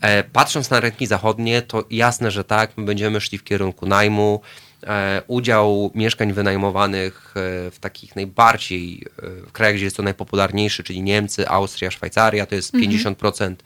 E, 0.00 0.24
patrząc 0.24 0.70
na 0.70 0.80
rynki 0.80 1.06
zachodnie, 1.06 1.62
to 1.62 1.84
jasne, 1.90 2.30
że 2.30 2.44
tak, 2.44 2.70
my 2.76 2.84
będziemy 2.84 3.20
szli 3.20 3.38
w 3.38 3.44
kierunku 3.44 3.86
najmu. 3.86 4.40
E, 4.86 5.22
udział 5.26 5.90
mieszkań 5.94 6.32
wynajmowanych 6.32 7.34
e, 7.36 7.70
w 7.70 7.78
takich 7.80 8.16
najbardziej, 8.16 9.06
w 9.46 9.52
krajach, 9.52 9.74
gdzie 9.74 9.84
jest 9.84 9.96
to 9.96 10.02
najpopularniejszy, 10.02 10.82
czyli 10.82 11.02
Niemcy, 11.02 11.48
Austria, 11.48 11.90
Szwajcaria, 11.90 12.46
to 12.46 12.54
jest 12.54 12.74
50% 12.74 13.50
e, 13.50 13.56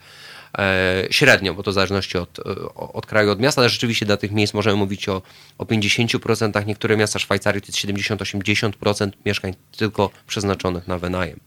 średnio, 1.09 1.53
bo 1.53 1.63
to 1.63 1.71
w 1.71 1.73
zależności 1.73 2.17
od, 2.17 2.39
e, 2.39 2.43
od 2.75 3.05
kraju, 3.05 3.31
od 3.31 3.39
miasta, 3.39 3.61
ale 3.61 3.69
rzeczywiście 3.69 4.05
dla 4.05 4.17
tych 4.17 4.31
miejsc 4.31 4.53
możemy 4.53 4.75
mówić 4.75 5.09
o, 5.09 5.21
o 5.57 5.65
50%. 5.65 6.65
Niektóre 6.65 6.97
miasta 6.97 7.19
Szwajcarii 7.19 7.61
to 7.61 7.67
jest 7.67 7.79
70-80% 7.79 9.11
mieszkań 9.25 9.53
tylko 9.77 10.09
przeznaczonych 10.27 10.87
na 10.87 10.97
wynajem. 10.97 11.39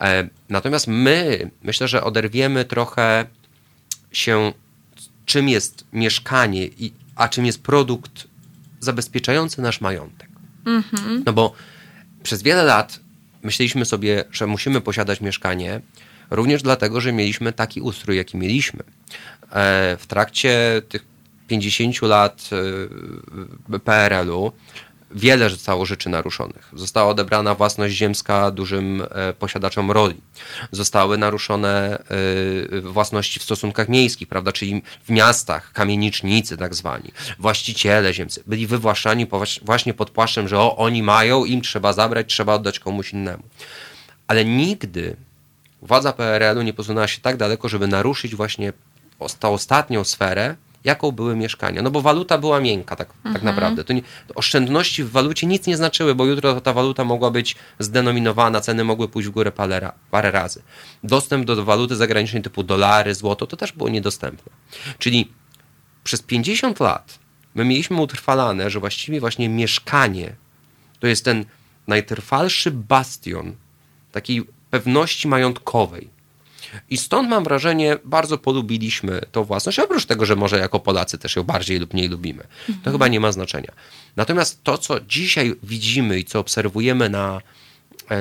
E, 0.00 0.28
Natomiast 0.48 0.86
my, 0.86 1.50
myślę, 1.62 1.88
że 1.88 2.04
oderwiemy 2.04 2.64
trochę 2.64 3.26
się, 4.12 4.52
czym 5.26 5.48
jest 5.48 5.84
mieszkanie, 5.92 6.66
i, 6.66 6.92
a 7.16 7.28
czym 7.28 7.46
jest 7.46 7.62
produkt 7.62 8.28
zabezpieczający 8.80 9.62
nasz 9.62 9.80
majątek. 9.80 10.28
No 11.24 11.32
bo 11.32 11.52
przez 12.22 12.42
wiele 12.42 12.64
lat 12.64 13.00
myśleliśmy 13.42 13.84
sobie, 13.84 14.24
że 14.32 14.46
musimy 14.46 14.80
posiadać 14.80 15.20
mieszkanie, 15.20 15.80
również 16.30 16.62
dlatego, 16.62 17.00
że 17.00 17.12
mieliśmy 17.12 17.52
taki 17.52 17.80
ustrój, 17.80 18.16
jaki 18.16 18.36
mieliśmy. 18.36 18.82
E, 19.52 19.96
W 20.00 20.06
trakcie 20.06 20.82
tych 20.88 21.04
50 21.48 22.02
lat 22.02 22.50
e, 23.72 23.78
PRL-u 23.78 24.52
wiele 25.10 25.50
zostało 25.50 25.86
rzeczy 25.86 26.08
naruszonych. 26.08 26.70
Została 26.72 27.10
odebrana 27.10 27.54
własność 27.54 27.94
ziemska 27.94 28.50
dużym 28.50 29.02
e, 29.10 29.32
posiadaczom 29.32 29.90
roli. 29.90 30.20
Zostały 30.72 31.18
naruszone 31.18 32.02
własności 32.82 33.40
w 33.40 33.42
stosunkach 33.42 33.88
miejskich, 33.88 34.28
prawda, 34.28 34.52
czyli 34.52 34.82
w 35.04 35.10
miastach, 35.10 35.72
kamienicznicy 35.72 36.56
tak 36.56 36.74
zwani, 36.74 37.12
właściciele 37.38 38.14
ziemcy 38.14 38.42
byli 38.46 38.66
wywłaszczani 38.66 39.26
właśnie 39.62 39.94
pod 39.94 40.10
płaszczem, 40.10 40.48
że 40.48 40.58
o, 40.58 40.76
oni 40.76 41.02
mają, 41.02 41.44
im 41.44 41.60
trzeba 41.62 41.92
zabrać, 41.92 42.26
trzeba 42.26 42.54
oddać 42.54 42.78
komuś 42.78 43.12
innemu. 43.12 43.42
Ale 44.26 44.44
nigdy 44.44 45.16
władza 45.82 46.12
PRL-u 46.12 46.62
nie 46.62 46.72
posunęła 46.72 47.08
się 47.08 47.20
tak 47.20 47.36
daleko, 47.36 47.68
żeby 47.68 47.86
naruszyć 47.88 48.34
właśnie 48.34 48.72
tę 49.40 49.48
ostatnią 49.48 50.04
sferę, 50.04 50.56
jaką 50.84 51.12
były 51.12 51.36
mieszkania. 51.36 51.82
No 51.82 51.90
bo 51.90 52.00
waluta 52.00 52.38
była 52.38 52.60
miękka 52.60 52.96
tak, 52.96 53.12
tak 53.32 53.42
naprawdę. 53.42 53.84
To 53.84 53.92
nie, 53.92 54.02
to 54.02 54.34
oszczędności 54.34 55.04
w 55.04 55.10
walucie 55.10 55.46
nic 55.46 55.66
nie 55.66 55.76
znaczyły, 55.76 56.14
bo 56.14 56.24
jutro 56.24 56.60
ta 56.60 56.72
waluta 56.72 57.04
mogła 57.04 57.30
być 57.30 57.56
zdenominowana, 57.78 58.60
ceny 58.60 58.84
mogły 58.84 59.08
pójść 59.08 59.28
w 59.28 59.32
górę 59.32 59.52
parę, 59.52 59.92
parę 60.10 60.30
razy. 60.30 60.62
Dostęp 61.04 61.46
do 61.46 61.64
waluty 61.64 61.96
zagranicznej 61.96 62.42
typu 62.42 62.62
dolary, 62.62 63.14
złoto, 63.14 63.46
to 63.46 63.56
też 63.56 63.72
było 63.72 63.88
niedostępne. 63.88 64.52
Czyli 64.98 65.32
przez 66.04 66.22
50 66.22 66.80
lat 66.80 67.18
my 67.54 67.64
mieliśmy 67.64 67.96
utrwalane, 67.96 68.70
że 68.70 68.80
właściwie 68.80 69.20
właśnie 69.20 69.48
mieszkanie 69.48 70.36
to 71.00 71.06
jest 71.06 71.24
ten 71.24 71.44
najtrwalszy 71.86 72.70
bastion 72.70 73.56
takiej 74.12 74.46
pewności 74.70 75.28
majątkowej. 75.28 76.08
I 76.90 76.98
stąd 76.98 77.28
mam 77.28 77.44
wrażenie, 77.44 77.96
bardzo 78.04 78.38
polubiliśmy 78.38 79.20
tą 79.32 79.44
własność, 79.44 79.78
oprócz 79.78 80.06
tego, 80.06 80.26
że 80.26 80.36
może 80.36 80.58
jako 80.58 80.80
Polacy 80.80 81.18
też 81.18 81.36
ją 81.36 81.42
bardziej 81.42 81.78
lub 81.78 81.94
mniej 81.94 82.08
lubimy. 82.08 82.44
To 82.84 82.92
chyba 82.92 83.08
nie 83.08 83.20
ma 83.20 83.32
znaczenia. 83.32 83.72
Natomiast 84.16 84.64
to, 84.64 84.78
co 84.78 85.00
dzisiaj 85.00 85.54
widzimy 85.62 86.18
i 86.18 86.24
co 86.24 86.40
obserwujemy 86.40 87.08
na, 87.08 87.40
e, 88.10 88.16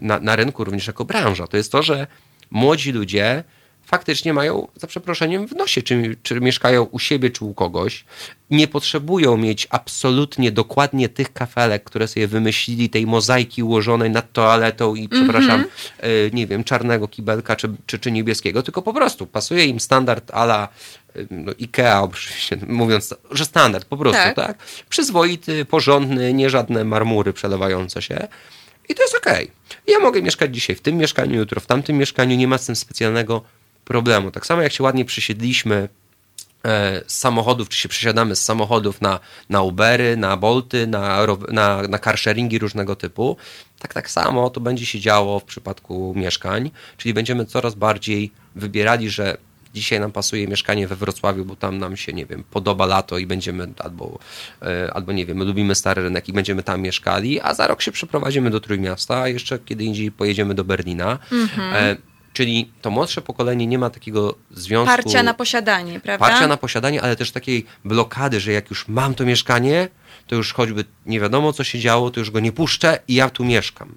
na, 0.00 0.20
na 0.20 0.36
rynku 0.36 0.64
również 0.64 0.86
jako 0.86 1.04
branża, 1.04 1.46
to 1.46 1.56
jest 1.56 1.72
to, 1.72 1.82
że 1.82 2.06
młodzi 2.50 2.92
ludzie 2.92 3.44
faktycznie 3.84 4.32
mają, 4.34 4.68
za 4.76 4.86
przeproszeniem, 4.86 5.48
w 5.48 5.52
nosie, 5.52 5.82
czy, 5.82 6.16
czy 6.22 6.40
mieszkają 6.40 6.82
u 6.82 6.98
siebie, 6.98 7.30
czy 7.30 7.44
u 7.44 7.54
kogoś. 7.54 8.04
Nie 8.50 8.68
potrzebują 8.68 9.36
mieć 9.36 9.66
absolutnie 9.70 10.52
dokładnie 10.52 11.08
tych 11.08 11.32
kafelek, 11.32 11.84
które 11.84 12.08
sobie 12.08 12.28
wymyślili, 12.28 12.90
tej 12.90 13.06
mozaiki 13.06 13.62
ułożonej 13.62 14.10
nad 14.10 14.32
toaletą 14.32 14.94
i, 14.94 15.08
przepraszam, 15.08 15.64
e, 15.98 16.08
nie 16.32 16.46
wiem, 16.46 16.64
czarnego 16.64 17.08
kibelka, 17.08 17.56
czy, 17.56 17.68
czy, 17.86 17.98
czy 17.98 18.12
niebieskiego, 18.12 18.62
tylko 18.62 18.82
po 18.82 18.94
prostu 18.94 19.26
pasuje 19.26 19.64
im 19.64 19.80
standard 19.80 20.30
ala 20.30 20.68
e, 21.16 21.20
no, 21.30 21.52
Ikea, 21.52 22.02
oczywiście, 22.02 22.58
mówiąc, 22.82 23.14
że 23.30 23.44
standard 23.44 23.84
po 23.84 23.96
prostu, 23.96 24.22
Tak. 24.22 24.36
tak? 24.36 24.58
Przyzwoity, 24.88 25.64
porządny, 25.64 26.34
nie 26.34 26.50
żadne 26.50 26.84
marmury 26.84 27.32
przelewające 27.32 28.02
się. 28.02 28.28
I 28.88 28.94
to 28.94 29.02
jest 29.02 29.14
okej. 29.16 29.50
Ja 29.86 29.98
mogę 29.98 30.22
mieszkać 30.22 30.54
dzisiaj 30.54 30.76
w 30.76 30.80
tym 30.80 30.96
mieszkaniu, 30.96 31.38
jutro 31.38 31.60
w 31.60 31.66
tamtym 31.66 31.96
mieszkaniu, 31.96 32.36
nie 32.36 32.48
ma 32.48 32.58
z 32.58 32.66
tym 32.66 32.76
specjalnego 32.76 33.42
problemu. 33.84 34.30
Tak 34.30 34.46
samo 34.46 34.62
jak 34.62 34.72
się 34.72 34.82
ładnie 34.82 35.04
przysiedliśmy 35.04 35.88
e, 36.64 37.02
z 37.06 37.18
samochodów, 37.18 37.68
czy 37.68 37.78
się 37.78 37.88
przesiadamy 37.88 38.36
z 38.36 38.44
samochodów 38.44 39.00
na, 39.00 39.20
na 39.48 39.62
Ubery, 39.62 40.16
na 40.16 40.36
Bolty, 40.36 40.86
na, 40.86 41.26
na, 41.48 41.82
na 41.82 41.98
carsharingi 41.98 42.58
różnego 42.58 42.96
typu, 42.96 43.36
tak 43.78 43.94
tak 43.94 44.10
samo 44.10 44.50
to 44.50 44.60
będzie 44.60 44.86
się 44.86 45.00
działo 45.00 45.40
w 45.40 45.44
przypadku 45.44 46.14
mieszkań, 46.16 46.70
czyli 46.96 47.14
będziemy 47.14 47.46
coraz 47.46 47.74
bardziej 47.74 48.30
wybierali, 48.56 49.10
że 49.10 49.36
dzisiaj 49.74 50.00
nam 50.00 50.12
pasuje 50.12 50.48
mieszkanie 50.48 50.88
we 50.88 50.96
Wrocławiu, 50.96 51.44
bo 51.44 51.56
tam 51.56 51.78
nam 51.78 51.96
się, 51.96 52.12
nie 52.12 52.26
wiem, 52.26 52.44
podoba 52.50 52.86
lato 52.86 53.18
i 53.18 53.26
będziemy 53.26 53.68
albo, 53.78 54.18
e, 54.62 54.94
albo 54.94 55.12
nie 55.12 55.26
wiem, 55.26 55.36
my 55.36 55.44
lubimy 55.44 55.74
stary 55.74 56.02
rynek 56.02 56.28
i 56.28 56.32
będziemy 56.32 56.62
tam 56.62 56.80
mieszkali, 56.80 57.40
a 57.40 57.54
za 57.54 57.66
rok 57.66 57.82
się 57.82 57.92
przeprowadzimy 57.92 58.50
do 58.50 58.60
Trójmiasta, 58.60 59.20
a 59.20 59.28
jeszcze 59.28 59.58
kiedy 59.58 59.84
indziej 59.84 60.12
pojedziemy 60.12 60.54
do 60.54 60.64
Berlina. 60.64 61.18
E, 61.72 61.96
Czyli 62.32 62.70
to 62.82 62.90
młodsze 62.90 63.22
pokolenie 63.22 63.66
nie 63.66 63.78
ma 63.78 63.90
takiego 63.90 64.34
związku. 64.50 64.86
Parcia 64.96 65.22
na 65.22 65.34
posiadanie, 65.34 66.00
prawda? 66.00 66.26
Parcia 66.26 66.46
na 66.46 66.56
posiadanie, 66.56 67.02
ale 67.02 67.16
też 67.16 67.30
takiej 67.30 67.66
blokady, 67.84 68.40
że 68.40 68.52
jak 68.52 68.70
już 68.70 68.88
mam 68.88 69.14
to 69.14 69.24
mieszkanie, 69.24 69.88
to 70.26 70.34
już 70.34 70.52
choćby 70.52 70.84
nie 71.06 71.20
wiadomo, 71.20 71.52
co 71.52 71.64
się 71.64 71.78
działo, 71.78 72.10
to 72.10 72.20
już 72.20 72.30
go 72.30 72.40
nie 72.40 72.52
puszczę 72.52 72.98
i 73.08 73.14
ja 73.14 73.30
tu 73.30 73.44
mieszkam. 73.44 73.94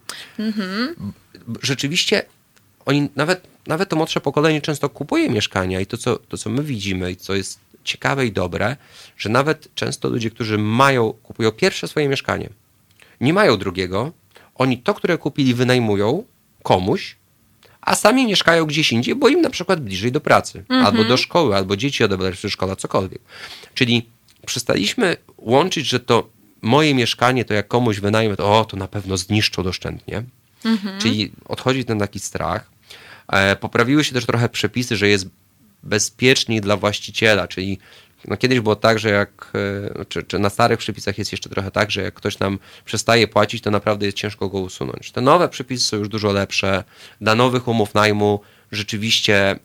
B- 1.47 1.59
Rzeczywiście 1.61 2.25
oni, 2.85 3.09
nawet, 3.15 3.47
nawet 3.67 3.89
to 3.89 3.95
młodsze 3.95 4.21
pokolenie 4.21 4.61
często 4.61 4.89
kupuje 4.89 5.29
mieszkania 5.29 5.79
i 5.81 5.85
to 5.85 5.97
co, 5.97 6.15
to, 6.15 6.37
co 6.37 6.49
my 6.49 6.63
widzimy 6.63 7.11
i 7.11 7.15
co 7.15 7.35
jest 7.35 7.59
ciekawe 7.83 8.25
i 8.25 8.31
dobre, 8.31 8.75
że 9.17 9.29
nawet 9.29 9.75
często 9.75 10.09
ludzie, 10.09 10.31
którzy 10.31 10.57
mają, 10.57 11.13
kupują 11.13 11.51
pierwsze 11.51 11.87
swoje 11.87 12.09
mieszkanie, 12.09 12.49
nie 13.21 13.33
mają 13.33 13.57
drugiego, 13.57 14.11
oni 14.55 14.77
to, 14.77 14.93
które 14.93 15.17
kupili, 15.17 15.53
wynajmują 15.53 16.23
komuś, 16.63 17.15
a 17.85 17.95
sami 17.95 18.27
mieszkają 18.27 18.65
gdzieś 18.65 18.91
indziej, 18.91 19.15
bo 19.15 19.27
im 19.27 19.41
na 19.41 19.49
przykład 19.49 19.81
bliżej 19.81 20.11
do 20.11 20.21
pracy, 20.21 20.63
albo 20.69 21.03
do 21.03 21.17
szkoły, 21.17 21.55
albo 21.55 21.77
dzieci 21.77 22.03
odebrać 22.03 22.41
ze 22.41 22.49
szkoły, 22.49 22.75
cokolwiek. 22.75 23.21
Czyli 23.73 24.09
przestaliśmy 24.45 25.17
łączyć, 25.37 25.87
że 25.87 25.99
to 25.99 26.29
moje 26.61 26.95
mieszkanie, 26.95 27.45
to 27.45 27.53
jak 27.53 27.67
komuś 27.67 27.99
wynajmę, 27.99 28.35
to 28.35 28.59
o, 28.59 28.65
to 28.65 28.77
na 28.77 28.87
pewno 28.87 29.17
zniszczą 29.17 29.63
doszczętnie. 29.63 30.23
Czyli 31.01 31.31
odchodzi 31.45 31.85
ten 31.85 31.99
taki 31.99 32.19
strach. 32.19 32.69
E, 33.27 33.55
poprawiły 33.55 34.03
się 34.03 34.13
też 34.13 34.25
trochę 34.25 34.49
przepisy, 34.49 34.97
że 34.97 35.07
jest 35.07 35.27
bezpieczniej 35.83 36.61
dla 36.61 36.77
właściciela, 36.77 37.47
czyli 37.47 37.79
no 38.27 38.37
kiedyś 38.37 38.59
było 38.59 38.75
tak, 38.75 38.99
że 38.99 39.09
jak, 39.09 39.51
e, 39.99 40.05
czy, 40.05 40.23
czy 40.23 40.39
na 40.39 40.49
starych 40.49 40.79
przepisach 40.79 41.17
jest 41.17 41.31
jeszcze 41.31 41.49
trochę 41.49 41.71
tak, 41.71 41.91
że 41.91 42.01
jak 42.01 42.13
ktoś 42.13 42.39
nam 42.39 42.59
przestaje 42.85 43.27
płacić, 43.27 43.61
to 43.61 43.71
naprawdę 43.71 44.05
jest 44.05 44.17
ciężko 44.17 44.49
go 44.49 44.59
usunąć. 44.59 45.11
Te 45.11 45.21
nowe 45.21 45.49
przepisy 45.49 45.85
są 45.85 45.97
już 45.97 46.09
dużo 46.09 46.31
lepsze. 46.31 46.83
Dla 47.21 47.35
nowych 47.35 47.67
umów 47.67 47.93
najmu 47.93 48.39
rzeczywiście 48.71 49.51
e, 49.51 49.57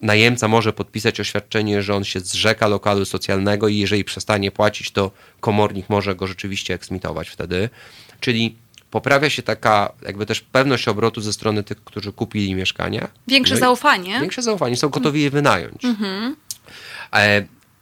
najemca 0.00 0.48
może 0.48 0.72
podpisać 0.72 1.20
oświadczenie, 1.20 1.82
że 1.82 1.94
on 1.94 2.04
się 2.04 2.20
zrzeka 2.20 2.68
lokalu 2.68 3.04
socjalnego 3.04 3.68
i 3.68 3.78
jeżeli 3.78 4.04
przestanie 4.04 4.50
płacić, 4.50 4.90
to 4.90 5.10
komornik 5.40 5.88
może 5.88 6.14
go 6.14 6.26
rzeczywiście 6.26 6.74
eksmitować 6.74 7.28
wtedy. 7.28 7.68
Czyli 8.20 8.56
poprawia 8.90 9.30
się 9.30 9.42
taka 9.42 9.92
jakby 10.02 10.26
też 10.26 10.40
pewność 10.40 10.88
obrotu 10.88 11.20
ze 11.20 11.32
strony 11.32 11.62
tych, 11.62 11.84
którzy 11.84 12.12
kupili 12.12 12.54
mieszkania. 12.54 13.08
Większe 13.28 13.54
No 13.54 13.60
zaufanie. 13.60 14.20
Większe 14.20 14.42
zaufanie, 14.42 14.76
są 14.76 14.88
gotowi 14.88 15.22
je 15.22 15.30
wynająć. 15.30 15.84
E, 15.84 16.34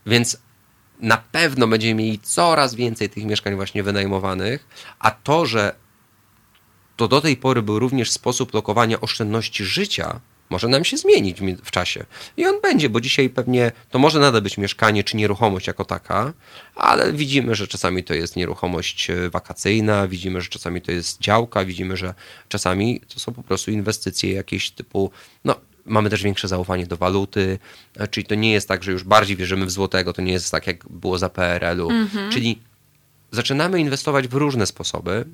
więc 0.06 0.38
na 1.00 1.16
pewno 1.16 1.68
będziemy 1.68 1.94
mieli 1.94 2.18
coraz 2.18 2.74
więcej 2.74 3.10
tych 3.10 3.24
mieszkań 3.24 3.54
właśnie 3.54 3.82
wynajmowanych, 3.82 4.66
a 4.98 5.10
to, 5.10 5.46
że 5.46 5.74
to 6.96 7.08
do 7.08 7.20
tej 7.20 7.36
pory 7.36 7.62
był 7.62 7.78
również 7.78 8.10
sposób 8.10 8.54
lokowania 8.54 9.00
oszczędności 9.00 9.64
życia, 9.64 10.20
może 10.50 10.68
nam 10.68 10.84
się 10.84 10.96
zmienić 10.96 11.40
w 11.64 11.70
czasie. 11.70 12.04
I 12.36 12.46
on 12.46 12.60
będzie, 12.60 12.88
bo 12.88 13.00
dzisiaj 13.00 13.30
pewnie 13.30 13.72
to 13.90 13.98
może 13.98 14.20
nadal 14.20 14.42
być 14.42 14.58
mieszkanie 14.58 15.04
czy 15.04 15.16
nieruchomość 15.16 15.66
jako 15.66 15.84
taka, 15.84 16.32
ale 16.74 17.12
widzimy, 17.12 17.54
że 17.54 17.68
czasami 17.68 18.04
to 18.04 18.14
jest 18.14 18.36
nieruchomość 18.36 19.10
e, 19.10 19.30
wakacyjna, 19.30 20.08
widzimy, 20.08 20.40
że 20.40 20.48
czasami 20.48 20.82
to 20.82 20.92
jest 20.92 21.20
działka, 21.20 21.64
widzimy, 21.64 21.96
że 21.96 22.14
czasami 22.48 23.00
to 23.00 23.20
są 23.20 23.32
po 23.32 23.42
prostu 23.42 23.70
inwestycje 23.70 24.32
jakieś 24.32 24.70
typu, 24.70 25.10
no 25.44 25.54
mamy 25.90 26.10
też 26.10 26.22
większe 26.22 26.48
zaufanie 26.48 26.86
do 26.86 26.96
waluty, 26.96 27.58
e, 27.96 28.08
czyli 28.08 28.26
to 28.26 28.34
nie 28.34 28.52
jest 28.52 28.68
tak, 28.68 28.82
że 28.82 28.92
już 28.92 29.04
bardziej 29.04 29.36
wierzymy 29.36 29.66
w 29.66 29.70
złotego, 29.70 30.12
to 30.12 30.22
nie 30.22 30.32
jest 30.32 30.50
tak, 30.50 30.66
jak 30.66 30.88
było 30.88 31.18
za 31.18 31.28
PRL-u. 31.28 31.90
Mhm. 31.90 32.32
Czyli 32.32 32.58
zaczynamy 33.30 33.80
inwestować 33.80 34.28
w 34.28 34.34
różne 34.34 34.66
sposoby 34.66 35.24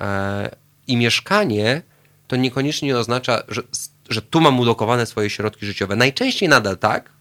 e, 0.00 0.50
i 0.86 0.96
mieszkanie 0.96 1.82
to 2.28 2.36
niekoniecznie 2.36 2.98
oznacza, 2.98 3.42
że, 3.48 3.62
że 4.10 4.22
tu 4.22 4.40
mam 4.40 4.60
ulokowane 4.60 5.06
swoje 5.06 5.30
środki 5.30 5.66
życiowe. 5.66 5.96
Najczęściej 5.96 6.48
nadal 6.48 6.78
tak, 6.78 7.12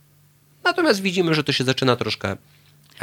natomiast 0.63 1.01
widzimy, 1.01 1.35
że 1.35 1.43
to 1.43 1.51
się 1.51 1.63
zaczyna 1.63 1.95
troszkę 1.95 2.37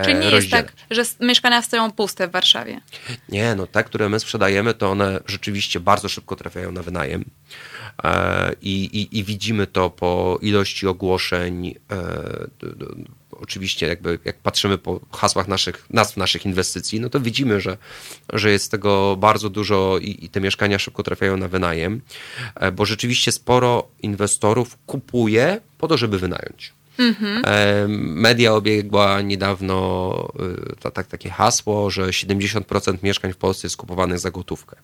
Czyli 0.02 0.14
nie 0.14 0.30
jest 0.30 0.50
tak, 0.50 0.72
że 0.90 1.02
mieszkania 1.20 1.62
stoją 1.62 1.92
puste 1.92 2.28
w 2.28 2.30
Warszawie? 2.30 2.80
Nie, 3.28 3.54
no 3.54 3.66
te, 3.66 3.84
które 3.84 4.08
my 4.08 4.20
sprzedajemy, 4.20 4.74
to 4.74 4.90
one 4.90 5.20
rzeczywiście 5.26 5.80
bardzo 5.80 6.08
szybko 6.08 6.36
trafiają 6.36 6.72
na 6.72 6.82
wynajem. 6.82 7.24
E, 8.04 8.52
I, 8.62 8.84
i, 8.84 9.18
i 9.18 9.24
widzimy 9.24 9.66
to 9.66 9.90
po 9.90 10.38
ilości 10.42 10.86
ogłoszeń. 10.86 11.74
E, 11.90 11.94
oczywiście, 13.30 13.86
jakby 13.86 14.18
jak 14.24 14.36
patrzymy 14.38 14.78
po 14.78 15.00
hasłach 15.12 15.48
naszych, 15.48 15.86
nazw 15.90 16.16
naszych 16.16 16.46
inwestycji, 16.46 17.00
no 17.00 17.08
to 17.08 17.20
widzimy, 17.20 17.60
że, 17.60 17.76
że 18.32 18.50
jest 18.50 18.70
tego 18.70 19.16
bardzo 19.16 19.50
dużo 19.50 19.98
i, 19.98 20.24
i 20.24 20.28
te 20.28 20.40
mieszkania 20.40 20.78
szybko 20.78 21.02
trafiają 21.02 21.36
na 21.36 21.48
wynajem, 21.48 22.00
e, 22.54 22.72
bo 22.72 22.84
rzeczywiście 22.84 23.32
sporo 23.32 23.88
inwestorów 24.02 24.78
kupuje 24.86 25.60
po 25.78 25.88
to, 25.88 25.96
żeby 25.96 26.18
wynająć. 26.18 26.72
Mhm. 26.98 27.42
Media 28.20 28.54
obiegła 28.54 29.20
niedawno 29.20 30.28
tak, 30.94 31.06
takie 31.06 31.30
hasło, 31.30 31.90
że 31.90 32.02
70% 32.06 32.98
mieszkań 33.02 33.32
w 33.32 33.36
Polsce 33.36 33.66
jest 33.66 33.76
kupowanych 33.76 34.18
za 34.18 34.30
gotówkę. 34.30 34.76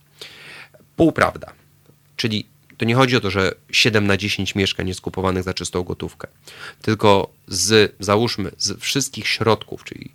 Półprawda. 0.96 1.52
Czyli 2.16 2.46
to 2.78 2.84
nie 2.84 2.94
chodzi 2.94 3.16
o 3.16 3.20
to, 3.20 3.30
że 3.30 3.54
7 3.72 4.06
na 4.06 4.16
10 4.16 4.54
mieszkań 4.54 4.88
jest 4.88 5.00
kupowanych 5.00 5.42
za 5.42 5.54
czystą 5.54 5.82
gotówkę, 5.82 6.28
tylko 6.82 7.30
z, 7.48 7.94
załóżmy, 8.00 8.50
z 8.58 8.80
wszystkich 8.80 9.28
środków, 9.28 9.84
czyli 9.84 10.12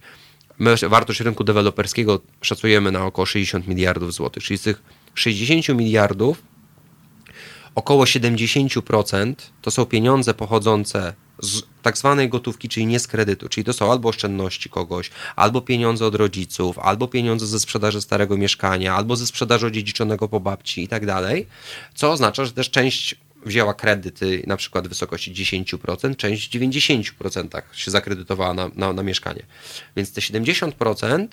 my 0.59 0.75
wartość 0.89 1.19
rynku 1.19 1.43
deweloperskiego 1.43 2.21
szacujemy 2.41 2.91
na 2.91 3.05
około 3.05 3.25
60 3.25 3.67
miliardów 3.67 4.13
złotych, 4.13 4.43
czyli 4.43 4.57
z 4.57 4.61
tych 4.61 4.81
60 5.15 5.79
miliardów 5.79 6.43
około 7.75 8.03
70% 8.03 9.33
to 9.61 9.71
są 9.71 9.85
pieniądze 9.85 10.33
pochodzące 10.33 11.13
z 11.41 11.61
tak 11.81 11.97
zwanej 11.97 12.29
gotówki, 12.29 12.69
czyli 12.69 12.85
nie 12.85 12.99
z 12.99 13.07
kredytu, 13.07 13.49
czyli 13.49 13.65
to 13.65 13.73
są 13.73 13.91
albo 13.91 14.09
oszczędności 14.09 14.69
kogoś, 14.69 15.11
albo 15.35 15.61
pieniądze 15.61 16.05
od 16.05 16.15
rodziców, 16.15 16.79
albo 16.79 17.07
pieniądze 17.07 17.47
ze 17.47 17.59
sprzedaży 17.59 18.01
starego 18.01 18.37
mieszkania, 18.37 18.95
albo 18.95 19.15
ze 19.15 19.27
sprzedaży 19.27 19.67
odziedziczonego 19.67 20.27
po 20.27 20.39
babci 20.39 20.83
i 20.83 20.87
tak 20.87 21.05
dalej, 21.05 21.47
co 21.95 22.11
oznacza, 22.11 22.45
że 22.45 22.51
też 22.51 22.69
część 22.69 23.15
wzięła 23.45 23.73
kredyty 23.73 24.43
na 24.47 24.57
przykład 24.57 24.85
w 24.85 24.89
wysokości 24.89 25.33
10%, 25.33 26.15
część 26.15 26.49
w 26.49 26.51
90% 26.51 27.61
się 27.73 27.91
zakredytowała 27.91 28.53
na, 28.53 28.69
na, 28.75 28.93
na 28.93 29.03
mieszkanie. 29.03 29.43
Więc 29.95 30.13
te 30.13 30.21
70% 30.21 31.27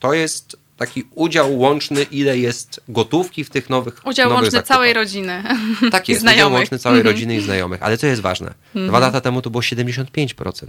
to 0.00 0.14
jest 0.14 0.56
taki 0.76 1.04
udział 1.14 1.58
łączny, 1.58 2.02
ile 2.02 2.38
jest 2.38 2.80
gotówki 2.88 3.44
w 3.44 3.50
tych 3.50 3.70
nowych 3.70 4.06
Udział 4.06 4.28
nowych 4.28 4.42
łączny 4.42 4.50
zakupach. 4.50 4.76
całej 4.76 4.92
rodziny. 4.92 5.42
Tak 5.90 6.08
jest, 6.08 6.26
udział 6.34 6.52
łączny 6.52 6.78
całej 6.78 6.98
mhm. 6.98 7.14
rodziny 7.14 7.36
i 7.36 7.40
znajomych. 7.40 7.82
Ale 7.82 7.98
co 7.98 8.06
jest 8.06 8.22
ważne? 8.22 8.54
Dwa 8.74 8.80
mhm. 8.80 9.02
lata 9.02 9.20
temu 9.20 9.42
to 9.42 9.50
było 9.50 9.62
75%. 9.62 10.66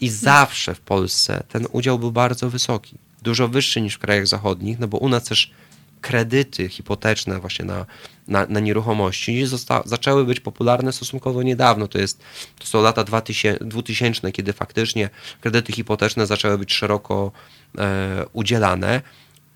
I 0.00 0.08
zawsze 0.08 0.74
w 0.74 0.80
Polsce 0.80 1.42
ten 1.48 1.66
udział 1.72 1.98
był 1.98 2.12
bardzo 2.12 2.50
wysoki. 2.50 2.94
Dużo 3.22 3.48
wyższy 3.48 3.80
niż 3.80 3.94
w 3.94 3.98
krajach 3.98 4.26
zachodnich, 4.26 4.78
no 4.78 4.88
bo 4.88 4.98
u 4.98 5.08
nas 5.08 5.24
też 5.24 5.50
kredyty 6.00 6.68
hipoteczne 6.68 7.38
właśnie 7.38 7.64
na, 7.64 7.86
na, 8.28 8.46
na 8.46 8.60
nieruchomości 8.60 9.46
zosta- 9.46 9.82
zaczęły 9.84 10.24
być 10.24 10.40
popularne 10.40 10.92
stosunkowo 10.92 11.42
niedawno. 11.42 11.88
To, 11.88 11.98
jest, 11.98 12.22
to 12.58 12.66
są 12.66 12.82
lata 12.82 13.04
2000, 13.04 13.64
2000, 13.64 14.32
kiedy 14.32 14.52
faktycznie 14.52 15.10
kredyty 15.40 15.72
hipoteczne 15.72 16.26
zaczęły 16.26 16.58
być 16.58 16.74
szeroko 16.74 17.32
e, 17.78 18.24
udzielane 18.32 19.02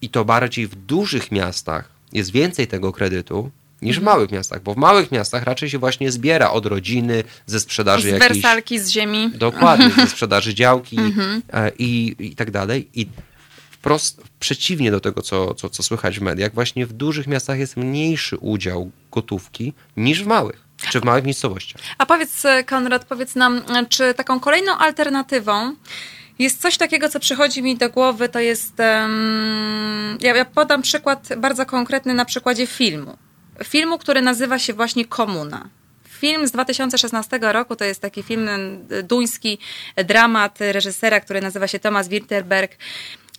i 0.02 0.08
to 0.08 0.24
bardziej 0.24 0.66
w 0.66 0.74
dużych 0.74 1.32
miastach 1.32 1.88
jest 2.12 2.32
więcej 2.32 2.66
tego 2.66 2.92
kredytu 2.92 3.50
niż 3.82 4.00
w 4.00 4.02
małych 4.02 4.30
miastach, 4.30 4.62
bo 4.62 4.74
w 4.74 4.76
małych 4.76 5.12
miastach 5.12 5.42
raczej 5.42 5.70
się 5.70 5.78
właśnie 5.78 6.10
zbiera 6.12 6.50
od 6.50 6.66
rodziny, 6.66 7.24
ze 7.46 7.60
sprzedaży 7.60 8.02
z 8.02 8.12
jakiejś... 8.12 8.30
Z 8.30 8.32
wersalki 8.32 8.78
z 8.78 8.88
ziemi. 8.88 9.30
Dokładnie, 9.34 9.90
ze 9.90 10.06
sprzedaży 10.06 10.54
działki 10.54 10.98
mhm. 10.98 11.42
e, 11.52 11.72
i, 11.78 12.16
i 12.18 12.36
tak 12.36 12.50
dalej. 12.50 12.88
I 12.94 13.06
wprost 13.70 14.22
przeciwnie 14.40 14.90
do 14.90 15.00
tego, 15.00 15.22
co, 15.22 15.54
co, 15.54 15.70
co 15.70 15.82
słychać 15.82 16.18
w 16.18 16.22
mediach, 16.22 16.54
właśnie 16.54 16.86
w 16.86 16.92
dużych 16.92 17.26
miastach 17.26 17.58
jest 17.58 17.76
mniejszy 17.76 18.36
udział 18.36 18.90
gotówki 19.12 19.72
niż 19.96 20.22
w 20.22 20.26
małych. 20.26 20.70
Czy 20.90 21.00
w 21.00 21.04
małych 21.04 21.24
miejscowościach. 21.24 21.82
A 21.98 22.06
powiedz, 22.06 22.42
Konrad, 22.66 23.04
powiedz 23.04 23.34
nam, 23.34 23.62
czy 23.88 24.14
taką 24.14 24.40
kolejną 24.40 24.72
alternatywą 24.72 25.74
jest 26.40 26.60
coś 26.60 26.76
takiego, 26.76 27.08
co 27.08 27.20
przychodzi 27.20 27.62
mi 27.62 27.76
do 27.76 27.90
głowy, 27.90 28.28
to 28.28 28.40
jest. 28.40 28.72
Um, 28.78 30.18
ja, 30.20 30.36
ja 30.36 30.44
podam 30.44 30.82
przykład 30.82 31.28
bardzo 31.36 31.66
konkretny 31.66 32.14
na 32.14 32.24
przykładzie 32.24 32.66
filmu. 32.66 33.16
Filmu, 33.64 33.98
który 33.98 34.22
nazywa 34.22 34.58
się 34.58 34.72
właśnie 34.72 35.04
Komuna. 35.04 35.68
Film 36.08 36.46
z 36.46 36.50
2016 36.50 37.38
roku 37.42 37.76
to 37.76 37.84
jest 37.84 38.02
taki 38.02 38.22
film 38.22 38.48
duński, 39.02 39.58
dramat 40.04 40.58
reżysera, 40.60 41.20
który 41.20 41.40
nazywa 41.40 41.66
się 41.66 41.78
Thomas 41.78 42.08
Winterberg. 42.08 42.76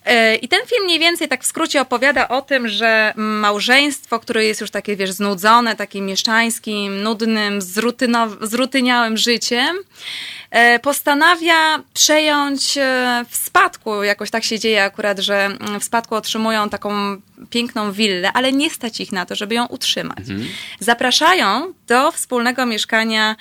E, 0.05 0.35
I 0.35 0.47
ten 0.47 0.59
film 0.67 0.83
mniej 0.85 0.99
więcej 0.99 1.27
tak 1.27 1.43
w 1.43 1.47
skrócie 1.47 1.81
opowiada 1.81 2.27
o 2.27 2.41
tym, 2.41 2.67
że 2.67 3.13
małżeństwo, 3.15 4.19
które 4.19 4.45
jest 4.45 4.61
już 4.61 4.71
takie, 4.71 4.95
wiesz, 4.95 5.11
znudzone, 5.11 5.75
takim 5.75 6.05
mieszczańskim, 6.05 7.03
nudnym, 7.03 7.59
zrutyniałym 8.41 9.17
życiem, 9.17 9.77
e, 10.51 10.79
postanawia 10.79 11.83
przejąć 11.93 12.77
e, 12.77 13.25
w 13.29 13.35
spadku, 13.35 14.03
jakoś 14.03 14.31
tak 14.31 14.43
się 14.43 14.59
dzieje 14.59 14.83
akurat, 14.83 15.19
że 15.19 15.45
mm, 15.45 15.79
w 15.79 15.83
spadku 15.83 16.15
otrzymują 16.15 16.69
taką 16.69 17.21
piękną 17.49 17.91
willę, 17.91 18.33
ale 18.33 18.51
nie 18.51 18.69
stać 18.69 18.99
ich 18.99 19.11
na 19.11 19.25
to, 19.25 19.35
żeby 19.35 19.55
ją 19.55 19.65
utrzymać. 19.65 20.19
Mhm. 20.19 20.47
Zapraszają 20.79 21.73
do 21.87 22.11
wspólnego 22.11 22.65
mieszkania 22.65 23.35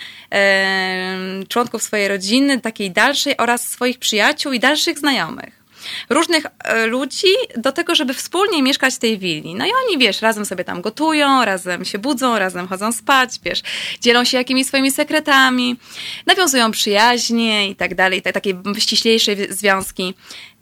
członków 1.49 1.83
swojej 1.83 2.09
rodziny, 2.09 2.61
takiej 2.61 2.91
dalszej 2.91 3.37
oraz 3.37 3.69
swoich 3.69 3.99
przyjaciół 3.99 4.53
i 4.53 4.61
dalszych 4.61 4.99
znajomych 4.99 5.60
różnych 6.09 6.47
e, 6.65 6.87
ludzi 6.87 7.29
do 7.57 7.73
tego, 7.73 7.95
żeby 7.95 8.15
wspólnie 8.15 8.63
mieszkać 8.63 8.95
w 8.95 8.99
tej 8.99 9.19
willi. 9.19 9.55
No 9.55 9.67
i 9.67 9.71
oni, 9.87 9.99
wiesz, 9.99 10.23
razem 10.23 10.47
sobie 10.47 10.65
tam 10.65 10.81
gotują, 10.81 11.45
razem 11.45 11.85
się 11.85 11.99
budzą, 11.99 12.39
razem 12.39 12.69
chodzą 12.69 12.93
spać, 12.93 13.31
wiesz, 13.45 13.63
dzielą 14.01 14.25
się 14.25 14.37
jakimiś 14.37 14.67
swoimi 14.67 14.91
sekretami, 14.91 15.77
nawiązują 16.27 16.71
przyjaźnie 16.71 17.69
i 17.69 17.77
tak 17.77 17.95
dalej, 17.95 18.23
takie 18.23 18.55
ściślejsze 18.79 19.37
związki. 19.49 20.15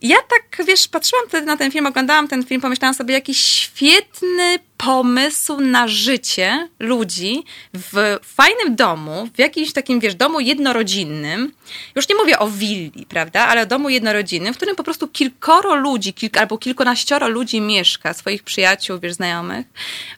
Ja 0.03 0.17
tak, 0.17 0.67
wiesz, 0.67 0.89
patrzyłam 0.89 1.29
wtedy 1.29 1.47
na 1.47 1.57
ten 1.57 1.71
film, 1.71 1.87
oglądałam 1.87 2.29
ten 2.29 2.45
film, 2.45 2.61
pomyślałam 2.61 2.95
sobie, 2.95 3.15
jakiś 3.15 3.39
świetny 3.39 4.59
pomysł 4.79 5.61
na 5.61 5.89
życie 5.89 6.69
ludzi 6.79 7.45
w 7.75 8.17
fajnym 8.23 8.77
domu, 8.77 9.29
w 9.35 9.39
jakimś 9.39 9.73
takim, 9.73 10.01
wiesz, 10.01 10.15
domu 10.15 10.41
jednorodzinnym. 10.41 11.53
Już 11.95 12.09
nie 12.09 12.15
mówię 12.15 12.39
o 12.39 12.49
willi, 12.49 13.07
prawda, 13.09 13.47
ale 13.47 13.63
o 13.63 13.67
domu 13.67 13.89
jednorodzinnym, 13.89 14.55
w 14.55 14.57
którym 14.57 14.77
po 14.77 14.85
prostu 14.85 15.09
kilkoro 15.09 15.75
ludzi, 15.75 16.13
kilk, 16.13 16.37
albo 16.37 16.59
kilkunaścioro 16.59 17.29
ludzi 17.29 17.61
mieszka, 17.61 18.15
swoich 18.15 18.43
przyjaciół, 18.43 18.99
wiesz, 18.99 19.13
znajomych. 19.13 19.67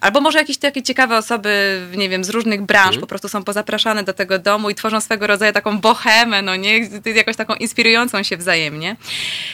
Albo 0.01 0.20
może 0.20 0.39
jakieś 0.39 0.57
takie 0.57 0.82
ciekawe 0.82 1.19
osoby, 1.19 1.81
nie 1.97 2.09
wiem, 2.09 2.24
z 2.24 2.31
różnych 2.31 2.62
branż 2.62 2.90
mm. 2.90 3.01
po 3.01 3.07
prostu 3.07 3.28
są 3.28 3.44
pozapraszane 3.44 4.05
do 4.05 4.12
tego 4.12 4.39
domu 4.39 4.70
i 4.70 4.74
tworzą 4.74 5.01
swego 5.01 5.27
rodzaju 5.27 5.52
taką 5.52 5.78
bohemę, 5.78 6.43
no 6.43 6.57
nie, 6.57 6.89
jakoś 7.15 7.36
taką 7.36 7.55
inspirującą 7.55 8.23
się 8.23 8.36
wzajemnie. 8.36 8.97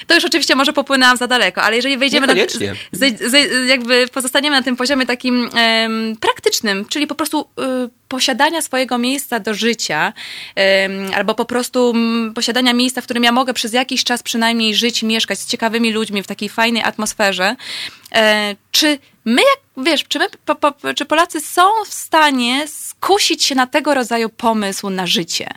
To 0.07 0.16
już 0.17 0.25
oczywiście 0.25 0.55
może 0.55 0.73
popłynęłam 0.73 1.17
za 1.17 1.27
daleko, 1.27 1.63
ale 1.63 1.77
jeżeli 1.77 1.99
wejdziemy 1.99 2.27
na... 2.27 2.35
Z, 2.93 3.21
z, 3.21 3.69
jakby 3.69 4.09
pozostaniemy 4.09 4.57
na 4.57 4.63
tym 4.63 4.77
poziomie 4.77 5.07
takim 5.07 5.51
praktycznym, 6.21 6.85
czyli 6.85 7.07
po 7.07 7.15
prostu 7.15 7.41
y, 7.85 7.91
posiadania 8.09 8.63
swojego 8.63 8.99
miejsca 8.99 9.41
do 9.41 9.55
życia, 9.55 10.13
albo 11.15 11.35
po 11.35 11.45
prostu 11.45 11.95
posiadania 12.35 12.73
miejsca, 12.73 13.01
w 13.01 13.05
którym 13.05 13.25
ja 13.25 13.33
mogę 13.33 13.55
przez 13.55 13.73
jakiś 13.73 14.05
czas 14.05 14.23
przynajmniej 14.23 14.75
żyć, 14.75 15.03
mieszkać 15.03 15.39
z 15.39 15.47
ciekawymi 15.47 15.93
ludźmi 15.93 16.23
w 16.23 16.27
takiej 16.27 16.49
fajnej 16.49 16.83
atmosferze, 16.83 17.57
e, 18.13 18.57
czy 18.71 18.99
my, 19.25 19.43
jak 19.43 19.87
wiesz, 19.87 20.05
czy, 20.09 20.19
my, 20.19 20.27
po, 20.45 20.55
po, 20.55 20.95
czy 20.95 21.05
Polacy 21.05 21.41
są 21.41 21.63
w 21.87 21.95
stanie 21.95 22.69
skusić 22.69 23.45
się 23.45 23.55
na 23.55 23.67
tego 23.67 23.95
rodzaju 23.95 24.29
pomysł 24.29 24.91
na 24.91 25.07
życie? 25.07 25.49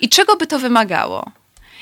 I 0.00 0.08
czego 0.08 0.36
by 0.36 0.46
to 0.46 0.58
wymagało? 0.58 1.32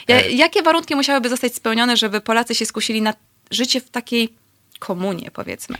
E, 0.08 0.30
jakie 0.30 0.62
warunki 0.62 0.94
musiałyby 0.94 1.28
zostać 1.28 1.54
spełnione, 1.54 1.96
żeby 1.96 2.20
Polacy 2.20 2.54
się 2.54 2.66
skusili 2.66 3.02
na 3.02 3.14
życie 3.50 3.80
w 3.80 3.90
takiej 3.90 4.34
komunie, 4.78 5.30
powiedzmy? 5.30 5.76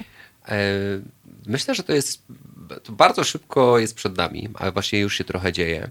E, 0.48 0.58
myślę, 1.46 1.74
że 1.74 1.82
to 1.82 1.92
jest 1.92 2.22
to 2.82 2.92
bardzo 2.92 3.24
szybko 3.24 3.78
jest 3.78 3.94
przed 3.94 4.16
nami, 4.16 4.48
ale 4.54 4.72
właśnie 4.72 5.00
już 5.00 5.18
się 5.18 5.24
trochę 5.24 5.52
dzieje. 5.52 5.90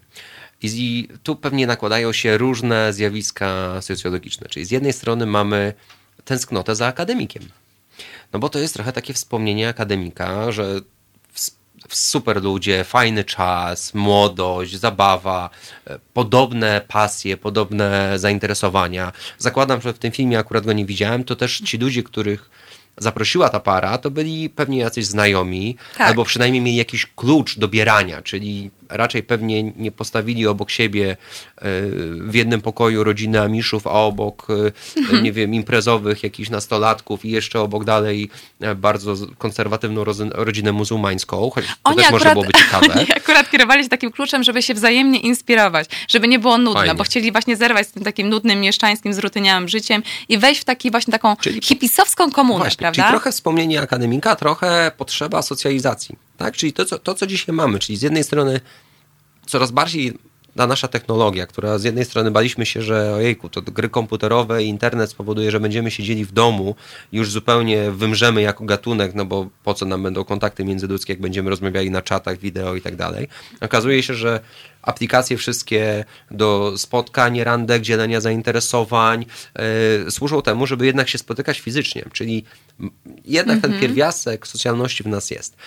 I 0.62 1.08
tu 1.24 1.36
pewnie 1.36 1.68
nakładają 1.68 2.14
się 2.14 2.38
różne 2.38 2.94
zjawiska 2.94 3.82
socjologiczne. 3.82 4.48
Czyli 4.50 4.66
z 4.66 4.72
jednej 4.72 4.94
strony 4.94 5.26
mamy 5.26 5.74
tęsknotę 6.26 6.76
za 6.76 6.88
akademikiem. 6.88 7.44
No 8.34 8.40
bo 8.40 8.50
to 8.50 8.60
jest 8.60 8.74
trochę 8.74 8.94
takie 8.94 9.14
wspomnienie 9.14 9.70
akademika, 9.70 10.52
że 10.52 10.82
super 11.96 12.44
ludzie, 12.44 12.84
fajny 12.84 13.24
czas, 13.24 13.94
młodość, 13.94 14.76
zabawa, 14.76 15.50
e, 15.88 16.00
podobne 16.14 16.82
pasje, 16.88 17.38
podobne 17.38 18.20
zainteresowania. 18.20 19.12
Zakładam, 19.38 19.82
że 19.82 19.94
w 19.94 20.00
tym 20.00 20.12
filmie 20.12 20.40
akurat 20.40 20.66
go 20.66 20.74
nie 20.74 20.86
widziałem, 20.86 21.24
to 21.24 21.36
też 21.36 21.60
ci 21.60 21.78
ludzie, 21.78 22.04
których 22.04 22.50
zaprosiła 22.98 23.50
ta 23.50 23.60
para, 23.60 23.98
to 23.98 24.12
byli 24.12 24.50
pewnie 24.50 24.78
jacyś 24.78 25.06
znajomi, 25.06 25.78
tak. 25.98 26.08
albo 26.08 26.26
przynajmniej 26.26 26.62
mieli 26.62 26.78
jakiś 26.78 27.06
klucz 27.06 27.58
do 27.58 27.68
bierania, 27.68 28.22
czyli 28.22 28.72
raczej 28.92 29.24
pewnie 29.24 29.64
nie 29.64 29.92
postawili 29.92 30.48
obok 30.48 30.72
siebie 30.72 31.12
e, 31.12 31.16
w 32.20 32.34
jednym 32.34 32.62
pokoju 32.62 33.04
rodziny 33.04 33.42
Amiszów, 33.42 33.88
a 33.88 33.92
obok, 33.92 34.48
e, 34.50 35.00
mhm. 35.00 35.24
nie 35.24 35.32
wiem, 35.32 35.54
imprezowych 35.54 36.24
jakichś 36.24 36.50
nastolatków 36.50 37.26
i 37.26 37.32
jeszcze 37.32 37.62
obok 37.62 37.86
dalej 37.86 38.30
e, 38.62 38.76
bardzo 38.76 39.16
konserwatywną 39.38 40.04
rodzinę 40.32 40.72
muzułmańską, 40.72 41.50
choć 41.50 41.66
to 41.66 41.72
oni 41.84 41.98
też 41.98 42.06
akurat, 42.06 42.24
może 42.24 42.34
byłoby 42.34 42.54
ciekawe. 42.54 42.88
Oni 43.00 43.12
akurat 43.16 43.50
kierowali 43.50 43.84
się 43.84 43.90
takim 43.90 44.12
kluczem, 44.12 44.44
żeby 44.44 44.62
się 44.62 44.74
wzajemnie 44.74 45.20
inspirować, 45.20 45.90
żeby 46.08 46.28
nie 46.28 46.40
było 46.40 46.58
nudno, 46.58 46.74
Fajnie. 46.74 46.96
bo 46.96 47.04
chcieli 47.04 47.32
właśnie 47.32 47.56
zerwać 47.56 47.88
z 47.88 47.92
tym 47.92 48.04
takim 48.04 48.30
nudnym, 48.30 48.62
mieszczańskim, 48.62 49.14
zrutyniałym 49.14 49.68
życiem 49.70 50.04
i 50.30 50.38
wejść 50.38 50.62
w 50.62 50.66
taki 50.66 50.92
właśnie 50.92 51.12
taką 51.12 51.36
czyli, 51.36 51.62
hipisowską 51.62 52.32
komunę, 52.32 52.60
właśnie, 52.60 52.78
prawda? 52.78 53.04
Czyli 53.04 53.12
trochę 53.12 53.32
wspomnienie 53.32 53.82
akademika, 53.82 54.36
trochę 54.36 54.92
potrzeba 54.98 55.42
socjalizacji. 55.42 56.16
Tak? 56.42 56.58
Czyli 56.58 56.74
to 56.74 56.86
co, 56.86 57.00
to, 57.00 57.14
co 57.14 57.28
dzisiaj 57.28 57.56
mamy, 57.56 57.80
czyli 57.80 57.98
z 57.98 58.02
jednej 58.02 58.24
strony 58.24 58.62
coraz 59.46 59.72
bardziej 59.72 60.14
ta 60.56 60.68
nasza 60.68 60.88
technologia, 60.88 61.48
która 61.48 61.78
z 61.78 61.84
jednej 61.84 62.06
strony 62.06 62.32
baliśmy 62.32 62.66
się, 62.66 62.82
że 62.82 63.14
ojejku, 63.16 63.50
to 63.50 63.62
gry 63.62 63.90
komputerowe 63.90 64.64
i 64.64 64.68
internet 64.68 65.10
spowoduje, 65.10 65.52
że 65.52 65.60
będziemy 65.60 65.92
siedzieli 65.92 66.26
w 66.26 66.32
domu, 66.32 66.76
już 67.12 67.32
zupełnie 67.32 67.92
wymrzemy 67.92 68.42
jako 68.42 68.66
gatunek, 68.66 69.16
no 69.16 69.26
bo 69.26 69.50
po 69.64 69.74
co 69.74 69.86
nam 69.86 70.04
będą 70.04 70.24
kontakty 70.24 70.66
międzyludzkie, 70.66 71.14
jak 71.14 71.22
będziemy 71.22 71.50
rozmawiali 71.50 71.92
na 71.92 72.02
czatach, 72.02 72.38
wideo 72.38 72.76
i 72.76 72.82
tak 72.82 72.96
dalej. 72.96 73.28
Okazuje 73.62 74.04
się, 74.04 74.14
że 74.14 74.40
aplikacje 74.82 75.38
wszystkie 75.38 76.06
do 76.32 76.74
spotkań, 76.78 77.44
randek, 77.44 77.82
dzielenia 77.82 78.22
zainteresowań 78.22 79.26
yy, 80.06 80.12
służą 80.12 80.42
temu, 80.42 80.68
żeby 80.68 80.86
jednak 80.86 81.10
się 81.10 81.18
spotykać 81.18 81.60
fizycznie, 81.60 82.06
czyli 82.14 82.44
jednak 83.26 83.48
mm 83.48 83.60
-hmm. 83.60 83.62
ten 83.62 83.72
mhm. 83.72 83.82
pierwiastek 83.82 84.48
socjalności 84.48 85.04
w 85.04 85.08
nas 85.08 85.32
jest. 85.32 85.58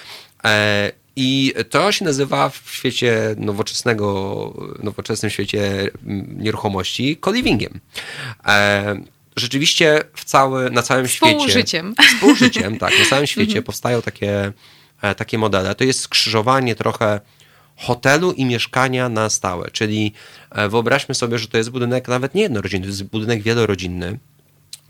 E, 0.44 0.92
I 1.16 1.54
to 1.70 1.92
się 1.92 2.04
nazywa 2.04 2.48
w 2.48 2.62
świecie 2.70 3.34
nowoczesnego, 3.38 4.54
nowoczesnym 4.82 5.30
świecie 5.30 5.90
nieruchomości 6.36 7.18
co-livingiem. 7.24 7.80
E, 8.46 8.96
rzeczywiście 9.36 10.00
w 10.14 10.24
cały, 10.24 10.70
na 10.70 10.82
całym 10.82 11.08
świecie. 11.08 11.36
Współżyciem. 11.36 11.94
Współżyciem, 12.14 12.78
tak. 12.78 12.98
Na 12.98 13.04
całym 13.04 13.26
świecie 13.32 13.50
mhm. 13.50 13.64
powstają 13.64 14.02
takie, 14.02 14.52
e, 15.02 15.14
takie 15.14 15.38
modele. 15.38 15.74
To 15.74 15.84
jest 15.84 16.00
skrzyżowanie 16.00 16.74
trochę 16.74 17.20
hotelu 17.76 18.32
i 18.32 18.44
mieszkania 18.44 19.08
na 19.08 19.30
stałe. 19.30 19.70
Czyli 19.70 20.12
wyobraźmy 20.70 21.14
sobie, 21.14 21.38
że 21.38 21.48
to 21.48 21.58
jest 21.58 21.70
budynek 21.70 22.08
nawet 22.08 22.34
nie 22.34 22.42
jednorodzinny, 22.42 22.86
to 22.86 22.90
jest 22.90 23.04
budynek 23.04 23.42
wielorodzinny 23.42 24.18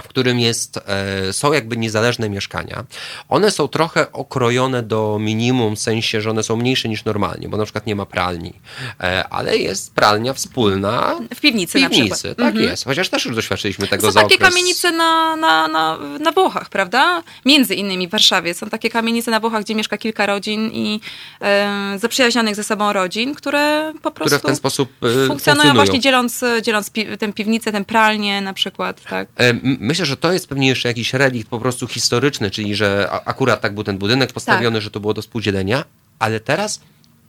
w 0.02 0.08
którym 0.08 0.40
jest, 0.40 0.80
e, 0.86 1.32
są 1.32 1.52
jakby 1.52 1.76
niezależne 1.76 2.30
mieszkania. 2.30 2.84
One 3.28 3.50
są 3.50 3.68
trochę 3.68 4.12
okrojone 4.12 4.82
do 4.82 5.18
minimum, 5.20 5.76
w 5.76 5.80
sensie, 5.80 6.20
że 6.20 6.30
one 6.30 6.42
są 6.42 6.56
mniejsze 6.56 6.88
niż 6.88 7.04
normalnie, 7.04 7.48
bo 7.48 7.56
na 7.56 7.64
przykład 7.64 7.86
nie 7.86 7.96
ma 7.96 8.06
pralni, 8.06 8.52
e, 9.00 9.28
ale 9.28 9.58
jest 9.58 9.94
pralnia 9.94 10.32
wspólna. 10.32 11.16
W 11.34 11.40
piwnicy, 11.40 11.78
w 11.78 11.82
piwnicy 11.82 12.34
tak 12.34 12.46
mhm. 12.46 12.64
jest. 12.64 12.84
Chociaż 12.84 13.08
też 13.08 13.24
już 13.24 13.36
doświadczyliśmy 13.36 13.88
tego 13.88 14.06
Są 14.06 14.12
za 14.12 14.22
takie 14.22 14.34
okres... 14.34 14.50
kamienice 14.50 14.92
na, 14.92 15.36
na, 15.36 15.68
na, 15.68 15.98
na 16.20 16.32
Włochach, 16.32 16.68
prawda? 16.68 17.22
Między 17.44 17.74
innymi 17.74 18.08
w 18.08 18.10
Warszawie. 18.10 18.54
Są 18.54 18.68
takie 18.68 18.90
kamienice 18.90 19.30
na 19.30 19.40
Włochach, 19.40 19.62
gdzie 19.62 19.74
mieszka 19.74 19.98
kilka 19.98 20.26
rodzin 20.26 20.70
i 20.72 21.00
e, 21.40 21.98
zaprzyjaźnionych 21.98 22.56
ze 22.56 22.64
sobą 22.64 22.92
rodzin, 22.92 23.34
które 23.34 23.92
po 24.02 24.10
prostu 24.10 24.24
które 24.24 24.38
w 24.38 24.42
ten 24.42 24.56
sposób 24.56 24.88
e, 24.88 25.00
funkcjonują, 25.00 25.28
funkcjonują. 25.28 25.74
właśnie 25.74 26.00
dzieląc, 26.00 26.44
dzieląc 26.62 26.90
pi 26.90 27.06
tę 27.18 27.32
piwnicę, 27.32 27.72
tę 27.72 27.84
pralnię 27.84 28.40
na 28.40 28.52
przykład. 28.52 29.02
Tak? 29.02 29.28
E, 29.38 29.54
myślę, 29.84 30.06
że 30.06 30.16
to 30.16 30.32
jest 30.32 30.48
pewnie 30.48 30.68
jeszcze 30.68 30.88
jakiś 30.88 31.14
relikt 31.14 31.50
po 31.50 31.60
prostu 31.60 31.88
historyczny, 31.88 32.50
czyli 32.50 32.74
że 32.74 33.10
akurat 33.10 33.60
tak 33.60 33.74
był 33.74 33.84
ten 33.84 33.98
budynek 33.98 34.32
postawiony, 34.32 34.76
tak. 34.76 34.82
że 34.82 34.90
to 34.90 35.00
było 35.00 35.14
do 35.14 35.22
spółdzielenia, 35.22 35.84
ale 36.18 36.40
teraz 36.40 36.80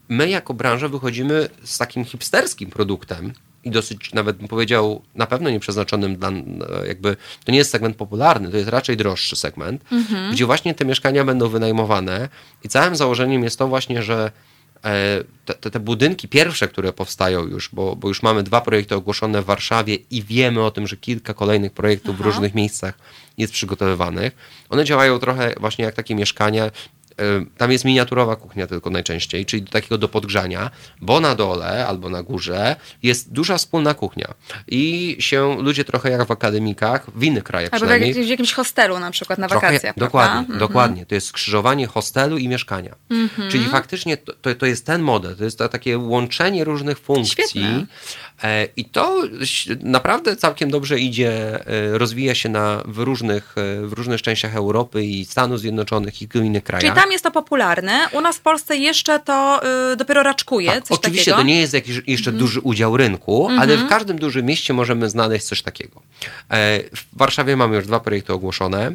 my 0.08 0.28
jako 0.28 0.54
branża 0.54 0.88
wychodzimy 0.88 1.48
z 1.64 1.78
takim 1.78 2.04
hipsterskim 2.04 2.70
produktem 2.70 3.32
i 3.64 3.70
dosyć 3.70 4.12
nawet 4.12 4.36
bym 4.36 4.48
powiedział 4.48 5.02
na 5.14 5.26
pewno 5.26 5.50
nieprzeznaczonym 5.50 6.16
dla 6.16 6.30
jakby, 6.88 7.16
to 7.44 7.52
nie 7.52 7.58
jest 7.58 7.70
segment 7.70 7.96
popularny, 7.96 8.50
to 8.50 8.56
jest 8.56 8.68
raczej 8.68 8.96
droższy 8.96 9.36
segment, 9.36 9.84
mhm. 9.92 10.32
gdzie 10.32 10.46
właśnie 10.46 10.74
te 10.74 10.84
mieszkania 10.84 11.24
będą 11.24 11.48
wynajmowane 11.48 12.28
i 12.64 12.68
całym 12.68 12.96
założeniem 12.96 13.44
jest 13.44 13.58
to 13.58 13.68
właśnie, 13.68 14.02
że 14.02 14.32
E, 14.86 15.24
te, 15.44 15.70
te, 15.70 15.80
budynki 15.80 16.28
pierwsze, 16.28 16.68
które 16.68 16.92
powstają 16.92 17.46
już, 17.46 17.68
bo, 17.72 17.96
bo 17.96 18.08
już 18.08 18.22
mamy 18.22 18.42
dwa 18.42 18.60
projekty 18.60 18.94
ogłoszone 18.94 19.42
w 19.42 19.44
Warszawie 19.44 19.94
i 20.10 20.22
wiemy 20.22 20.64
o 20.64 20.70
tym, 20.70 20.86
że 20.86 20.96
kilka 20.96 21.34
kolejnych 21.34 21.72
projektów 21.72 22.14
Aha. 22.14 22.22
w 22.22 22.26
różnych 22.26 22.54
miejscach 22.54 22.98
jest 23.38 23.52
przygotowywanych. 23.52 24.36
One 24.68 24.84
działają 24.84 25.18
trochę 25.18 25.54
właśnie 25.60 25.84
jak 25.84 25.94
takie 25.94 26.14
mieszkania, 26.14 26.70
tam 27.56 27.72
jest 27.72 27.84
miniaturowa 27.84 28.36
kuchnia 28.36 28.66
tylko 28.66 28.90
najczęściej, 28.90 29.46
czyli 29.46 29.62
do 29.62 29.70
takiego 29.70 29.98
do 29.98 30.08
podgrzania, 30.08 30.70
bo 31.00 31.20
na 31.20 31.34
dole 31.34 31.86
albo 31.86 32.10
na 32.10 32.22
górze 32.22 32.76
jest 33.02 33.32
duża 33.32 33.58
wspólna 33.58 33.94
kuchnia 33.94 34.34
i 34.68 35.16
się 35.20 35.62
ludzie 35.62 35.84
trochę 35.84 36.10
jak 36.10 36.26
w 36.26 36.30
akademikach, 36.30 37.06
w 37.14 37.22
innych 37.22 37.44
krajach 37.44 37.72
Albo 37.72 37.86
przynajmniej. 37.86 38.24
w 38.24 38.28
jakimś 38.28 38.52
hostelu 38.52 38.98
na 38.98 39.10
przykład 39.10 39.38
na 39.38 39.48
trochę, 39.48 39.66
wakacjach. 39.66 39.98
Dokładnie, 39.98 40.38
mhm. 40.38 40.58
dokładnie. 40.58 41.06
To 41.06 41.14
jest 41.14 41.26
skrzyżowanie 41.26 41.86
hostelu 41.86 42.38
i 42.38 42.48
mieszkania. 42.48 42.94
Mhm. 43.10 43.50
Czyli 43.50 43.64
faktycznie 43.64 44.16
to, 44.16 44.32
to, 44.32 44.54
to, 44.54 44.66
jest 44.66 44.86
ten 44.86 45.02
model, 45.02 45.36
to 45.36 45.44
jest 45.44 45.58
to 45.58 45.68
takie 45.68 45.98
łączenie 45.98 46.64
różnych 46.64 46.98
funkcji. 46.98 47.44
Świetne. 47.44 47.86
E, 48.42 48.68
I 48.76 48.84
to 48.84 49.22
naprawdę 49.82 50.36
całkiem 50.36 50.70
dobrze 50.70 50.98
idzie, 50.98 51.60
e, 51.66 51.98
rozwija 51.98 52.34
się 52.34 52.48
na, 52.48 52.82
w, 52.84 52.98
różnych, 52.98 53.54
e, 53.58 53.86
w 53.86 53.92
różnych 53.92 54.22
częściach 54.22 54.56
Europy 54.56 55.04
i 55.04 55.24
Stanów 55.24 55.60
Zjednoczonych 55.60 56.22
i 56.22 56.28
innych 56.34 56.64
krajach. 56.64 56.80
Czyli 56.80 57.02
tam 57.02 57.12
jest 57.12 57.24
to 57.24 57.30
popularne, 57.30 58.08
u 58.12 58.20
nas 58.20 58.36
w 58.36 58.40
Polsce 58.40 58.76
jeszcze 58.76 59.20
to 59.20 59.60
y, 59.92 59.96
dopiero 59.96 60.22
raczkuje. 60.22 60.72
Tak, 60.72 60.84
oczywiście 60.90 61.24
takiego. 61.24 61.36
to 61.36 61.42
nie 61.42 61.60
jest 61.60 61.74
jakiś 61.74 62.02
jeszcze 62.06 62.30
mm. 62.30 62.38
duży 62.40 62.60
udział 62.60 62.96
rynku, 62.96 63.46
mm 63.46 63.58
-hmm. 63.58 63.62
ale 63.62 63.76
w 63.76 63.88
każdym 63.88 64.18
dużym 64.18 64.46
mieście 64.46 64.74
możemy 64.74 65.10
znaleźć 65.10 65.46
coś 65.46 65.62
takiego. 65.62 66.02
w 66.94 67.04
Warszawie 67.12 67.56
mamy 67.56 67.76
już 67.76 67.86
dwa 67.86 68.00
projekty 68.00 68.32
ogłoszone. 68.32 68.92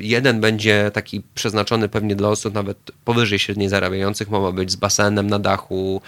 jeden 0.00 0.40
będzie 0.40 0.90
taki 0.94 1.22
przeznaczony 1.34 1.88
pewnie 1.88 2.16
dla 2.16 2.28
osób 2.28 2.54
nawet 2.54 2.78
powyżej 3.04 3.38
średniej 3.38 3.68
zarabiających, 3.68 4.30
ma 4.30 4.52
być 4.52 4.70
z 4.70 4.76
basenem 4.76 5.30
na 5.30 5.38
dachu. 5.38 6.02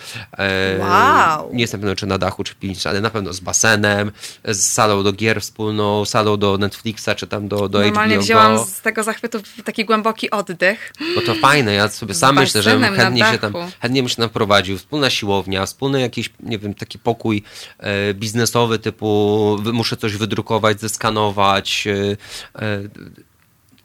wow. 0.78 1.50
Nie 1.52 1.60
jestem 1.60 1.80
pewien, 1.80 1.93
czy 1.96 2.06
na 2.06 2.18
dachu, 2.18 2.44
czy 2.44 2.54
pięć, 2.54 2.86
ale 2.86 3.00
na 3.00 3.10
pewno 3.10 3.32
z 3.32 3.40
basenem, 3.40 4.12
z 4.44 4.72
salą 4.72 5.02
do 5.02 5.12
gier 5.12 5.40
wspólną, 5.40 6.04
salą 6.04 6.36
do 6.36 6.58
Netflixa, 6.58 7.08
czy 7.16 7.26
tam 7.26 7.48
do, 7.48 7.68
do 7.68 7.80
Normalnie 7.80 8.14
HBO 8.14 8.24
wzięłam 8.24 8.58
z 8.58 8.80
tego 8.80 9.02
zachwytu 9.02 9.40
taki 9.64 9.84
głęboki 9.84 10.30
oddech. 10.30 10.92
Bo 11.14 11.20
to 11.20 11.34
fajne, 11.34 11.74
ja 11.74 11.88
sobie 11.88 12.14
sam 12.14 12.34
myślę, 12.34 12.62
że 12.62 12.80
chętnie 12.80 13.24
się 13.24 13.38
tam, 13.38 13.52
chętnie 13.80 14.02
bym 14.02 14.08
się 14.08 14.16
tam 14.16 14.28
prowadził. 14.28 14.78
Wspólna 14.78 15.10
siłownia, 15.10 15.66
wspólny 15.66 16.00
jakiś, 16.00 16.30
nie 16.40 16.58
wiem, 16.58 16.74
taki 16.74 16.98
pokój 16.98 17.42
e, 17.78 18.14
biznesowy 18.14 18.78
typu 18.78 19.58
muszę 19.72 19.96
coś 19.96 20.16
wydrukować, 20.16 20.80
zeskanować 20.80 21.86
e, 21.86 22.16
e, 22.62 22.80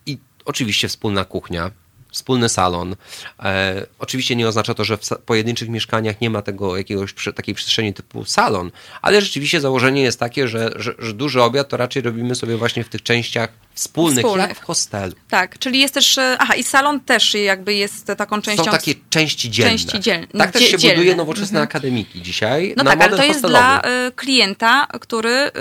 i 0.05 0.17
oczywiście 0.45 0.87
wspólna 0.87 1.25
kuchnia 1.25 1.71
wspólny 2.11 2.49
salon. 2.49 2.95
E, 3.39 3.85
oczywiście 3.99 4.35
nie 4.35 4.47
oznacza 4.47 4.73
to, 4.73 4.83
że 4.83 4.97
w 4.97 5.01
pojedynczych 5.25 5.69
mieszkaniach 5.69 6.21
nie 6.21 6.29
ma 6.29 6.41
tego 6.41 6.77
jakiegoś 6.77 7.13
takiej 7.35 7.55
przestrzeni 7.55 7.93
typu 7.93 8.25
salon, 8.25 8.71
ale 9.01 9.21
rzeczywiście 9.21 9.61
założenie 9.61 10.01
jest 10.01 10.19
takie, 10.19 10.47
że, 10.47 10.71
że, 10.75 10.93
że 10.99 11.13
duży 11.13 11.41
obiad 11.41 11.69
to 11.69 11.77
raczej 11.77 12.01
robimy 12.01 12.35
sobie 12.35 12.57
właśnie 12.57 12.83
w 12.83 12.89
tych 12.89 13.03
częściach 13.03 13.49
wspólnych, 13.73 14.25
wspólnych. 14.25 14.49
jak 14.49 14.57
w 14.57 14.63
hostelu. 14.63 15.13
Tak, 15.29 15.59
czyli 15.59 15.79
jest 15.79 15.93
też, 15.93 16.17
e, 16.17 16.37
aha 16.39 16.55
i 16.55 16.63
salon 16.63 16.99
też 16.99 17.33
jakby 17.33 17.73
jest 17.73 18.05
taką 18.17 18.41
częścią. 18.41 18.63
Są 18.63 18.71
takie 18.71 18.93
części 19.09 19.51
dzielne. 19.51 19.71
Części 19.71 19.99
dzielne. 19.99 20.27
Tak 20.37 20.51
też 20.51 20.63
się 20.63 20.77
dzielne. 20.77 20.95
buduje 20.95 21.15
nowoczesne 21.15 21.59
mhm. 21.59 21.63
akademiki 21.63 22.21
dzisiaj. 22.21 22.73
No 22.77 22.83
tak, 22.83 23.01
ale 23.01 23.17
to 23.17 23.23
jest 23.23 23.41
dla 23.41 23.81
y, 24.07 24.11
klienta, 24.11 24.87
który 24.99 25.51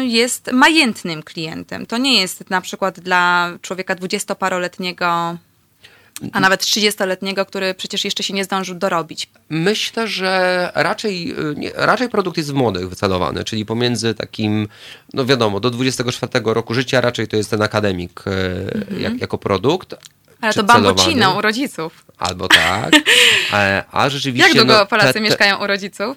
y, 0.00 0.06
jest 0.06 0.52
majętnym 0.52 1.22
klientem. 1.22 1.86
To 1.86 1.98
nie 1.98 2.20
jest 2.20 2.50
na 2.50 2.60
przykład 2.60 3.00
dla 3.00 3.52
człowieka 3.62 3.94
dwudziestoparoletniego 3.94 5.38
a 6.32 6.40
nawet 6.40 6.60
30-letniego, 6.60 7.46
który 7.46 7.74
przecież 7.74 8.04
jeszcze 8.04 8.22
się 8.22 8.34
nie 8.34 8.44
zdążył 8.44 8.74
dorobić. 8.74 9.30
Myślę, 9.48 10.08
że 10.08 10.72
raczej, 10.74 11.34
nie, 11.56 11.70
raczej 11.74 12.08
produkt 12.08 12.36
jest 12.36 12.50
w 12.50 12.54
młodych 12.54 12.88
wycelowany, 12.88 13.44
czyli 13.44 13.66
pomiędzy 13.66 14.14
takim, 14.14 14.68
no 15.14 15.26
wiadomo, 15.26 15.60
do 15.60 15.70
24 15.70 16.32
roku 16.44 16.74
życia 16.74 17.00
raczej 17.00 17.28
to 17.28 17.36
jest 17.36 17.50
ten 17.50 17.62
akademik 17.62 18.22
e, 18.26 18.30
mhm. 18.74 19.02
jak, 19.02 19.20
jako 19.20 19.38
produkt. 19.38 19.94
Ale 20.40 20.54
to 20.54 20.62
bambocino 20.62 21.38
u 21.38 21.40
rodziców. 21.40 22.04
Albo 22.18 22.48
tak. 22.48 22.92
E, 23.52 23.84
a 23.92 24.10
rzeczywiście... 24.10 24.48
Jak 24.48 24.56
długo 24.56 24.78
no, 24.78 24.86
Polacy 24.86 25.08
te, 25.08 25.12
te, 25.12 25.20
mieszkają 25.20 25.64
u 25.64 25.66
rodziców? 25.66 26.16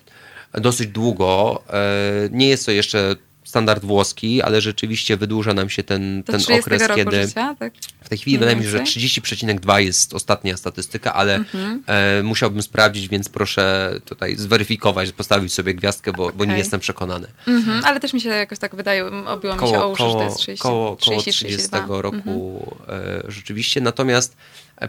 Dosyć 0.54 0.88
długo. 0.88 1.64
E, 1.70 2.30
nie 2.32 2.48
jest 2.48 2.66
to 2.66 2.72
jeszcze 2.72 3.16
standard 3.54 3.86
włoski, 3.86 4.42
ale 4.42 4.62
rzeczywiście 4.62 5.18
wydłuża 5.18 5.54
nam 5.54 5.70
się 5.70 5.84
ten, 5.84 6.24
ten 6.24 6.42
okres, 6.60 6.84
kiedy. 6.96 7.28
Życia, 7.28 7.56
tak? 7.60 7.74
W 8.02 8.10
tej 8.10 8.18
chwili 8.18 8.38
wydaje 8.38 8.58
mi 8.58 8.64
się, 8.64 8.70
że 8.70 8.80
30,2 8.80 9.78
jest 9.78 10.14
ostatnia 10.14 10.58
statystyka, 10.58 11.14
ale 11.14 11.36
mhm. 11.36 11.84
e, 11.88 12.24
musiałbym 12.24 12.62
sprawdzić, 12.62 13.08
więc 13.08 13.30
proszę 13.30 13.94
tutaj 14.06 14.36
zweryfikować, 14.36 15.12
postawić 15.12 15.54
sobie 15.54 15.74
gwiazdkę, 15.74 16.14
bo, 16.14 16.24
okay. 16.24 16.38
bo 16.38 16.46
nie 16.46 16.58
jestem 16.58 16.80
przekonany. 16.80 17.28
Mhm, 17.48 17.86
ale 17.86 18.00
też 18.00 18.14
mi 18.14 18.22
się 18.22 18.30
jakoś 18.30 18.60
tak 18.60 18.76
wydaje, 18.76 19.06
obiło 19.06 19.56
koło, 19.56 19.72
mi 19.72 19.78
się 19.78 19.84
o 19.84 19.90
uszy, 19.90 20.04
koło, 20.04 20.12
że 20.12 20.18
to 20.18 20.24
jest 20.24 20.38
30, 20.38 20.62
koło, 20.62 20.86
koło 20.86 21.22
30, 21.22 21.46
30 21.46 21.70
roku 21.88 22.18
mhm. 22.18 23.28
e, 23.28 23.32
rzeczywiście. 23.32 23.82
Natomiast 23.82 24.36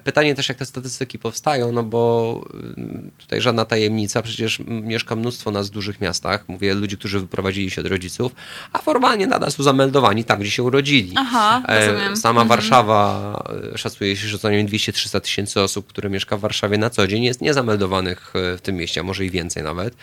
Pytanie 0.05 0.35
też, 0.35 0.49
jak 0.49 0.59
te 0.59 0.67
statystyki 0.67 1.19
powstają, 1.19 1.73
no 1.73 1.83
bo 1.83 2.45
mm, 2.55 3.11
tutaj 3.19 3.41
żadna 3.41 3.65
tajemnica, 3.65 4.23
przecież 4.23 4.59
mieszka 4.67 5.17
mnóstwo 5.17 5.51
nas 5.51 5.69
w 5.69 5.71
dużych 5.71 6.01
miastach, 6.01 6.49
mówię 6.49 6.75
ludzi, 6.75 6.99
którzy 6.99 7.21
wyprowadzili 7.21 7.71
się 7.71 7.81
od 7.81 7.87
rodziców, 7.87 8.33
a 8.73 8.79
formalnie 8.79 9.27
nadal 9.27 9.51
są 9.51 9.63
zameldowani 9.63 10.25
tam, 10.25 10.41
gdzie 10.41 10.51
się 10.51 10.63
urodzili. 10.63 11.13
Aha, 11.17 11.63
e, 11.69 11.87
rozumiem. 11.87 12.17
Sama 12.17 12.43
mhm. 12.43 12.49
Warszawa, 12.49 13.43
e, 13.75 13.79
szacuje 13.79 14.17
się, 14.17 14.29
że 14.29 14.39
co 14.39 14.49
najmniej 14.49 14.69
200-300 14.69 15.21
tysięcy 15.21 15.61
osób, 15.61 15.87
które 15.87 16.11
mieszka 16.11 16.37
w 16.37 16.41
Warszawie 16.41 16.79
na 16.79 16.91
co 16.91 17.07
dzień, 17.07 17.25
jest 17.25 17.41
niezameldowanych 17.41 18.33
e, 18.37 18.57
w 18.57 18.61
tym 18.61 18.77
mieście, 18.77 19.01
a 19.01 19.05
może 19.05 19.25
i 19.25 19.31
więcej 19.31 19.63
nawet. 19.63 19.95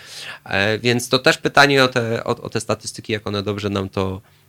Więc 0.81 1.09
to 1.09 1.19
też 1.19 1.37
pytanie 1.37 1.83
o 1.83 1.87
te, 1.87 2.23
o, 2.23 2.29
o 2.41 2.49
te 2.49 2.59
statystyki, 2.59 3.13
jak 3.13 3.27
one 3.27 3.43
dobrze 3.43 3.69
nam 3.69 3.89
to 3.89 4.21
E, 4.21 4.40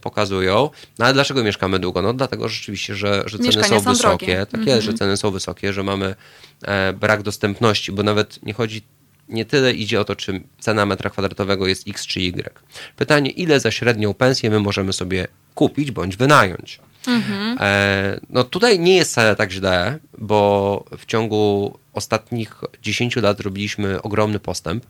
pokazują. 0.00 0.70
No 0.98 1.04
ale 1.04 1.14
dlaczego 1.14 1.44
mieszkamy 1.44 1.78
długo? 1.78 2.02
No 2.02 2.12
dlatego 2.12 2.48
rzeczywiście, 2.48 2.94
że, 2.94 3.22
że 3.26 3.38
ceny 3.38 3.52
są, 3.52 3.80
są 3.80 3.90
wysokie. 3.90 4.26
Drogie. 4.26 4.46
Tak 4.46 4.66
jest, 4.66 4.82
że 4.82 4.90
mhm. 4.90 4.98
ceny 4.98 5.16
są 5.16 5.30
wysokie, 5.30 5.72
że 5.72 5.82
mamy 5.82 6.14
e, 6.62 6.92
brak 6.92 7.22
dostępności, 7.22 7.92
bo 7.92 8.02
nawet 8.02 8.42
nie 8.42 8.52
chodzi 8.52 8.82
nie 9.30 9.44
tyle 9.44 9.72
idzie 9.72 10.00
o 10.00 10.04
to, 10.04 10.16
czy 10.16 10.40
cena 10.58 10.86
metra 10.86 11.10
kwadratowego 11.10 11.66
jest 11.66 11.88
X 11.88 12.06
czy 12.06 12.20
Y. 12.20 12.54
Pytanie, 12.96 13.30
ile 13.30 13.60
za 13.60 13.70
średnią 13.70 14.14
pensję 14.14 14.50
my 14.50 14.60
możemy 14.60 14.92
sobie 14.92 15.28
kupić 15.54 15.90
bądź 15.90 16.16
wynająć. 16.16 16.80
Mhm. 17.06 17.56
E, 17.60 18.20
no 18.30 18.44
tutaj 18.44 18.80
nie 18.80 18.96
jest 18.96 19.10
wcale 19.10 19.36
tak 19.36 19.52
źle, 19.52 19.98
bo 20.18 20.84
w 20.98 21.06
ciągu 21.06 21.78
ostatnich 21.92 22.54
10 22.82 23.16
lat 23.16 23.40
robiliśmy 23.40 24.02
ogromny 24.02 24.38
postęp. 24.38 24.86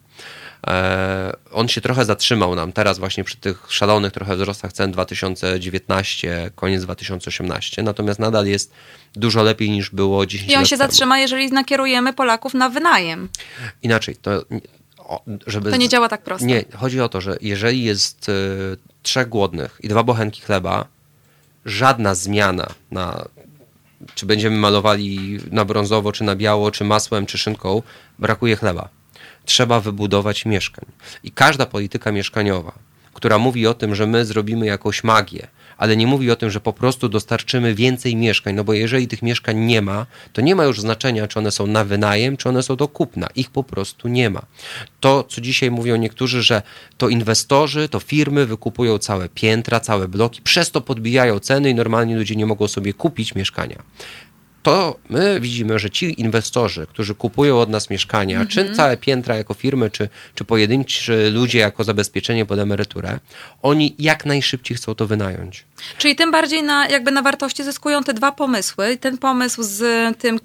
E, 0.67 1.33
on 1.51 1.67
się 1.67 1.81
trochę 1.81 2.05
zatrzymał 2.05 2.55
nam 2.55 2.71
teraz 2.71 2.99
właśnie 2.99 3.23
przy 3.23 3.37
tych 3.37 3.65
szalonych 3.69 4.13
trochę 4.13 4.35
wzrostach 4.35 4.73
cen 4.73 4.91
2019, 4.91 6.51
koniec 6.55 6.83
2018, 6.83 7.83
natomiast 7.83 8.19
nadal 8.19 8.45
jest 8.45 8.71
dużo 9.13 9.43
lepiej 9.43 9.69
niż 9.69 9.89
było 9.89 10.25
10 10.25 10.49
lat 10.49 10.55
I 10.55 10.59
on 10.59 10.65
się 10.65 10.77
temu. 10.77 10.89
zatrzyma, 10.89 11.19
jeżeli 11.19 11.51
nakierujemy 11.51 12.13
Polaków 12.13 12.53
na 12.53 12.69
wynajem. 12.69 13.29
Inaczej, 13.83 14.15
to 14.15 14.45
żeby... 15.47 15.71
To 15.71 15.77
nie 15.77 15.89
działa 15.89 16.09
tak 16.09 16.23
prosto. 16.23 16.45
Nie, 16.45 16.63
chodzi 16.75 17.01
o 17.01 17.09
to, 17.09 17.21
że 17.21 17.37
jeżeli 17.41 17.83
jest 17.83 18.29
y, 18.29 18.33
trzech 19.03 19.29
głodnych 19.29 19.77
i 19.83 19.87
dwa 19.87 20.03
bochenki 20.03 20.41
chleba, 20.41 20.85
żadna 21.65 22.15
zmiana 22.15 22.67
na 22.91 23.25
czy 24.15 24.25
będziemy 24.25 24.57
malowali 24.57 25.39
na 25.51 25.65
brązowo, 25.65 26.11
czy 26.11 26.23
na 26.23 26.35
biało, 26.35 26.71
czy 26.71 26.83
masłem, 26.83 27.25
czy 27.25 27.37
szynką, 27.37 27.81
brakuje 28.19 28.55
chleba 28.55 28.89
trzeba 29.51 29.79
wybudować 29.79 30.45
mieszkań. 30.45 30.85
I 31.23 31.31
każda 31.31 31.65
polityka 31.65 32.11
mieszkaniowa, 32.11 32.71
która 33.13 33.37
mówi 33.37 33.67
o 33.67 33.73
tym, 33.73 33.95
że 33.95 34.07
my 34.07 34.25
zrobimy 34.25 34.65
jakąś 34.65 35.03
magię, 35.03 35.47
ale 35.77 35.97
nie 35.97 36.07
mówi 36.07 36.31
o 36.31 36.35
tym, 36.35 36.49
że 36.49 36.59
po 36.59 36.73
prostu 36.73 37.09
dostarczymy 37.09 37.75
więcej 37.75 38.15
mieszkań, 38.15 38.55
no 38.55 38.63
bo 38.63 38.73
jeżeli 38.73 39.07
tych 39.07 39.21
mieszkań 39.21 39.57
nie 39.57 39.81
ma, 39.81 40.05
to 40.33 40.41
nie 40.41 40.55
ma 40.55 40.63
już 40.63 40.81
znaczenia, 40.81 41.27
czy 41.27 41.39
one 41.39 41.51
są 41.51 41.67
na 41.67 41.83
wynajem, 41.83 42.37
czy 42.37 42.49
one 42.49 42.63
są 42.63 42.75
do 42.75 42.87
kupna. 42.87 43.27
Ich 43.35 43.49
po 43.49 43.63
prostu 43.63 44.07
nie 44.07 44.29
ma. 44.29 44.41
To, 44.99 45.23
co 45.23 45.41
dzisiaj 45.41 45.71
mówią 45.71 45.95
niektórzy, 45.95 46.43
że 46.43 46.61
to 46.97 47.09
inwestorzy, 47.09 47.89
to 47.89 47.99
firmy 47.99 48.45
wykupują 48.45 48.97
całe 48.97 49.29
piętra, 49.29 49.79
całe 49.79 50.07
bloki, 50.07 50.41
przez 50.41 50.71
to 50.71 50.81
podbijają 50.81 51.39
ceny 51.39 51.69
i 51.69 51.75
normalni 51.75 52.15
ludzie 52.15 52.35
nie 52.35 52.45
mogą 52.45 52.67
sobie 52.67 52.93
kupić 52.93 53.35
mieszkania 53.35 53.83
to 54.63 54.99
my 55.09 55.39
widzimy, 55.39 55.79
że 55.79 55.89
ci 55.89 56.21
inwestorzy, 56.21 56.87
którzy 56.87 57.15
kupują 57.15 57.59
od 57.59 57.69
nas 57.69 57.89
mieszkania, 57.89 58.35
mm 58.35 58.47
-hmm. 58.47 58.51
czy 58.51 58.59
mhm. 58.59 58.77
całe 58.77 58.97
piętra 58.97 59.35
jako 59.35 59.53
firmy, 59.53 59.89
czy, 59.89 60.09
czy 60.35 60.45
pojedynczy 60.45 61.31
ludzie 61.31 61.59
jako 61.59 61.83
zabezpieczenie 61.83 62.45
pod 62.45 62.59
emeryturę, 62.59 63.19
oni 63.61 63.95
jak 63.99 64.25
najszybciej 64.25 64.77
chcą 64.77 64.95
to 64.95 65.07
wynająć. 65.07 65.65
Czyli 65.97 66.15
tym 66.15 66.31
bardziej 66.31 66.63
na, 66.63 66.87
jakby 66.87 67.11
na 67.11 67.21
wartości 67.21 67.63
zyskują 67.63 68.03
te 68.03 68.13
dwa 68.13 68.31
pomysły. 68.31 68.97
Ten 68.97 69.17
pomysł 69.17 69.63
z 69.63 69.83
tym 70.17 70.39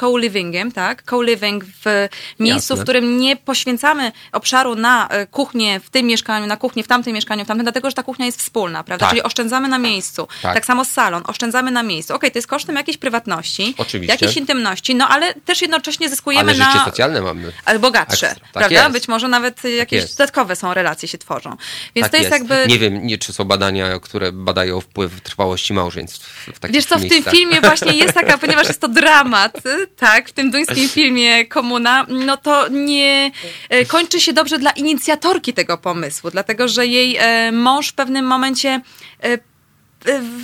co-livingiem, 0.00 0.72
tak? 0.72 1.02
Co-living 1.02 1.64
w 1.64 2.08
miejscu, 2.38 2.72
Jasne. 2.72 2.76
w 2.76 2.82
którym 2.82 3.20
nie 3.20 3.36
poświęcamy 3.36 4.12
obszaru 4.32 4.74
na 4.74 5.08
e, 5.08 5.26
kuchnię 5.26 5.80
w 5.80 5.90
tym 5.90 6.06
mieszkaniu, 6.06 6.46
na 6.46 6.56
kuchnię 6.56 6.82
w 6.82 6.88
tamtym 6.88 7.14
mieszkaniu, 7.14 7.44
w 7.44 7.48
tamtym, 7.48 7.64
dlatego, 7.64 7.90
że 7.90 7.94
ta 7.94 8.02
kuchnia 8.02 8.26
jest 8.26 8.38
wspólna, 8.38 8.84
prawda? 8.84 9.06
Tak. 9.06 9.10
Czyli 9.10 9.22
oszczędzamy 9.22 9.68
na 9.68 9.78
miejscu. 9.78 10.28
Tak. 10.42 10.54
tak 10.54 10.64
samo 10.64 10.84
salon, 10.84 11.22
oszczędzamy 11.26 11.70
na 11.70 11.82
miejscu. 11.82 12.14
Okej, 12.14 12.18
okay, 12.18 12.30
to 12.30 12.38
jest 12.38 12.48
kosztem 12.48 12.76
jakiejś 12.76 12.96
prywatności, 12.96 13.49
Oczywiście. 13.78 14.14
jakiejś 14.14 14.36
intymności, 14.36 14.94
no 14.94 15.08
ale 15.08 15.34
też 15.34 15.62
jednocześnie 15.62 16.08
zyskujemy 16.08 16.50
ale 16.50 16.58
na... 16.58 16.72
życie 16.72 16.84
socjalne 16.84 17.20
mamy. 17.20 17.52
Ale 17.64 17.78
bogatsze, 17.78 18.26
tak 18.28 18.52
prawda? 18.52 18.80
Jest. 18.80 18.92
Być 18.92 19.08
może 19.08 19.28
nawet 19.28 19.56
tak 19.62 19.70
jakieś 19.70 20.02
tak 20.02 20.10
dodatkowe 20.10 20.56
są 20.56 20.74
relacje 20.74 21.08
się 21.08 21.18
tworzą. 21.18 21.56
Więc 21.94 22.04
tak 22.04 22.10
to 22.10 22.16
jest, 22.16 22.30
jest, 22.30 22.50
jakby... 22.50 22.66
Nie 22.68 22.78
wiem, 22.78 23.06
nie, 23.06 23.18
czy 23.18 23.32
są 23.32 23.44
badania, 23.44 24.00
które 24.00 24.32
badają 24.32 24.80
wpływ 24.80 25.20
trwałości 25.20 25.74
małżeństw 25.74 26.50
w 26.54 26.58
takich 26.58 26.74
Wiesz 26.74 26.84
co, 26.84 26.98
w 26.98 27.08
tym 27.08 27.24
filmie 27.24 27.60
właśnie 27.60 27.92
jest 27.92 28.14
taka, 28.14 28.38
ponieważ 28.44 28.68
jest 28.68 28.80
to 28.80 28.88
dramat, 28.88 29.62
tak, 29.96 30.28
w 30.28 30.32
tym 30.32 30.50
duńskim 30.50 30.88
filmie 30.98 31.46
Komuna, 31.46 32.06
no 32.08 32.36
to 32.36 32.68
nie 32.68 33.30
e, 33.68 33.84
kończy 33.84 34.20
się 34.20 34.32
dobrze 34.32 34.58
dla 34.58 34.70
inicjatorki 34.70 35.52
tego 35.52 35.78
pomysłu, 35.78 36.30
dlatego 36.30 36.68
że 36.68 36.86
jej 36.86 37.16
e, 37.16 37.52
mąż 37.52 37.88
w 37.88 37.94
pewnym 37.94 38.26
momencie 38.26 38.80
e, 39.22 39.49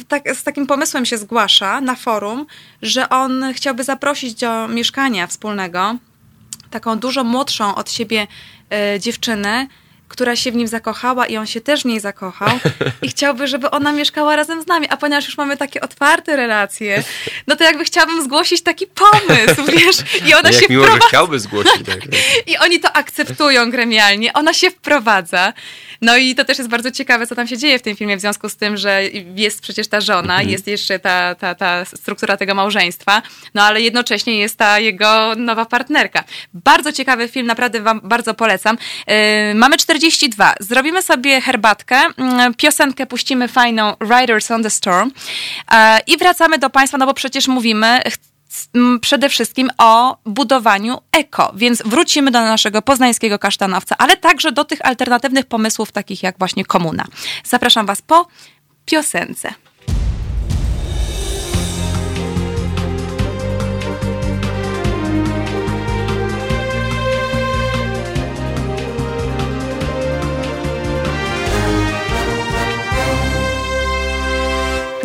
tak, 0.09 0.35
z 0.35 0.43
takim 0.43 0.67
pomysłem 0.67 1.07
się 1.07 1.19
zgłasza 1.19 1.81
na 1.81 1.95
forum, 1.95 2.47
że 2.83 3.09
on 3.09 3.45
chciałby 3.53 3.85
zaprosić 3.85 4.35
do 4.35 4.69
mieszkania 4.69 5.27
wspólnego 5.27 5.97
taką 6.71 6.99
dużo 6.99 7.25
młodszą 7.25 7.75
od 7.75 7.91
siebie 7.91 8.27
dziewczynę, 9.01 9.67
która 10.09 10.37
się 10.37 10.53
w 10.53 10.55
nim 10.55 10.69
zakochała 10.69 11.27
i 11.27 11.37
on 11.37 11.47
się 11.47 11.61
też 11.61 11.83
w 11.83 11.85
niej 11.85 12.01
zakochał 12.01 12.59
i 13.03 13.09
chciałby, 13.09 13.49
żeby 13.49 13.71
ona 13.71 13.93
mieszkała 13.93 14.37
razem 14.37 14.63
z 14.63 14.67
nami, 14.67 14.87
a 14.91 14.97
ponieważ 14.97 15.27
już 15.27 15.37
mamy 15.37 15.57
takie 15.57 15.81
otwarte 15.81 16.37
relacje, 16.37 17.05
no 17.47 17.57
to 17.57 17.65
jakby 17.65 17.85
chciałabym 17.85 18.25
zgłosić 18.25 18.63
taki 18.63 18.87
pomysł, 18.87 19.65
wiesz, 19.79 19.97
i 20.27 20.35
ona 20.35 20.51
no 20.51 20.61
się 20.61 20.67
miło, 20.71 20.85
wprowadza. 20.85 21.05
Że 21.05 21.09
chciałby 21.09 21.41
zgłosić. 21.41 21.73
Tak. 21.87 22.01
I 22.47 22.59
oni 22.59 22.81
to 22.81 22.93
akceptują 22.93 23.71
gremialnie, 23.71 24.33
ona 24.33 24.53
się 24.55 24.71
wprowadza. 24.71 25.53
No 26.03 26.17
i 26.17 26.35
to 26.35 26.45
też 26.45 26.59
jest 26.59 26.71
bardzo 26.71 26.91
ciekawe, 26.91 27.27
co 27.27 27.35
tam 27.35 27.47
się 27.47 27.59
dzieje 27.59 27.79
w 27.79 27.83
tym 27.83 27.97
filmie, 27.97 28.17
w 28.17 28.21
związku 28.21 28.49
z 28.49 28.57
tym, 28.57 28.77
że 28.77 29.03
jest 29.35 29.61
przecież 29.61 29.89
ta 29.89 30.01
żona, 30.01 30.35
mhm. 30.35 30.49
jest 30.49 30.67
jeszcze 30.67 30.99
ta, 30.99 31.35
ta, 31.35 31.55
ta 31.55 31.85
struktura 31.85 32.37
tego 32.37 32.55
małżeństwa, 32.55 33.23
no 33.55 33.63
ale 33.63 33.81
jednocześnie 33.81 34.39
jest 34.39 34.57
ta 34.57 34.79
jego 34.79 35.35
nowa 35.37 35.67
partnerka. 35.67 36.25
Bardzo 36.55 36.93
ciekawy 36.93 37.29
film, 37.29 37.47
naprawdę 37.47 37.81
wam 37.81 38.01
bardzo 38.05 38.35
polecam. 38.35 38.79
Yy, 39.07 39.15
mamy 39.55 39.77
42. 39.97 40.55
Zrobimy 40.61 41.03
sobie 41.03 41.41
herbatkę, 41.41 42.03
yy, 42.19 42.55
piosenkę 42.57 43.07
puścimy 43.07 43.49
fajną 43.49 43.95
Riders 44.01 44.51
on 44.51 44.63
the 44.63 44.71
Storm 44.71 45.11
yy, 45.73 45.79
i 46.07 46.17
wracamy 46.17 46.59
do 46.59 46.71
Państwa, 46.71 46.99
no 46.99 47.07
bo 47.07 47.15
przecież 47.15 47.49
mówimy, 47.49 48.01
przede 49.01 49.29
wszystkim 49.29 49.71
o 49.79 50.17
budowaniu 50.25 50.99
eko, 51.13 51.53
więc 51.57 51.83
wrócimy 51.83 52.31
do 52.31 52.41
naszego 52.41 52.83
poznańskiego 52.83 53.39
kasztanowca, 53.39 53.95
ale 53.99 54.17
także 54.17 54.53
do 54.53 54.65
tych 54.65 54.87
alternatywnych 54.87 55.47
pomysłów, 55.47 55.93
takich 55.93 56.23
jak 56.23 56.39
właśnie 56.39 56.65
komuna. 56.65 57.05
Zapraszam 57.45 57.87
Was 57.87 58.03
po 58.03 58.27
piosence. 58.85 59.55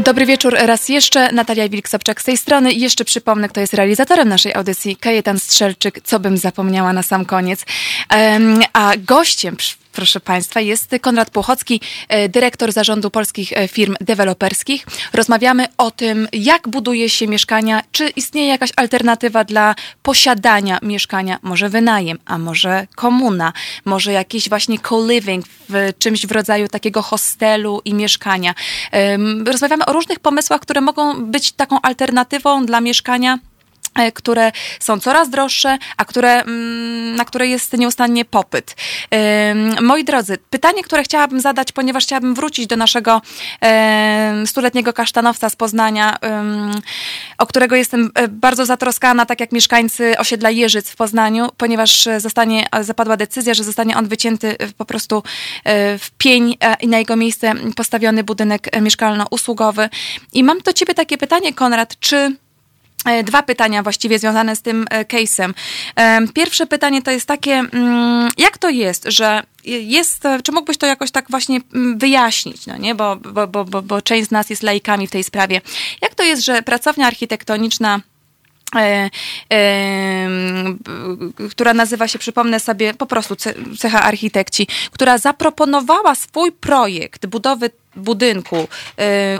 Dobry 0.04 0.26
wieczór 0.26 0.56
raz 0.60 0.90
jeszcze. 0.90 1.32
Natalia 1.32 1.70
Wilk-Sobczak 1.70 2.22
z 2.22 2.24
tej 2.24 2.38
strony. 2.38 2.72
I 2.72 2.80
jeszcze 2.80 3.06
przypomnę, 3.06 3.50
kto 3.50 3.60
jest 3.60 3.74
realizatorem 3.74 4.30
naszej 4.30 4.54
audycji. 4.54 4.96
Kajetan 4.96 5.40
Strzelczyk, 5.40 6.02
co 6.04 6.20
bym 6.20 6.38
zapomniała 6.38 6.94
na 6.94 7.04
sam 7.04 7.26
koniec. 7.26 7.66
A 8.74 8.94
gościem 8.98 9.58
proszę 9.92 10.20
Państwa, 10.20 10.60
jest 10.60 10.96
Konrad 11.02 11.30
Płochocki, 11.30 11.82
e, 12.08 12.30
dyrektor 12.30 12.72
zarządu 12.72 13.10
polskich 13.10 13.54
e, 13.54 13.68
firm 13.68 13.96
deweloperskich. 14.02 14.86
Rozmawiamy 15.14 15.68
o 15.78 15.92
tym, 15.92 16.28
jak 16.34 16.68
buduje 16.68 17.10
się 17.10 17.28
mieszkania, 17.28 17.84
czy 17.92 18.10
istnieje 18.10 18.48
jakaś 18.48 18.70
alternatywa 18.76 19.44
dla 19.44 19.76
posiadania 20.04 20.80
mieszkania, 20.82 21.40
może 21.42 21.70
wynajem, 21.70 22.20
a 22.26 22.38
może 22.38 22.88
komuna, 22.96 23.54
może 23.86 24.12
jakiś 24.12 24.50
właśnie 24.50 24.78
co-living 24.90 25.46
w 25.70 25.94
czymś 26.00 26.26
w 26.26 26.32
rodzaju 26.32 26.68
takiego 26.68 27.02
hostelu 27.02 27.82
i 27.86 27.94
mieszkania. 27.94 28.54
Rozmawiamy 29.46 29.86
o 29.86 29.94
różnych 29.94 30.20
pomysłach, 30.20 30.62
które 30.62 30.82
mogą 30.82 31.26
być 31.26 31.52
taką 31.52 31.82
alternatywą 31.82 32.66
dla 32.66 32.82
mieszkania 32.82 33.40
które 34.14 34.52
są 34.80 35.00
coraz 35.00 35.30
droższe, 35.30 35.78
a 35.98 36.06
które, 36.06 36.42
mm, 36.42 37.16
na 37.16 37.26
które 37.26 37.48
jest 37.48 37.78
nieustannie 37.78 38.26
popyt. 38.26 38.76
Moi 39.82 40.04
drodzy, 40.04 40.38
pytanie, 40.50 40.84
które 40.84 41.04
chciałabym 41.04 41.42
zadać, 41.42 41.72
ponieważ 41.72 42.04
chciałabym 42.04 42.36
wrócić 42.36 42.68
do 42.68 42.76
naszego 42.76 43.22
stuletniego 44.46 44.94
kasztanowca 44.94 45.50
z 45.50 45.56
Poznania, 45.56 46.18
o 47.38 47.46
którego 47.46 47.76
jestem 47.76 48.12
e, 48.16 48.28
bardzo 48.28 48.66
zatroskana, 48.66 49.26
tak 49.26 49.40
jak 49.40 49.52
mieszkańcy 49.52 50.18
osiedla 50.18 50.50
Jeżyc 50.50 50.90
w 50.90 50.96
Poznaniu, 50.96 51.50
ponieważ 51.58 52.08
zostanie, 52.18 52.66
zapadła 52.82 53.18
decyzja, 53.18 53.54
że 53.54 53.64
zostanie 53.64 53.98
on 53.98 54.08
wycięty 54.08 54.56
po 54.78 54.86
prostu 54.86 55.24
e, 55.64 55.98
w 55.98 56.12
pień 56.12 56.58
i 56.82 56.88
na 56.88 56.98
jego 56.98 57.16
miejsce 57.16 57.54
postawiony 57.76 58.24
budynek 58.24 58.82
mieszkalno-usługowy. 58.82 59.90
I 60.34 60.44
mam 60.44 60.60
do 60.60 60.74
ciebie 60.74 60.94
takie 60.94 61.18
pytanie, 61.18 61.54
Konrad, 61.54 62.00
czy 62.00 62.22
E, 62.22 62.51
dwa 63.24 63.44
pytania 63.44 63.84
właściwie 63.84 64.20
związane 64.20 64.56
z 64.56 64.62
tym 64.62 64.86
e, 64.90 65.06
case'em. 65.06 65.54
E, 65.96 66.28
pierwsze 66.34 66.68
pytanie 66.68 67.02
to 67.02 67.12
jest 67.12 67.26
takie, 67.26 67.54
mm, 67.54 68.30
jak 68.38 68.58
to 68.58 68.70
jest, 68.70 69.06
że 69.08 69.44
jest, 69.66 70.24
czy 70.44 70.52
mógłbyś 70.52 70.78
to 70.78 70.86
jakoś 70.86 71.12
tak 71.12 71.26
właśnie 71.30 71.60
mm, 71.74 71.98
wyjaśnić, 71.98 72.66
no 72.66 72.78
nie? 72.78 72.96
Bo, 72.96 73.16
bo, 73.16 73.48
bo, 73.48 73.82
bo, 73.82 74.02
część 74.02 74.28
z 74.28 74.32
nas 74.32 74.50
jest 74.50 74.64
laikami 74.64 75.08
w 75.08 75.12
tej 75.12 75.24
sprawie. 75.24 75.62
Jak 76.02 76.16
to 76.16 76.24
jest, 76.24 76.44
że 76.44 76.62
pracownia 76.62 77.08
architektoniczna 77.08 78.00
E, 78.00 78.04
e, 78.04 78.11
która 81.52 81.74
nazywa 81.74 82.08
się, 82.08 82.20
przypomnę 82.20 82.60
sobie, 82.60 82.94
po 82.94 83.06
prostu 83.06 83.36
cecha 83.80 84.02
architekci, 84.02 84.68
która 84.92 85.18
zaproponowała 85.18 86.16
swój 86.16 86.52
projekt 86.52 87.26
budowy 87.26 87.70
budynku 87.96 88.68
e, 88.98 89.40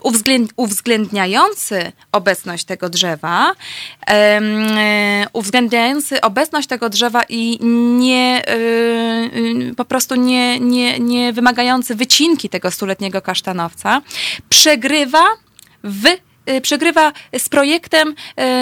uwzględniający 0.58 1.92
obecność 2.12 2.64
tego 2.64 2.90
drzewa, 2.90 3.56
uwzględniający 5.34 6.22
obecność 6.22 6.68
tego 6.68 6.90
drzewa 6.90 7.24
i 7.30 7.66
nie 7.98 8.44
po 9.78 9.86
prostu 9.86 10.16
nie, 10.16 10.60
nie, 10.60 11.00
nie 11.00 11.34
wymagający 11.34 11.96
wycinki 11.96 12.50
tego 12.50 12.72
stuletniego 12.72 13.22
kasztanowca, 13.22 14.02
przegrywa 14.50 15.24
w 15.84 16.06
Y, 16.08 16.31
przegrywa 16.62 17.14
z 17.38 17.50
projektem 17.50 18.16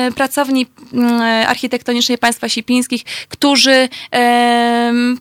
y, 0.07 0.11
pracowni 0.14 0.68
mm, 0.93 1.22
architektonicznej 1.47 2.18
państwa 2.18 2.49
sipińskich, 2.49 3.03
którzy 3.30 3.89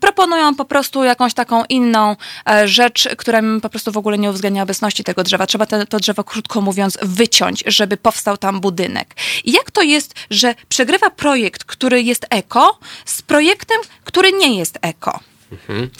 proponują 0.00 0.54
po 0.54 0.64
prostu 0.64 1.04
jakąś 1.04 1.34
taką 1.34 1.64
inną 1.64 2.16
e, 2.50 2.68
rzecz, 2.68 3.08
która 3.16 3.40
po 3.62 3.68
prostu 3.68 3.92
w 3.92 3.96
ogóle 3.96 4.18
nie 4.18 4.30
uwzględnia 4.30 4.62
obecności 4.62 5.04
tego 5.04 5.22
drzewa. 5.24 5.46
Trzeba 5.46 5.66
to, 5.66 5.86
to 5.86 5.98
drzewo, 5.98 6.24
krótko 6.24 6.60
mówiąc, 6.60 6.98
wyciąć, 7.02 7.64
żeby 7.66 7.96
powstał 7.96 8.36
tam 8.36 8.60
budynek. 8.60 9.14
I 9.44 9.52
jak 9.52 9.70
to 9.70 9.82
jest, 9.82 10.14
że 10.30 10.54
przegrywa 10.68 11.10
projekt, 11.10 11.64
który 11.64 12.02
jest 12.02 12.26
eko, 12.30 12.78
z 13.04 13.22
projektem, 13.22 13.80
który 14.04 14.32
nie 14.32 14.58
jest 14.58 14.78
eko? 14.82 15.20
Mhm. 15.52 15.90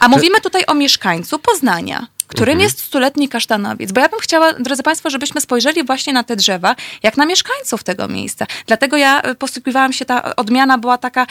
A 0.00 0.08
mówimy 0.08 0.40
tutaj 0.40 0.64
o 0.66 0.74
mieszkańcu 0.74 1.38
Poznania 1.38 2.06
którym 2.30 2.52
mhm. 2.52 2.62
jest 2.62 2.80
stuletni 2.80 3.28
kasztanowiec. 3.28 3.92
Bo 3.92 4.00
ja 4.00 4.08
bym 4.08 4.20
chciała, 4.20 4.52
drodzy 4.52 4.82
Państwo, 4.82 5.10
żebyśmy 5.10 5.40
spojrzeli 5.40 5.84
właśnie 5.84 6.12
na 6.12 6.24
te 6.24 6.36
drzewa, 6.36 6.76
jak 7.02 7.16
na 7.16 7.26
mieszkańców 7.26 7.84
tego 7.84 8.08
miejsca. 8.08 8.46
Dlatego 8.66 8.96
ja 8.96 9.22
e, 9.22 9.34
posługiwałam 9.34 9.92
się, 9.92 10.04
ta 10.04 10.36
odmiana 10.36 10.78
była 10.78 10.98
taka, 10.98 11.26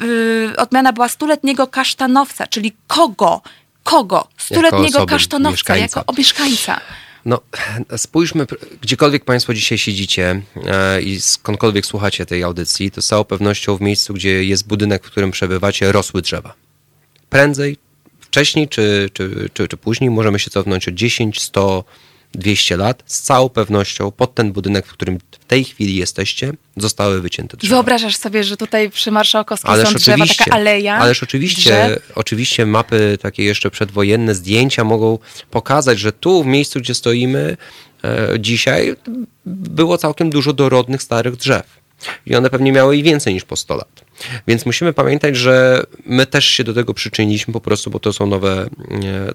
yy, 0.00 0.52
odmiana 0.56 0.92
była 0.92 1.08
stuletniego 1.08 1.66
kasztanowca, 1.66 2.46
czyli 2.46 2.72
kogo? 2.86 3.42
Kogo? 3.84 4.28
Stuletniego 4.36 4.98
jako 4.98 5.06
kasztanowca, 5.06 5.52
mieszkańca. 5.52 6.00
jako 6.00 6.12
mieszkańca. 6.18 6.80
No, 7.24 7.40
spójrzmy, 7.96 8.46
gdziekolwiek 8.80 9.24
Państwo 9.24 9.54
dzisiaj 9.54 9.78
siedzicie 9.78 10.42
e, 10.66 11.02
i 11.02 11.20
skądkolwiek 11.20 11.86
słuchacie 11.86 12.26
tej 12.26 12.42
audycji, 12.42 12.90
to 12.90 13.02
z 13.02 13.06
całą 13.06 13.24
pewnością 13.24 13.76
w 13.76 13.80
miejscu, 13.80 14.14
gdzie 14.14 14.44
jest 14.44 14.66
budynek, 14.66 15.04
w 15.04 15.10
którym 15.10 15.30
przebywacie, 15.30 15.92
rosły 15.92 16.22
drzewa. 16.22 16.54
Prędzej 17.30 17.76
wcześniej 18.30 18.68
czy, 18.68 19.10
czy, 19.12 19.50
czy, 19.54 19.68
czy 19.68 19.76
później 19.76 20.10
możemy 20.10 20.38
się 20.38 20.50
cofnąć 20.50 20.88
o 20.88 20.90
10, 20.90 21.42
100, 21.42 21.84
200 22.34 22.76
lat, 22.76 23.02
z 23.06 23.20
całą 23.20 23.48
pewnością 23.48 24.10
pod 24.10 24.34
ten 24.34 24.52
budynek, 24.52 24.86
w 24.86 24.92
którym 24.92 25.18
w 25.30 25.44
tej 25.44 25.64
chwili 25.64 25.96
jesteście, 25.96 26.52
zostały 26.76 27.20
wycięte 27.20 27.56
drzewa. 27.56 27.74
Wyobrażasz 27.74 28.16
sobie, 28.16 28.44
że 28.44 28.56
tutaj 28.56 28.90
przy 28.90 29.10
Marszałkowskiej 29.10 29.70
ależ 29.70 29.88
są 29.88 29.94
drzewa, 29.94 30.26
taka 30.26 30.50
aleja 30.50 30.94
Ależ 30.94 31.22
oczywiście, 31.22 31.98
oczywiście 32.14 32.66
mapy 32.66 33.18
takie 33.22 33.44
jeszcze 33.44 33.70
przedwojenne, 33.70 34.34
zdjęcia 34.34 34.84
mogą 34.84 35.18
pokazać, 35.50 35.98
że 35.98 36.12
tu 36.12 36.42
w 36.42 36.46
miejscu, 36.46 36.80
gdzie 36.80 36.94
stoimy 36.94 37.56
e, 38.04 38.40
dzisiaj, 38.40 38.96
było 39.46 39.98
całkiem 39.98 40.30
dużo 40.30 40.52
dorodnych, 40.52 41.02
starych 41.02 41.36
drzew. 41.36 41.80
I 42.26 42.36
one 42.36 42.50
pewnie 42.50 42.72
miały 42.72 42.96
i 42.96 43.02
więcej 43.02 43.34
niż 43.34 43.44
po 43.44 43.56
100 43.56 43.76
lat. 43.76 44.04
Więc 44.48 44.66
musimy 44.66 44.92
pamiętać, 44.92 45.36
że 45.36 45.82
my 46.06 46.26
też 46.26 46.44
się 46.44 46.64
do 46.64 46.74
tego 46.74 46.94
przyczyniliśmy 46.94 47.52
po 47.52 47.60
prostu, 47.60 47.90
bo 47.90 48.00
to 48.00 48.12
są 48.12 48.26
nowe, 48.26 48.68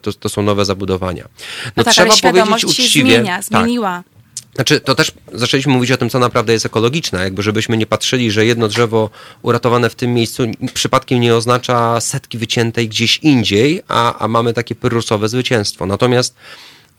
to, 0.02 0.14
to 0.14 0.30
są 0.30 0.42
nowe 0.42 0.66
zabudowania. 0.66 1.24
No, 1.24 1.72
no 1.76 1.84
tak, 1.84 1.94
trzeba 1.94 2.16
powiedzieć 2.18 2.66
uczciwie. 2.66 2.90
Się 2.90 3.02
zmienia, 3.02 3.36
tak. 3.36 3.44
zmieniła. 3.44 4.04
Tak. 4.06 4.16
Znaczy, 4.56 4.80
to 4.80 4.96
też 4.96 5.12
zaczęliśmy 5.34 5.74
mówić 5.74 5.92
o 5.92 5.98
tym, 5.98 6.10
co 6.10 6.20
naprawdę 6.20 6.54
jest 6.54 6.66
ekologiczne, 6.66 7.24
jakby 7.24 7.44
żebyśmy 7.44 7.78
nie 7.78 7.86
patrzyli, 7.86 8.32
że 8.32 8.46
jedno 8.46 8.68
drzewo 8.68 9.10
uratowane 9.42 9.90
w 9.90 9.96
tym 9.96 10.14
miejscu 10.14 10.44
przypadkiem 10.74 11.22
nie 11.22 11.36
oznacza 11.36 12.02
setki 12.02 12.38
wyciętej 12.38 12.90
gdzieś 12.90 13.18
indziej, 13.18 13.82
a, 13.88 14.20
a 14.20 14.28
mamy 14.28 14.54
takie 14.54 14.76
pyrrusowe 14.76 15.30
zwycięstwo. 15.30 15.86
Natomiast 15.86 16.36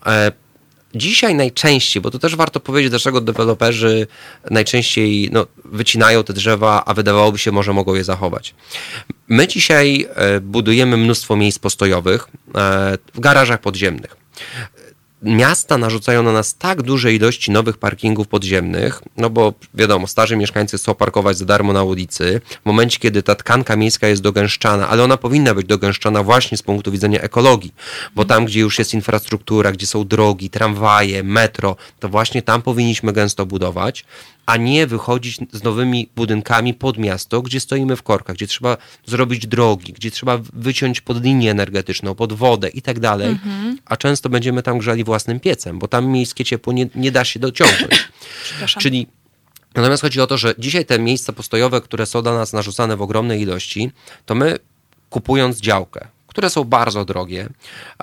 e, 0.05 0.31
Dzisiaj 0.95 1.35
najczęściej, 1.35 2.01
bo 2.01 2.11
to 2.11 2.19
też 2.19 2.35
warto 2.35 2.59
powiedzieć, 2.59 2.89
dlaczego 2.89 3.21
deweloperzy 3.21 4.07
najczęściej 4.49 5.29
no, 5.31 5.47
wycinają 5.65 6.23
te 6.23 6.33
drzewa, 6.33 6.83
a 6.85 6.93
wydawałoby 6.93 7.37
się, 7.37 7.51
może 7.51 7.73
mogą 7.73 7.95
je 7.95 8.03
zachować. 8.03 8.55
My 9.27 9.47
dzisiaj 9.47 10.07
e, 10.15 10.39
budujemy 10.39 10.97
mnóstwo 10.97 11.35
miejsc 11.35 11.59
postojowych 11.59 12.27
e, 12.55 12.97
w 13.13 13.19
garażach 13.19 13.61
podziemnych 13.61 14.17
miasta 15.21 15.77
narzucają 15.77 16.23
na 16.23 16.31
nas 16.31 16.55
tak 16.55 16.81
duże 16.81 17.13
ilości 17.13 17.51
nowych 17.51 17.77
parkingów 17.77 18.27
podziemnych, 18.27 19.01
no 19.17 19.29
bo 19.29 19.53
wiadomo, 19.73 20.07
starzy 20.07 20.37
mieszkańcy 20.37 20.77
chcą 20.77 20.95
parkować 20.95 21.37
za 21.37 21.45
darmo 21.45 21.73
na 21.73 21.83
ulicy. 21.83 22.41
W 22.63 22.65
momencie, 22.65 22.99
kiedy 22.99 23.23
ta 23.23 23.35
tkanka 23.35 23.75
miejska 23.75 24.07
jest 24.07 24.21
dogęszczana, 24.21 24.89
ale 24.89 25.03
ona 25.03 25.17
powinna 25.17 25.53
być 25.53 25.67
dogęszczana 25.67 26.23
właśnie 26.23 26.57
z 26.57 26.61
punktu 26.61 26.91
widzenia 26.91 27.21
ekologii, 27.21 27.73
bo 28.15 28.25
tam, 28.25 28.45
gdzie 28.45 28.59
już 28.59 28.79
jest 28.79 28.93
infrastruktura, 28.93 29.71
gdzie 29.71 29.87
są 29.87 30.07
drogi, 30.07 30.49
tramwaje, 30.49 31.23
metro, 31.23 31.75
to 31.99 32.09
właśnie 32.09 32.41
tam 32.41 32.61
powinniśmy 32.61 33.13
gęsto 33.13 33.45
budować 33.45 34.05
a 34.47 34.57
nie 34.57 34.87
wychodzić 34.87 35.37
z 35.51 35.63
nowymi 35.63 36.09
budynkami 36.15 36.73
pod 36.73 36.97
miasto, 36.97 37.41
gdzie 37.41 37.59
stoimy 37.59 37.95
w 37.95 38.03
korkach, 38.03 38.35
gdzie 38.35 38.47
trzeba 38.47 38.77
zrobić 39.05 39.47
drogi, 39.47 39.93
gdzie 39.93 40.11
trzeba 40.11 40.39
wyciąć 40.53 41.01
pod 41.01 41.23
linię 41.23 41.51
energetyczną, 41.51 42.15
pod 42.15 42.33
wodę 42.33 42.69
i 42.69 42.81
tak 42.81 42.99
dalej, 42.99 43.39
a 43.85 43.97
często 43.97 44.29
będziemy 44.29 44.63
tam 44.63 44.77
grzali 44.77 45.03
własnym 45.03 45.39
piecem, 45.39 45.79
bo 45.79 45.87
tam 45.87 46.07
miejskie 46.07 46.45
ciepło 46.45 46.73
nie, 46.73 46.89
nie 46.95 47.11
da 47.11 47.25
się 47.25 47.39
dociągnąć. 47.39 48.09
Czyli 48.81 49.07
Natomiast 49.75 50.01
chodzi 50.01 50.21
o 50.21 50.27
to, 50.27 50.37
że 50.37 50.53
dzisiaj 50.57 50.85
te 50.85 50.99
miejsca 50.99 51.33
postojowe, 51.33 51.81
które 51.81 52.05
są 52.05 52.21
dla 52.21 52.33
nas 52.33 52.53
narzucane 52.53 52.97
w 52.97 53.01
ogromnej 53.01 53.41
ilości, 53.41 53.91
to 54.25 54.35
my 54.35 54.57
kupując 55.09 55.59
działkę, 55.59 56.07
które 56.37 56.49
są 56.49 56.63
bardzo 56.63 57.05
drogie. 57.05 57.49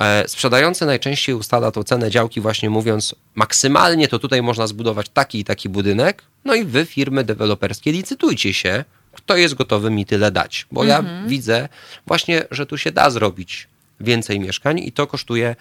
E, 0.01 0.29
sprzedający 0.29 0.87
najczęściej 0.87 1.35
ustala 1.35 1.71
tą 1.71 1.83
cenę 1.83 2.11
działki 2.11 2.41
właśnie 2.41 2.71
mówiąc 2.71 3.15
maksymalnie 3.35 4.09
to 4.09 4.19
tutaj 4.19 4.43
można 4.43 4.67
zbudować 4.67 5.09
taki 5.09 5.39
i 5.39 5.45
taki 5.45 5.69
budynek, 5.69 6.23
no 6.45 6.55
i 6.55 6.65
wy 6.65 6.87
firmy 6.87 7.25
deweloperskie 7.25 7.93
licytujcie 7.93 8.55
się, 8.55 8.85
kto 9.13 9.37
jest 9.37 9.55
gotowy 9.55 9.91
mi 9.91 10.07
tyle 10.07 10.31
dać, 10.31 10.67
bo 10.73 10.85
mhm. 10.85 11.07
ja 11.07 11.29
widzę 11.29 11.69
właśnie, 12.07 12.45
że 12.51 12.67
tu 12.67 12.79
się 12.79 12.93
da 12.93 13.11
zrobić 13.11 13.69
więcej 14.01 14.41
mieszkań 14.41 14.79
i 14.79 14.93
to 14.93 15.07
kosztuje 15.07 15.57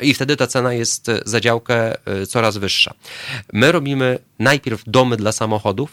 i 0.00 0.14
wtedy 0.14 0.36
ta 0.36 0.46
cena 0.46 0.72
jest 0.72 1.10
za 1.24 1.40
działkę 1.40 2.06
e, 2.06 2.26
coraz 2.26 2.56
wyższa. 2.56 2.94
My 3.52 3.72
robimy 3.72 4.18
najpierw 4.38 4.82
domy 4.86 5.16
dla 5.16 5.32
samochodów, 5.32 5.90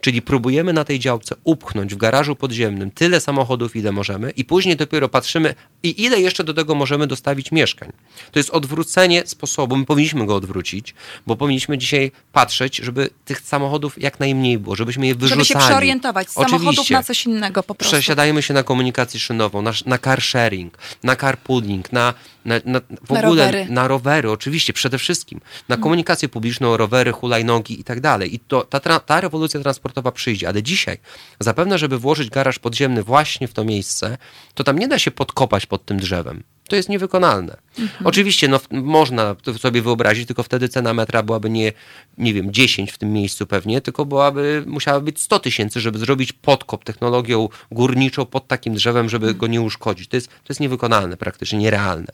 Czyli 0.00 0.22
próbujemy 0.22 0.72
na 0.72 0.84
tej 0.84 0.98
działce 0.98 1.34
upchnąć 1.44 1.94
w 1.94 1.96
garażu 1.96 2.36
podziemnym 2.36 2.90
tyle 2.90 3.20
samochodów, 3.20 3.76
ile 3.76 3.92
możemy, 3.92 4.30
i 4.30 4.44
później 4.44 4.76
dopiero 4.76 5.08
patrzymy, 5.08 5.54
i 5.82 6.02
ile 6.04 6.20
jeszcze 6.20 6.44
do 6.44 6.54
tego 6.54 6.74
możemy 6.74 7.06
dostawić 7.06 7.52
mieszkań. 7.52 7.92
To 8.32 8.38
jest 8.38 8.50
odwrócenie 8.50 9.22
sposobu, 9.26 9.76
my 9.76 9.84
powinniśmy 9.84 10.26
go 10.26 10.36
odwrócić, 10.36 10.94
bo 11.26 11.36
powinniśmy 11.36 11.78
dzisiaj 11.78 12.12
patrzeć, 12.32 12.76
żeby 12.76 13.10
tych 13.24 13.40
samochodów 13.40 14.02
jak 14.02 14.20
najmniej 14.20 14.58
było, 14.58 14.76
żebyśmy 14.76 15.06
je 15.06 15.14
wyrzucali. 15.14 15.44
Żeby 15.44 15.60
się 15.60 15.66
przeorientować 15.66 16.30
z 16.30 16.32
samochodów 16.32 16.68
Oczywiście. 16.68 16.94
na 16.94 17.02
coś 17.02 17.26
innego 17.26 17.62
po 17.62 17.74
prostu. 17.74 17.96
Przesiadajmy 17.96 18.42
się 18.42 18.54
na 18.54 18.62
komunikację 18.62 19.20
szynową, 19.20 19.62
na, 19.62 19.72
na 19.86 19.98
car 19.98 20.22
sharing, 20.22 20.78
na 21.02 21.16
carpooling, 21.16 21.92
na, 21.92 22.14
na, 22.44 22.54
na 22.64 22.80
w 22.80 23.10
Na 23.10 23.18
ogóle 23.20 23.46
rowery. 23.46 23.66
na 23.70 23.88
rowery, 23.88 24.30
oczywiście, 24.30 24.72
przede 24.72 24.98
wszystkim, 24.98 25.40
na 25.68 25.76
komunikację 25.76 26.28
publiczną, 26.28 26.76
rowery, 26.76 27.12
hulajnogi 27.12 27.80
i 27.80 27.84
tak 27.84 28.00
dalej. 28.00 28.34
I 28.34 28.38
to, 28.38 28.62
ta, 28.64 29.00
ta 29.00 29.20
rewolucja 29.20 29.60
transportowa 29.60 30.12
przyjdzie, 30.12 30.48
ale 30.48 30.62
dzisiaj 30.62 30.98
zapewne, 31.40 31.78
żeby 31.78 31.98
włożyć 31.98 32.30
garaż 32.30 32.58
podziemny 32.58 33.02
właśnie 33.02 33.48
w 33.48 33.52
to 33.52 33.64
miejsce, 33.64 34.18
to 34.54 34.64
tam 34.64 34.78
nie 34.78 34.88
da 34.88 34.98
się 34.98 35.10
podkopać 35.10 35.66
pod 35.66 35.84
tym 35.84 35.98
drzewem. 35.98 36.42
To 36.68 36.76
jest 36.76 36.88
niewykonalne. 36.88 37.56
Oczywiście, 38.04 38.48
no, 38.48 38.60
można 38.70 39.36
sobie 39.58 39.82
wyobrazić, 39.82 40.26
tylko 40.26 40.42
wtedy 40.42 40.68
cena 40.68 40.94
metra 40.94 41.22
byłaby 41.22 41.50
nie, 41.50 41.72
nie 42.18 42.34
wiem, 42.34 42.52
10 42.52 42.92
w 42.92 42.98
tym 42.98 43.12
miejscu 43.12 43.46
pewnie, 43.46 43.80
tylko 43.80 44.04
byłaby, 44.04 44.64
musiała 44.66 45.00
być 45.00 45.22
100 45.22 45.38
tysięcy, 45.38 45.80
żeby 45.80 45.98
zrobić 45.98 46.32
podkop 46.32 46.84
technologią 46.84 47.48
górniczą 47.70 48.26
pod 48.26 48.48
takim 48.48 48.74
drzewem, 48.74 49.08
żeby 49.08 49.34
go 49.34 49.46
nie 49.46 49.60
uszkodzić. 49.60 50.08
To 50.08 50.16
jest, 50.16 50.28
to 50.28 50.44
jest 50.48 50.60
niewykonalne, 50.60 51.16
praktycznie 51.16 51.58
nierealne. 51.58 52.12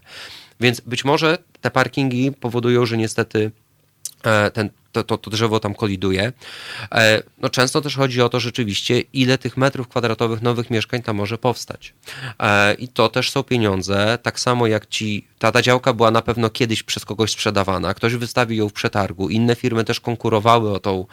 Więc 0.60 0.80
być 0.80 1.04
może 1.04 1.38
te 1.60 1.70
parkingi 1.70 2.32
powodują, 2.32 2.86
że 2.86 2.96
niestety 2.96 3.50
ten, 4.52 4.70
to, 4.94 5.04
to, 5.04 5.18
to 5.18 5.30
drzewo 5.30 5.60
tam 5.60 5.74
koliduje. 5.74 6.32
E, 6.92 7.22
No 7.38 7.48
często 7.50 7.80
też 7.80 7.96
chodzi 7.96 8.22
o 8.22 8.28
to 8.28 8.40
rzeczywiście, 8.40 9.00
ile 9.00 9.38
tych 9.38 9.56
metrów 9.56 9.88
kwadratowych 9.88 10.42
nowych 10.42 10.70
mieszkań 10.70 11.02
tam 11.02 11.16
może 11.16 11.38
powstać. 11.38 11.94
E, 12.38 12.74
I 12.74 12.88
to 12.88 13.08
też 13.08 13.30
są 13.30 13.42
pieniądze, 13.42 14.18
tak 14.22 14.40
samo 14.40 14.66
jak 14.66 14.86
ci, 14.86 15.26
ta, 15.38 15.52
ta 15.52 15.62
działka 15.62 15.92
była 15.92 16.10
na 16.10 16.22
pewno 16.22 16.50
kiedyś 16.50 16.82
przez 16.82 17.04
kogoś 17.04 17.30
sprzedawana, 17.30 17.94
ktoś 17.94 18.14
wystawił 18.14 18.58
ją 18.58 18.68
w 18.68 18.72
przetargu, 18.72 19.28
inne 19.28 19.54
firmy 19.54 19.84
też 19.84 20.00
konkurowały 20.00 20.72
o 20.72 20.78
tą, 20.78 21.06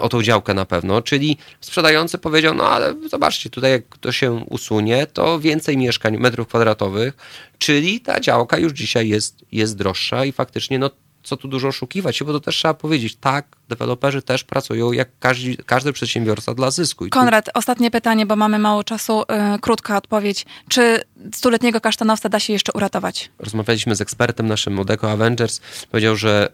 o 0.00 0.08
tą 0.08 0.22
działkę 0.22 0.54
na 0.54 0.64
pewno, 0.64 1.02
czyli 1.02 1.36
sprzedający 1.60 2.18
powiedział, 2.18 2.54
no 2.54 2.68
ale 2.68 2.94
zobaczcie, 3.10 3.50
tutaj 3.50 3.70
jak 3.70 3.98
to 4.00 4.12
się 4.12 4.32
usunie, 4.32 5.06
to 5.06 5.40
więcej 5.40 5.76
mieszkań, 5.76 6.16
metrów 6.16 6.48
kwadratowych, 6.48 7.16
czyli 7.58 8.00
ta 8.00 8.20
działka 8.20 8.58
już 8.58 8.72
dzisiaj 8.72 9.08
jest, 9.08 9.44
jest 9.52 9.76
droższa 9.76 10.24
i 10.24 10.32
faktycznie 10.32 10.78
no 10.78 10.90
co 11.22 11.36
tu 11.36 11.48
dużo 11.48 11.68
oszukiwać 11.68 12.16
się, 12.16 12.24
bo 12.24 12.32
to 12.32 12.40
też 12.40 12.56
trzeba 12.56 12.74
powiedzieć, 12.74 13.16
tak, 13.16 13.46
deweloperzy 13.68 14.22
też 14.22 14.44
pracują 14.44 14.92
jak 14.92 15.08
każdy, 15.20 15.56
każdy 15.56 15.92
przedsiębiorca 15.92 16.54
dla 16.54 16.70
zysku. 16.70 17.06
I 17.06 17.10
tu- 17.10 17.18
Konrad, 17.18 17.50
ostatnie 17.54 17.90
pytanie, 17.90 18.26
bo 18.26 18.36
mamy 18.36 18.58
mało 18.58 18.84
czasu. 18.84 19.22
Yy, 19.52 19.58
krótka 19.58 19.96
odpowiedź. 19.96 20.46
Czy 20.68 21.00
stuletniego 21.34 21.80
kasztanowca 21.80 22.28
da 22.28 22.40
się 22.40 22.52
jeszcze 22.52 22.72
uratować? 22.72 23.30
rozmawialiśmy 23.38 23.96
z 23.96 24.00
ekspertem 24.00 24.46
naszym 24.46 24.78
od 24.78 24.90
Eco 24.90 25.10
Avengers, 25.10 25.60
powiedział, 25.90 26.16
że 26.16 26.52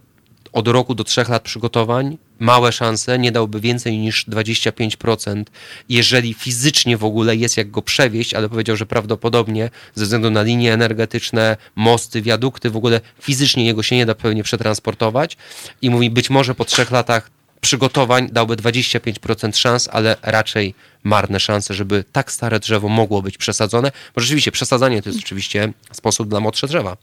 od 0.52 0.68
roku 0.68 0.94
do 0.94 1.04
trzech 1.04 1.28
lat 1.28 1.42
przygotowań 1.42 2.18
małe 2.38 2.72
szanse, 2.72 3.18
nie 3.18 3.32
dałby 3.32 3.60
więcej 3.60 3.98
niż 3.98 4.28
25%, 4.28 5.44
jeżeli 5.88 6.34
fizycznie 6.34 6.96
w 6.96 7.04
ogóle 7.04 7.36
jest 7.36 7.56
jak 7.56 7.70
go 7.70 7.82
przewieźć, 7.82 8.34
ale 8.34 8.48
powiedział, 8.48 8.76
że 8.76 8.86
prawdopodobnie 8.86 9.70
ze 9.94 10.04
względu 10.04 10.30
na 10.30 10.42
linie 10.42 10.72
energetyczne, 10.72 11.56
mosty, 11.76 12.22
wiadukty, 12.22 12.70
w 12.70 12.76
ogóle 12.76 13.00
fizycznie 13.20 13.66
jego 13.66 13.82
się 13.82 13.96
nie 13.96 14.06
da 14.06 14.14
pewnie 14.14 14.42
przetransportować 14.42 15.36
i 15.82 15.90
mówi, 15.90 16.10
być 16.10 16.30
może 16.30 16.54
po 16.54 16.64
trzech 16.64 16.90
latach 16.90 17.35
przygotowań 17.60 18.28
dałby 18.32 18.56
25% 18.56 19.56
szans, 19.56 19.88
ale 19.92 20.16
raczej 20.22 20.74
marne 21.04 21.40
szanse, 21.40 21.74
żeby 21.74 22.04
tak 22.12 22.32
stare 22.32 22.60
drzewo 22.60 22.88
mogło 22.88 23.22
być 23.22 23.38
przesadzone, 23.38 23.92
bo 24.14 24.20
rzeczywiście 24.20 24.52
przesadzanie 24.52 25.02
to 25.02 25.08
jest 25.08 25.20
oczywiście 25.22 25.72
sposób 25.92 26.28
dla 26.28 26.40
młodsze 26.40 26.66
drzewa. 26.66 26.96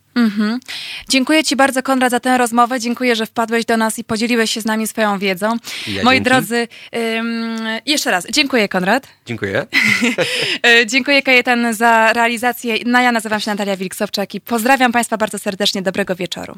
Dziękuję 1.09 1.43
Ci 1.43 1.55
bardzo, 1.55 1.83
Konrad, 1.83 2.11
za 2.11 2.19
tę 2.19 2.37
rozmowę. 2.37 2.79
Dziękuję, 2.79 3.15
że 3.15 3.25
wpadłeś 3.25 3.65
do 3.65 3.77
nas 3.77 3.99
i 3.99 4.03
podzieliłeś 4.03 4.51
się 4.51 4.61
z 4.61 4.65
nami 4.65 4.87
swoją 4.87 5.19
wiedzą. 5.19 5.57
Ja 5.87 6.03
Moi 6.03 6.15
dzięki. 6.15 6.29
drodzy, 6.29 6.67
ym, 6.95 7.57
jeszcze 7.85 8.11
raz 8.11 8.27
dziękuję, 8.31 8.69
Konrad. 8.69 9.07
Dziękuję. 9.25 9.65
E, 10.63 10.85
Dziękuję 10.93 11.21
Kajetan 11.21 11.73
za 11.73 12.13
realizację. 12.13 12.75
No, 12.85 13.01
ja 13.01 13.11
nazywam 13.11 13.39
się 13.39 13.51
Natalia 13.51 13.77
Wilksowczak 13.77 14.35
i 14.35 14.41
pozdrawiam 14.41 14.91
Państwa 14.91 15.17
bardzo 15.17 15.39
serdecznie. 15.39 15.81
Dobrego 15.81 16.15
wieczoru. 16.15 16.57